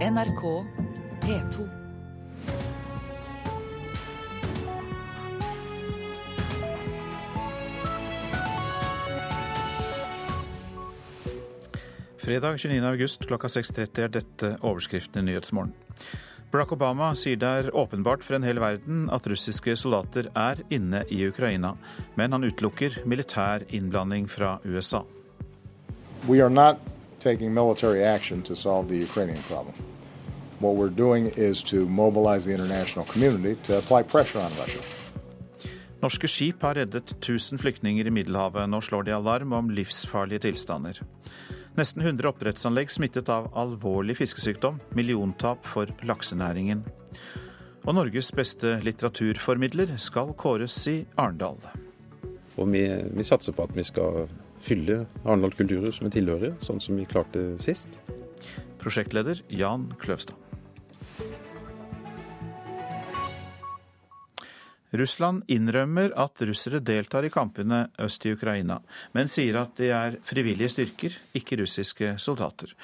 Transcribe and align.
NRK 0.00 0.64
P2. 1.20 1.68
Fredag 12.16 12.58
29. 12.58 12.84
august 12.84 13.26
klokka 13.26 13.48
6.30 13.48 14.00
er 14.02 14.08
dette 14.08 14.56
overskriften 14.62 15.20
i 15.20 15.22
Nyhetsmorgen. 15.22 15.74
Barack 16.50 16.72
Obama 16.72 17.10
sier 17.12 17.36
det 17.36 17.52
er 17.60 17.70
åpenbart 17.76 18.24
for 18.24 18.38
en 18.38 18.48
hel 18.48 18.56
verden 18.56 19.04
at 19.12 19.28
russiske 19.28 19.76
soldater 19.76 20.32
er 20.32 20.64
inne 20.72 21.04
i 21.12 21.26
Ukraina, 21.28 21.74
men 22.16 22.32
han 22.32 22.48
utelukker 22.48 23.02
militær 23.04 23.68
innblanding 23.68 24.32
fra 24.32 24.56
USA. 24.64 25.04
We 26.24 26.40
are 26.40 26.48
not 26.48 26.80
taking 27.18 27.52
military 27.52 28.02
action 28.02 28.40
to 28.42 28.56
solve 28.56 28.88
the 28.88 28.96
Ukrainian 28.96 29.42
problem. 29.42 29.89
What 30.60 30.76
we're 30.76 30.96
doing 30.96 31.32
is 31.36 31.62
to 31.62 31.76
mobilize 31.88 32.44
the 32.44 32.52
international 32.52 33.06
community 33.06 33.54
to 33.62 33.78
apply 33.78 34.02
pressure 34.02 34.38
on 34.38 34.52
Russia. 34.60 34.80
Norske 36.02 36.28
skip 36.28 36.62
har 36.62 36.74
reddet 36.74 37.12
1000 37.12 37.58
flyktninger 37.58 38.06
i 38.06 38.10
Middelhavet. 38.10 38.68
Nå 38.68 38.80
slår 38.80 39.02
de 39.02 39.14
alarm 39.16 39.52
om 39.52 39.70
livsfarlige 39.70 40.44
tilstander. 40.44 41.00
Nesten 41.76 42.02
100 42.02 42.28
oppdrettsanlegg 42.28 42.92
smittet 42.92 43.28
av 43.32 43.48
alvorlig 43.56 44.18
fiskesykdom. 44.18 44.82
Milliontap 44.96 45.64
for 45.64 45.88
laksenæringen. 46.04 46.84
Og 47.86 47.96
Norges 47.96 48.28
beste 48.36 48.76
litteraturformidler 48.84 49.94
skal 49.96 50.34
kåres 50.36 50.76
i 50.92 50.98
Arendal. 51.16 51.56
Og 52.56 52.68
vi, 52.68 52.84
vi 53.16 53.24
satser 53.24 53.56
på 53.56 53.64
at 53.64 53.76
vi 53.76 53.86
skal 53.88 54.26
fylle 54.60 55.06
Arendal 55.24 55.56
kulturhus 55.56 56.02
med 56.04 56.12
tilhørere, 56.16 56.52
sånn 56.60 56.84
som 56.84 57.00
vi 57.00 57.08
klarte 57.08 57.54
sist. 57.64 58.02
Prosjektleder 58.80 59.40
Jan 59.48 59.88
Kløvstad. 60.00 60.49
Russland 64.92 65.44
innrømmer 65.50 66.14
at 66.18 66.42
russere 66.46 66.80
deltar 66.82 67.26
i 67.26 67.32
kampene 67.32 67.84
øst 68.02 68.26
i 68.26 68.34
Ukraina, 68.34 68.80
men 69.14 69.30
sier 69.30 69.60
at 69.62 69.76
de 69.78 69.92
er 69.94 70.18
frivillige 70.26 70.72
styrker, 70.74 71.14
ikke 71.38 71.60
russiske 71.62 72.16
soldater. 72.18 72.74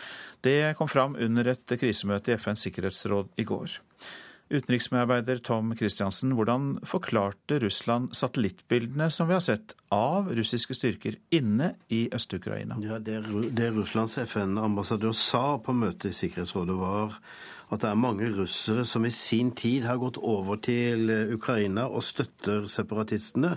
Det 0.44 0.76
kom 0.78 0.88
fram 0.88 1.16
under 1.18 1.54
et 1.54 1.78
krisemøte 1.80 2.34
i 2.34 2.38
FNs 2.38 2.68
sikkerhetsråd 2.68 3.34
i 3.42 3.48
går. 3.48 3.80
Utenriksmedarbeider 4.46 5.40
Tom 5.42 5.72
Christiansen, 5.74 6.36
hvordan 6.38 6.76
forklarte 6.86 7.58
Russland 7.64 8.12
satellittbildene 8.14 9.08
som 9.10 9.26
vi 9.26 9.34
har 9.34 9.42
sett 9.42 9.74
av 9.90 10.30
russiske 10.38 10.76
styrker 10.78 11.16
inne 11.34 11.72
i 11.90 12.04
Øst-Ukraina? 12.14 12.78
Ja, 12.84 13.00
det, 13.02 13.24
det 13.58 13.72
Russlands 13.74 14.14
FN-ambassadør 14.22 15.16
sa 15.18 15.58
på 15.58 15.74
møtet 15.74 16.12
i 16.12 16.18
Sikkerhetsrådet, 16.20 16.78
var 16.78 17.18
at 17.66 17.82
det 17.82 17.88
er 17.90 17.98
mange 17.98 18.28
russere 18.30 18.84
som 18.86 19.06
i 19.06 19.10
sin 19.10 19.50
tid 19.58 19.86
har 19.88 19.98
gått 19.98 20.20
over 20.22 20.60
til 20.62 21.10
eh, 21.10 21.32
Ukraina 21.34 21.88
og 21.90 22.04
støtter 22.06 22.68
separatistene. 22.70 23.56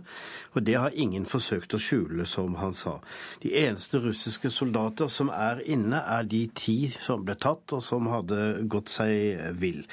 Og 0.58 0.64
det 0.66 0.78
har 0.80 0.96
ingen 0.98 1.28
forsøkt 1.30 1.76
å 1.78 1.82
skjule, 1.82 2.26
som 2.26 2.56
han 2.58 2.74
sa. 2.74 2.98
De 3.44 3.54
eneste 3.62 4.02
russiske 4.02 4.50
soldater 4.54 5.12
som 5.14 5.30
er 5.30 5.62
inne, 5.62 6.02
er 6.02 6.26
de 6.26 6.42
ti 6.58 6.78
som 6.90 7.22
ble 7.26 7.36
tatt, 7.38 7.70
og 7.76 7.84
som 7.86 8.10
hadde 8.10 8.66
gått 8.72 8.90
seg 8.90 9.54
vill. 9.62 9.84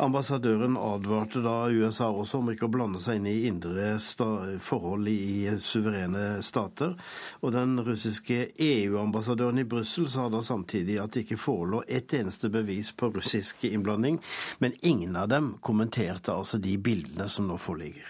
Ambassadøren 0.00 0.78
advarte 0.80 1.44
da 1.44 1.68
USA 1.68 2.08
også 2.08 2.40
om 2.40 2.52
ikke 2.54 2.68
å 2.68 2.72
blande 2.72 3.02
seg 3.04 3.20
inn 3.20 3.28
i 3.28 3.36
indre 3.50 3.98
forhold 4.64 5.10
i 5.12 5.52
suverene 5.60 6.38
stater. 6.44 6.96
Og 7.42 7.52
den 7.52 7.76
russiske 7.84 8.54
EU-ambassadøren 8.54 9.60
i 9.60 9.68
Brussel 9.68 10.08
sa 10.08 10.28
da 10.32 10.40
samtidig 10.44 10.98
at 11.02 11.12
det 11.12 11.26
ikke 11.26 11.40
forelå 11.42 11.84
et 11.84 12.16
eneste 12.16 12.48
bevis 12.52 12.94
på 12.96 13.12
russisk 13.12 13.57
russisk 13.58 13.74
innblanding. 13.74 14.20
Men 14.58 14.72
ingen 14.80 15.16
av 15.16 15.28
dem 15.28 15.58
kommenterte 15.60 16.32
altså 16.32 16.58
de 16.58 16.76
bildene 16.76 17.28
som 17.28 17.48
nå 17.48 17.58
foreligger. 17.58 18.06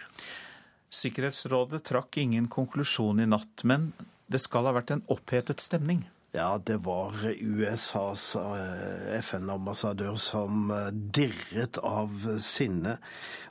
Sikkerhetsrådet 0.91 1.85
trakk 1.85 2.17
ingen 2.17 2.49
konklusjon 2.49 3.21
i 3.21 3.27
natt, 3.27 3.65
men 3.65 3.93
det 4.29 4.41
skal 4.41 4.67
ha 4.67 4.73
vært 4.73 4.91
en 4.91 5.05
opphetet 5.09 5.61
stemning? 5.61 6.09
Ja, 6.33 6.59
det 6.59 6.85
var 6.85 7.15
USAs 7.41 8.37
eh, 8.37 9.17
FN-ambassadør 9.19 10.17
som 10.17 10.71
eh, 10.71 10.91
dirret 10.93 11.79
av 11.79 12.11
sinne, 12.41 12.99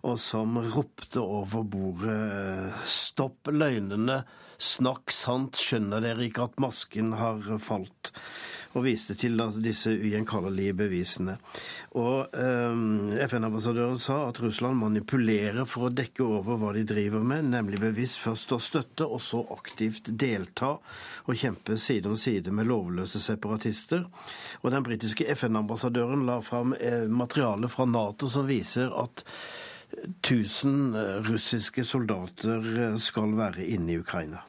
og 0.05 0.19
som 0.19 0.59
ropte 0.61 1.19
over 1.19 1.63
bordet 1.65 2.13
eh, 2.13 2.83
stopp 2.85 3.49
løgnene, 3.49 4.21
snakk 4.57 5.13
sant, 5.13 5.59
skjønner 5.59 6.03
dere 6.03 6.27
ikke 6.27 6.47
at 6.49 6.61
masken 6.61 7.13
har 7.19 7.43
falt? 7.63 8.13
og 8.77 8.85
viste 8.85 9.15
til 9.17 9.39
disse 9.63 9.91
ugjenkallelige 9.91 10.75
bevisene. 10.77 11.37
Og 11.97 12.35
eh, 12.37 13.25
FN-ambassadøren 13.25 13.99
sa 14.01 14.19
at 14.27 14.41
Russland 14.43 14.77
manipulerer 14.79 15.65
for 15.69 15.87
å 15.87 15.93
dekke 15.93 16.25
over 16.25 16.59
hva 16.61 16.73
de 16.75 16.85
driver 16.87 17.23
med, 17.25 17.49
nemlig 17.53 17.81
bevisst 17.81 18.21
først 18.23 18.53
å 18.53 18.61
støtte, 18.61 19.07
og 19.07 19.21
så 19.23 19.43
aktivt 19.55 20.11
delta 20.19 20.75
og 20.77 21.37
kjempe 21.37 21.77
side 21.81 22.09
om 22.09 22.17
side 22.19 22.53
med 22.53 22.69
lovløse 22.69 23.21
separatister. 23.23 24.05
Og 24.61 24.73
den 24.73 24.85
britiske 24.85 25.27
FN-ambassadøren 25.37 26.27
la 26.27 26.41
fram 26.45 26.75
eh, 26.77 27.07
materiale 27.09 27.71
fra 27.71 27.87
Nato 27.89 28.29
som 28.31 28.47
viser 28.49 28.93
at 28.93 29.25
1000 29.95 30.95
eh, 30.95 31.21
russiske 31.31 31.83
soldater 31.83 32.65
eh, 32.77 32.97
skal 33.01 33.35
være 33.37 33.65
inne 33.65 33.95
i 33.95 33.99
Ukraina. 34.01 34.43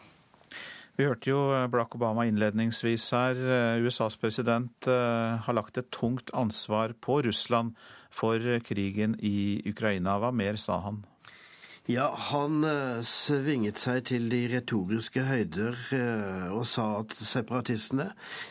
Vi 0.99 1.07
hørte 1.07 1.31
jo 1.31 1.43
eh, 1.55 1.69
Barack 1.71 1.95
Obama 1.95 2.27
innledningsvis 2.27 3.11
her. 3.15 3.39
USAs 3.85 4.19
president 4.19 4.89
har 4.89 5.55
lagt 5.55 5.79
et 5.79 5.91
tungt 5.95 6.33
ansvar 6.35 6.97
på 7.01 7.21
Russland 7.27 7.77
for 8.11 8.43
krigen 8.67 9.15
i 9.21 9.63
Ukraina. 9.69 10.19
Hva 10.19 10.33
mer 10.35 10.59
sa 10.59 10.81
han? 10.87 11.05
Ja, 11.91 12.15
han 12.19 12.65
eh, 12.69 12.99
svinget 13.01 13.79
seg 13.81 14.03
til 14.11 14.27
de 14.29 14.43
retoriske 14.53 15.23
høyder 15.25 15.79
eh, 15.97 16.51
og 16.53 16.67
sa 16.69 16.85
at 16.99 17.15
separatistene 17.17 18.11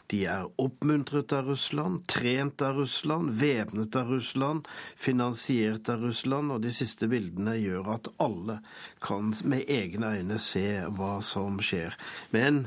de 0.10 0.24
er 0.26 0.48
oppmuntret 0.58 1.36
av 1.38 1.52
Russland, 1.52 2.00
trent 2.10 2.64
av 2.66 2.80
Russland, 2.82 3.30
væpnet 3.38 3.94
av 4.02 4.10
Russland, 4.10 4.66
finansiert 4.98 5.86
av 5.94 6.08
Russland, 6.08 6.56
og 6.56 6.66
de 6.66 6.74
siste 6.74 7.06
bildene 7.12 7.54
gjør 7.62 7.94
at 8.00 8.10
alle 8.26 8.58
kan 9.06 9.30
med 9.46 9.70
egne 9.70 10.16
øyne 10.18 10.42
se 10.42 10.66
hva 10.98 11.20
som 11.22 11.62
skjer. 11.62 11.94
Men 12.34 12.64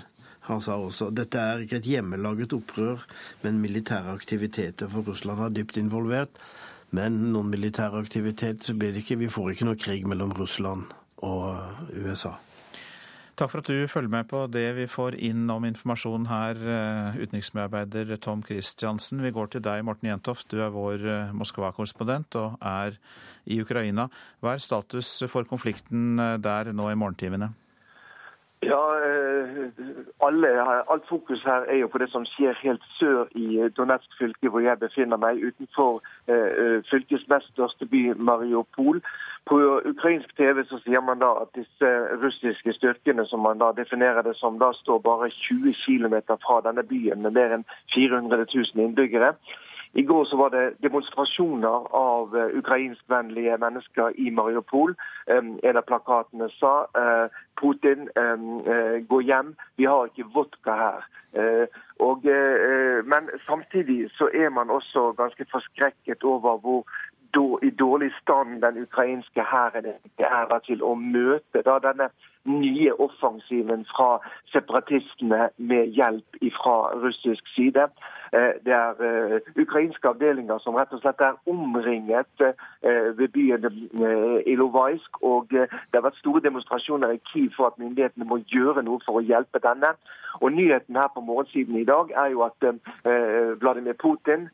han 0.46 0.62
sa 0.62 0.78
også 0.78 1.10
dette 1.10 1.42
er 1.50 1.66
ikke 1.66 1.80
et 1.82 1.90
hjemmelaget 1.96 2.54
opprør, 2.54 3.10
men 3.42 3.58
militære 3.58 4.14
aktiviteter, 4.14 4.86
for 4.94 5.10
Russland 5.10 5.42
er 5.48 5.58
dypt 5.58 5.82
involvert. 5.82 6.38
Men 6.96 7.18
noen 7.32 7.50
militær 7.52 7.94
aktivitet 8.00 8.66
blir 8.78 8.94
det 8.94 9.04
ikke. 9.04 9.20
Vi 9.20 9.30
får 9.30 9.52
ikke 9.54 9.68
noe 9.68 9.78
krig 9.78 10.06
mellom 10.10 10.34
Russland 10.36 10.90
og 11.22 11.54
USA. 11.94 12.34
Takk 13.40 13.54
for 13.54 13.62
at 13.62 13.70
du 13.70 13.88
følger 13.88 14.12
med 14.12 14.26
på 14.28 14.42
det 14.52 14.66
vi 14.76 14.84
får 14.90 15.14
inn 15.24 15.46
om 15.48 15.64
informasjon 15.64 16.26
her, 16.28 16.58
eh, 16.60 17.20
utenriksmedarbeider 17.22 18.18
Tom 18.20 18.42
Christiansen. 18.44 19.22
Vi 19.22 19.30
går 19.32 19.46
til 19.54 19.62
deg, 19.64 19.84
Morten 19.84 20.10
Jentoft. 20.10 20.50
Du 20.50 20.60
er 20.60 20.68
vår 20.74 21.06
eh, 21.08 21.32
Moskva-korrespondent 21.32 22.36
og 22.36 22.58
er 22.60 22.98
i 23.48 23.56
Ukraina. 23.62 24.10
Hva 24.44 24.52
er 24.52 24.60
status 24.60 25.22
for 25.32 25.48
konflikten 25.48 26.20
eh, 26.20 26.36
der 26.36 26.74
nå 26.76 26.90
i 26.90 26.98
morgentimene? 27.00 27.54
Ja, 28.62 28.80
alle, 30.26 30.48
Alt 30.92 31.08
fokus 31.08 31.42
her 31.44 31.64
er 31.68 31.76
jo 31.76 31.86
på 31.88 31.98
det 31.98 32.10
som 32.12 32.26
skjer 32.28 32.58
helt 32.62 32.82
sør 32.98 33.24
i 33.34 33.68
Donetsk 33.76 34.18
fylke, 34.18 34.48
hvor 34.48 34.60
jeg 34.60 34.78
befinner 34.78 35.16
meg, 35.16 35.40
utenfor 35.48 36.02
eh, 36.28 36.84
fylkets 36.90 37.24
nest 37.32 37.48
største 37.54 37.88
by, 37.88 38.02
Mariupol. 38.28 39.00
På 39.48 39.56
ukrainsk 39.92 40.36
TV 40.36 40.60
så 40.68 40.76
sier 40.84 41.00
man 41.00 41.22
da 41.24 41.30
at 41.40 41.56
disse 41.56 41.88
russiske 42.20 42.76
styrkene, 42.76 43.24
som 43.26 43.40
man 43.48 43.64
da 43.64 43.72
definerer 43.80 44.22
det 44.28 44.36
som, 44.36 44.60
da 44.60 44.72
står 44.82 45.00
bare 45.08 45.30
20 45.30 45.74
km 45.86 46.20
fra 46.44 46.60
denne 46.68 46.84
byen 46.92 47.24
med 47.24 47.32
mer 47.40 47.56
enn 47.56 47.66
400 47.96 48.44
000 48.44 48.84
innbyggere. 48.84 49.32
I 49.92 50.02
går 50.02 50.24
så 50.24 50.36
var 50.36 50.48
det 50.48 50.74
demonstrasjoner 50.82 51.86
av 51.96 52.36
uh, 52.36 52.58
ukrainskvennlige 52.58 53.56
mennesker 53.58 54.12
i 54.14 54.30
Mariupol. 54.30 54.94
En 55.26 55.76
av 55.76 55.82
plakatene 55.88 56.46
sa 56.60 56.74
uh, 56.94 57.26
Putin, 57.60 58.06
uh, 58.14 59.00
gå 59.10 59.20
hjem, 59.26 59.54
vi 59.76 59.88
har 59.90 60.06
ikke 60.06 60.30
vodka 60.34 60.76
her. 60.84 61.08
Og, 62.02 62.24
men 63.06 63.28
samtidig 63.46 64.08
så 64.18 64.26
er 64.34 64.48
man 64.50 64.70
også 64.70 65.12
ganske 65.12 65.44
forskrekket 65.52 66.24
over 66.24 66.56
hvor 66.58 66.82
i 67.62 67.70
dårlig 67.70 68.10
stand 68.22 68.62
den 68.62 68.82
ukrainske 68.82 69.42
hæren 69.42 69.86
er 70.18 70.58
til 70.66 70.82
å 70.82 70.94
møte 70.98 71.62
da, 71.62 71.78
denne 71.78 72.08
nye 72.44 72.92
offensiven 72.98 73.84
fra 73.92 74.18
separatistene 74.52 75.50
med 75.56 75.94
hjelp 75.94 76.40
fra 76.56 76.76
russisk 77.04 77.46
side. 77.54 77.86
Det 78.64 78.72
er 78.72 79.40
ukrainske 79.58 80.08
avdelinger 80.08 80.58
som 80.62 80.76
rett 80.78 80.92
og 80.94 81.02
slett 81.02 81.22
er 81.24 81.38
omringet 81.50 82.44
ved 83.18 83.28
byen 83.34 83.66
Ilovaisk. 84.46 85.22
Og 85.22 85.50
det 85.50 85.68
har 85.94 86.06
vært 86.06 86.20
store 86.22 86.42
demonstrasjoner 86.44 87.16
i 87.16 87.20
Kiev 87.32 87.50
for 87.56 87.70
at 87.70 87.78
myndighetene 87.82 88.28
må 88.28 88.40
gjøre 88.54 88.84
noe 88.86 89.02
for 89.06 89.18
å 89.18 89.24
hjelpe 89.26 89.62
denne. 89.64 89.94
Og 90.40 90.52
Nyheten 90.52 90.96
her 90.96 91.10
på 91.14 91.20
morgensiden 91.20 91.76
i 91.80 91.84
dag 91.84 92.12
er 92.14 92.30
jo 92.34 92.44
at 92.46 92.66
Vladimir 93.62 93.98
Putin 93.98 94.48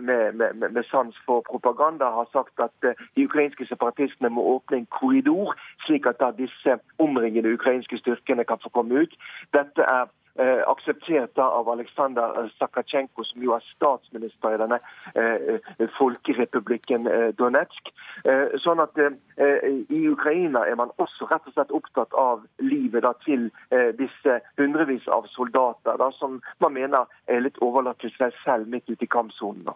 med, 0.00 0.32
med, 0.32 0.70
med 0.70 0.84
sans 0.90 1.16
for 1.26 1.44
propaganda 1.46 2.10
har 2.10 2.28
sagt 2.32 2.60
at 2.60 2.74
de 3.16 3.24
ukrainske 3.24 3.66
separatistene 3.66 4.28
må 4.28 4.42
åpne 4.56 4.82
en 4.82 4.88
korridor, 4.98 5.54
slik 5.86 6.06
at 6.06 6.18
da 6.20 6.32
disse 6.34 6.78
omringede 6.98 7.54
ukrainske 7.54 7.98
styrkene 8.02 8.44
kan 8.44 8.58
få 8.62 8.68
komme 8.74 9.04
ut. 9.04 9.14
Dette 9.54 9.86
er 9.86 10.10
eh, 10.40 10.62
akseptert 10.68 11.38
av 11.38 11.68
Aleksandr 11.68 12.48
Sakatsjenko, 12.58 13.24
som 13.28 13.42
jo 13.44 13.54
er 13.56 13.66
statsminister 13.74 14.56
i 14.56 14.60
denne 14.62 14.78
eh, 15.14 15.68
folkerepublikken 15.98 17.06
eh, 17.10 17.28
Donetsk. 17.38 17.92
Eh, 18.24 18.56
sånn 18.64 18.82
at 18.82 18.98
eh, 19.00 19.68
I 19.92 20.00
Ukraina 20.10 20.64
er 20.68 20.78
man 20.80 20.94
også 21.02 21.28
rett 21.30 21.46
og 21.48 21.56
slett 21.56 21.76
opptatt 21.76 22.16
av 22.18 22.44
livet 22.64 23.04
da, 23.06 23.14
til 23.26 23.48
eh, 23.70 23.92
disse 23.98 24.40
hundrevis 24.60 25.06
av 25.12 25.28
soldater, 25.34 26.00
da, 26.00 26.10
som 26.18 26.40
man 26.64 26.76
mener 26.76 27.08
er 27.30 27.44
litt 27.44 27.60
overlatt 27.64 28.00
til 28.02 28.12
seg 28.16 28.34
selv 28.44 28.70
midt 28.72 28.90
ute 28.90 29.06
i 29.06 29.10
kampsonen. 29.10 29.70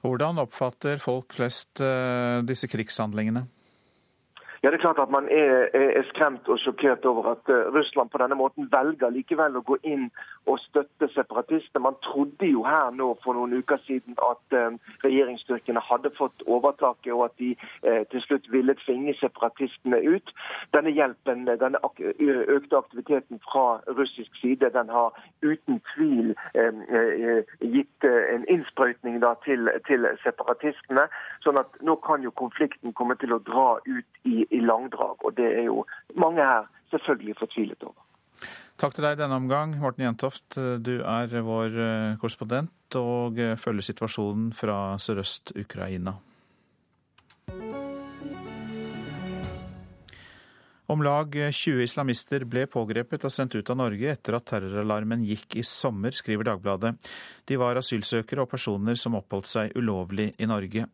Hvordan 0.00 0.40
oppfatter 0.40 0.96
folk 0.96 1.34
flest 1.36 1.82
disse 2.48 2.68
krigshandlingene? 2.72 3.42
Ja, 4.62 4.70
det 4.70 4.76
er 4.76 4.80
klart 4.80 4.98
at 4.98 5.10
Man 5.10 5.28
er, 5.28 5.68
er 5.72 6.02
skremt 6.12 6.48
og 6.48 6.58
sjokkert 6.58 7.04
over 7.04 7.24
at 7.30 7.44
uh, 7.48 7.72
Russland 7.76 8.10
på 8.10 8.18
denne 8.20 8.36
måten 8.36 8.66
velger 8.72 9.08
likevel 9.08 9.56
å 9.56 9.62
gå 9.64 9.78
inn 9.88 10.10
og 10.44 10.58
støtte 10.60 11.08
separatistene. 11.14 11.80
Man 11.80 11.96
trodde 12.04 12.44
jo 12.44 12.60
her 12.68 12.90
nå 12.92 13.06
for 13.24 13.38
noen 13.38 13.54
uker 13.56 13.80
siden 13.86 14.18
at 14.26 14.56
uh, 14.58 14.76
regjeringsstyrkene 15.06 15.80
hadde 15.86 16.12
fått 16.18 16.44
overtaket, 16.44 17.08
og 17.16 17.24
at 17.30 17.38
de 17.40 17.54
uh, 17.56 18.02
til 18.12 18.24
slutt 18.26 18.50
ville 18.52 18.76
tvinge 18.82 19.14
separatistene 19.22 20.02
ut. 20.04 20.34
Denne 20.76 20.92
hjelpen, 20.92 21.48
denne 21.48 21.80
økte 21.88 22.82
aktiviteten 22.82 23.40
fra 23.48 23.64
russisk 23.96 24.36
side, 24.42 24.68
den 24.76 24.92
har 24.92 25.16
uten 25.40 25.80
tvil 25.94 26.34
gitt 27.60 28.04
en 28.04 28.44
innsprøytning 28.52 29.20
til, 29.44 29.72
til 29.88 30.06
separatistene. 30.24 31.06
sånn 31.44 31.60
at 31.60 31.80
nå 31.86 31.96
kan 32.04 32.22
jo 32.22 32.32
konflikten 32.36 32.92
komme 32.92 33.16
til 33.20 33.32
å 33.32 33.40
dra 33.46 33.68
ut 33.86 34.28
i 34.28 34.44
i 34.50 34.60
langdrag. 34.60 35.18
Og 35.24 35.36
det 35.36 35.48
er 35.58 35.66
jo 35.68 35.84
mange 36.14 36.44
her 36.44 36.68
selvfølgelig 36.90 37.36
fortvilet 37.38 37.82
over. 37.86 37.98
Takk 38.80 38.96
til 38.96 39.04
deg 39.04 39.18
denne 39.20 39.36
omgang, 39.36 39.74
Morten 39.76 40.06
Jentoft. 40.06 40.56
Du 40.56 40.94
er 41.04 41.34
vår 41.44 41.74
eh, 41.84 42.18
korrespondent 42.20 42.96
og 42.96 43.36
eh, 43.38 43.58
følger 43.60 43.90
situasjonen 43.90 44.54
fra 44.56 44.96
Sørøst-Ukraina. 44.96 46.16
Om 50.90 51.02
lag 51.02 51.36
20 51.52 51.82
islamister 51.84 52.42
ble 52.50 52.64
pågrepet 52.66 53.22
og 53.22 53.30
sendt 53.30 53.54
ut 53.54 53.68
av 53.70 53.76
Norge 53.78 54.08
etter 54.10 54.34
at 54.34 54.48
terroralarmen 54.50 55.20
gikk 55.22 55.54
i 55.60 55.62
sommer, 55.62 56.10
skriver 56.10 56.48
Dagbladet. 56.48 56.96
De 57.46 57.58
var 57.60 57.78
asylsøkere 57.78 58.42
og 58.42 58.50
personer 58.50 58.98
som 58.98 59.14
oppholdt 59.14 59.46
seg 59.46 59.76
ulovlig 59.78 60.32
i 60.42 60.48
Norge. 60.50 60.88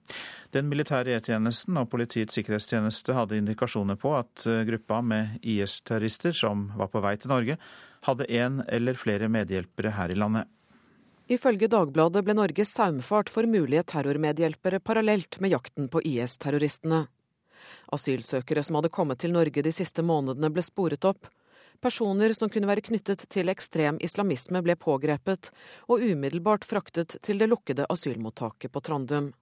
Den 0.53 0.69
militære 0.69 1.17
E-tjenesten 1.17 1.81
og 1.81 1.89
Politiets 1.95 2.37
sikkerhetstjeneste 2.37 3.17
hadde 3.17 3.41
indikasjoner 3.41 3.97
på 3.97 4.13
at 4.19 4.45
gruppa 4.69 5.01
med 5.01 5.41
IS-terrorister 5.41 6.37
som 6.37 6.69
var 6.77 6.93
på 6.93 7.01
vei 7.01 7.17
til 7.17 7.33
Norge, 7.33 7.57
hadde 8.05 8.29
en 8.37 8.61
eller 8.69 9.01
flere 9.01 9.33
medhjelpere 9.33 9.97
her 9.97 10.13
i 10.13 10.21
landet. 10.21 10.45
Ifølge 11.33 11.73
Dagbladet 11.73 12.21
ble 12.29 12.37
Norge 12.37 12.69
saumfart 12.69 13.33
for 13.33 13.49
mulige 13.49 13.89
terrormedhjelpere 13.97 14.85
parallelt 14.85 15.41
med 15.41 15.57
jakten 15.57 15.89
på 15.89 16.05
IS-terroristene. 16.05 17.07
Asylsøkere 17.93 18.63
som 18.67 18.79
hadde 18.79 18.93
kommet 18.93 19.23
til 19.23 19.35
Norge 19.35 19.65
de 19.65 19.73
siste 19.75 20.05
månedene 20.07 20.51
ble 20.53 20.65
sporet 20.65 21.05
opp. 21.09 21.31
Personer 21.83 22.33
som 22.33 22.51
kunne 22.53 22.69
være 22.71 22.85
knyttet 22.87 23.27
til 23.33 23.53
ekstrem 23.53 23.99
islamisme 24.05 24.63
ble 24.65 24.77
pågrepet 24.81 25.51
og 25.89 26.05
umiddelbart 26.05 26.65
fraktet 26.65 27.19
til 27.23 27.43
det 27.43 27.51
lukkede 27.53 27.89
asylmottaket 27.93 28.73
på 28.73 28.81
Trandum. 28.81 29.33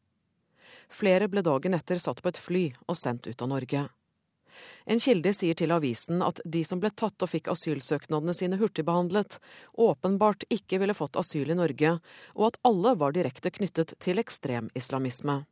Flere 0.90 1.28
ble 1.30 1.44
dagen 1.46 1.76
etter 1.76 2.00
satt 2.02 2.22
på 2.22 2.32
et 2.32 2.40
fly 2.40 2.64
og 2.88 2.98
sendt 2.98 3.28
ut 3.30 3.42
av 3.42 3.52
Norge. 3.54 3.86
En 4.84 5.00
kilde 5.00 5.32
sier 5.34 5.56
til 5.58 5.72
avisen 5.74 6.22
at 6.22 6.40
de 6.44 6.62
som 6.66 6.80
ble 6.82 6.90
tatt 6.94 7.22
og 7.24 7.30
fikk 7.30 7.48
asylsøknadene 7.50 8.34
sine 8.36 8.58
hurtigbehandlet, 8.60 9.40
åpenbart 9.74 10.46
ikke 10.52 10.78
ville 10.82 10.94
fått 10.94 11.18
asyl 11.18 11.50
i 11.50 11.58
Norge, 11.58 11.96
og 12.36 12.46
at 12.50 12.60
alle 12.68 12.94
var 13.00 13.16
direkte 13.16 13.50
knyttet 13.54 13.96
til 14.02 14.22
ekstrem 14.22 14.70
islamisme. 14.78 15.42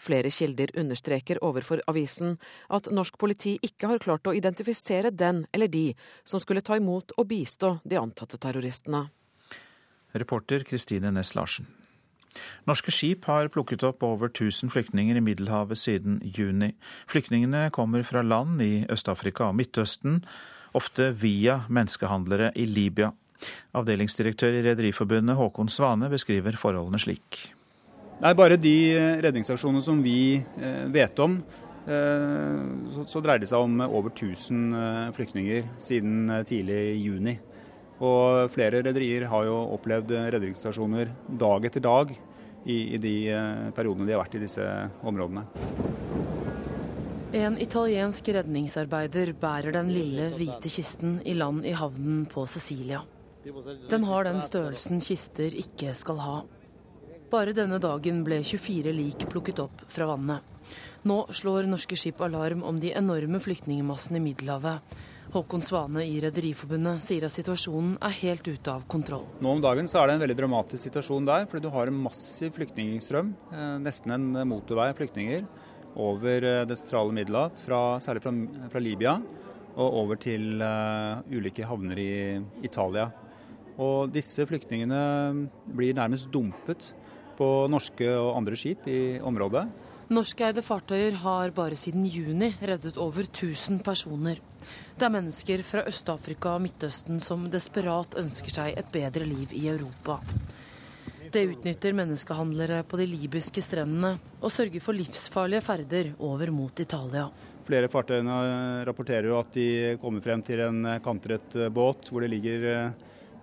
Flere 0.00 0.30
kilder 0.30 0.72
understreker 0.78 1.40
overfor 1.44 1.82
avisen 1.90 2.38
at 2.68 2.90
norsk 2.92 3.18
politi 3.18 3.56
ikke 3.66 3.90
har 3.92 4.02
klart 4.02 4.26
å 4.26 4.34
identifisere 4.36 5.10
den 5.10 5.44
eller 5.52 5.68
de 5.68 5.90
som 6.24 6.40
skulle 6.40 6.64
ta 6.64 6.78
imot 6.80 7.14
og 7.16 7.28
bistå 7.30 7.78
de 7.84 8.00
antatte 8.00 8.40
terroristene. 8.40 9.08
Reporter 10.12 10.64
Kristine 10.66 11.12
Næss 11.14 11.34
Larsen. 11.34 11.68
Norske 12.68 12.92
skip 12.94 13.26
har 13.30 13.50
plukket 13.52 13.82
opp 13.86 14.04
over 14.06 14.30
1000 14.30 14.70
flyktninger 14.70 15.18
i 15.18 15.24
Middelhavet 15.24 15.78
siden 15.78 16.20
juni. 16.22 16.72
Flyktningene 17.10 17.70
kommer 17.74 18.04
fra 18.06 18.22
land 18.22 18.62
i 18.62 18.86
Øst-Afrika 18.90 19.48
og 19.50 19.56
Midtøsten, 19.58 20.20
ofte 20.74 21.10
via 21.18 21.64
menneskehandlere 21.68 22.52
i 22.54 22.66
Libya. 22.70 23.10
Avdelingsdirektør 23.74 24.58
i 24.58 24.64
Rederiforbundet 24.68 25.38
Håkon 25.38 25.72
Svane 25.72 26.10
beskriver 26.12 26.58
forholdene 26.60 27.00
slik. 27.00 27.48
Er 28.20 28.36
bare 28.36 28.58
de 28.60 28.74
eh, 28.92 29.18
redningsaksjonene 29.24 29.80
som 29.80 30.00
vi 30.04 30.36
eh, 30.36 30.82
vet 30.92 31.20
om. 31.24 31.38
Eh, 31.88 33.04
så 33.08 33.22
dreier 33.24 33.40
det 33.40 33.48
seg 33.48 33.64
om 33.64 33.80
over 33.86 34.12
1000 34.12 35.14
flyktninger 35.16 35.70
siden 35.80 36.28
tidlig 36.48 36.82
juni. 37.00 37.38
Og 38.04 38.52
flere 38.52 38.82
rederier 38.84 39.24
har 39.28 39.46
jo 39.48 39.56
opplevd 39.76 40.12
redningsstasjoner 40.34 41.14
dag 41.40 41.64
etter 41.68 41.84
dag 41.84 42.12
i, 42.68 42.98
de 43.00 43.14
periodene 43.76 44.08
de 44.08 44.14
har 44.14 44.22
vært 44.22 44.36
i 44.36 44.42
disse 44.44 44.68
områdene. 45.04 45.46
En 47.40 47.56
italiensk 47.60 48.28
redningsarbeider 48.36 49.32
bærer 49.40 49.76
den 49.76 49.92
lille, 49.92 50.30
hvite 50.36 50.72
kisten 50.72 51.20
i 51.24 51.36
land 51.36 51.64
i 51.68 51.76
havnen 51.76 52.24
på 52.28 52.44
Sicilia. 52.48 53.00
Den 53.88 54.08
har 54.08 54.28
den 54.28 54.40
størrelsen 54.44 55.00
kister 55.04 55.56
ikke 55.56 55.96
skal 55.96 56.24
ha. 56.24 56.40
Bare 57.30 57.52
denne 57.54 57.76
dagen 57.78 58.24
ble 58.26 58.40
24 58.42 58.90
lik 58.90 59.28
plukket 59.30 59.60
opp 59.62 59.84
fra 59.86 60.08
vannet. 60.10 60.42
Nå 61.06 61.20
slår 61.30 61.68
norske 61.70 61.94
skip 61.94 62.18
alarm 62.26 62.64
om 62.66 62.80
de 62.82 62.90
enorme 62.98 63.38
flyktningmassene 63.38 64.18
i 64.18 64.24
Middelhavet. 64.24 64.96
Håkon 65.30 65.62
Svane 65.62 66.02
i 66.10 66.16
Rederiforbundet 66.24 67.04
sier 67.06 67.22
at 67.28 67.30
situasjonen 67.30 67.92
er 68.02 68.16
helt 68.18 68.50
ute 68.50 68.72
av 68.74 68.82
kontroll. 68.90 69.28
Nå 69.38 69.52
om 69.54 69.62
dagen 69.62 69.86
så 69.86 70.00
er 70.00 70.10
det 70.10 70.16
en 70.16 70.24
veldig 70.24 70.38
dramatisk 70.40 70.88
situasjon 70.88 71.28
der, 71.28 71.46
fordi 71.46 71.68
du 71.68 71.70
har 71.70 71.86
en 71.86 72.02
massiv 72.02 72.50
flyktningstrøm, 72.58 73.30
eh, 73.54 73.76
nesten 73.84 74.16
en 74.16 74.26
motorvei 74.50 74.88
av 74.90 74.98
flyktninger, 74.98 75.46
over 75.94 76.42
eh, 76.42 76.64
det 76.66 76.80
sentrale 76.82 77.14
Middelhav, 77.14 77.54
særlig 78.02 78.24
fra, 78.26 78.34
fra, 78.74 78.82
Libya, 78.82 79.20
og 79.78 80.00
over 80.02 80.18
til 80.18 80.58
uh, 80.58 81.22
ulike 81.30 81.62
havner 81.62 81.98
i 82.02 82.14
Italia. 82.66 83.06
Og 83.78 84.10
disse 84.10 84.42
flyktningene 84.50 85.46
blir 85.78 85.94
nærmest 85.94 86.26
dumpet 86.34 86.90
på 87.40 87.48
norske 87.72 88.08
og 88.12 88.34
andre 88.36 88.58
skip 88.60 88.84
i 88.90 89.00
området. 89.24 89.64
Norskeide 90.10 90.62
fartøyer 90.66 91.14
har 91.22 91.52
bare 91.54 91.76
siden 91.78 92.02
juni 92.10 92.48
reddet 92.66 92.96
over 92.98 93.22
1000 93.28 93.78
personer. 93.86 94.40
Det 94.98 95.06
er 95.06 95.12
mennesker 95.14 95.62
fra 95.62 95.84
Øst-Afrika 95.86 96.56
og 96.56 96.64
Midtøsten 96.64 97.20
som 97.22 97.44
desperat 97.52 98.16
ønsker 98.18 98.52
seg 98.56 98.80
et 98.80 98.90
bedre 98.90 99.22
liv 99.28 99.54
i 99.54 99.68
Europa. 99.70 100.18
Det 101.30 101.44
utnytter 101.46 101.94
menneskehandlere 101.94 102.80
på 102.90 102.98
de 102.98 103.06
libyske 103.06 103.62
strendene 103.62 104.16
og 104.40 104.50
sørger 104.50 104.82
for 104.82 104.98
livsfarlige 104.98 105.62
ferder 105.62 106.10
over 106.18 106.50
mot 106.50 106.82
Italia. 106.82 107.28
Flere 107.68 107.86
fartøyene 107.92 108.40
rapporterer 108.88 109.30
jo 109.30 109.38
at 109.38 109.54
de 109.54 109.68
kommer 110.02 110.24
frem 110.24 110.42
til 110.42 110.64
en 110.64 110.96
kantret 111.04 111.54
båt 111.70 112.10
hvor 112.10 112.26
det 112.26 112.32
ligger 112.34 112.66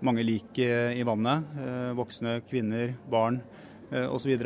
mange 0.03 0.27
lik 0.27 0.59
i 0.59 1.05
vannet. 1.07 1.47
Eh, 1.63 1.93
voksne, 1.95 2.41
kvinner, 2.49 2.91
barn. 3.07 3.39
Eh, 3.91 4.13
osv. 4.13 4.37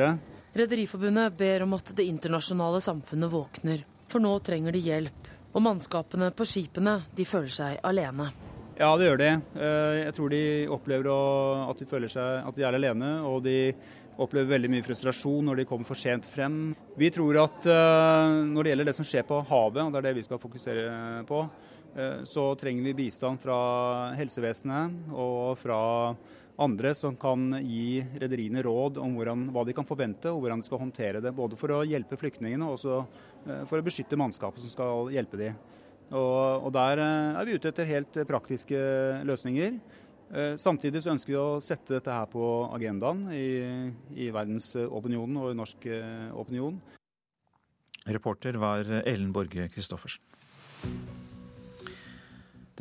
Rederiforbundet 0.54 1.38
ber 1.38 1.64
om 1.64 1.74
at 1.74 1.94
det 1.96 2.06
internasjonale 2.06 2.82
samfunnet 2.84 3.32
våkner, 3.32 3.86
for 4.12 4.22
nå 4.22 4.34
trenger 4.46 4.76
de 4.76 4.84
hjelp. 4.86 5.30
Og 5.52 5.64
mannskapene 5.66 6.30
på 6.36 6.48
skipene 6.48 7.02
de 7.16 7.26
føler 7.28 7.52
seg 7.52 7.80
alene. 7.88 8.30
Ja, 8.78 8.94
det 8.98 9.10
gjør 9.10 9.20
de. 9.20 9.32
Eh, 9.58 9.96
jeg 10.06 10.14
tror 10.18 10.32
de 10.32 10.44
opplever 10.72 11.10
at 11.68 11.82
de 11.82 11.90
føler 11.90 12.12
seg 12.12 12.46
at 12.48 12.56
de 12.56 12.68
er 12.68 12.78
alene. 12.78 13.10
Og 13.28 13.42
de 13.46 13.74
opplever 14.22 14.54
veldig 14.54 14.70
mye 14.72 14.86
frustrasjon 14.86 15.50
når 15.50 15.62
de 15.62 15.68
kommer 15.70 15.88
for 15.88 16.00
sent 16.00 16.28
frem. 16.30 16.76
Vi 17.00 17.10
tror 17.14 17.42
at 17.44 17.68
eh, 17.68 18.38
når 18.52 18.64
det 18.64 18.74
gjelder 18.74 18.92
det 18.92 18.98
som 19.00 19.08
skjer 19.08 19.28
på 19.28 19.42
havet, 19.50 19.84
og 19.84 19.92
det 19.92 20.02
er 20.02 20.10
det 20.10 20.18
vi 20.20 20.28
skal 20.28 20.42
fokusere 20.42 21.26
på, 21.30 21.46
så 22.24 22.44
trenger 22.56 22.86
vi 22.86 22.94
bistand 22.96 23.42
fra 23.42 23.56
helsevesenet 24.16 25.10
og 25.12 25.58
fra 25.60 25.80
andre 26.62 26.94
som 26.98 27.16
kan 27.20 27.56
gi 27.62 28.02
rederiene 28.22 28.64
råd 28.66 29.00
om 29.02 29.16
hvordan, 29.18 29.48
hva 29.54 29.64
de 29.68 29.76
kan 29.76 29.88
forvente 29.88 30.32
og 30.32 30.44
hvordan 30.44 30.62
de 30.62 30.68
skal 30.68 30.82
håndtere 30.82 31.22
det. 31.24 31.34
Både 31.36 31.58
for 31.60 31.74
å 31.76 31.82
hjelpe 31.88 32.20
flyktningene 32.20 32.68
og 32.68 32.82
eh, 32.88 33.64
for 33.70 33.80
å 33.80 33.86
beskytte 33.86 34.20
mannskapet 34.20 34.64
som 34.64 34.74
skal 34.74 35.12
hjelpe 35.14 35.40
dem. 35.40 35.58
Og, 36.12 36.68
og 36.68 36.72
der 36.76 37.02
eh, 37.02 37.40
er 37.42 37.48
vi 37.48 37.58
ute 37.58 37.72
etter 37.72 37.90
helt 37.90 38.22
praktiske 38.30 38.82
løsninger. 39.28 39.80
Eh, 40.32 40.54
samtidig 40.62 41.04
så 41.04 41.14
ønsker 41.16 41.34
vi 41.34 41.40
å 41.42 41.62
sette 41.64 41.98
dette 41.98 42.16
her 42.16 42.30
på 42.32 42.46
agendaen 42.72 43.28
i, 43.36 43.48
i 44.18 44.30
verdensopinionen 44.34 45.42
og 45.42 45.54
i 45.54 45.60
norsk 45.62 45.90
opinion. 46.38 46.78
Reporter 48.10 48.58
var 48.58 48.88
Ellen 49.06 49.34
Borge 49.36 49.68
Christoffersen. 49.74 51.21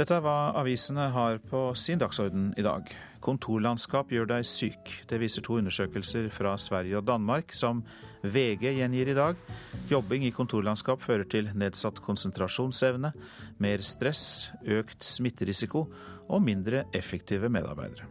Dette 0.00 0.16
er 0.16 0.23
hva 0.25 0.54
avisene 0.57 1.11
har 1.12 1.42
på 1.45 1.59
sin 1.76 2.00
dagsorden 2.00 2.54
i 2.57 2.62
dag. 2.64 2.87
Kontorlandskap 3.21 4.09
gjør 4.14 4.30
deg 4.30 4.47
syk. 4.49 4.92
Det 5.04 5.19
viser 5.21 5.45
to 5.45 5.59
undersøkelser 5.61 6.30
fra 6.33 6.54
Sverige 6.57 6.97
og 6.97 7.04
Danmark, 7.04 7.52
som 7.52 7.83
VG 8.25 8.78
gjengir 8.78 9.11
i 9.12 9.16
dag. 9.19 9.42
Jobbing 9.90 10.25
i 10.25 10.30
kontorlandskap 10.33 11.04
fører 11.04 11.28
til 11.28 11.50
nedsatt 11.52 12.00
konsentrasjonsevne, 12.00 13.11
mer 13.61 13.85
stress, 13.85 14.23
økt 14.64 15.04
smitterisiko 15.04 15.83
og 16.30 16.40
mindre 16.47 16.87
effektive 16.97 17.52
medarbeidere. 17.52 18.09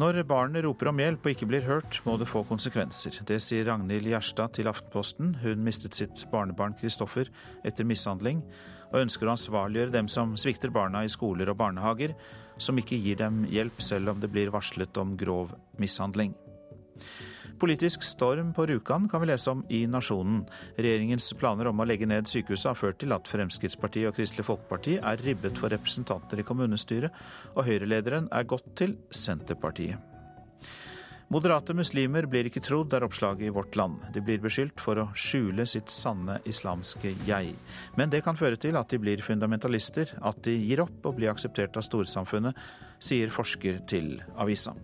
Når 0.00 0.22
barnet 0.26 0.64
roper 0.64 0.88
om 0.90 1.02
hjelp 1.02 1.28
og 1.28 1.34
ikke 1.34 1.50
blir 1.50 1.68
hørt, 1.68 2.00
må 2.08 2.16
det 2.16 2.30
få 2.30 2.40
konsekvenser. 2.48 3.20
Det 3.28 3.36
sier 3.44 3.68
Ragnhild 3.68 4.08
Gjerstad 4.08 4.56
til 4.56 4.72
Aftenposten. 4.72 5.36
Hun 5.44 5.60
mistet 5.68 6.00
sitt 6.00 6.24
barnebarn 6.32 6.72
Kristoffer 6.80 7.28
etter 7.68 7.84
mishandling 7.84 8.40
og 8.94 9.02
ønsker 9.02 9.26
å 9.26 9.34
ansvarliggjøre 9.34 9.96
dem 9.96 10.08
som 10.08 10.36
svikter 10.38 10.70
barna 10.74 11.02
i 11.04 11.10
skoler 11.10 11.50
og 11.50 11.58
barnehager, 11.58 12.14
som 12.62 12.78
ikke 12.78 13.00
gir 13.02 13.18
dem 13.18 13.42
hjelp 13.50 13.82
selv 13.82 14.14
om 14.14 14.22
det 14.22 14.30
blir 14.30 14.54
varslet 14.54 15.02
om 15.02 15.16
grov 15.18 15.52
mishandling. 15.82 16.36
Politisk 17.58 18.02
storm 18.02 18.52
på 18.54 18.66
Rjukan 18.66 19.08
kan 19.10 19.22
vi 19.22 19.28
lese 19.30 19.50
om 19.50 19.62
i 19.70 19.84
Nasjonen. 19.86 20.42
Regjeringens 20.76 21.28
planer 21.38 21.70
om 21.70 21.80
å 21.80 21.86
legge 21.86 22.06
ned 22.06 22.30
sykehuset 22.30 22.70
har 22.70 22.78
ført 22.78 22.98
til 23.02 23.14
at 23.14 23.30
Fremskrittspartiet 23.30 24.10
og 24.10 24.18
Kristelig 24.18 24.46
Folkeparti 24.48 24.98
er 24.98 25.22
ribbet 25.26 25.58
for 25.58 25.74
representanter 25.74 26.42
i 26.42 26.46
kommunestyret, 26.46 27.14
og 27.54 27.66
Høyre-lederen 27.68 28.30
er 28.34 28.50
gått 28.50 28.74
til 28.78 28.98
Senterpartiet. 29.10 30.13
Moderate 31.34 31.74
muslimer 31.74 32.28
blir 32.30 32.46
ikke 32.46 32.60
trodd, 32.62 32.92
er 32.94 33.02
oppslaget 33.02 33.48
i 33.48 33.50
Vårt 33.50 33.74
Land. 33.74 34.04
De 34.14 34.20
blir 34.22 34.38
beskyldt 34.38 34.78
for 34.78 35.00
å 35.02 35.08
skjule 35.18 35.64
sitt 35.66 35.90
sanne 35.90 36.36
islamske 36.46 37.10
jeg. 37.26 37.56
Men 37.98 38.12
det 38.12 38.20
kan 38.22 38.38
føre 38.38 38.54
til 38.60 38.76
at 38.78 38.92
de 38.92 39.00
blir 39.02 39.18
fundamentalister, 39.18 40.12
at 40.22 40.38
de 40.46 40.54
gir 40.54 40.84
opp 40.84 41.08
og 41.10 41.16
blir 41.16 41.32
akseptert 41.32 41.74
av 41.74 41.82
storsamfunnet, 41.82 42.60
sier 43.02 43.34
forsker 43.34 43.80
til 43.90 44.20
avisa. 44.38 44.76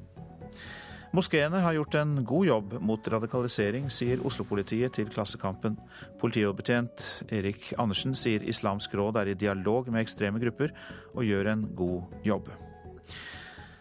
Moskeene 1.14 1.61
har 1.62 1.76
gjort 1.76 1.95
en 2.00 2.16
god 2.26 2.49
jobb 2.49 2.75
mot 2.83 3.12
radikalisering, 3.14 3.87
sier 3.87 4.25
Oslo-politiet 4.26 4.97
til 4.99 5.07
Klassekampen. 5.11 5.78
Politioverbetjent 6.19 7.30
Erik 7.30 7.71
Andersen 7.78 8.19
sier 8.19 8.42
Islamsk 8.42 8.99
råd 8.99 9.23
er 9.23 9.30
i 9.30 9.38
dialog 9.38 9.87
med 9.95 10.02
ekstreme 10.02 10.42
grupper 10.42 10.75
og 11.14 11.23
gjør 11.30 11.52
en 11.54 11.64
god 11.78 12.26
jobb. 12.26 12.50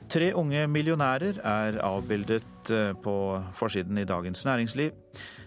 Tre 0.10 0.32
unge 0.34 0.64
millionærer 0.66 1.38
er 1.46 1.76
avbildet 1.86 2.72
eh, 2.74 2.96
på 2.98 3.14
forsiden 3.54 4.00
i 4.02 4.08
Dagens 4.10 4.42
Næringsliv. 4.48 4.96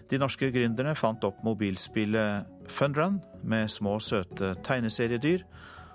De 0.07 0.19
norske 0.21 0.47
gründerne 0.55 0.93
fant 0.95 1.25
opp 1.27 1.41
mobilspillet 1.43 2.47
Fundrun 2.71 3.17
med 3.43 3.67
små, 3.67 3.97
søte 3.99 4.53
tegneseriedyr, 4.63 5.43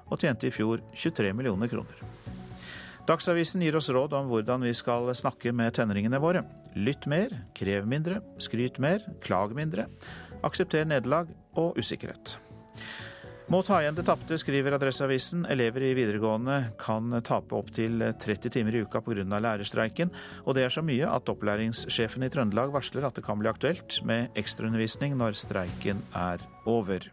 og 0.09 0.21
tjente 0.21 0.51
i 0.51 0.53
fjor 0.53 0.83
23 0.93 1.33
millioner 1.33 1.71
kroner. 1.73 2.05
Dagsavisen 3.09 3.65
gir 3.65 3.77
oss 3.79 3.89
råd 3.89 4.13
om 4.19 4.29
hvordan 4.29 4.67
vi 4.67 4.75
skal 4.77 5.09
snakke 5.17 5.55
med 5.57 5.73
tenåringene 5.79 6.21
våre. 6.21 6.45
Lytt 6.77 7.09
mer, 7.09 7.33
krev 7.57 7.89
mindre, 7.89 8.21
skryt 8.37 8.77
mer, 8.85 9.01
klag 9.25 9.57
mindre. 9.57 9.89
Aksepter 10.45 10.85
nederlag 10.85 11.33
og 11.57 11.81
usikkerhet. 11.81 12.37
Må 13.49 13.63
ta 13.65 13.79
igjen 13.81 13.97
det 13.97 14.05
tapte, 14.05 14.37
skriver 14.37 14.75
Adresseavisen. 14.77 15.47
Elever 15.49 15.87
i 15.87 15.95
videregående 15.97 16.75
kan 16.77 17.15
tape 17.25 17.57
opptil 17.57 18.03
30 18.21 18.53
timer 18.53 18.77
i 18.77 18.83
uka 18.85 19.01
pga. 19.01 19.25
lærerstreiken, 19.25 20.11
og 20.45 20.55
det 20.55 20.67
er 20.67 20.75
så 20.75 20.83
mye 20.85 21.09
at 21.09 21.31
opplæringssjefen 21.33 22.27
i 22.27 22.29
Trøndelag 22.29 22.75
varsler 22.75 23.07
at 23.09 23.17
det 23.17 23.25
kan 23.25 23.41
bli 23.41 23.49
aktuelt 23.49 24.03
med 24.05 24.29
ekstraundervisning 24.37 25.17
når 25.17 25.33
streiken 25.41 26.03
er 26.13 26.45
over. 26.67 27.09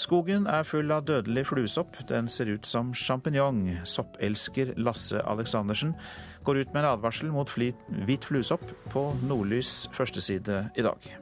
Skogen 0.00 0.46
er 0.48 0.64
full 0.64 0.88
av 0.88 1.04
dødelig 1.04 1.44
fluesopp. 1.50 2.00
Den 2.08 2.30
ser 2.32 2.48
ut 2.48 2.64
som 2.64 2.94
sjampinjong. 2.96 3.66
Soppelsker 3.84 4.72
Lasse 4.80 5.20
Aleksandersen 5.20 5.92
går 6.48 6.62
ut 6.62 6.72
med 6.72 6.80
en 6.80 6.94
advarsel 6.94 7.28
mot 7.28 7.52
hvit 7.52 8.24
fluesopp 8.24 8.64
på 8.88 9.10
Nordlys 9.28 9.90
førsteside 9.92 10.70
i 10.80 10.86
dag. 10.88 11.12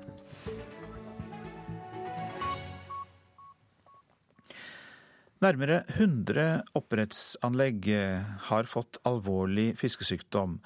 Nærmere 5.38 5.84
100 5.86 6.64
oppdrettsanlegg 6.74 7.84
eh, 7.94 8.30
har 8.48 8.66
fått 8.66 8.98
alvorlig 9.06 9.68
fiskesykdom. 9.78 10.56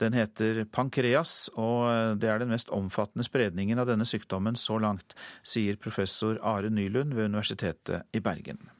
Den 0.00 0.14
heter 0.16 0.62
pankreas, 0.72 1.50
og 1.52 1.90
eh, 1.90 2.12
det 2.16 2.30
er 2.32 2.40
den 2.40 2.48
mest 2.54 2.72
omfattende 2.72 3.26
spredningen 3.28 3.82
av 3.82 3.90
denne 3.90 4.06
sykdommen 4.08 4.56
så 4.56 4.78
langt, 4.80 5.12
sier 5.44 5.76
professor 5.76 6.40
Are 6.40 6.70
Nylund 6.72 7.12
ved 7.12 7.28
Universitetet 7.28 8.08
i 8.16 8.22
Bergen. 8.24 8.70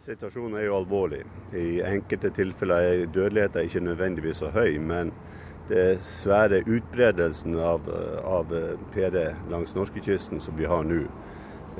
Situasjonen 0.00 0.58
er 0.60 0.66
jo 0.66 0.76
alvorlig. 0.82 1.22
I 1.56 1.80
enkelte 1.94 2.28
tilfeller 2.36 2.90
er 2.90 3.06
dødeligheten 3.08 3.70
ikke 3.70 3.84
nødvendigvis 3.86 4.44
så 4.44 4.52
høy, 4.52 4.76
men 4.84 5.14
det 5.72 6.04
svære 6.04 6.60
utbredelsen 6.68 7.56
av, 7.56 7.88
av 8.20 8.52
PD 8.92 9.24
langs 9.48 9.72
norskekysten 9.78 10.44
som 10.44 10.60
vi 10.60 10.68
har 10.68 10.84
nå, 10.84 11.06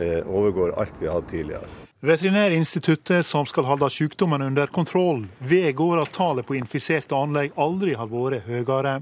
eh, 0.00 0.24
overgår 0.24 0.72
alt 0.80 0.96
vi 1.04 1.12
har 1.12 1.20
hatt 1.20 1.32
tidligere. 1.36 1.79
Veterinærinstituttet, 2.00 3.26
som 3.28 3.44
skal 3.44 3.66
holde 3.68 3.90
sykdommen 3.92 4.40
under 4.40 4.70
kontroll, 4.72 5.26
vedgår 5.44 6.00
at 6.00 6.14
tallet 6.16 6.46
på 6.48 6.56
infiserte 6.56 7.12
anlegg 7.12 7.52
aldri 7.60 7.92
har 7.92 8.08
vært 8.08 8.46
høyere. 8.48 8.94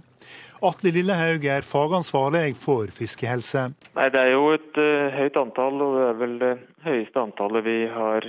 Atle 0.66 0.90
Lillehaug 0.96 1.46
er 1.46 1.62
fagansvarlig 1.62 2.56
for 2.58 2.90
fiskehelse. 2.90 3.68
Nei, 3.94 4.08
Det 4.10 4.18
er 4.18 4.32
jo 4.32 4.50
et 4.56 4.80
uh, 4.82 5.14
høyt 5.14 5.38
antall, 5.38 5.78
og 5.78 5.94
det 5.94 6.08
er 6.08 6.18
vel 6.24 6.34
det 6.42 6.52
høyeste 6.88 7.22
antallet 7.22 7.66
vi 7.68 7.78
har 7.86 8.26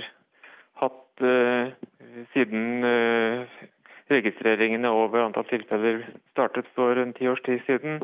hatt 0.84 1.26
uh, 1.26 1.74
siden 2.30 2.86
uh, 2.86 3.58
registreringene 4.14 4.94
over 5.02 5.24
antall 5.24 5.50
tilfeller 5.50 6.04
startet 6.30 6.70
for 6.78 6.94
en 6.94 7.10
ti 7.18 7.26
års 7.26 7.42
tid 7.42 7.58
siden. 7.66 7.98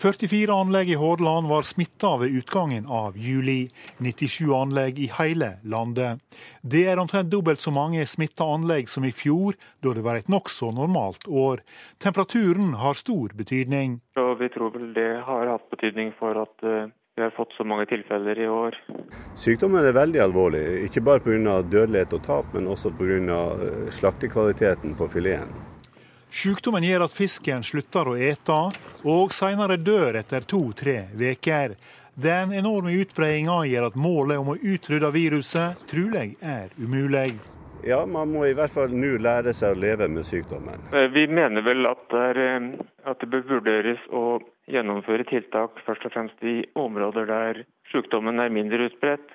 44 0.00 0.54
anlegg 0.54 0.90
i 0.90 0.94
Hordaland 0.94 1.48
var 1.48 1.62
smitta 1.62 2.16
ved 2.16 2.32
utgangen 2.32 2.86
av 2.88 3.18
juli. 3.18 3.68
97 3.98 4.54
anlegg 4.56 4.98
i 4.98 5.10
hele 5.18 5.50
landet. 5.62 6.22
Det 6.62 6.86
er 6.88 7.00
omtrent 7.02 7.28
dobbelt 7.28 7.60
så 7.60 7.68
mange 7.68 8.06
smitta 8.08 8.46
anlegg 8.48 8.88
som 8.88 9.04
i 9.04 9.12
fjor, 9.12 9.58
da 9.84 9.92
det 9.92 10.04
var 10.06 10.16
et 10.16 10.30
nokså 10.32 10.70
normalt 10.72 11.28
år. 11.28 11.60
Temperaturen 12.00 12.78
har 12.80 12.96
stor 12.96 13.34
betydning. 13.36 13.98
Og 14.16 14.38
vi 14.40 14.48
tror 14.54 14.72
vel 14.78 14.94
det 14.96 15.10
har 15.26 15.52
hatt 15.52 15.68
betydning 15.68 16.14
for 16.16 16.46
at 16.46 16.64
eh, 16.64 16.88
vi 17.20 17.26
har 17.26 17.34
fått 17.36 17.52
så 17.58 17.66
mange 17.68 17.84
tilfeller 17.90 18.40
i 18.40 18.48
år. 18.48 18.78
Sykdommen 19.36 19.84
er 19.84 19.92
veldig 19.92 20.22
alvorlig, 20.24 20.62
ikke 20.86 21.04
bare 21.04 21.20
pga. 21.26 21.60
dødelighet 21.60 22.16
og 22.16 22.24
tap, 22.24 22.48
men 22.56 22.72
også 22.72 22.94
pga. 22.96 23.42
Eh, 23.68 23.92
slaktekvaliteten 23.92 24.96
på 24.96 25.10
fileten. 25.12 25.52
Sykdommen 26.30 26.84
gjør 26.86 27.08
at 27.08 27.14
fisken 27.14 27.64
slutter 27.66 28.06
å 28.12 28.14
ete, 28.14 28.58
og 29.02 29.32
senere 29.34 29.76
dør 29.82 30.20
etter 30.20 30.44
to-tre 30.46 31.08
uker. 31.18 31.74
Den 32.14 32.52
enorme 32.54 32.92
utbredninga 33.02 33.64
gjør 33.66 33.88
at 33.88 33.96
målet 33.98 34.38
om 34.38 34.52
å 34.52 34.58
utrydde 34.58 35.10
viruset 35.14 35.82
trolig 35.90 36.36
er 36.38 36.70
umulig. 36.78 37.32
Ja, 37.82 38.04
man 38.06 38.30
må 38.30 38.44
i 38.46 38.54
hvert 38.54 38.70
fall 38.70 38.92
nå 38.92 39.14
lære 39.24 39.54
seg 39.56 39.74
å 39.74 39.80
leve 39.80 40.06
med 40.12 40.26
sykdommen. 40.28 40.82
Eh, 40.92 41.08
vi 41.10 41.26
mener 41.26 41.64
vel 41.64 41.88
at 41.88 42.02
det, 42.12 42.24
er, 42.34 42.40
eh, 42.44 42.86
at 43.08 43.22
det 43.22 43.30
bør 43.32 43.46
vurderes 43.54 44.02
å 44.12 44.38
gjennomføre 44.70 45.26
tiltak 45.30 45.80
først 45.86 46.04
og 46.06 46.14
fremst 46.14 46.44
i 46.46 46.60
områder 46.78 47.26
der 47.30 47.62
sykdommen 47.90 48.38
er 48.38 48.52
mindre 48.52 48.90
utbredt. 48.90 49.32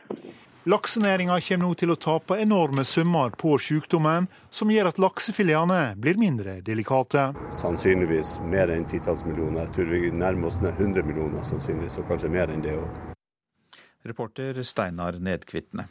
Laksenæringa 0.66 1.36
kommer 1.46 1.68
nå 1.68 1.76
til 1.78 1.92
å 1.94 1.96
tape 2.02 2.40
enorme 2.42 2.82
summer 2.90 3.36
på 3.38 3.52
sykdommen, 3.62 4.26
som 4.50 4.72
gjør 4.74 4.88
at 4.90 4.98
laksefiletene 4.98 5.82
blir 6.02 6.18
mindre 6.18 6.56
delikate. 6.66 7.28
Sannsynligvis 7.54 8.40
mer 8.50 8.74
enn 8.74 8.88
titalls 8.90 9.22
millioner. 9.28 9.68
Jeg 9.68 9.76
tror 9.76 9.92
vi 9.94 10.10
nærmer 10.10 10.50
oss 10.50 10.58
100 10.66 11.06
millioner 11.06 11.46
sannsynligvis, 11.46 12.00
og 12.02 12.10
kanskje 12.10 12.32
mer 12.34 12.50
enn 12.50 12.66
det 12.66 12.74
òg. 12.80 12.98
Reporter 14.10 14.58
Steinar 14.66 15.20
Nedkvitne. 15.22 15.86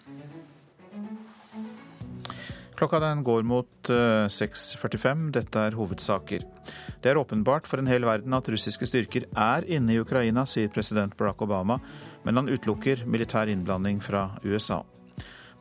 Klokka 2.74 2.98
den 2.98 3.22
går 3.22 3.46
mot 3.46 3.70
6.45. 3.86 5.06
Eh, 5.06 5.30
Dette 5.36 5.62
er 5.68 5.76
hovedsaker. 5.78 6.42
Det 7.04 7.12
er 7.12 7.20
åpenbart 7.20 7.70
for 7.70 7.78
en 7.78 7.86
hel 7.86 8.02
verden 8.08 8.34
at 8.34 8.50
russiske 8.50 8.90
styrker 8.90 9.28
er 9.30 9.68
inne 9.70 9.94
i 9.94 10.00
Ukraina, 10.02 10.42
sier 10.50 10.72
president 10.74 11.14
Barack 11.14 11.46
Obama 11.46 11.78
men 12.24 12.40
han 12.40 12.50
utelukker 12.50 13.04
militær 13.06 13.50
innblanding 13.52 14.00
fra 14.02 14.30
USA. 14.42 14.82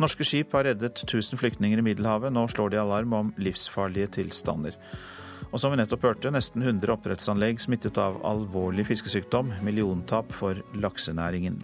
Norske 0.01 0.25
skip 0.25 0.55
har 0.55 0.65
reddet 0.65 1.03
1000 1.05 1.38
flyktninger 1.39 1.79
i 1.79 1.86
Middelhavet. 1.86 2.34
Nå 2.34 2.48
slår 2.50 2.74
de 2.74 2.82
alarm 2.82 3.13
om 3.13 3.34
livsfarlige 3.38 4.15
tilstander. 4.17 4.77
Og 5.53 5.62
som 5.62 5.70
vi 5.70 5.77
nettopp 5.77 6.08
hørte, 6.08 6.32
nesten 6.34 6.63
100 6.65 6.96
oppdrettsanlegg 6.96 7.62
smittet 7.62 8.00
av 8.01 8.17
alvorlig 8.25 8.88
fiskesykdom. 8.89 9.53
Milliontap 9.62 10.34
for 10.34 10.58
laksenæringen. 10.74 11.60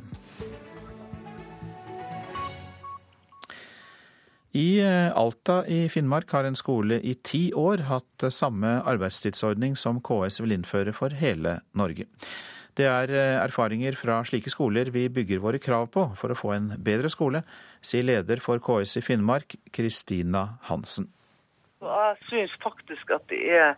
I 4.57 4.79
eh, 4.81 5.09
Alta 5.17 5.61
i 5.69 5.83
Finnmark 5.89 6.31
har 6.33 6.45
en 6.45 6.57
skole 6.57 6.97
i 7.05 7.15
ti 7.25 7.49
år 7.53 7.85
hatt 7.89 8.29
samme 8.33 8.79
arbeidstidsordning 8.89 9.75
som 9.77 10.01
KS 10.01 10.41
vil 10.41 10.55
innføre 10.57 10.93
for 10.93 11.13
hele 11.13 11.59
Norge. 11.77 12.07
Det 12.77 12.88
er 12.88 13.11
eh, 13.13 13.38
erfaringer 13.41 13.97
fra 13.99 14.19
slike 14.27 14.51
skoler 14.53 14.91
vi 14.93 15.07
bygger 15.13 15.41
våre 15.43 15.61
krav 15.61 15.89
på 15.93 16.05
for 16.19 16.31
å 16.33 16.38
få 16.38 16.53
en 16.55 16.73
bedre 16.77 17.11
skole, 17.11 17.43
sier 17.81 18.05
leder 18.05 18.41
for 18.43 18.61
KS 18.63 18.99
i 19.01 19.05
Finnmark, 19.05 19.57
Kristina 19.75 20.45
Hansen. 20.69 21.09
Jeg 21.79 22.17
syns 22.27 22.55
faktisk 22.59 23.13
at 23.15 23.23
det 23.31 23.39
er 23.55 23.75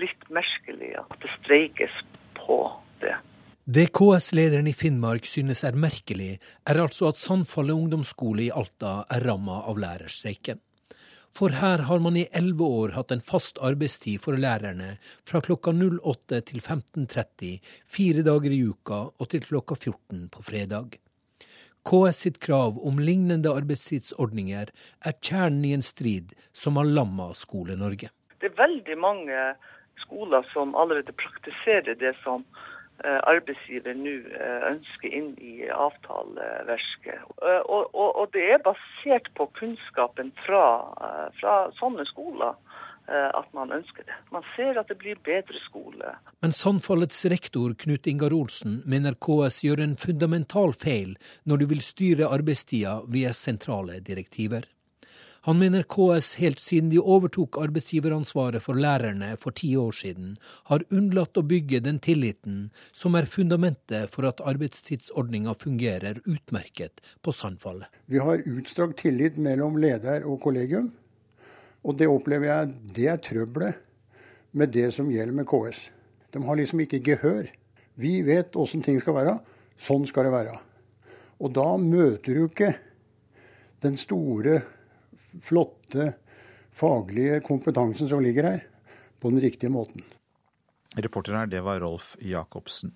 litt 0.00 0.24
merkelig 0.32 0.94
at 1.00 1.12
det 1.20 1.30
streikes 1.36 2.00
på 2.38 2.58
det. 3.02 3.14
Det 3.62 3.90
KS-lederen 3.94 4.66
i 4.66 4.74
Finnmark 4.74 5.28
synes 5.28 5.62
er 5.68 5.76
merkelig, 5.78 6.40
er 6.66 6.80
altså 6.82 7.12
at 7.12 7.20
Sandfallet 7.20 7.76
ungdomsskole 7.76 8.48
i 8.48 8.50
Alta 8.50 9.02
er 9.12 9.22
ramma 9.28 9.60
av 9.70 9.78
lærerstreiken. 9.78 10.58
For 11.32 11.54
her 11.56 11.78
har 11.88 12.00
man 12.04 12.16
i 12.16 12.26
elleve 12.36 12.66
år 12.80 12.92
hatt 12.92 13.12
en 13.14 13.22
fast 13.24 13.56
arbeidstid 13.64 14.20
for 14.20 14.36
lærerne 14.36 14.98
fra 15.28 15.40
klokka 15.40 15.72
08 15.72 16.40
til 16.50 16.60
15.30 16.60 17.54
fire 17.88 18.24
dager 18.26 18.52
i 18.52 18.60
uka 18.68 18.98
og 19.16 19.30
til 19.32 19.46
klokka 19.46 19.78
14 19.78 20.26
på 20.34 20.44
fredag. 20.44 20.98
KS 21.88 22.20
sitt 22.26 22.38
krav 22.44 22.76
om 22.86 23.00
lignende 23.02 23.50
arbeidstidsordninger 23.50 24.68
er 25.08 25.16
kjernen 25.24 25.64
i 25.66 25.72
en 25.74 25.82
strid 25.82 26.36
som 26.52 26.76
har 26.78 26.86
lamma 26.86 27.32
Skole-Norge. 27.34 28.12
Det 28.38 28.52
er 28.52 28.60
veldig 28.60 28.98
mange 29.00 29.48
skoler 30.04 30.44
som 30.52 30.76
allerede 30.78 31.16
praktiserer 31.16 31.96
det 31.98 32.12
som 32.20 32.44
arbeidsgiver 33.04 33.96
nå 33.98 34.14
eh, 34.30 34.66
ønsker 34.70 35.14
inn 35.14 35.32
i 35.42 35.68
avtaleverket. 35.70 37.22
Eh, 37.42 37.62
og, 37.66 37.90
og, 37.92 38.10
og, 38.10 38.28
det 38.36 38.44
er 38.54 38.62
basert 38.64 39.30
på 39.38 39.48
kunnskapen 39.58 40.32
fra, 40.46 40.64
fra 41.40 41.56
sånne 41.80 42.06
skoler 42.10 42.58
at 43.12 43.48
man 43.50 43.72
ønsker 43.74 44.06
det. 44.06 44.14
Man 44.30 44.44
ser 44.54 44.78
at 44.78 44.86
det 44.88 44.94
blir 45.00 45.18
bedre 45.26 45.58
skole. 45.64 46.12
Men 46.40 46.54
Sandfallets 46.54 47.18
rektor 47.28 47.74
Knut 47.82 48.06
Ingar 48.08 48.32
Olsen 48.32 48.78
mener 48.88 49.18
KS 49.18 49.58
gjør 49.66 49.82
en 49.82 49.96
fundamental 49.98 50.70
feil 50.78 51.16
når 51.42 51.60
de 51.60 51.68
vil 51.74 51.82
styre 51.82 52.30
arbeidstida 52.30 53.00
via 53.10 53.34
sentrale 53.36 53.98
direktiver. 54.06 54.70
Han 55.42 55.58
mener 55.58 55.82
KS 55.82 56.36
helt 56.38 56.60
siden 56.62 56.90
de 56.92 57.00
overtok 57.02 57.56
arbeidsgiveransvaret 57.58 58.62
for 58.62 58.78
lærerne 58.78 59.32
for 59.42 59.50
ti 59.58 59.72
år 59.74 59.94
siden, 59.98 60.36
har 60.70 60.84
unnlatt 60.94 61.38
å 61.40 61.42
bygge 61.42 61.80
den 61.82 61.96
tilliten 61.98 62.68
som 62.94 63.16
er 63.18 63.26
fundamentet 63.26 64.12
for 64.12 64.28
at 64.28 64.38
arbeidstidsordninga 64.46 65.56
fungerer 65.58 66.20
utmerket 66.30 67.02
på 67.26 67.34
Sandfallet. 67.34 67.90
Vi 68.06 68.22
har 68.22 68.44
utstrakt 68.46 69.00
tillit 69.02 69.40
mellom 69.42 69.80
leder 69.82 70.22
og 70.30 70.38
kollegium, 70.44 70.92
og 71.82 71.98
det 71.98 72.06
opplever 72.06 72.46
jeg 72.46 72.92
det 72.94 73.08
er 73.10 73.18
trøbbelet 73.26 73.80
med 74.54 74.70
det 74.76 74.92
som 74.94 75.10
gjelder 75.10 75.34
med 75.40 75.48
KS. 75.50 75.80
De 76.30 76.42
har 76.46 76.60
liksom 76.60 76.84
ikke 76.84 77.00
gehør. 77.08 77.48
Vi 77.98 78.20
vet 78.22 78.54
åssen 78.54 78.84
ting 78.86 79.00
skal 79.02 79.16
være. 79.16 79.34
Sånn 79.74 80.06
skal 80.06 80.28
det 80.28 80.36
være. 80.36 80.54
Og 81.42 81.50
da 81.58 81.66
møter 81.82 82.38
du 82.38 82.46
ikke 82.46 82.70
den 83.82 83.98
store 83.98 84.60
flotte 85.40 86.12
faglige 86.72 87.40
kompetansen 87.44 88.08
som 88.08 88.22
ligger 88.24 88.48
her, 88.48 88.64
på 89.20 89.30
den 89.30 89.40
riktige 89.40 89.70
måten. 89.70 90.02
Reporter 90.96 91.36
her, 91.38 91.46
det 91.46 91.62
var 91.64 91.80
Rolf 91.80 92.16
Jacobsen. 92.20 92.92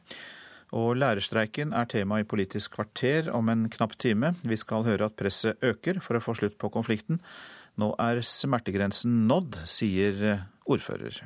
Og 0.74 0.96
lærerstreiken 0.98 1.72
er 1.72 1.86
tema 1.88 2.18
i 2.20 2.26
Politisk 2.26 2.74
kvarter 2.74 3.30
om 3.32 3.48
en 3.48 3.68
knapp 3.70 3.94
time. 4.02 4.34
Vi 4.42 4.58
skal 4.58 4.84
høre 4.84 5.06
at 5.06 5.16
presset 5.16 5.62
øker 5.62 6.00
for 6.02 6.18
å 6.18 6.24
få 6.24 6.34
slutt 6.36 6.58
på 6.58 6.72
konflikten. 6.74 7.20
Nå 7.78 7.92
er 8.02 8.20
smertegrensen 8.26 9.26
nådd, 9.30 9.62
sier 9.70 10.48
ordfører. 10.66 11.22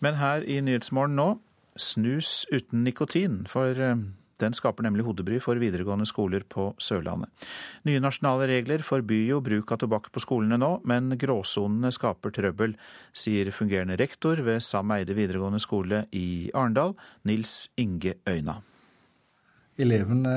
Men 0.00 0.18
her 0.18 0.46
i 0.48 0.60
Nyhetsmorgen 0.64 1.18
nå, 1.18 1.28
snus 1.76 2.46
uten 2.52 2.84
nikotin. 2.86 3.42
For 3.50 3.76
eh, 3.76 4.00
den 4.42 4.56
skaper 4.56 4.86
nemlig 4.86 5.06
hodebry 5.06 5.40
for 5.42 5.58
videregående 5.60 6.06
skoler 6.08 6.44
på 6.48 6.72
Sørlandet. 6.82 7.30
Nye 7.88 8.02
nasjonale 8.02 8.48
regler 8.50 8.84
forbyr 8.86 9.30
jo 9.30 9.40
bruk 9.44 9.72
av 9.74 9.82
tobakk 9.84 10.10
på 10.14 10.22
skolene 10.24 10.58
nå, 10.60 10.72
men 10.88 11.14
gråsonene 11.20 11.92
skaper 11.94 12.34
trøbbel, 12.34 12.76
sier 13.14 13.52
fungerende 13.54 13.98
rektor 14.00 14.42
ved 14.44 14.62
Sam 14.64 14.92
Eide 14.96 15.16
videregående 15.16 15.62
skole 15.62 16.04
i 16.12 16.50
Arendal, 16.54 16.96
Nils 17.28 17.68
Inge 17.80 18.18
Øyna. 18.28 18.60
Elevene 19.74 20.32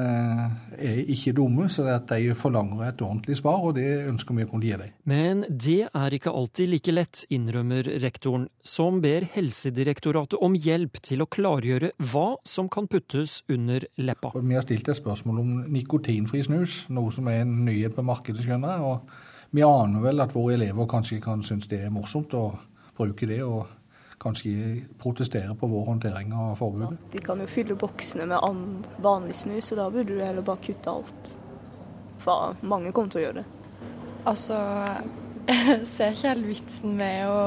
er 0.82 1.04
ikke 1.13 1.36
dumme, 1.38 1.67
så 1.69 1.84
de 2.10 2.34
forlanger 2.34 2.88
et 2.88 3.02
ordentlig 3.06 3.38
svar, 3.38 3.62
og 3.62 3.76
det 3.78 3.86
ønsker 4.10 4.34
vi 4.34 4.45
å 4.47 4.50
kunne 4.50 4.65
gi 4.65 4.80
dem. 4.82 4.95
Men 5.06 5.43
det 5.45 5.91
er 5.91 6.15
ikke 6.17 6.34
alltid 6.34 6.71
like 6.71 6.95
lett, 6.95 7.21
innrømmer 7.30 7.86
rektoren, 8.02 8.47
som 8.65 8.97
ber 9.04 9.28
Helsedirektoratet 9.36 10.41
om 10.41 10.58
hjelp 10.58 10.97
til 11.06 11.21
å 11.21 11.30
klargjøre 11.30 11.93
hva 12.10 12.28
som 12.50 12.71
kan 12.73 12.89
puttes 12.89 13.43
under 13.54 13.86
leppa. 14.02 14.34
Vi 14.41 14.58
har 14.58 14.65
stilt 14.65 14.89
et 14.89 14.97
spørsmål 14.97 15.43
om 15.43 15.56
nikotinfri 15.69 16.41
snus, 16.50 16.80
noe 16.89 17.13
som 17.13 17.30
er 17.30 17.43
en 17.45 17.60
nyhet 17.67 17.93
på 17.93 18.06
markedet, 18.10 18.41
skjønner 18.41 18.73
jeg. 18.73 18.89
Og 18.89 19.54
vi 19.54 19.67
aner 19.67 20.02
vel 20.10 20.26
at 20.26 20.34
våre 20.34 20.58
elever 20.58 20.89
kanskje 20.89 21.21
kan 21.21 21.45
synes 21.45 21.69
det 21.69 21.84
er 21.86 21.93
morsomt 21.93 22.34
å 22.34 22.47
bruke 22.97 23.30
det. 23.30 23.43
og 23.45 23.69
kanskje 24.20 24.82
protestere 25.00 25.56
på 25.56 25.68
vår 25.68 25.86
håndtering 25.86 26.34
av 26.34 26.56
forbudet. 26.56 26.98
De 27.12 27.22
kan 27.22 27.42
jo 27.42 27.50
fylle 27.50 27.78
boksene 27.78 28.26
med 28.30 28.88
vanlig 29.04 29.36
snus, 29.38 29.72
og 29.72 29.82
da 29.82 29.90
burde 29.94 30.16
du 30.16 30.24
heller 30.24 30.46
bare 30.46 30.64
kutte 30.64 30.94
alt. 30.94 31.32
For 32.24 32.58
mange 32.66 32.92
kommer 32.92 33.14
til 33.14 33.22
å 33.22 33.26
gjøre 33.28 33.44
det. 33.44 33.46
Altså, 34.28 34.58
jeg 35.48 35.80
ser 35.94 36.16
ikke 36.16 36.34
helt 36.34 36.48
vitsen 36.50 36.98
med 37.00 37.30
å 37.30 37.42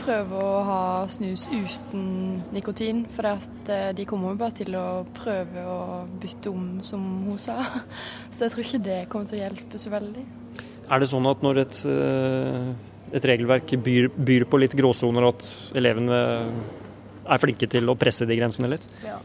prøve 0.00 0.38
å 0.40 0.60
ha 0.64 0.82
snus 1.12 1.44
uten 1.50 2.04
nikotin. 2.54 3.02
For 3.12 3.28
eh, 3.28 3.90
de 3.96 4.06
kommer 4.08 4.32
jo 4.32 4.40
bare 4.40 4.56
til 4.62 4.78
å 4.78 4.86
prøve 5.16 5.64
å 5.68 5.80
bytte 6.22 6.54
om, 6.54 6.68
som 6.86 7.02
hun 7.26 7.40
sa. 7.40 7.58
Så 8.32 8.46
jeg 8.46 8.54
tror 8.54 8.68
ikke 8.68 8.84
det 8.86 9.00
kommer 9.12 9.28
til 9.28 9.40
å 9.40 9.42
hjelpe 9.42 9.80
så 9.80 9.92
veldig. 9.92 10.24
Er 10.90 11.02
det 11.02 11.10
sånn 11.10 11.28
at 11.30 11.42
når 11.44 11.60
et 11.66 11.82
uh 11.86 12.89
et 13.12 13.26
regelverk 13.26 13.74
byr, 13.84 14.08
byr 14.14 14.46
på 14.50 14.60
litt 14.62 14.76
gråsoner, 14.78 15.26
at 15.32 15.46
elevene 15.78 16.20
er 17.30 17.42
flinke 17.42 17.68
til 17.70 17.90
å 17.90 17.96
presse 17.98 18.26
de 18.28 18.38
grensene 18.38 18.70
litt. 18.72 18.86
Ja, 19.04 19.18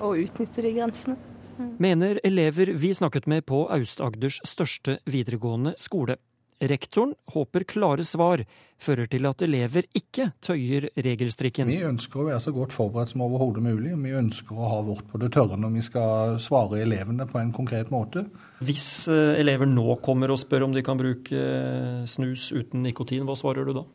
og 0.00 0.20
utnytte 0.22 0.64
de 0.64 0.74
grensene. 0.76 1.18
Mm. 1.58 1.72
Mener 1.82 2.20
elever 2.24 2.72
vi 2.78 2.92
snakket 2.96 3.28
med 3.30 3.44
på 3.46 3.64
Aust-Agders 3.70 4.40
største 4.48 4.98
videregående 5.10 5.74
skole. 5.80 6.16
Rektoren 6.62 7.16
håper 7.34 7.64
klare 7.66 8.04
svar 8.06 8.44
fører 8.82 9.08
til 9.10 9.26
at 9.26 9.42
elever 9.42 9.86
ikke 9.98 10.28
tøyer 10.42 10.88
regelstrikken. 10.94 11.70
Vi 11.70 11.80
ønsker 11.86 12.22
å 12.22 12.26
være 12.28 12.42
så 12.44 12.52
godt 12.54 12.74
forberedt 12.74 13.12
som 13.12 13.24
overhodet 13.26 13.64
mulig. 13.64 13.94
Vi 13.98 14.14
ønsker 14.18 14.58
å 14.58 14.70
ha 14.70 14.78
vårt 14.86 15.08
på 15.10 15.18
det 15.22 15.32
tørre 15.34 15.58
når 15.58 15.74
vi 15.74 15.84
skal 15.86 16.38
svare 16.42 16.82
elevene 16.84 17.26
på 17.30 17.40
en 17.40 17.50
konkret 17.54 17.90
måte. 17.94 18.24
Hvis 18.62 19.08
eh, 19.10 19.40
elever 19.42 19.66
nå 19.70 19.98
kommer 20.06 20.30
og 20.30 20.38
spør 20.42 20.68
om 20.68 20.76
de 20.76 20.84
kan 20.86 21.00
bruke 21.00 21.34
eh, 21.34 22.04
snus 22.10 22.52
uten 22.54 22.86
nikotin, 22.86 23.26
hva 23.26 23.38
svarer 23.38 23.66
du 23.66 23.74
da? 23.80 23.86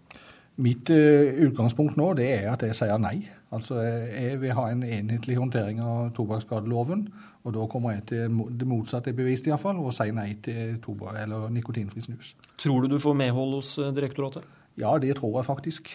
Mitt 0.58 0.90
uh, 0.90 1.38
utgangspunkt 1.46 2.00
nå 2.00 2.16
det 2.18 2.32
er 2.40 2.48
at 2.50 2.64
jeg 2.66 2.74
sier 2.80 2.98
nei. 2.98 3.20
Altså, 3.54 3.78
Jeg 3.78 4.40
vil 4.42 4.56
ha 4.58 4.64
en 4.72 4.82
enhetlig 4.84 5.38
håndtering 5.38 5.80
av 5.86 6.10
tobakksskadeloven. 6.18 7.06
Og 7.48 7.54
da 7.56 7.64
kommer 7.72 7.96
jeg 7.96 8.04
til 8.10 8.40
det 8.60 8.68
motsatte 8.68 9.14
bevist 9.16 9.48
iallfall, 9.48 9.80
og 9.80 9.96
sier 9.96 10.16
nei 10.16 10.34
til 10.44 10.76
tobakk 10.84 11.22
eller 11.22 11.48
nikotinfri 11.54 12.04
snus. 12.04 12.34
Tror 12.60 12.84
du 12.84 12.92
du 12.92 13.00
får 13.00 13.16
medhold 13.16 13.56
hos 13.62 13.78
eh, 13.80 13.94
direktoratet? 13.96 14.44
Ja, 14.78 14.92
det 15.02 15.16
tror 15.18 15.40
jeg 15.40 15.48
faktisk. 15.48 15.94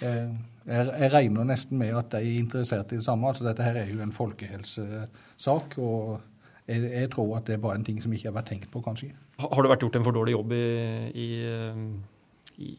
Jeg, 0.00 0.32
jeg, 0.66 1.10
regner 1.12 1.46
nesten 1.46 1.78
med 1.78 1.94
at 1.94 2.10
de 2.16 2.18
er 2.18 2.40
interessert 2.40 2.90
i 2.92 2.98
det 2.98 3.06
samme. 3.06 3.30
altså 3.30 3.46
Dette 3.46 3.62
her 3.62 3.78
er 3.84 3.92
jo 3.92 4.02
en 4.02 4.12
folkehelsesak. 4.12 5.78
og 5.78 6.20
jeg, 6.66 6.82
jeg, 6.82 7.10
tror 7.12 7.36
at 7.38 7.46
det 7.46 7.54
er 7.54 7.62
bare 7.62 7.78
en 7.78 7.86
ting 7.86 8.02
som 8.02 8.12
ikke 8.12 8.30
har 8.32 8.36
vært 8.40 8.50
tenkt 8.50 8.72
på, 8.72 8.82
kanskje. 8.82 9.12
Har 9.38 9.62
det 9.62 9.70
vært 9.70 9.86
gjort 9.86 10.00
en 10.00 10.06
for 10.06 10.16
dårlig 10.16 10.34
jobb 10.34 10.54
i, 10.56 10.64
i, 11.14 11.28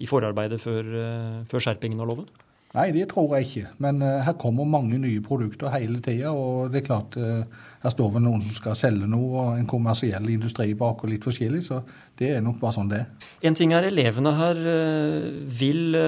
i 0.04 0.10
forarbeidet 0.10 0.60
før, 0.62 0.92
eh, 1.00 1.40
før 1.48 1.64
skjerpingen 1.64 2.04
av 2.04 2.12
loven? 2.12 2.28
Nei, 2.76 2.90
det 2.92 3.06
tror 3.14 3.38
jeg 3.38 3.48
ikke. 3.48 3.70
Men 3.84 4.02
uh, 4.04 4.20
her 4.26 4.36
kommer 4.40 4.68
mange 4.68 4.98
nye 5.00 5.22
produkter 5.24 5.72
hele 5.72 6.02
tida. 6.04 6.34
Og 6.36 6.74
det 6.74 6.82
er 6.82 6.88
klart, 6.90 7.16
uh, 7.16 7.70
her 7.86 7.94
står 7.94 8.12
vel 8.18 8.26
noen 8.26 8.44
som 8.44 8.58
skal 8.58 8.76
selge 8.80 9.08
noe, 9.08 9.30
og 9.32 9.60
en 9.60 9.70
kommersiell 9.70 10.28
industri 10.34 10.74
bak 10.78 11.06
og 11.06 11.12
litt 11.14 11.24
forskjellig. 11.26 11.64
Så 11.64 11.80
det 12.20 12.34
er 12.36 12.44
nok 12.44 12.60
bare 12.60 12.76
sånn 12.76 12.92
det 12.92 13.00
er. 13.06 13.30
En 13.48 13.56
ting 13.56 13.72
er 13.76 13.88
elevene 13.88 14.36
her. 14.36 14.60
Uh, 14.60 15.30
vil 15.62 16.00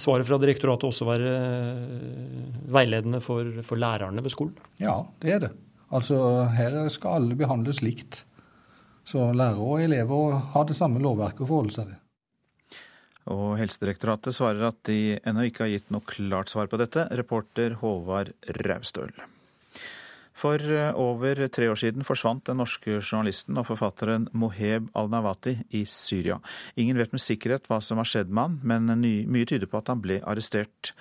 svaret 0.00 0.28
fra 0.28 0.40
direktoratet 0.40 0.88
også 0.88 1.08
være 1.08 1.34
veiledende 2.70 3.20
for, 3.24 3.60
for 3.66 3.80
lærerne 3.80 4.24
ved 4.24 4.32
skolen? 4.32 4.56
Ja, 4.80 5.02
det 5.20 5.36
er 5.36 5.44
det. 5.44 5.54
Altså 5.92 6.16
her 6.54 6.80
skal 6.92 7.20
alle 7.20 7.36
behandles 7.36 7.82
likt. 7.84 8.22
Så 9.04 9.32
lærere 9.34 9.64
og 9.64 9.82
elever 9.82 10.38
har 10.54 10.68
det 10.68 10.78
samme 10.78 11.02
lovverket 11.02 11.44
å 11.44 11.48
forholde 11.48 11.74
seg 11.74 11.90
til. 11.90 11.99
Og 13.28 13.58
Helsedirektoratet 13.60 14.34
svarer 14.34 14.70
at 14.70 14.78
de 14.88 15.18
ennå 15.20 15.44
ikke 15.48 15.66
har 15.66 15.74
gitt 15.74 15.92
noe 15.92 16.06
klart 16.08 16.52
svar 16.52 16.70
på 16.70 16.80
dette. 16.80 17.04
Reporter 17.12 17.76
Håvard 17.82 18.32
Raustøl. 18.64 19.12
For 20.40 20.56
eh, 20.56 20.94
over 20.96 21.42
tre 21.52 21.68
år 21.68 21.76
siden 21.76 22.06
forsvant 22.06 22.46
den 22.48 22.60
norske 22.62 22.96
journalisten 23.00 23.58
og 23.60 23.66
forfatteren 23.68 24.28
Moheb 24.32 24.88
al-Nawati 24.96 25.58
i 25.76 25.82
Syria. 25.84 26.38
Ingen 26.80 26.96
vet 27.00 27.12
med 27.12 27.22
sikkerhet 27.22 27.68
hva 27.68 27.80
som 27.84 28.00
har 28.00 28.08
skjedd 28.08 28.32
med 28.32 28.46
han, 28.46 28.56
men 28.64 29.28
mye 29.28 29.48
tyder 29.48 29.68
på 29.68 29.82
at 29.82 29.92
han 29.92 30.00
ble 30.00 30.20
arrestert. 30.24 30.94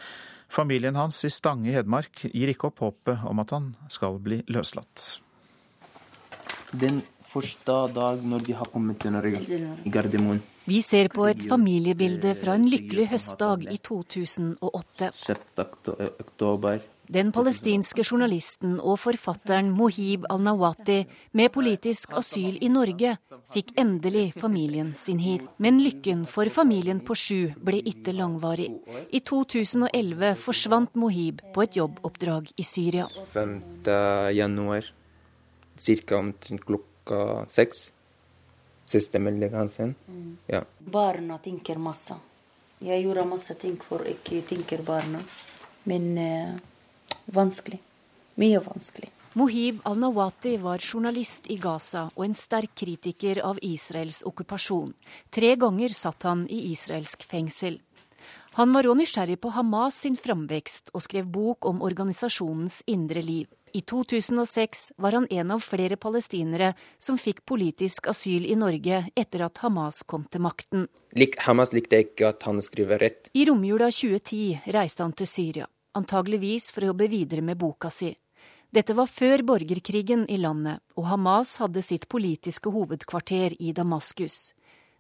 Familien 0.49 0.97
hans 0.97 1.21
i 1.23 1.31
Stange 1.31 1.69
i 1.69 1.75
Hedmark 1.75 2.25
gir 2.33 2.51
ikke 2.51 2.71
opp 2.71 2.83
håpet 2.83 3.23
om 3.29 3.39
at 3.43 3.53
han 3.53 3.71
skal 3.91 4.17
bli 4.23 4.41
løslatt. 4.49 5.21
Den 6.73 7.03
første 7.29 7.79
dag 7.95 8.23
når 8.25 8.45
vi 8.47 8.55
har 8.57 8.69
kommet 8.73 8.99
til 9.01 9.13
Norge, 9.13 9.41
i 9.85 9.93
Gardermoen. 9.93 10.41
Vi 10.69 10.83
ser 10.85 11.09
på 11.13 11.25
et 11.29 11.41
familiebilde 11.49 12.35
fra 12.37 12.53
en 12.59 12.67
lykkelig 12.69 13.09
høstdag 13.15 13.65
i 13.73 13.77
2008. 13.81 15.11
6. 15.25 15.93
oktober. 16.19 16.81
Den 17.09 17.31
palestinske 17.33 18.03
journalisten 18.05 18.75
og 18.77 18.99
forfatteren 19.01 19.71
Mohib 19.73 20.27
al-Nawati 20.29 20.99
med 21.33 21.49
politisk 21.55 22.13
asyl 22.19 22.59
i 22.61 22.69
Norge 22.69 23.15
fikk 23.49 23.71
endelig 23.81 24.27
familien 24.37 24.91
sin 24.93 25.17
hit. 25.23 25.47
Men 25.57 25.81
lykken 25.81 26.27
for 26.29 26.51
familien 26.53 27.01
på 27.01 27.17
sju 27.17 27.39
ble 27.65 27.81
ikke 27.81 28.13
langvarig. 28.13 28.69
I 29.09 29.23
2011 29.25 30.35
forsvant 30.37 30.93
Mohib 31.01 31.41
på 31.55 31.65
et 31.65 31.79
jobboppdrag 31.81 32.53
i 32.61 32.67
Syria. 32.75 33.09
5. 33.33 33.57
januar, 34.37 34.93
ca. 35.81 36.21
omtrent 36.21 36.65
klokka 36.69 36.88
seks 37.47 37.89
siste 38.89 39.19
melding 39.19 39.53
hans. 39.53 39.79
Mm. 39.79 40.37
Ja. 40.47 40.63
Barna 40.79 41.37
tenker 41.37 41.77
masse. 41.77 42.17
Jeg 42.79 43.03
gjorde 43.03 43.27
masse 43.27 43.53
ting 43.59 43.77
for 43.83 44.07
ikke 44.07 44.41
tenke 44.47 44.79
barna. 44.85 45.21
Men 45.83 46.17
eh, 46.17 46.57
vanskelig. 47.25 47.79
Mye 48.39 48.61
vanskelig. 48.63 49.11
Mohib 49.37 49.83
al-Nawati 49.85 50.55
var 50.57 50.81
journalist 50.81 51.45
i 51.53 51.59
Gaza 51.61 52.07
og 52.15 52.23
en 52.25 52.33
sterk 52.33 52.73
kritiker 52.81 53.43
av 53.45 53.59
Israels 53.61 54.23
okkupasjon. 54.25 54.89
Tre 55.29 55.53
ganger 55.59 55.93
satt 55.93 56.25
han 56.25 56.47
i 56.49 56.63
israelsk 56.71 57.23
fengsel. 57.27 57.77
Han 58.57 58.73
var 58.73 58.89
òg 58.89 58.97
nysgjerrig 58.97 59.37
på 59.39 59.51
Hamas 59.53 59.99
sin 60.01 60.17
framvekst 60.17 60.89
og 60.97 61.05
skrev 61.05 61.29
bok 61.29 61.67
om 61.69 61.83
organisasjonens 61.85 62.81
indre 62.89 63.21
liv. 63.21 63.45
I 63.73 63.81
2006 63.81 64.91
var 64.97 65.11
han 65.11 65.27
en 65.29 65.51
av 65.51 65.59
flere 65.59 65.95
palestinere 65.95 66.73
som 66.97 67.17
fikk 67.17 67.43
politisk 67.45 68.07
asyl 68.07 68.45
i 68.45 68.55
Norge 68.55 69.03
etter 69.15 69.43
at 69.45 69.61
Hamas 69.63 70.01
kom 70.03 70.23
til 70.25 70.41
makten. 70.41 70.87
Hamas 71.45 71.73
likte 71.73 72.01
ikke 72.05 72.31
at 72.31 72.45
han 72.47 72.61
skriver 72.65 72.99
rett. 72.99 73.29
I 73.33 73.45
romjula 73.49 73.91
2010 73.91 74.73
reiste 74.73 75.05
han 75.05 75.13
til 75.13 75.29
Syria, 75.29 75.67
antageligvis 75.93 76.71
for 76.73 76.85
å 76.85 76.91
jobbe 76.93 77.09
videre 77.11 77.45
med 77.45 77.59
boka 77.61 77.91
si. 77.93 78.13
Dette 78.69 78.93
var 78.93 79.09
før 79.09 79.41
borgerkrigen 79.45 80.27
i 80.29 80.37
landet, 80.37 80.83
og 80.97 81.07
Hamas 81.09 81.55
hadde 81.61 81.81
sitt 81.81 82.05
politiske 82.09 82.69
hovedkvarter 82.69 83.55
i 83.57 83.73
Damaskus. 83.73 84.53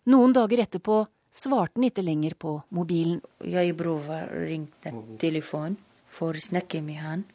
Noen 0.09 0.33
dager 0.33 0.63
etterpå 0.65 1.03
svarte 1.29 1.77
han 1.77 1.85
ikke 1.89 2.05
lenger 2.05 2.33
på 2.37 2.55
mobilen. 2.73 3.19
Jeg 3.45 3.75
bror 3.77 4.09
ringte 4.33 4.93
telefon 5.21 5.77
for 6.09 6.33
å 6.33 6.47
snakke 6.49 6.81
med 6.81 7.01
han. 7.03 7.27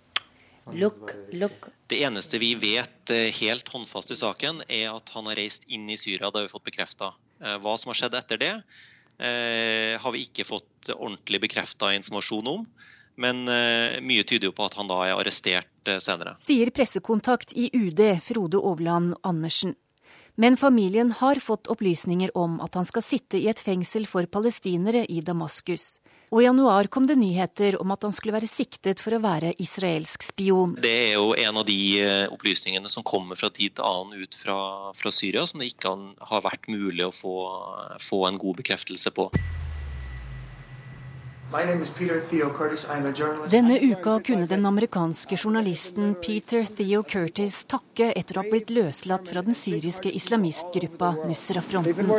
Look, 0.72 1.12
look. 1.33 1.66
Det 1.87 2.03
eneste 2.03 2.38
vi 2.38 2.55
vet 2.55 3.11
eh, 3.11 3.29
helt 3.40 3.68
håndfast 3.68 4.11
i 4.11 4.16
saken, 4.16 4.62
er 4.68 4.88
at 4.94 5.12
han 5.14 5.29
har 5.29 5.37
reist 5.37 5.68
inn 5.68 5.90
i 5.90 5.98
Syria. 6.00 6.31
Det 6.31 6.40
har 6.40 6.48
vi 6.48 6.53
fått 6.55 6.64
bekrefta. 6.70 7.12
Eh, 7.42 7.59
hva 7.61 7.77
som 7.79 7.92
har 7.92 8.00
skjedd 8.00 8.16
etter 8.18 8.40
det, 8.40 8.53
eh, 9.18 9.94
har 10.00 10.14
vi 10.14 10.24
ikke 10.24 10.46
fått 10.48 10.90
ordentlig 10.96 11.42
bekrefta 11.44 11.92
informasjon 11.96 12.50
om. 12.57 12.66
Men 13.14 13.44
mye 14.03 14.24
tyder 14.27 14.48
jo 14.48 14.55
på 14.59 14.64
at 14.66 14.74
han 14.74 14.88
da 14.90 14.96
er 15.07 15.12
arrestert 15.14 15.90
senere. 16.03 16.33
Sier 16.42 16.72
pressekontakt 16.74 17.53
i 17.55 17.68
UD 17.70 18.00
Frode 18.18 18.59
Overland 18.59 19.14
Andersen. 19.22 19.77
Men 20.37 20.57
familien 20.57 21.12
har 21.12 21.38
fått 21.38 21.68
opplysninger 21.70 22.33
om 22.35 22.57
at 22.61 22.75
han 22.75 22.87
skal 22.88 23.05
sitte 23.07 23.38
i 23.38 23.47
et 23.47 23.61
fengsel 23.62 24.03
for 24.11 24.27
palestinere 24.27 25.05
i 25.07 25.20
Damaskus. 25.23 26.01
Og 26.35 26.40
i 26.42 26.47
januar 26.49 26.88
kom 26.90 27.07
det 27.07 27.14
nyheter 27.20 27.77
om 27.79 27.92
at 27.94 28.03
han 28.03 28.14
skulle 28.14 28.35
være 28.35 28.49
siktet 28.51 28.99
for 28.99 29.14
å 29.14 29.20
være 29.23 29.53
israelsk 29.62 30.27
spion. 30.27 30.75
Det 30.83 30.90
er 30.90 31.12
jo 31.14 31.37
en 31.38 31.61
av 31.62 31.68
de 31.68 31.79
eh, 32.03 32.25
opplysningene 32.35 32.90
som 32.90 33.07
kommer 33.07 33.38
fra 33.38 33.53
tid 33.55 33.77
til 33.79 33.87
annen 33.87 34.25
ut 34.25 34.35
fra, 34.35 34.59
fra 34.99 35.14
Syria, 35.14 35.47
som 35.47 35.62
det 35.62 35.70
ikke 35.70 35.94
har 36.27 36.42
vært 36.42 36.66
mulig 36.66 37.07
å 37.07 37.14
få, 37.14 37.37
få 38.03 38.25
en 38.27 38.40
god 38.42 38.59
bekreftelse 38.64 39.14
på. 39.14 39.29
Denne 43.51 43.79
uka 43.81 44.21
kunne 44.21 44.47
den 44.47 44.67
amerikanske 44.67 45.37
journalisten 45.37 46.14
Peter 46.14 46.64
Theo 46.67 47.03
Curtis 47.07 47.61
takke 47.71 48.09
etter 48.11 48.40
å 48.40 48.43
ha 48.43 48.51
blitt 48.51 48.73
løslatt 48.75 49.29
fra 49.31 49.43
den 49.47 49.55
syriske 49.55 50.11
islamistgruppa 50.11 51.12
Nusra-fronten. 51.29 52.11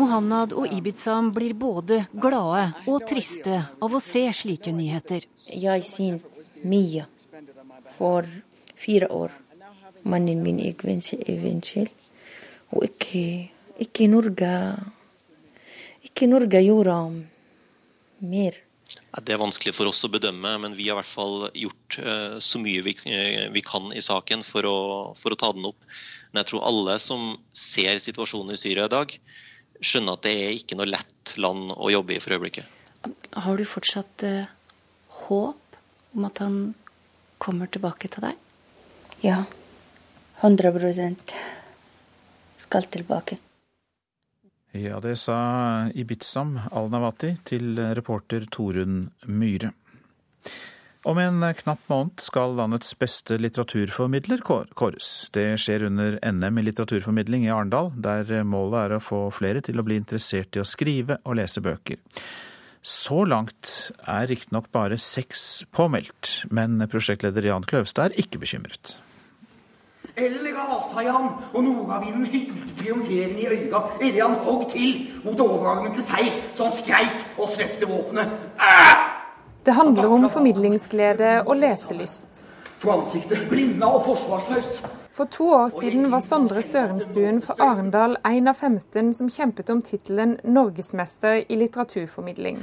Mohanad 0.00 0.54
og 0.56 0.72
Ibizam 0.72 1.28
blir 1.36 1.52
både 1.52 1.98
glade 2.14 2.62
og 2.88 3.04
triste 3.10 3.58
av 3.60 3.92
å 3.92 4.00
se 4.00 4.22
slike 4.40 4.72
nyheter. 4.72 5.26
Jeg 5.52 5.84
sin 5.84 6.16
mye 6.64 7.04
for 7.98 8.30
fire 8.72 9.10
år. 9.12 9.36
Mannen 10.08 10.40
min 10.40 10.62
gikk 10.64 10.86
i 10.88 11.36
fengsel, 11.44 11.92
og 12.72 12.88
ikke, 12.88 13.52
ikke 13.84 14.08
Norge 14.08 14.54
Ikke 16.02 16.26
Norge 16.26 16.58
gjorde 16.64 16.96
mer? 18.22 18.58
Det 19.12 19.34
er 19.34 19.40
vanskelig 19.40 19.74
for 19.76 19.88
oss 19.88 20.02
å 20.06 20.10
bedømme, 20.12 20.54
men 20.62 20.74
vi 20.76 20.88
har 20.88 20.96
i 20.96 21.00
hvert 21.00 21.10
fall 21.10 21.46
gjort 21.56 21.96
uh, 22.00 22.36
så 22.40 22.60
mye 22.60 22.82
vi, 22.84 22.94
uh, 23.04 23.48
vi, 23.52 23.62
kan 23.64 23.92
i 23.92 24.02
saken 24.04 24.44
for 24.46 24.68
å, 24.68 24.78
for 25.18 25.34
å, 25.34 25.38
ta 25.38 25.52
den 25.56 25.68
opp. 25.68 25.78
Men 26.32 26.42
jeg 26.42 26.52
tror 26.52 26.66
alle 26.68 26.96
som 27.02 27.34
ser 27.56 28.00
situasjonen 28.02 28.54
i 28.56 28.60
Syria 28.60 28.88
i 28.88 28.92
dag, 28.92 29.12
skjønner 29.82 30.16
at 30.16 30.24
det 30.26 30.34
er 30.44 30.56
ikke 30.56 30.78
noe 30.78 30.88
lett 30.88 31.34
land 31.40 31.74
å 31.76 31.92
jobbe 31.92 32.16
i 32.16 32.20
for 32.22 32.36
øyeblikket. 32.36 32.80
Har 33.44 33.58
du 33.58 33.64
fortsatt 33.68 34.24
uh, 34.28 34.48
håp 35.26 35.80
om 36.16 36.28
at 36.28 36.40
han 36.44 36.60
kommer 37.42 37.68
tilbake 37.72 38.08
til 38.12 38.28
deg? 38.28 38.38
Ja. 39.24 39.42
100% 40.42 41.34
skal 42.62 42.86
tilbake. 42.90 43.38
Ja, 44.72 45.00
det 45.04 45.18
sa 45.20 45.36
Ibitsam 45.92 46.54
al-Nawati 46.72 47.34
til 47.44 47.76
reporter 47.92 48.46
Torunn 48.48 49.10
Myhre. 49.28 49.74
Om 51.04 51.18
en 51.18 51.44
knapp 51.58 51.82
måned 51.90 52.22
skal 52.22 52.54
landets 52.56 52.94
beste 52.96 53.36
litteraturformidler 53.36 54.40
kåres. 54.46 55.10
Det 55.34 55.44
skjer 55.60 55.88
under 55.90 56.16
NM 56.22 56.62
i 56.62 56.64
litteraturformidling 56.70 57.44
i 57.44 57.52
Arendal, 57.52 57.90
der 57.92 58.30
målet 58.48 58.78
er 58.86 58.96
å 58.96 59.02
få 59.02 59.20
flere 59.34 59.60
til 59.66 59.82
å 59.82 59.84
bli 59.84 59.98
interessert 60.00 60.56
i 60.56 60.62
å 60.62 60.68
skrive 60.68 61.18
og 61.26 61.36
lese 61.42 61.60
bøker. 61.60 62.00
Så 62.80 63.26
langt 63.28 63.92
er 64.08 64.30
riktignok 64.30 64.72
bare 64.72 64.96
seks 64.98 65.66
påmeldt, 65.74 66.46
men 66.48 66.80
prosjektleder 66.88 67.50
Jan 67.50 67.66
Kløvstad 67.68 68.08
er 68.08 68.22
ikke 68.24 68.40
bekymret. 68.42 68.96
Eller 70.16 70.52
rasa 70.58 71.00
i 71.00 71.08
ham, 71.08 71.28
og 71.54 71.64
nordavinden 71.64 72.26
hylte 72.26 72.74
triumferende 72.76 73.40
i 73.40 73.46
øya 73.46 73.80
idet 74.02 74.22
han 74.22 74.34
hogg 74.44 74.66
til 74.72 74.90
mot 75.24 75.40
overgangen 75.40 75.94
til 75.94 76.04
seig, 76.04 76.32
så 76.54 76.68
han 76.68 76.76
skreik 76.76 77.22
og 77.38 77.48
svepte 77.48 77.88
våpenet. 77.88 78.28
Det 79.66 79.74
handler 79.74 80.10
om 80.10 80.28
formidlingsglede 80.28 81.42
og 81.46 81.56
leselyst. 81.56 82.44
For 82.82 82.98
ansiktet 82.98 83.44
blinda 83.46 83.86
og 83.94 84.02
forsvarsløs. 84.08 84.80
For 85.14 85.28
to 85.30 85.44
år 85.54 85.68
siden 85.68 86.08
var 86.10 86.20
Sondre 86.24 86.62
Sørenstuen 86.66 87.38
fra 87.44 87.54
Arendal 87.62 88.16
en 88.26 88.48
av 88.50 88.56
15 88.58 89.12
som 89.14 89.28
kjempet 89.30 89.70
om 89.70 89.82
tittelen 89.86 90.32
norgesmester 90.42 91.44
i 91.46 91.58
litteraturformidling. 91.60 92.58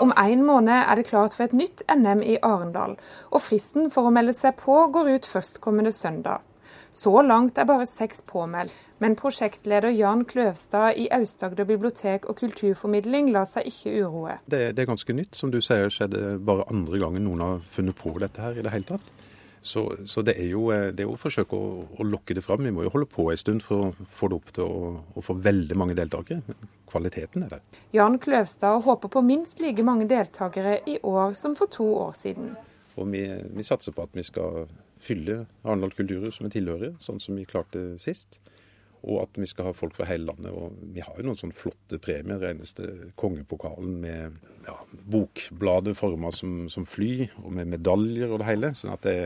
Om 0.00 0.12
en 0.24 0.44
måned 0.48 0.74
er 0.80 0.94
det 0.98 1.06
klart 1.12 1.38
for 1.38 1.46
et 1.46 1.54
nytt 1.54 1.84
NM 1.94 2.26
i 2.26 2.38
Arendal, 2.42 2.96
og 3.30 3.46
fristen 3.46 3.90
for 3.94 4.08
å 4.08 4.14
melde 4.16 4.34
seg 4.34 4.58
på 4.58 4.80
går 4.90 5.14
ut 5.14 5.32
førstkommende 5.36 5.92
søndag. 5.94 6.42
Så 6.90 7.14
langt 7.22 7.58
er 7.62 7.68
bare 7.68 7.86
seks 7.86 8.24
påmeldt, 8.26 8.74
men 9.00 9.16
prosjektleder 9.16 9.94
Jan 9.96 10.26
Kløvstad 10.28 10.98
i 11.00 11.06
Aust-Agder 11.16 11.64
bibliotek 11.64 12.26
og 12.28 12.36
kulturformidling 12.42 13.30
lar 13.32 13.46
seg 13.48 13.70
ikke 13.70 13.94
uroe. 14.02 14.36
Det, 14.44 14.74
det, 14.76 14.84
er 14.84 14.90
ganske 14.90 15.16
nytt. 15.16 15.38
Som 15.38 15.52
du 15.54 15.62
sier, 15.64 15.88
skjedde 15.88 16.36
bare 16.44 16.66
andre 16.68 17.00
gangen 17.00 17.24
noen 17.24 17.40
har 17.44 17.62
funnet 17.72 17.96
på 17.96 18.12
dette 18.20 18.44
her 18.44 18.60
i 18.60 18.64
det 18.66 18.74
hele 18.74 18.88
tatt. 18.92 19.12
Så, 19.62 19.86
så 20.08 20.22
det, 20.24 20.34
er 20.40 20.52
jo, 20.52 20.66
det, 20.72 21.00
er 21.00 21.08
jo, 21.08 21.14
å 21.16 21.20
forsøke 21.20 21.56
å, 21.56 21.70
å, 21.96 22.04
lokke 22.04 22.36
det 22.36 22.44
fram. 22.44 22.64
Vi 22.64 22.72
må 22.76 22.84
jo 22.84 22.92
holde 22.92 23.08
på 23.08 23.26
en 23.32 23.40
stund 23.40 23.64
for 23.64 23.88
å 23.88 24.06
få 24.08 24.28
det 24.28 24.38
opp 24.40 24.52
til 24.56 24.68
å, 24.68 24.92
å 25.16 25.24
få 25.24 25.36
veldig 25.48 25.76
mange 25.80 25.96
deltakere. 25.96 26.56
Kvaliteten 26.90 27.44
er 27.46 27.56
der. 27.56 27.80
Jan 27.96 28.20
Kløvstad 28.20 28.84
håper 28.84 29.12
på 29.12 29.24
minst 29.24 29.60
like 29.64 29.84
mange 29.86 30.08
deltakere 30.10 30.78
i 30.88 30.98
år 31.04 31.36
som 31.40 31.56
for 31.56 31.72
to 31.72 31.88
år 32.06 32.16
siden. 32.20 32.54
Og 33.00 33.08
vi, 33.12 33.24
vi 33.56 33.64
satser 33.64 33.96
på 33.96 34.04
at 34.04 34.16
vi 34.16 34.24
skal 34.28 34.64
fylle 35.00 35.44
Arendal 35.64 35.92
kulturhus 35.96 36.40
med 36.44 36.52
tilhørere, 36.52 36.98
sånn 37.00 37.20
som 37.22 37.36
vi 37.40 37.48
klarte 37.48 37.94
sist. 38.02 38.40
Og 39.02 39.22
at 39.22 39.38
vi 39.40 39.48
skal 39.48 39.70
ha 39.70 39.72
folk 39.76 39.96
fra 39.96 40.06
hele 40.10 40.28
landet. 40.28 40.52
Og 40.52 40.76
vi 40.94 41.02
har 41.04 41.16
jo 41.16 41.24
noen 41.26 41.38
sånne 41.40 41.56
flotte 41.56 42.00
premier. 42.02 42.40
Reneste 42.42 43.12
kongepokalen 43.20 43.96
med 44.02 44.36
ja, 44.66 44.76
bokbladet 45.12 45.96
forma 45.98 46.32
som, 46.36 46.68
som, 46.72 46.86
fly, 46.88 47.30
og 47.44 47.50
med 47.56 47.72
medaljer 47.76 48.30
og 48.30 48.42
det 48.42 48.50
hele. 48.50 48.72
sånn 48.76 48.94
at 48.94 49.08
det, 49.08 49.16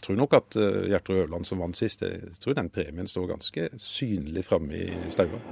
jeg 0.00 0.06
tror 0.06 0.16
nok 0.16 0.38
at 0.38 0.56
uh, 0.56 0.86
Gjertrud 0.88 1.18
Øverland 1.18 1.48
som 1.48 1.60
vant 1.60 1.76
sist, 1.76 2.06
jeg 2.06 2.32
tror 2.40 2.56
den 2.56 2.72
premien 2.72 3.10
står 3.10 3.34
ganske 3.34 3.68
synlig 3.76 4.46
framme 4.48 4.86
i 4.86 4.88
staua. 5.12 5.42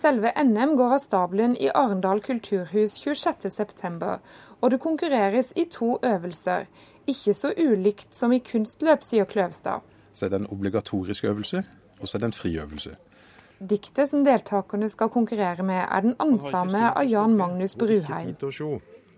Selve 0.00 0.32
NM 0.42 0.74
går 0.78 0.94
av 0.96 1.02
stabelen 1.02 1.54
i 1.60 1.68
Arendal 1.76 2.22
kulturhus 2.24 2.96
26.9, 3.04 4.14
og 4.60 4.70
det 4.72 4.80
konkurreres 4.80 5.52
i 5.54 5.66
to 5.70 5.98
øvelser. 6.02 6.66
Ikke 7.10 7.34
så 7.34 7.52
ulikt 7.56 8.14
som 8.14 8.32
i 8.32 8.40
kunstløp, 8.44 9.02
sier 9.02 9.26
Kløvstad. 9.28 9.86
Så 10.12 10.26
er 10.26 10.32
det 10.32 10.42
en 10.42 10.50
obligatorisk 10.52 11.26
øvelse, 11.30 11.64
og 11.98 12.08
så 12.08 12.16
er 12.16 12.22
det 12.22 12.30
en 12.30 12.36
friøvelse. 12.38 12.94
Diktet 13.60 14.08
som 14.08 14.22
deltakerne 14.24 14.88
skal 14.88 15.10
konkurrere 15.12 15.64
med, 15.66 15.82
er 15.84 16.06
den 16.06 16.14
ansamme 16.22 16.92
av 16.94 17.04
Jan 17.04 17.36
Magnus 17.36 17.74
Bruheim. 17.76 18.36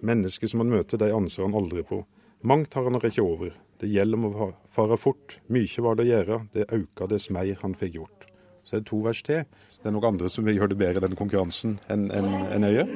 Mennesker 0.03 0.51
som 0.51 0.65
han 0.65 0.73
møter, 0.73 0.99
de 0.99 1.13
anser 1.15 1.47
han 1.47 1.55
aldri 1.55 1.85
på. 1.87 2.01
Mangt 2.43 2.75
har 2.75 2.89
han 2.89 2.99
rekke 2.99 3.23
over. 3.23 3.53
Det 3.79 3.91
gjelder 3.91 4.19
om 4.19 4.27
å 4.33 4.49
fare 4.75 4.99
fort. 4.99 5.37
Mykje 5.47 5.85
var 5.87 5.99
det 5.99 6.09
å 6.09 6.11
gjøre. 6.11 6.41
det 6.55 6.67
auka 6.75 7.07
dess 7.07 7.29
meir 7.31 7.59
han 7.63 7.77
fikk 7.79 7.95
gjort. 8.01 8.27
Så 8.65 8.77
er 8.77 8.83
det 8.83 8.89
to 8.91 8.99
vers 9.03 9.23
til. 9.23 9.45
Det 9.79 9.87
er 9.87 9.95
noen 9.95 10.09
andre 10.15 10.31
som 10.31 10.47
vil 10.47 10.59
gjøre 10.59 10.75
det 10.75 10.81
bedre 10.83 11.03
i 11.03 11.07
den 11.07 11.19
konkurransen 11.19 11.79
enn 11.91 12.11
en, 12.11 12.29
en 12.51 12.67
Øye. 12.67 12.87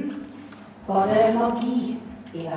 Var 0.86 1.14
det 1.14 1.24
magi? 1.34 1.96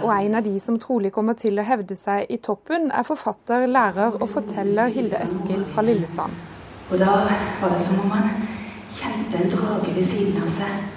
Og 0.01 0.11
en 0.13 0.35
av 0.35 0.43
de 0.43 0.59
som 0.59 0.77
trolig 0.81 1.11
kommer 1.15 1.37
til 1.39 1.59
å 1.59 1.65
hevde 1.65 1.95
seg 1.95 2.29
i 2.31 2.37
toppen, 2.43 2.89
er 2.91 3.07
forfatter, 3.07 3.67
lærer 3.67 4.17
og 4.19 4.27
forteller 4.29 4.91
Hilde 4.93 5.19
Eskil 5.23 5.65
fra 5.67 5.85
Lillesand. 5.85 6.35
Og 6.89 6.97
da 6.99 7.19
var 7.61 7.73
det 7.73 7.81
som 7.83 7.99
om 8.03 8.13
han 8.15 8.31
kjente 8.97 9.43
en 9.43 9.51
drage 9.53 9.93
ved 9.95 10.07
siden 10.09 10.39
av 10.41 10.49
seg. 10.55 10.87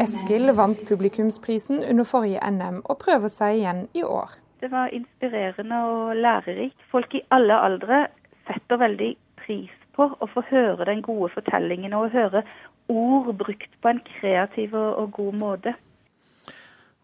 Eskil 0.00 0.52
vant 0.56 0.82
publikumsprisen 0.88 1.82
under 1.84 2.04
forrige 2.08 2.40
NM, 2.50 2.82
og 2.84 3.00
prøver 3.00 3.32
seg 3.32 3.60
igjen 3.60 3.86
i 3.96 4.04
år. 4.04 4.36
Det 4.60 4.70
var 4.72 4.92
inspirerende 4.92 5.80
og 5.90 6.16
lærerikt. 6.16 6.78
Folk 6.90 7.14
i 7.14 7.24
alle 7.30 7.58
aldre 7.68 8.06
setter 8.48 8.80
veldig 8.80 9.10
pris 9.42 9.72
på 9.96 10.08
å 10.20 10.28
få 10.32 10.44
høre 10.50 10.86
den 10.88 11.02
gode 11.04 11.30
fortellingen 11.34 11.96
og 11.96 12.12
høre 12.14 12.44
ord 12.92 13.32
brukt 13.40 13.72
på 13.82 13.92
en 13.92 14.00
kreativ 14.06 14.74
og 14.76 15.12
god 15.16 15.38
måte. 15.40 15.74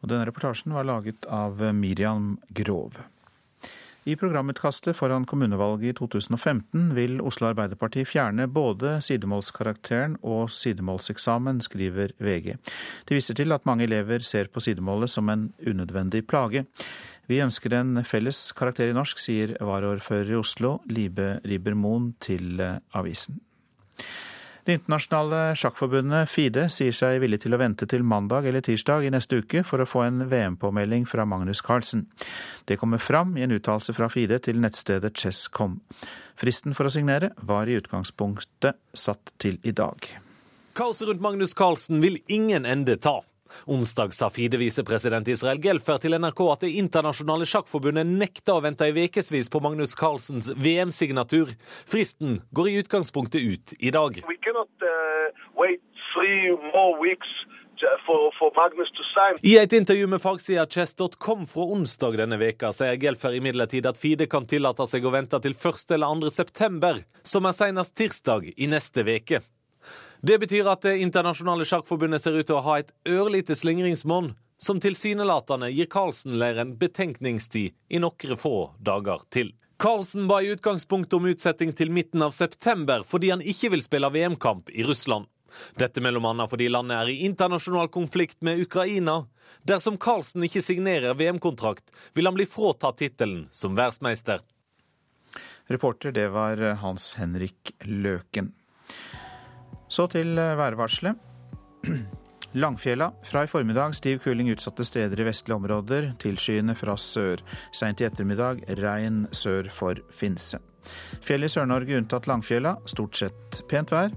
Og 0.02 0.10
denne 0.10 0.26
reportasjen 0.26 0.74
var 0.74 0.86
laget 0.88 1.26
av 1.30 1.62
Miriam 1.74 2.34
Grov. 2.50 2.98
I 4.02 4.16
programutkastet 4.18 4.96
foran 4.98 5.22
kommunevalget 5.30 5.92
i 5.92 5.94
2015 5.94 6.88
vil 6.96 7.20
Oslo 7.22 7.52
Arbeiderparti 7.52 8.02
fjerne 8.02 8.48
både 8.50 8.96
sidemålskarakteren 9.06 10.16
og 10.26 10.50
sidemålseksamen, 10.50 11.60
skriver 11.62 12.10
VG. 12.18 12.56
De 13.06 13.14
viser 13.14 13.38
til 13.38 13.54
at 13.54 13.62
mange 13.68 13.86
elever 13.86 14.26
ser 14.26 14.50
på 14.50 14.64
sidemålet 14.64 15.12
som 15.12 15.30
en 15.30 15.52
unødvendig 15.62 16.24
plage. 16.26 16.64
Vi 17.30 17.38
ønsker 17.44 17.78
en 17.78 18.02
felles 18.02 18.48
karakter 18.58 18.90
i 18.90 18.96
norsk, 18.96 19.22
sier 19.22 19.54
varaordfører 19.62 20.34
i 20.34 20.40
Oslo, 20.40 20.80
Libe 20.90 21.36
Riber-Moen, 21.46 22.10
til 22.18 22.58
avisen. 22.58 23.38
Det 24.64 24.76
internasjonale 24.78 25.56
sjakkforbundet 25.58 26.30
FIDE 26.30 26.68
sier 26.70 26.94
seg 26.94 27.16
villig 27.24 27.40
til 27.42 27.56
å 27.56 27.58
vente 27.58 27.86
til 27.90 28.04
mandag 28.06 28.46
eller 28.46 28.62
tirsdag 28.62 29.02
i 29.02 29.10
neste 29.10 29.40
uke 29.42 29.64
for 29.66 29.82
å 29.82 29.86
få 29.88 30.04
en 30.06 30.22
VM-påmelding 30.30 31.02
fra 31.10 31.24
Magnus 31.26 31.64
Carlsen. 31.66 32.04
Det 32.70 32.76
kommer 32.78 33.02
fram 33.02 33.34
i 33.34 33.42
en 33.42 33.56
uttalelse 33.56 33.90
fra 33.96 34.06
FIDE 34.12 34.38
til 34.46 34.62
nettstedet 34.62 35.18
Chess.com. 35.18 35.80
Fristen 36.38 36.78
for 36.78 36.86
å 36.86 36.94
signere 36.94 37.32
var 37.42 37.66
i 37.66 37.74
utgangspunktet 37.80 38.78
satt 38.94 39.34
til 39.42 39.58
i 39.66 39.74
dag. 39.74 39.98
Kaoset 40.78 41.10
rundt 41.10 41.26
Magnus 41.26 41.58
Carlsen 41.58 41.98
vil 42.04 42.22
ingen 42.30 42.62
ende 42.62 42.94
ta. 43.02 43.18
Onsdag 43.66 44.14
sa 44.16 44.30
FIDE-visepresident 44.32 45.28
Israel 45.32 45.60
Gelfer 45.62 46.00
til 46.02 46.16
NRK 46.18 46.42
at 46.52 46.66
det 46.66 46.74
internasjonale 46.82 47.48
sjakkforbundet 47.48 48.08
nekta 48.08 48.56
å 48.58 48.64
vente 48.64 48.88
i 48.88 49.06
ukevis 49.06 49.50
på 49.52 49.62
Magnus 49.64 49.96
Carlsens 49.98 50.50
VM-signatur. 50.56 51.54
Fristen 51.88 52.40
går 52.50 52.68
i 52.68 52.76
utgangspunktet 52.82 53.40
ut 53.42 53.74
i 53.78 53.92
dag. 53.94 54.22
For, 58.06 58.30
for 58.38 58.52
I 59.42 59.56
et 59.58 59.72
intervju 59.72 60.06
med 60.06 60.22
fagsida 60.22 60.66
chess.com 60.70 61.46
fra 61.50 61.64
onsdag 61.74 62.18
denne 62.20 62.38
veka 62.38 62.70
sier 62.76 62.98
Gelfer 63.00 63.34
imidlertid 63.38 63.88
at 63.90 63.98
FIDE 63.98 64.28
kan 64.30 64.46
tillate 64.46 64.86
seg 64.86 65.06
å 65.06 65.14
vente 65.14 65.40
til 65.42 65.56
1. 65.56 65.96
eller 65.96 66.22
2. 66.22 66.30
september, 66.30 67.02
som 67.26 67.48
er 67.48 67.56
senest 67.58 67.96
tirsdag 67.98 68.52
i 68.54 68.70
neste 68.70 69.02
veke. 69.08 69.42
Det 70.24 70.38
betyr 70.38 70.68
at 70.70 70.84
Det 70.86 70.98
internasjonale 71.02 71.64
sjakkforbundet 71.66 72.22
ser 72.22 72.36
ut 72.38 72.46
til 72.46 72.54
å 72.54 72.62
ha 72.62 72.76
et 72.78 72.92
ørlite 73.10 73.56
slingringsmonn 73.58 74.36
som 74.62 74.78
tilsynelatende 74.78 75.72
gir 75.74 75.88
Carlsen-leiren 75.90 76.76
betenkningstid 76.78 77.74
i 77.90 77.98
noen 77.98 78.38
få 78.38 78.70
dager 78.78 79.24
til. 79.34 79.50
Carlsen 79.82 80.28
ba 80.30 80.38
i 80.38 80.52
utgangspunktet 80.54 81.18
om 81.18 81.26
utsetting 81.26 81.74
til 81.74 81.90
midten 81.90 82.22
av 82.22 82.30
september 82.36 83.02
fordi 83.02 83.32
han 83.34 83.42
ikke 83.42 83.72
vil 83.74 83.82
spille 83.82 84.12
VM-kamp 84.14 84.70
i 84.70 84.86
Russland. 84.86 85.26
Dette 85.74 85.98
annet 85.98 86.50
fordi 86.54 86.70
landet 86.70 87.00
er 87.00 87.10
i 87.10 87.26
internasjonal 87.26 87.90
konflikt 87.90 88.46
med 88.46 88.62
Ukraina. 88.62 89.26
Dersom 89.66 89.98
Carlsen 89.98 90.46
ikke 90.46 90.62
signerer 90.62 91.18
VM-kontrakt, 91.18 91.90
vil 92.14 92.30
han 92.30 92.38
bli 92.38 92.46
fråtatt 92.46 93.02
tittelen 93.02 93.48
som 93.50 93.74
verdensmester. 93.74 94.38
Reporter 95.66 96.14
det 96.14 96.30
var 96.30 96.62
Hans 96.78 97.14
Henrik 97.18 97.74
Løken. 97.82 98.54
Så 99.92 100.08
til 100.08 100.38
eh, 100.40 100.56
værvarselet. 100.56 101.16
Langfjella. 102.62 103.10
Fra 103.24 103.44
i 103.44 103.48
formiddag 103.48 103.94
stiv 103.96 104.18
kuling 104.24 104.48
utsatte 104.52 104.84
steder 104.84 105.20
i 105.20 105.26
vestlige 105.28 105.56
områder. 105.56 106.12
Tilskyende 106.20 106.74
fra 106.76 106.96
sør. 106.96 107.42
Seint 107.76 108.00
i 108.00 108.06
ettermiddag 108.08 108.62
regn 108.80 109.26
sør 109.36 109.68
for 109.72 110.00
Finse. 110.12 110.60
Fjell 111.22 111.46
i 111.46 111.50
Sør-Norge 111.52 111.96
unntatt 112.00 112.26
Langfjella. 112.26 112.74
Stort 112.90 113.20
sett 113.20 113.60
pent 113.70 113.92
vær. 113.92 114.12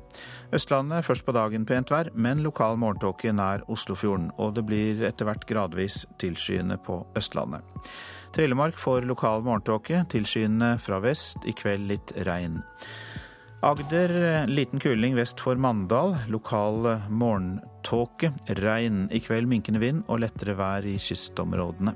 Østlandet 0.56 1.06
først 1.06 1.26
på 1.28 1.36
dagen 1.36 1.68
pent 1.68 1.92
vær, 1.92 2.10
men 2.16 2.42
lokal 2.44 2.80
morgentåke 2.82 3.34
nær 3.36 3.66
Oslofjorden. 3.72 4.32
Og 4.40 4.56
det 4.56 4.66
blir 4.68 5.04
etter 5.08 5.28
hvert 5.28 5.46
gradvis 5.50 6.06
tilskyende 6.24 6.80
på 6.88 7.02
Østlandet. 7.20 7.68
Telemark 8.36 8.80
får 8.80 9.08
lokal 9.08 9.44
morgentåke. 9.46 10.06
Tilskyende 10.12 10.76
fra 10.80 11.04
vest. 11.04 11.44
I 11.46 11.56
kveld 11.56 11.88
litt 11.92 12.16
regn. 12.28 12.64
Agder 13.64 14.48
liten 14.48 14.80
kuling 14.80 15.16
vest 15.16 15.40
for 15.40 15.56
Mandal. 15.56 16.16
Lokal 16.28 17.00
morgentåke. 17.10 18.34
Regn. 18.48 19.08
I 19.12 19.20
kveld 19.20 19.48
minkende 19.48 19.80
vind 19.80 20.04
og 20.08 20.20
lettere 20.22 20.58
vær 20.60 20.86
i 20.86 20.98
kystområdene. 21.02 21.96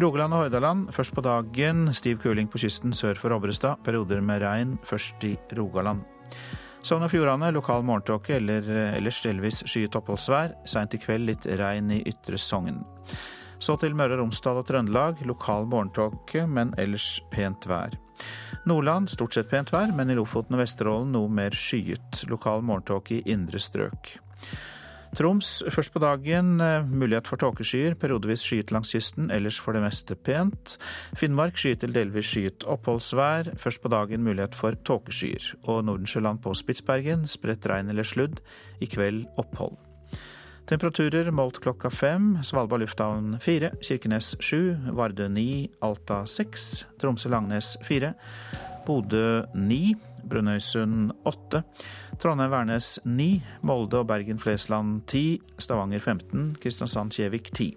Rogaland 0.00 0.34
og 0.34 0.44
Hordaland 0.44 0.88
først 0.96 1.14
på 1.14 1.22
dagen. 1.22 1.92
Stiv 1.94 2.18
kuling 2.24 2.48
på 2.50 2.58
kysten 2.58 2.96
sør 2.96 3.14
for 3.20 3.36
Obrestad. 3.36 3.84
Perioder 3.84 4.24
med 4.24 4.42
regn 4.42 4.78
først 4.82 5.22
i 5.28 5.36
Rogaland. 5.58 6.02
Sogn 6.82 7.04
og 7.06 7.12
Fjordane 7.12 7.52
lokal 7.54 7.84
morgentåke 7.86 8.40
eller 8.40 8.66
ellers 8.96 9.20
delvis 9.22 9.62
skyet 9.70 9.94
oppholdsvær. 10.00 10.56
Seint 10.66 10.96
i 10.96 11.02
kveld 11.02 11.28
litt 11.28 11.46
regn 11.46 11.92
i 11.94 12.02
ytre 12.10 12.40
Sogn. 12.40 12.82
Så 13.62 13.76
til 13.78 13.94
Møre 13.94 14.16
og 14.16 14.24
Romsdal 14.24 14.58
og 14.58 14.66
Trøndelag. 14.66 15.22
Lokal 15.30 15.68
morgentåke, 15.70 16.48
men 16.50 16.74
ellers 16.80 17.20
pent 17.30 17.70
vær. 17.70 18.01
Nordland 18.68 19.10
stort 19.10 19.34
sett 19.34 19.50
pent 19.50 19.72
vær, 19.74 19.90
men 19.96 20.12
i 20.12 20.18
Lofoten 20.18 20.54
og 20.54 20.62
Vesterålen 20.62 21.10
noe 21.16 21.30
mer 21.32 21.56
skyet. 21.56 22.22
Lokal 22.30 22.62
morgentåke 22.66 23.18
i 23.18 23.24
indre 23.34 23.58
strøk. 23.62 24.16
Troms 25.12 25.58
først 25.68 25.92
på 25.92 26.00
dagen 26.00 26.54
eh, 26.64 26.86
mulighet 26.88 27.28
for 27.28 27.36
tåkeskyer, 27.36 27.98
periodevis 28.00 28.46
skyet 28.46 28.72
langs 28.72 28.94
kysten, 28.94 29.28
ellers 29.34 29.58
for 29.60 29.76
det 29.76 29.82
meste 29.84 30.16
pent. 30.16 30.78
Finnmark 31.20 31.60
skyet 31.60 31.82
til 31.84 31.92
delvis 31.92 32.30
skyet 32.32 32.64
oppholdsvær, 32.64 33.52
først 33.60 33.84
på 33.84 33.92
dagen 33.92 34.24
mulighet 34.24 34.56
for 34.56 34.78
tåkeskyer. 34.88 35.52
Og 35.68 35.84
Nordensjøland 35.84 36.40
på 36.40 36.56
Spitsbergen 36.56 37.28
spredt 37.28 37.68
regn 37.68 37.92
eller 37.92 38.08
sludd, 38.08 38.40
i 38.80 38.88
kveld 38.88 39.26
opphold. 39.36 39.76
Temperaturer 40.66 41.30
målt 41.30 41.58
klokka 41.60 41.90
fem. 41.90 42.38
Svalbard 42.42 42.80
lufthavn 42.80 43.34
fire. 43.42 43.72
Kirkenes 43.82 44.36
sju. 44.40 44.76
Vardø 44.94 45.26
ni. 45.28 45.68
Alta 45.82 46.22
seks. 46.26 46.84
Tromsø-Langnes 47.02 47.74
fire. 47.82 48.12
Bodø 48.86 49.42
ni. 49.58 49.96
Brønnøysund 50.22 51.10
åtte. 51.26 51.64
Trondheim-Værnes 52.22 53.00
ni. 53.04 53.42
Molde 53.66 54.04
og 54.04 54.08
Bergen-Flesland 54.12 55.02
ti. 55.10 55.40
Stavanger 55.58 55.98
15. 55.98 56.54
Kristiansand-Kjevik 56.62 57.50
ti. 57.58 57.72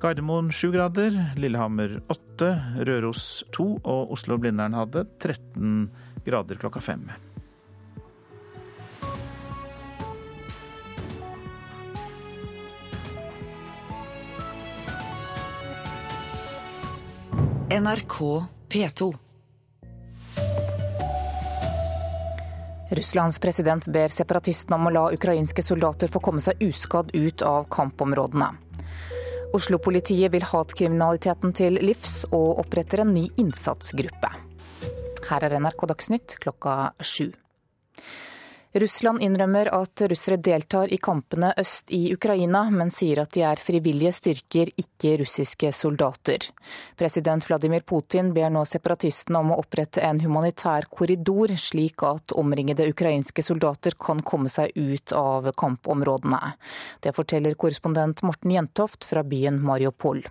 Gardermoen 0.00 0.52
sju 0.54 0.70
grader. 0.70 1.34
Lillehammer 1.36 1.98
åtte. 2.06 2.54
Røros 2.86 3.42
to. 3.50 3.72
Og 3.82 4.14
Oslo-Blindern 4.14 4.78
hadde 4.78 5.08
13 5.18 5.88
grader 6.26 6.62
klokka 6.62 6.80
fem. 6.80 7.10
NRK 17.70 18.44
P2. 18.68 19.14
Russlands 22.90 23.38
president 23.38 23.88
ber 23.90 24.12
separatistene 24.14 24.76
om 24.78 24.86
å 24.86 24.92
la 24.94 25.02
ukrainske 25.16 25.64
soldater 25.66 26.06
få 26.06 26.22
komme 26.22 26.38
seg 26.44 26.62
uskadd 26.62 27.10
ut 27.10 27.42
av 27.42 27.66
kampområdene. 27.74 28.52
Oslo-politiet 29.58 30.30
vil 30.30 30.46
hatkriminaliteten 30.46 31.56
til 31.58 31.80
livs 31.82 32.20
og 32.30 32.62
oppretter 32.62 33.02
en 33.02 33.10
ny 33.16 33.26
innsatsgruppe. 33.34 34.30
Her 35.26 35.48
er 35.48 35.58
NRK 35.58 35.88
Dagsnytt 35.90 36.38
klokka 36.46 36.92
sju. 37.02 37.32
Russland 38.76 39.22
innrømmer 39.22 39.70
at 39.72 40.02
russere 40.10 40.36
deltar 40.36 40.92
i 40.92 40.98
kampene 41.00 41.54
øst 41.56 41.88
i 41.96 42.12
Ukraina, 42.12 42.66
men 42.70 42.90
sier 42.92 43.22
at 43.22 43.32
de 43.32 43.40
er 43.48 43.62
frivillige 43.62 44.12
styrker, 44.12 44.68
ikke 44.76 45.14
russiske 45.22 45.70
soldater. 45.72 46.44
President 47.00 47.46
Vladimir 47.48 47.86
Putin 47.88 48.34
ber 48.36 48.52
nå 48.52 48.66
separatistene 48.68 49.40
om 49.40 49.54
å 49.54 49.60
opprette 49.62 50.04
en 50.04 50.20
humanitær 50.20 50.90
korridor, 50.92 51.56
slik 51.56 52.04
at 52.04 52.36
omringede 52.36 52.90
ukrainske 52.92 53.44
soldater 53.46 53.96
kan 53.96 54.20
komme 54.20 54.52
seg 54.52 54.76
ut 54.76 55.16
av 55.16 55.48
kampområdene. 55.56 56.56
Det 57.00 57.16
forteller 57.16 57.56
korrespondent 57.56 58.20
Morten 58.28 58.58
Jentoft 58.58 59.08
fra 59.08 59.24
byen 59.24 59.62
Mariupol. 59.64 60.26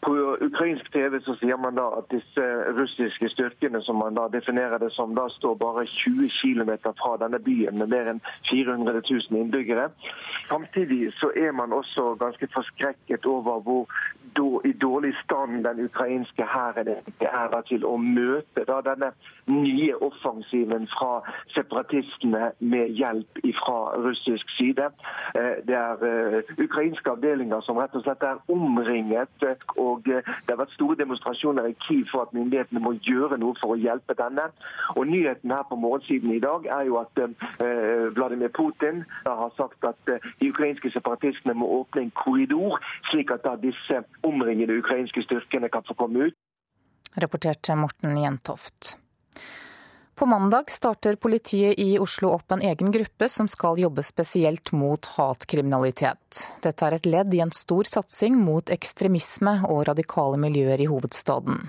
På 0.00 0.12
ukrainsk 0.40 0.92
TV 0.92 1.18
så 1.20 1.34
sier 1.40 1.58
man 1.58 1.74
da 1.74 1.88
at 1.98 2.06
disse 2.12 2.44
russiske 2.76 3.28
styrkene, 3.32 3.80
som 3.82 3.98
man 3.98 4.14
da 4.14 4.28
definerer 4.30 4.78
det 4.78 4.92
som, 4.94 5.14
da 5.18 5.26
står 5.34 5.56
bare 5.58 5.86
20 5.90 6.30
km 6.38 6.70
fra 7.00 7.16
denne 7.18 7.40
byen 7.42 7.80
med 7.80 7.90
mer 7.90 8.12
enn 8.12 8.20
400 8.50 9.02
000 9.10 9.40
innbyggere. 9.40 9.88
Samtidig 10.52 11.10
så 11.18 11.32
er 11.34 11.50
man 11.52 11.74
også 11.74 12.14
ganske 12.22 12.46
forskrekket 12.54 13.26
over 13.26 13.58
hvor 13.66 13.98
i 14.64 14.72
dårlig 14.72 15.14
stand 15.24 15.64
den 15.64 15.84
ukrainske 15.84 16.44
hæren 16.44 16.88
er 17.20 17.62
til 17.68 17.84
å 17.84 17.96
møte 17.96 18.64
da, 18.68 18.80
denne 18.84 19.10
nye 19.48 19.94
offensiven 20.04 20.86
fra 20.92 21.20
separatistene 21.54 22.50
med 22.58 22.92
hjelp 22.98 23.40
fra 23.60 23.78
russisk 24.04 24.50
side. 24.56 24.90
Eh, 25.34 25.56
det 25.68 25.76
er 25.76 26.04
eh, 26.08 26.52
ukrainske 26.64 27.10
avdelinger 27.10 27.60
som 27.66 27.80
rett 27.80 27.94
og 27.96 28.04
slett 28.04 28.22
er 28.22 28.42
omringet. 28.52 29.44
og 29.76 30.04
Det 30.04 30.22
har 30.50 30.60
vært 30.60 30.76
store 30.76 30.98
demonstrasjoner 31.00 31.70
i 31.70 31.76
Kiev 31.86 32.06
for 32.12 32.26
at 32.26 32.34
myndighetene 32.36 32.82
må 32.84 32.94
gjøre 33.08 33.38
noe 33.40 33.56
for 33.60 33.74
å 33.74 33.80
hjelpe 33.80 34.16
denne. 34.18 34.48
Og 34.96 35.06
Nyheten 35.08 35.50
her 35.50 35.64
på 35.68 35.76
morgensiden 35.80 36.34
i 36.34 36.42
dag 36.42 36.66
er 36.66 36.84
jo 36.90 37.00
at 37.00 37.22
eh, 37.24 38.08
Vladimir 38.16 38.52
Putin 38.54 39.04
har 39.24 39.52
sagt 39.56 39.84
at 39.84 40.14
de 40.40 40.50
ukrainske 40.50 40.90
separatistene 40.92 41.54
må 41.56 41.68
åpne 41.80 42.06
en 42.06 42.14
korridor, 42.14 42.78
slik 43.10 43.32
at 43.32 43.44
da 43.46 43.56
disse 43.60 44.02
omringede 44.26 44.78
ukrainske 44.78 45.22
styrkene 45.26 45.68
kan 45.68 45.86
få 45.88 45.94
komme 45.94 46.30
ut. 46.30 46.38
Rapporterte 47.18 47.76
Morten 47.76 48.16
Jentoft. 48.16 48.96
På 50.18 50.26
mandag 50.26 50.70
starter 50.70 51.16
politiet 51.16 51.78
i 51.78 51.98
Oslo 51.98 52.32
opp 52.34 52.52
en 52.52 52.62
egen 52.62 52.90
gruppe 52.92 53.28
som 53.30 53.46
skal 53.48 53.78
jobbe 53.78 54.02
spesielt 54.02 54.72
mot 54.74 55.06
hatkriminalitet. 55.14 56.40
Dette 56.64 56.86
er 56.88 56.96
et 56.96 57.06
ledd 57.06 57.36
i 57.38 57.42
en 57.44 57.54
stor 57.54 57.86
satsing 57.86 58.34
mot 58.34 58.72
ekstremisme 58.74 59.60
og 59.70 59.84
radikale 59.86 60.40
miljøer 60.42 60.82
i 60.82 60.90
hovedstaden. 60.90 61.68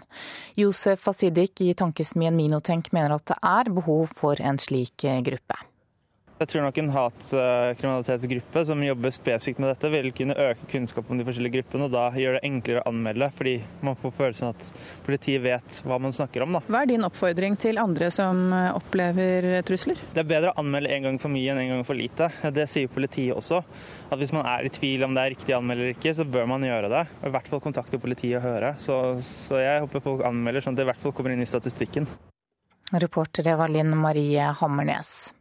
Josef 0.57 1.05
Fasidik 1.05 1.61
i 1.61 1.75
tankesmien 1.77 2.33
Minotenk 2.33 2.89
mener 2.89 3.19
at 3.19 3.29
det 3.29 3.37
er 3.37 3.69
behov 3.69 4.09
for 4.17 4.41
en 4.41 4.57
slik 4.57 5.05
gruppe. 5.29 5.61
Jeg 6.39 6.47
tror 6.53 6.63
nok 6.63 6.77
en 6.79 6.89
hatkriminalitetsgruppe 6.93 8.61
som 8.69 8.83
jobber 8.85 9.11
spesifikt 9.11 9.57
med 9.59 9.73
dette, 9.73 9.89
vil 9.91 10.05
kunne 10.15 10.37
øke 10.39 10.69
kunnskapen 10.71 11.11
om 11.11 11.19
de 11.19 11.25
forskjellige 11.27 11.57
gruppene, 11.57 11.89
og 11.89 11.91
da 11.91 12.03
gjør 12.15 12.37
det 12.37 12.41
enklere 12.47 12.79
å 12.79 12.91
anmelde, 12.93 13.27
fordi 13.35 13.55
man 13.83 13.97
får 13.99 14.13
følelsen 14.15 14.53
at 14.53 14.69
politiet 15.03 15.43
vet 15.43 15.81
hva 15.83 15.97
man 15.99 16.15
snakker 16.15 16.45
om. 16.45 16.55
Da. 16.55 16.61
Hva 16.71 16.85
er 16.85 16.91
din 16.93 17.03
oppfordring 17.03 17.57
til 17.59 17.81
andre 17.83 18.07
som 18.15 18.53
opplever 18.55 19.49
trusler? 19.67 19.99
Det 20.15 20.23
er 20.23 20.29
bedre 20.29 20.53
å 20.53 20.63
anmelde 20.63 20.93
en 20.95 21.09
gang 21.09 21.19
for 21.19 21.33
mye 21.33 21.51
enn 21.51 21.59
en 21.59 21.73
gang 21.73 21.83
for 21.89 21.99
lite. 21.99 22.29
Det 22.55 22.67
sier 22.71 22.93
politiet 22.93 23.35
også. 23.35 23.59
At 24.07 24.21
hvis 24.21 24.31
man 24.31 24.47
er 24.47 24.63
i 24.63 24.71
tvil 24.71 25.03
om 25.03 25.17
det 25.17 25.25
er 25.25 25.35
riktig 25.35 25.57
å 25.57 25.59
anmelde 25.59 25.89
eller 25.89 25.97
ikke, 25.97 26.13
så 26.15 26.23
bør 26.23 26.47
man 26.53 26.63
gjøre 26.63 26.93
det. 26.93 27.01
Og 27.19 27.27
I 27.27 27.33
hvert 27.35 27.49
fall 27.51 27.63
kontakte 27.65 27.99
politiet 27.99 28.39
og 28.39 28.47
høre. 28.47 28.71
Så, 28.79 28.95
så 29.27 29.59
jeg 29.59 29.83
håper 29.83 30.05
folk 30.07 30.23
anmelder, 30.29 30.63
sånn 30.63 30.79
at 30.79 30.79
det 30.79 30.87
i 30.87 30.91
hvert 30.93 31.03
fall 31.03 31.15
kommer 31.19 31.35
inn 31.35 31.43
i 31.43 31.49
statistikken. 31.51 32.07
Reportere 32.95 33.57
var 33.59 33.75
Linn 33.75 33.91
Marie 33.99 34.47
Hammernes 34.63 35.33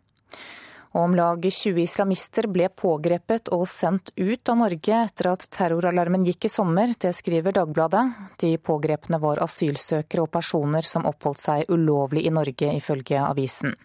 og 0.99 1.05
om 1.05 1.15
lag 1.15 1.45
20 1.47 1.79
islamister 1.85 2.49
ble 2.51 2.67
pågrepet 2.75 3.53
og 3.55 3.69
sendt 3.71 4.11
ut 4.19 4.51
av 4.51 4.57
Norge 4.59 4.97
etter 4.99 5.29
at 5.31 5.45
terroralarmen 5.55 6.25
gikk 6.27 6.49
i 6.49 6.51
sommer. 6.51 6.91
Det 6.99 7.13
skriver 7.15 7.55
Dagbladet. 7.55 8.03
De 8.43 8.51
pågrepne 8.59 9.21
var 9.23 9.39
asylsøkere 9.45 10.25
og 10.25 10.33
personer 10.35 10.83
som 10.83 11.07
oppholdt 11.07 11.45
seg 11.45 11.71
ulovlig 11.71 12.25
i 12.27 12.35
Norge, 12.35 12.73
ifølge 12.75 13.23
avisen. 13.23 13.77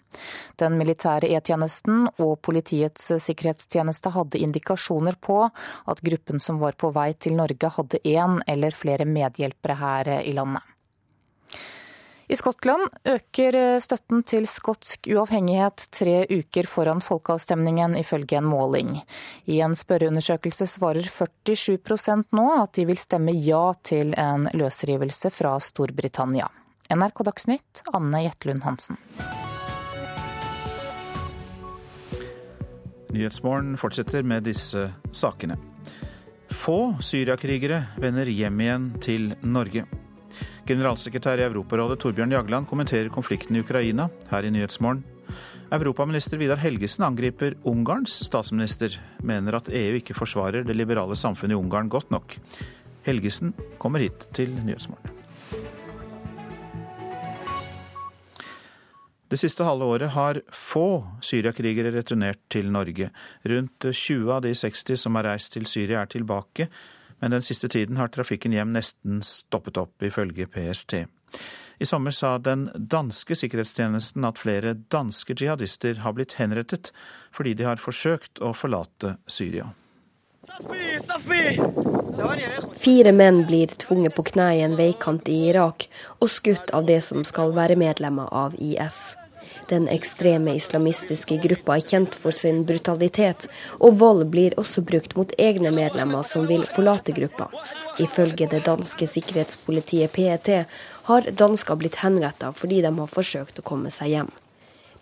Den 0.58 0.80
militære 0.82 1.30
E-tjenesten 1.38 2.08
og 2.18 2.40
Politiets 2.42 3.12
sikkerhetstjeneste 3.28 4.14
hadde 4.18 4.42
indikasjoner 4.42 5.22
på 5.22 5.40
at 5.46 6.06
gruppen 6.10 6.42
som 6.42 6.58
var 6.62 6.74
på 6.82 6.90
vei 6.98 7.12
til 7.14 7.38
Norge 7.38 7.76
hadde 7.78 8.02
én 8.02 8.40
eller 8.50 8.74
flere 8.74 9.06
medhjelpere 9.06 9.78
her 9.86 10.16
i 10.24 10.34
landet. 10.34 10.73
I 12.28 12.36
Skottland 12.40 12.88
øker 13.04 13.56
støtten 13.84 14.22
til 14.24 14.46
skotsk 14.48 15.10
uavhengighet 15.12 15.88
tre 15.92 16.22
uker 16.32 16.68
foran 16.72 17.02
folkeavstemningen, 17.04 17.98
ifølge 18.00 18.38
en 18.40 18.48
måling. 18.48 18.94
I 19.46 19.60
en 19.66 19.76
spørreundersøkelse 19.76 20.68
svarer 20.72 21.04
47% 21.04 22.32
nå 22.32 22.46
at 22.62 22.74
de 22.80 22.86
vil 22.88 23.00
stemme 23.00 23.36
ja 23.36 23.74
til 23.84 24.16
en 24.16 24.48
løsrivelse 24.56 25.34
fra 25.36 25.58
Storbritannia. 25.60 26.48
NRK 26.94 27.24
Dagsnytt, 27.28 27.84
Anne 27.94 28.24
Jetlund 28.24 28.64
Hansen. 28.64 29.00
Nyhetsmorgen 33.14 33.76
fortsetter 33.78 34.24
med 34.24 34.48
disse 34.48 34.88
sakene. 35.12 35.60
Få 36.54 36.96
syriakrigere 37.04 37.84
vender 38.02 38.32
hjem 38.32 38.64
igjen 38.64 38.88
til 39.04 39.30
Norge. 39.44 39.86
Generalsekretær 40.64 41.42
i 41.42 41.44
Europarådet 41.44 41.98
Torbjørn 42.00 42.32
Jagland 42.32 42.68
kommenterer 42.70 43.10
konflikten 43.12 43.58
i 43.58 43.64
Ukraina 43.66 44.06
her 44.30 44.46
i 44.48 44.52
Nyhetsmorgen. 44.54 45.02
Europaminister 45.74 46.40
Vidar 46.40 46.62
Helgesen 46.62 47.04
angriper 47.04 47.58
Ungarns 47.68 48.14
statsminister, 48.24 48.96
mener 49.20 49.58
at 49.58 49.68
EU 49.74 49.98
ikke 50.00 50.16
forsvarer 50.16 50.64
det 50.64 50.78
liberale 50.78 51.18
samfunnet 51.20 51.58
i 51.58 51.60
Ungarn 51.60 51.92
godt 51.92 52.14
nok. 52.16 52.38
Helgesen 53.04 53.52
kommer 53.82 54.06
hit 54.06 54.30
til 54.32 54.56
Nyhetsmorgen. 54.64 55.20
Det 59.34 59.42
siste 59.42 59.66
halve 59.66 59.84
året 59.90 60.14
har 60.14 60.40
få 60.54 61.04
syriakrigere 61.26 61.92
returnert 61.92 62.40
til 62.54 62.72
Norge. 62.72 63.10
Rundt 63.50 63.88
20 63.90 64.32
av 64.32 64.44
de 64.46 64.54
60 64.56 64.96
som 65.08 65.18
har 65.18 65.28
reist 65.34 65.56
til 65.58 65.66
Syria 65.68 66.06
er 66.06 66.12
tilbake, 66.14 66.70
men 67.24 67.32
den 67.32 67.42
siste 67.42 67.70
tiden 67.72 67.96
har 67.96 68.10
trafikken 68.12 68.52
hjem 68.52 68.74
nesten 68.76 69.22
stoppet 69.24 69.78
opp, 69.80 70.04
ifølge 70.04 70.44
PST. 70.52 71.06
I 71.80 71.86
sommer 71.88 72.12
sa 72.12 72.34
den 72.38 72.66
danske 72.76 73.38
sikkerhetstjenesten 73.40 74.28
at 74.28 74.42
flere 74.44 74.74
danske 74.92 75.32
jihadister 75.40 76.02
har 76.04 76.18
blitt 76.18 76.36
henrettet 76.36 76.92
fordi 77.32 77.56
de 77.56 77.70
har 77.70 77.80
forsøkt 77.80 78.44
å 78.44 78.52
forlate 78.52 79.16
Syria. 79.24 79.70
Fire 82.84 83.16
menn 83.16 83.46
blir 83.48 83.72
tvunget 83.88 84.20
på 84.20 84.28
kne 84.34 84.52
i 84.58 84.64
en 84.68 84.76
veikant 84.76 85.32
i 85.32 85.40
Irak 85.48 85.88
og 86.20 86.28
skutt 86.28 86.76
av 86.76 86.92
det 86.92 87.00
som 87.08 87.24
skal 87.24 87.56
være 87.56 87.80
medlemmer 87.80 88.28
av 88.36 88.60
IS. 88.60 89.14
Den 89.70 89.88
ekstreme 89.88 90.56
islamistiske 90.60 91.38
gruppa 91.44 91.78
er 91.78 91.88
kjent 91.88 92.16
for 92.20 92.36
sin 92.36 92.64
brutalitet, 92.68 93.48
og 93.80 94.00
vold 94.02 94.28
blir 94.34 94.58
også 94.60 94.84
brukt 94.86 95.16
mot 95.20 95.32
egne 95.40 95.72
medlemmer 95.72 96.26
som 96.28 96.48
vil 96.50 96.66
forlate 96.76 97.16
gruppa. 97.16 97.50
Ifølge 98.04 98.50
det 98.52 98.66
danske 98.68 99.08
sikkerhetspolitiet 99.08 100.12
PET 100.12 100.54
har 101.10 101.34
dansker 101.44 101.80
blitt 101.80 102.02
henretta 102.04 102.52
fordi 102.56 102.82
de 102.84 102.94
har 103.00 103.12
forsøkt 103.20 103.62
å 103.62 103.68
komme 103.74 103.94
seg 103.94 104.18
hjem. 104.18 104.34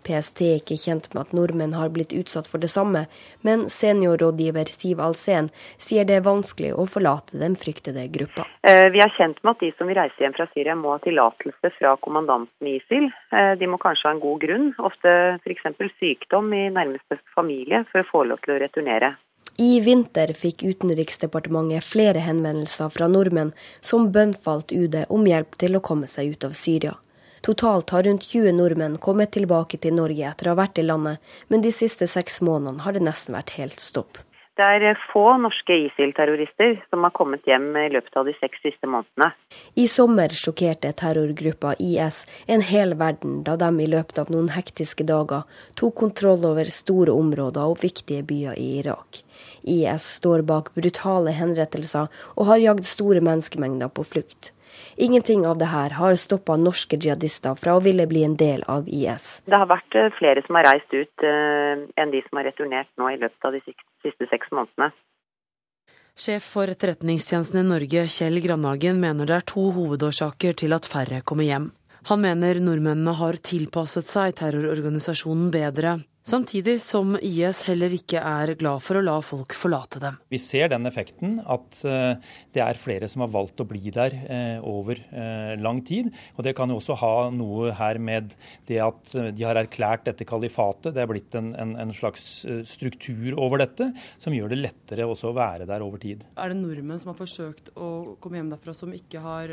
PST 0.06 0.42
er 0.46 0.60
ikke 0.60 0.78
kjent 0.80 1.08
med 1.12 1.22
at 1.24 1.34
nordmenn 1.36 1.76
har 1.76 1.92
blitt 1.94 2.14
utsatt 2.16 2.48
for 2.50 2.62
det 2.62 2.70
samme, 2.72 3.04
men 3.46 3.66
seniorrådgiver 3.72 4.70
Siv 4.72 5.02
Alsen 5.04 5.50
sier 5.80 6.06
det 6.08 6.18
er 6.18 6.26
vanskelig 6.26 6.72
å 6.74 6.86
forlate 6.90 7.40
den 7.40 7.56
fryktede 7.58 8.06
gruppa. 8.14 8.46
Eh, 8.66 8.88
vi 8.94 9.02
er 9.04 9.14
kjent 9.16 9.42
med 9.42 9.54
at 9.54 9.64
de 9.64 9.72
som 9.78 9.90
vil 9.90 9.98
reise 9.98 10.22
hjem 10.22 10.36
fra 10.36 10.48
Syria 10.52 10.76
må 10.78 10.94
ha 10.94 11.02
tillatelse 11.02 11.72
fra 11.78 11.96
kommandanten 12.04 12.68
i 12.68 12.78
ISIL. 12.78 13.10
Eh, 13.32 13.52
de 13.60 13.70
må 13.70 13.80
kanskje 13.82 14.08
ha 14.08 14.16
en 14.16 14.22
god 14.22 14.40
grunn, 14.46 14.70
ofte 14.78 15.12
f.eks. 15.42 15.68
sykdom 15.98 16.52
i 16.56 16.68
nærmeste 16.72 17.20
familie, 17.36 17.84
for 17.92 18.02
å 18.02 18.10
få 18.10 18.24
lov 18.30 18.42
til 18.44 18.56
å 18.56 18.62
returnere. 18.62 19.14
I 19.60 19.80
vinter 19.84 20.32
fikk 20.38 20.62
Utenriksdepartementet 20.64 21.84
flere 21.84 22.22
henvendelser 22.24 22.88
fra 22.94 23.08
nordmenn 23.10 23.52
som 23.84 24.08
bønnfalt 24.14 24.72
UD 24.72 25.02
om 25.12 25.26
hjelp 25.28 25.58
til 25.60 25.76
å 25.76 25.84
komme 25.84 26.08
seg 26.08 26.32
ut 26.32 26.46
av 26.48 26.56
Syria. 26.56 26.94
Totalt 27.42 27.90
har 27.90 28.02
rundt 28.02 28.22
20 28.22 28.52
nordmenn 28.54 28.98
kommet 29.02 29.32
tilbake 29.34 29.78
til 29.82 29.96
Norge 29.96 30.28
etter 30.28 30.46
å 30.46 30.52
ha 30.52 30.60
vært 30.60 30.78
i 30.78 30.84
landet, 30.86 31.18
men 31.50 31.64
de 31.64 31.72
siste 31.74 32.06
seks 32.06 32.38
månedene 32.38 32.84
har 32.84 32.94
det 32.94 33.02
nesten 33.02 33.34
vært 33.34 33.56
helt 33.56 33.82
stopp. 33.82 34.20
Det 34.54 34.62
er 34.62 34.84
eh, 34.84 35.02
få 35.10 35.24
norske 35.40 35.74
ISIL-terrorister 35.88 36.76
som 36.92 37.02
har 37.02 37.14
kommet 37.16 37.46
hjem 37.48 37.70
i 37.80 37.88
løpet 37.90 38.20
av 38.20 38.28
de 38.28 38.34
seks 38.36 38.62
siste 38.62 38.86
månedene. 38.86 39.32
I 39.74 39.88
sommer 39.90 40.30
sjokkerte 40.38 40.92
terrorgruppa 41.02 41.72
IS 41.82 42.22
en 42.46 42.62
hel 42.68 42.94
verden 43.00 43.40
da 43.48 43.56
de 43.58 43.72
i 43.80 43.90
løpet 43.90 44.22
av 44.22 44.30
noen 44.30 44.52
hektiske 44.54 45.08
dager 45.08 45.48
tok 45.80 45.98
kontroll 46.04 46.44
over 46.52 46.70
store 46.70 47.16
områder 47.16 47.74
og 47.74 47.82
viktige 47.82 48.22
byer 48.28 48.60
i 48.60 48.68
Irak. 48.84 49.24
IS 49.66 50.12
står 50.20 50.46
bak 50.46 50.74
brutale 50.78 51.34
henrettelser 51.34 52.12
og 52.36 52.50
har 52.52 52.62
jagd 52.68 52.86
store 52.86 53.24
menneskemengder 53.24 53.90
på 53.90 54.06
flukt. 54.14 54.52
Ingenting 55.02 55.46
av 55.46 55.58
det 55.58 55.66
her 55.66 55.90
har 55.98 56.14
stoppa 56.14 56.54
norske 56.54 56.94
jihadister 56.94 57.56
fra 57.58 57.72
å 57.74 57.80
ville 57.82 58.04
bli 58.06 58.20
en 58.22 58.36
del 58.38 58.60
av 58.70 58.86
IS. 58.86 59.40
Det 59.50 59.58
har 59.58 59.66
vært 59.66 59.96
eh, 59.98 60.12
flere 60.14 60.44
som 60.46 60.54
har 60.60 60.68
reist 60.68 60.94
ut 60.94 61.24
uh, 61.26 61.82
enn 61.98 62.12
de 62.12 62.20
som 62.28 62.38
har 62.38 62.46
returnert 62.46 62.90
nå 63.00 63.08
i 63.10 63.16
løpet 63.18 63.48
av 63.48 63.56
de 63.56 63.62
siste 63.66 64.28
seks 64.30 64.52
månedene. 64.54 64.92
Sjef 66.14 66.46
for 66.54 66.70
Etterretningstjenesten 66.70 67.64
i 67.64 67.66
Norge, 67.66 68.04
Kjell 68.14 68.38
Grandhagen, 68.44 69.02
mener 69.02 69.26
det 69.26 69.40
er 69.40 69.48
to 69.48 69.64
hovedårsaker 69.74 70.54
til 70.62 70.76
at 70.76 70.86
færre 70.86 71.18
kommer 71.26 71.50
hjem. 71.50 71.70
Han 72.12 72.22
mener 72.22 72.62
nordmennene 72.62 73.16
har 73.18 73.42
tilpasset 73.42 74.06
seg 74.06 74.36
terrororganisasjonen 74.38 75.50
bedre, 75.50 75.96
Samtidig 76.22 76.76
som 76.78 77.16
IS 77.18 77.64
heller 77.66 77.90
ikke 77.96 78.20
er 78.22 78.52
glad 78.54 78.78
for 78.86 78.94
å 78.94 79.02
la 79.02 79.16
folk 79.26 79.56
forlate 79.58 79.98
dem. 79.98 80.18
Vi 80.30 80.38
ser 80.38 80.68
den 80.70 80.86
effekten 80.86 81.40
at 81.50 81.80
eh, 81.82 82.12
det 82.54 82.60
er 82.62 82.78
flere 82.78 83.08
som 83.10 83.24
har 83.24 83.32
valgt 83.32 83.58
å 83.58 83.66
bli 83.66 83.90
der 83.90 84.14
eh, 84.30 84.62
over 84.62 85.00
eh, 85.10 85.56
lang 85.58 85.80
tid. 85.82 86.12
Og 86.36 86.46
Det 86.46 86.52
kan 86.54 86.70
jo 86.70 86.76
også 86.78 86.94
ha 87.00 87.26
noe 87.34 87.72
her 87.74 87.98
med 87.98 88.36
det 88.70 88.78
at 88.84 89.16
de 89.34 89.42
har 89.42 89.58
erklært 89.58 90.04
dette 90.06 90.26
kalifatet. 90.28 90.92
Det 90.94 91.02
er 91.02 91.10
blitt 91.10 91.34
en, 91.38 91.48
en, 91.58 91.74
en 91.82 91.90
slags 91.96 92.28
struktur 92.70 93.34
over 93.34 93.64
dette 93.64 93.90
som 94.14 94.34
gjør 94.36 94.54
det 94.54 94.60
lettere 94.60 95.08
også 95.10 95.32
å 95.32 95.36
være 95.40 95.66
der 95.66 95.82
over 95.82 95.98
tid. 96.04 96.22
Er 96.38 96.54
det 96.54 96.60
nordmenn 96.60 97.02
som 97.02 97.10
har 97.10 97.18
forsøkt 97.18 97.72
å 97.74 98.14
komme 98.22 98.38
hjem 98.38 98.54
derfra 98.54 98.76
som 98.78 98.94
ikke 98.94 99.24
har 99.26 99.50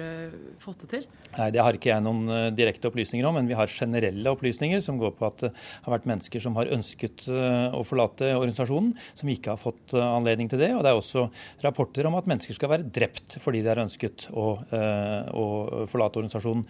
fått 0.62 0.86
det 0.86 0.92
til? 0.94 1.10
Nei, 1.34 1.50
Det 1.58 1.66
har 1.66 1.82
ikke 1.82 1.96
jeg 1.96 2.06
noen 2.06 2.54
direkte 2.54 2.94
opplysninger 2.94 3.26
om, 3.26 3.42
men 3.42 3.50
vi 3.50 3.58
har 3.58 3.74
generelle 3.74 4.38
opplysninger 4.38 4.86
som 4.86 5.02
går 5.02 5.18
på 5.18 5.30
at 5.32 5.48
det 5.48 5.54
har 5.58 5.98
vært 5.98 6.10
mennesker 6.14 6.46
som 6.46 6.59
har 6.59 6.59
ønsket 6.68 7.28
eh, 7.32 7.76
å 7.76 7.84
forlate 7.88 8.34
organisasjonen, 8.36 8.92
som 9.16 9.32
ikke 9.32 9.54
har 9.54 9.62
fått 9.62 9.96
eh, 9.96 10.04
anledning 10.04 10.50
til 10.52 10.60
det. 10.62 10.74
Og 10.76 10.84
det 10.84 10.92
er 10.92 11.00
også 11.00 11.28
rapporter 11.64 12.10
om 12.10 12.18
at 12.20 12.28
mennesker 12.30 12.58
skal 12.58 12.74
være 12.74 12.90
drept 12.92 13.40
fordi 13.40 13.64
de 13.64 13.72
har 13.72 13.82
ønsket 13.86 14.28
å, 14.34 14.50
eh, 14.76 15.32
å 15.32 15.86
forlate 15.90 16.22
organisasjonen. 16.22 16.68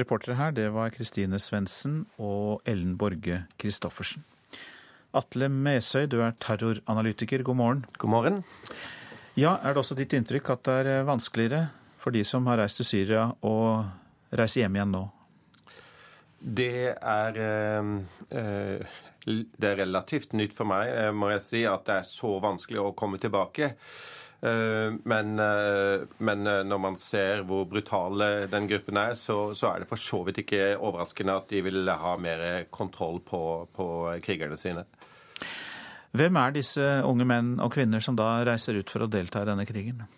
Reportere 0.00 0.36
her, 0.38 0.52
det 0.54 0.68
var 0.74 0.92
Kristine 0.94 1.40
Svendsen 1.42 2.04
og 2.22 2.62
Ellen 2.68 2.94
Borge 2.98 3.44
Christoffersen. 3.58 4.22
Atle 5.18 5.48
Mesøy, 5.50 6.06
du 6.06 6.20
er 6.22 6.36
terroranalytiker. 6.38 7.42
God 7.42 7.58
morgen. 7.58 7.84
God 7.98 8.10
morgen. 8.10 8.42
Ja, 9.34 9.58
Er 9.62 9.74
det 9.74 9.82
også 9.82 9.96
ditt 9.98 10.12
inntrykk 10.14 10.50
at 10.54 10.62
det 10.64 10.86
er 10.86 11.08
vanskeligere 11.08 11.70
for 11.98 12.14
de 12.14 12.22
som 12.24 12.46
har 12.46 12.58
reist 12.62 12.80
til 12.80 12.86
Syria, 12.86 13.32
å 13.42 13.84
reise 14.30 14.62
hjem 14.62 14.78
igjen 14.78 14.94
nå? 14.94 15.08
Det 16.40 16.96
er, 16.96 17.36
eh, 17.36 18.86
det 19.28 19.68
er 19.68 19.76
relativt 19.82 20.32
nytt 20.32 20.54
for 20.56 20.64
meg, 20.64 20.88
eh, 20.88 21.12
må 21.12 21.28
jeg 21.34 21.42
si, 21.44 21.66
at 21.68 21.84
det 21.84 21.98
er 22.00 22.08
så 22.08 22.38
vanskelig 22.40 22.80
å 22.80 22.94
komme 22.96 23.20
tilbake. 23.20 23.74
Eh, 24.40 24.88
men, 25.04 25.34
men, 25.36 26.44
når 26.64 26.80
man 26.80 26.96
ser 26.96 27.44
hvor 27.44 27.66
brutale 27.68 28.46
den 28.48 28.66
gruppen 28.70 28.96
er, 28.96 29.14
så, 29.20 29.52
så, 29.52 29.74
er 29.74 29.80
det 29.80 29.90
for 29.90 30.00
så 30.00 30.22
vidt 30.24 30.40
ikke 30.40 30.78
overraskende 30.78 31.36
at 31.36 31.52
de 31.52 31.60
vil 31.66 31.92
ha 31.92 32.16
mer 32.16 32.64
kontroll 32.72 33.20
på, 33.20 33.42
på 33.76 33.90
krigerne 34.24 34.56
sine. 34.56 34.86
Hvem 36.16 36.40
er 36.40 36.56
disse 36.56 36.86
unge 37.06 37.28
menn 37.28 37.52
og 37.60 37.74
kvinner 37.76 38.00
som 38.02 38.16
da 38.18 38.40
reiser 38.48 38.80
ut 38.80 38.90
for 38.90 39.04
å 39.04 39.12
delta 39.12 39.44
i 39.44 39.50
denne 39.52 39.68
krigen? 39.68 40.08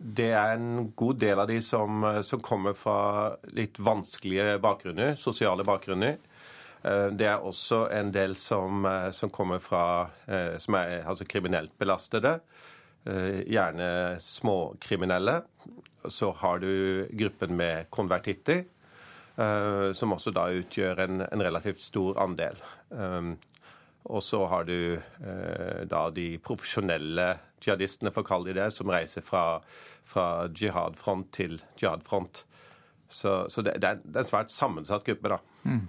Det 0.00 0.30
er 0.32 0.54
en 0.54 0.92
god 0.96 1.18
del 1.20 1.42
av 1.42 1.48
de 1.50 1.58
som, 1.60 2.04
som 2.24 2.40
kommer 2.40 2.72
fra 2.72 3.36
litt 3.52 3.76
vanskelige 3.76 4.56
bakgrunner, 4.64 5.12
sosiale 5.20 5.66
bakgrunner. 5.68 6.16
Eh, 6.82 7.08
det 7.12 7.28
er 7.28 7.44
også 7.44 7.82
en 7.92 8.12
del 8.14 8.32
som, 8.40 8.86
eh, 8.88 9.10
som 9.12 9.28
kommer 9.30 9.60
fra 9.60 10.08
eh, 10.24 10.56
som 10.56 10.78
er 10.80 11.04
altså 11.04 11.28
kriminelt 11.28 11.76
belastede. 11.78 12.40
Gjerne 13.00 14.18
småkriminelle. 14.20 15.38
Så 16.12 16.34
har 16.36 16.58
du 16.60 17.08
gruppen 17.16 17.54
med 17.56 17.86
konvertitter, 17.88 18.66
som 19.96 20.12
også 20.12 20.34
da 20.36 20.42
utgjør 20.52 21.00
en, 21.06 21.22
en 21.24 21.44
relativt 21.46 21.80
stor 21.80 22.20
andel. 22.20 22.60
Og 24.08 24.22
så 24.24 24.44
har 24.48 24.64
du 24.64 24.96
eh, 24.96 25.80
da 25.88 26.06
de 26.14 26.38
profesjonelle 26.44 27.26
jihadistene, 27.64 28.12
for 28.14 28.24
å 28.24 28.30
kalle 28.30 28.50
de 28.50 28.60
det, 28.60 28.68
som 28.76 28.90
reiser 28.92 29.24
fra, 29.26 29.60
fra 30.06 30.26
jihadfront 30.48 31.32
til 31.36 31.58
jihadfront. 31.80 32.44
Så, 33.10 33.44
så 33.50 33.64
det, 33.66 33.78
det, 33.82 33.96
er, 33.96 34.04
en 34.22 34.28
svært 34.28 34.54
sammensatt 34.54 35.04
gruppe, 35.06 35.34
da. 35.34 35.40
Mm. 35.66 35.84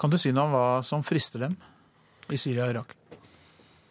Kan 0.00 0.12
du 0.12 0.18
si 0.20 0.32
noe 0.32 0.48
om 0.48 0.56
hva 0.56 0.66
som 0.86 1.04
frister 1.04 1.44
dem 1.44 1.58
i 2.30 2.38
Syria 2.40 2.68
og 2.68 2.74
Irak? 2.76 2.96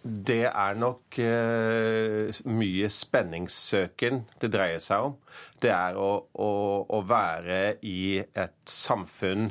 Det 0.02 0.46
er 0.48 0.78
nok 0.80 1.18
eh, 1.20 2.38
mye 2.48 2.88
spenningssøken 2.94 4.22
det 4.40 4.50
dreier 4.54 4.80
seg 4.84 5.10
om. 5.10 5.18
Det 5.60 5.74
er 5.76 6.00
å, 6.00 6.14
å, 6.40 6.54
å 6.88 7.02
være 7.04 7.76
i 7.84 8.22
et 8.24 8.56
samfunn 8.64 9.50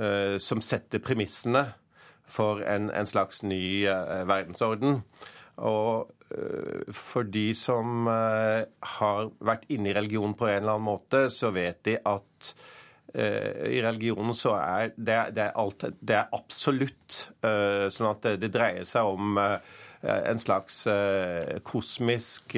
eh, 0.00 0.38
som 0.40 0.64
setter 0.64 1.04
premissene 1.04 1.66
for 2.30 2.64
en, 2.64 2.88
en 2.96 3.10
slags 3.10 3.44
ny 3.44 3.84
eh, 3.90 4.22
verdensorden. 4.30 5.02
Og 5.60 6.08
for 6.94 7.26
de 7.26 7.50
som 7.58 8.06
uh, 8.06 8.62
har 8.98 9.30
vært 9.42 9.64
inne 9.72 9.90
i 9.90 9.94
religion 9.96 10.34
på 10.38 10.48
en 10.48 10.60
eller 10.60 10.76
annen 10.76 10.88
måte, 10.90 11.24
så 11.32 11.52
vet 11.54 11.82
de 11.88 11.96
at 11.98 12.52
i 13.10 13.80
religionen 13.82 14.36
så 14.38 14.52
er 14.54 14.92
det, 14.94 15.16
det, 15.34 15.48
er, 15.48 15.56
alt, 15.58 15.82
det 15.98 16.14
er 16.14 16.28
absolutt. 16.30 17.16
Sånn 17.90 18.06
at 18.06 18.28
det 18.38 18.52
dreier 18.54 18.86
seg 18.86 19.08
om 19.16 19.40
en 19.40 20.38
slags 20.38 20.76
kosmisk 21.66 22.54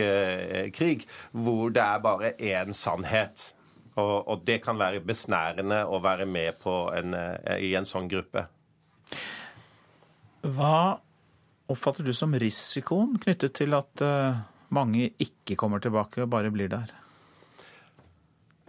krig, 0.76 1.06
hvor 1.32 1.72
det 1.72 1.80
er 1.80 2.04
bare 2.04 2.34
én 2.36 2.76
sannhet. 2.76 3.46
Og, 3.94 4.28
og, 4.28 4.44
det 4.44 4.58
kan 4.66 4.76
være 4.76 5.00
besnærende 5.08 5.86
å 5.88 6.02
være 6.04 6.28
med 6.28 6.60
på 6.60 6.76
en, 6.98 7.16
i 7.56 7.72
en 7.78 7.88
sånn 7.88 8.12
gruppe. 8.12 8.44
Hva 10.42 10.98
oppfatter 11.72 12.06
du 12.06 12.12
som 12.16 12.34
risikoen 12.38 13.16
knyttet 13.22 13.56
til 13.58 13.74
at 13.76 14.04
eh, 14.04 14.42
mange 14.72 15.12
ikke 15.20 15.56
kommer 15.58 15.82
tilbake 15.82 16.24
og 16.24 16.32
bare 16.32 16.52
blir 16.54 16.70
der? 16.72 16.92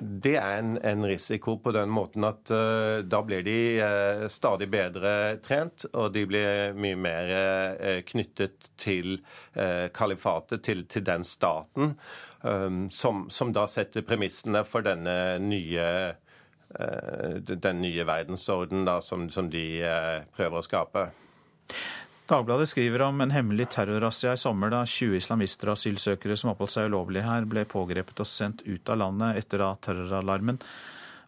Det 0.03 0.33
er 0.35 0.57
en, 0.57 0.77
en, 0.81 1.05
risiko 1.05 1.57
på 1.61 1.71
den 1.71 1.91
måten 1.93 2.25
at 2.27 2.51
uh, 2.51 3.03
da 3.05 3.21
blir 3.23 3.43
de 3.45 3.57
uh, 3.79 4.23
stadig 4.27 4.67
bedre 4.73 5.37
trent, 5.45 5.85
og 5.93 6.11
de 6.15 6.25
blir 6.27 6.73
mye 6.75 6.97
mer 6.97 7.31
uh, 7.31 7.99
knyttet 8.09 8.71
til 8.77 9.19
kalifatet, 9.93 10.63
til, 10.65 10.83
til, 10.89 11.05
den 11.05 11.23
staten, 11.23 11.93
um, 12.41 12.89
som, 12.91 13.27
som, 13.29 13.53
da 13.53 13.67
setter 13.69 14.03
premissene 14.07 14.63
for 14.65 14.85
denne 14.85 15.37
nye 15.43 15.87
den 16.73 17.83
nye 17.83 18.05
verdensorden 18.07 18.81
da, 18.87 18.95
som, 19.05 19.27
som 19.29 19.45
de 19.53 19.61
prøver 20.33 20.57
å 20.57 20.65
skape. 20.65 21.03
Dagbladet 22.24 22.69
skriver 22.71 23.01
om 23.03 23.19
en 23.21 23.34
hemmelig 23.36 23.65
terrorrazzia 23.74 24.34
i 24.38 24.39
sommer 24.39 24.71
da 24.71 24.86
20 24.88 25.17
islamister 25.19 25.67
og 25.67 25.76
asylsøkere 25.76 26.38
som 26.39 26.53
oppholdt 26.53 26.78
seg 26.78 26.88
ulovlig 26.88 27.26
her, 27.26 27.43
ble 27.49 27.65
pågrepet 27.67 28.24
og 28.24 28.30
sendt 28.30 28.63
ut 28.63 28.91
av 28.93 29.01
landet 29.01 29.41
etter 29.41 29.65
terroralarmen. 29.84 30.61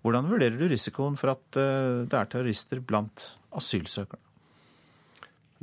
Hvordan 0.06 0.30
vurderer 0.32 0.56
du 0.56 0.70
risikoen 0.72 1.18
for 1.20 1.34
at 1.34 1.60
eh, 1.60 2.06
det 2.08 2.16
er 2.16 2.30
terrorister 2.32 2.80
blant 2.80 3.26
asylsøkerne? 3.60 4.22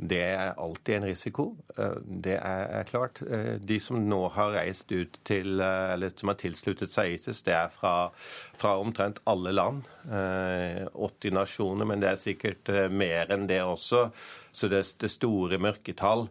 Det 0.03 0.19
er 0.25 0.57
alltid 0.59 0.97
en 0.97 1.05
risiko. 1.07 1.45
Eh, 1.77 1.97
det 2.25 2.35
er 2.37 2.85
klart. 2.89 3.23
Eh, 3.23 3.55
de 3.57 3.79
som 3.81 3.97
nå 4.03 4.19
har 4.35 4.53
reist 4.57 4.91
ut 4.91 5.17
til, 5.25 5.61
eller 5.63 6.13
som 6.13 6.29
har 6.29 6.37
tilsluttet 6.43 6.91
seg 6.91 7.15
ISIS, 7.15 7.41
det 7.47 7.55
er 7.55 7.73
fra, 7.73 8.11
fra 8.59 8.75
omtrent 8.83 9.23
alle 9.29 9.55
land. 9.55 9.87
80 10.03 11.35
nasjoner, 11.35 11.87
men 11.87 12.01
det 12.03 12.09
er 12.11 12.19
sikkert 12.19 12.69
mer 12.91 13.31
enn 13.31 13.47
det 13.47 13.61
også. 13.63 14.09
Så 14.51 14.67
det, 14.69 14.83
det 14.99 15.09
store 15.09 15.57
mørketall 15.57 16.27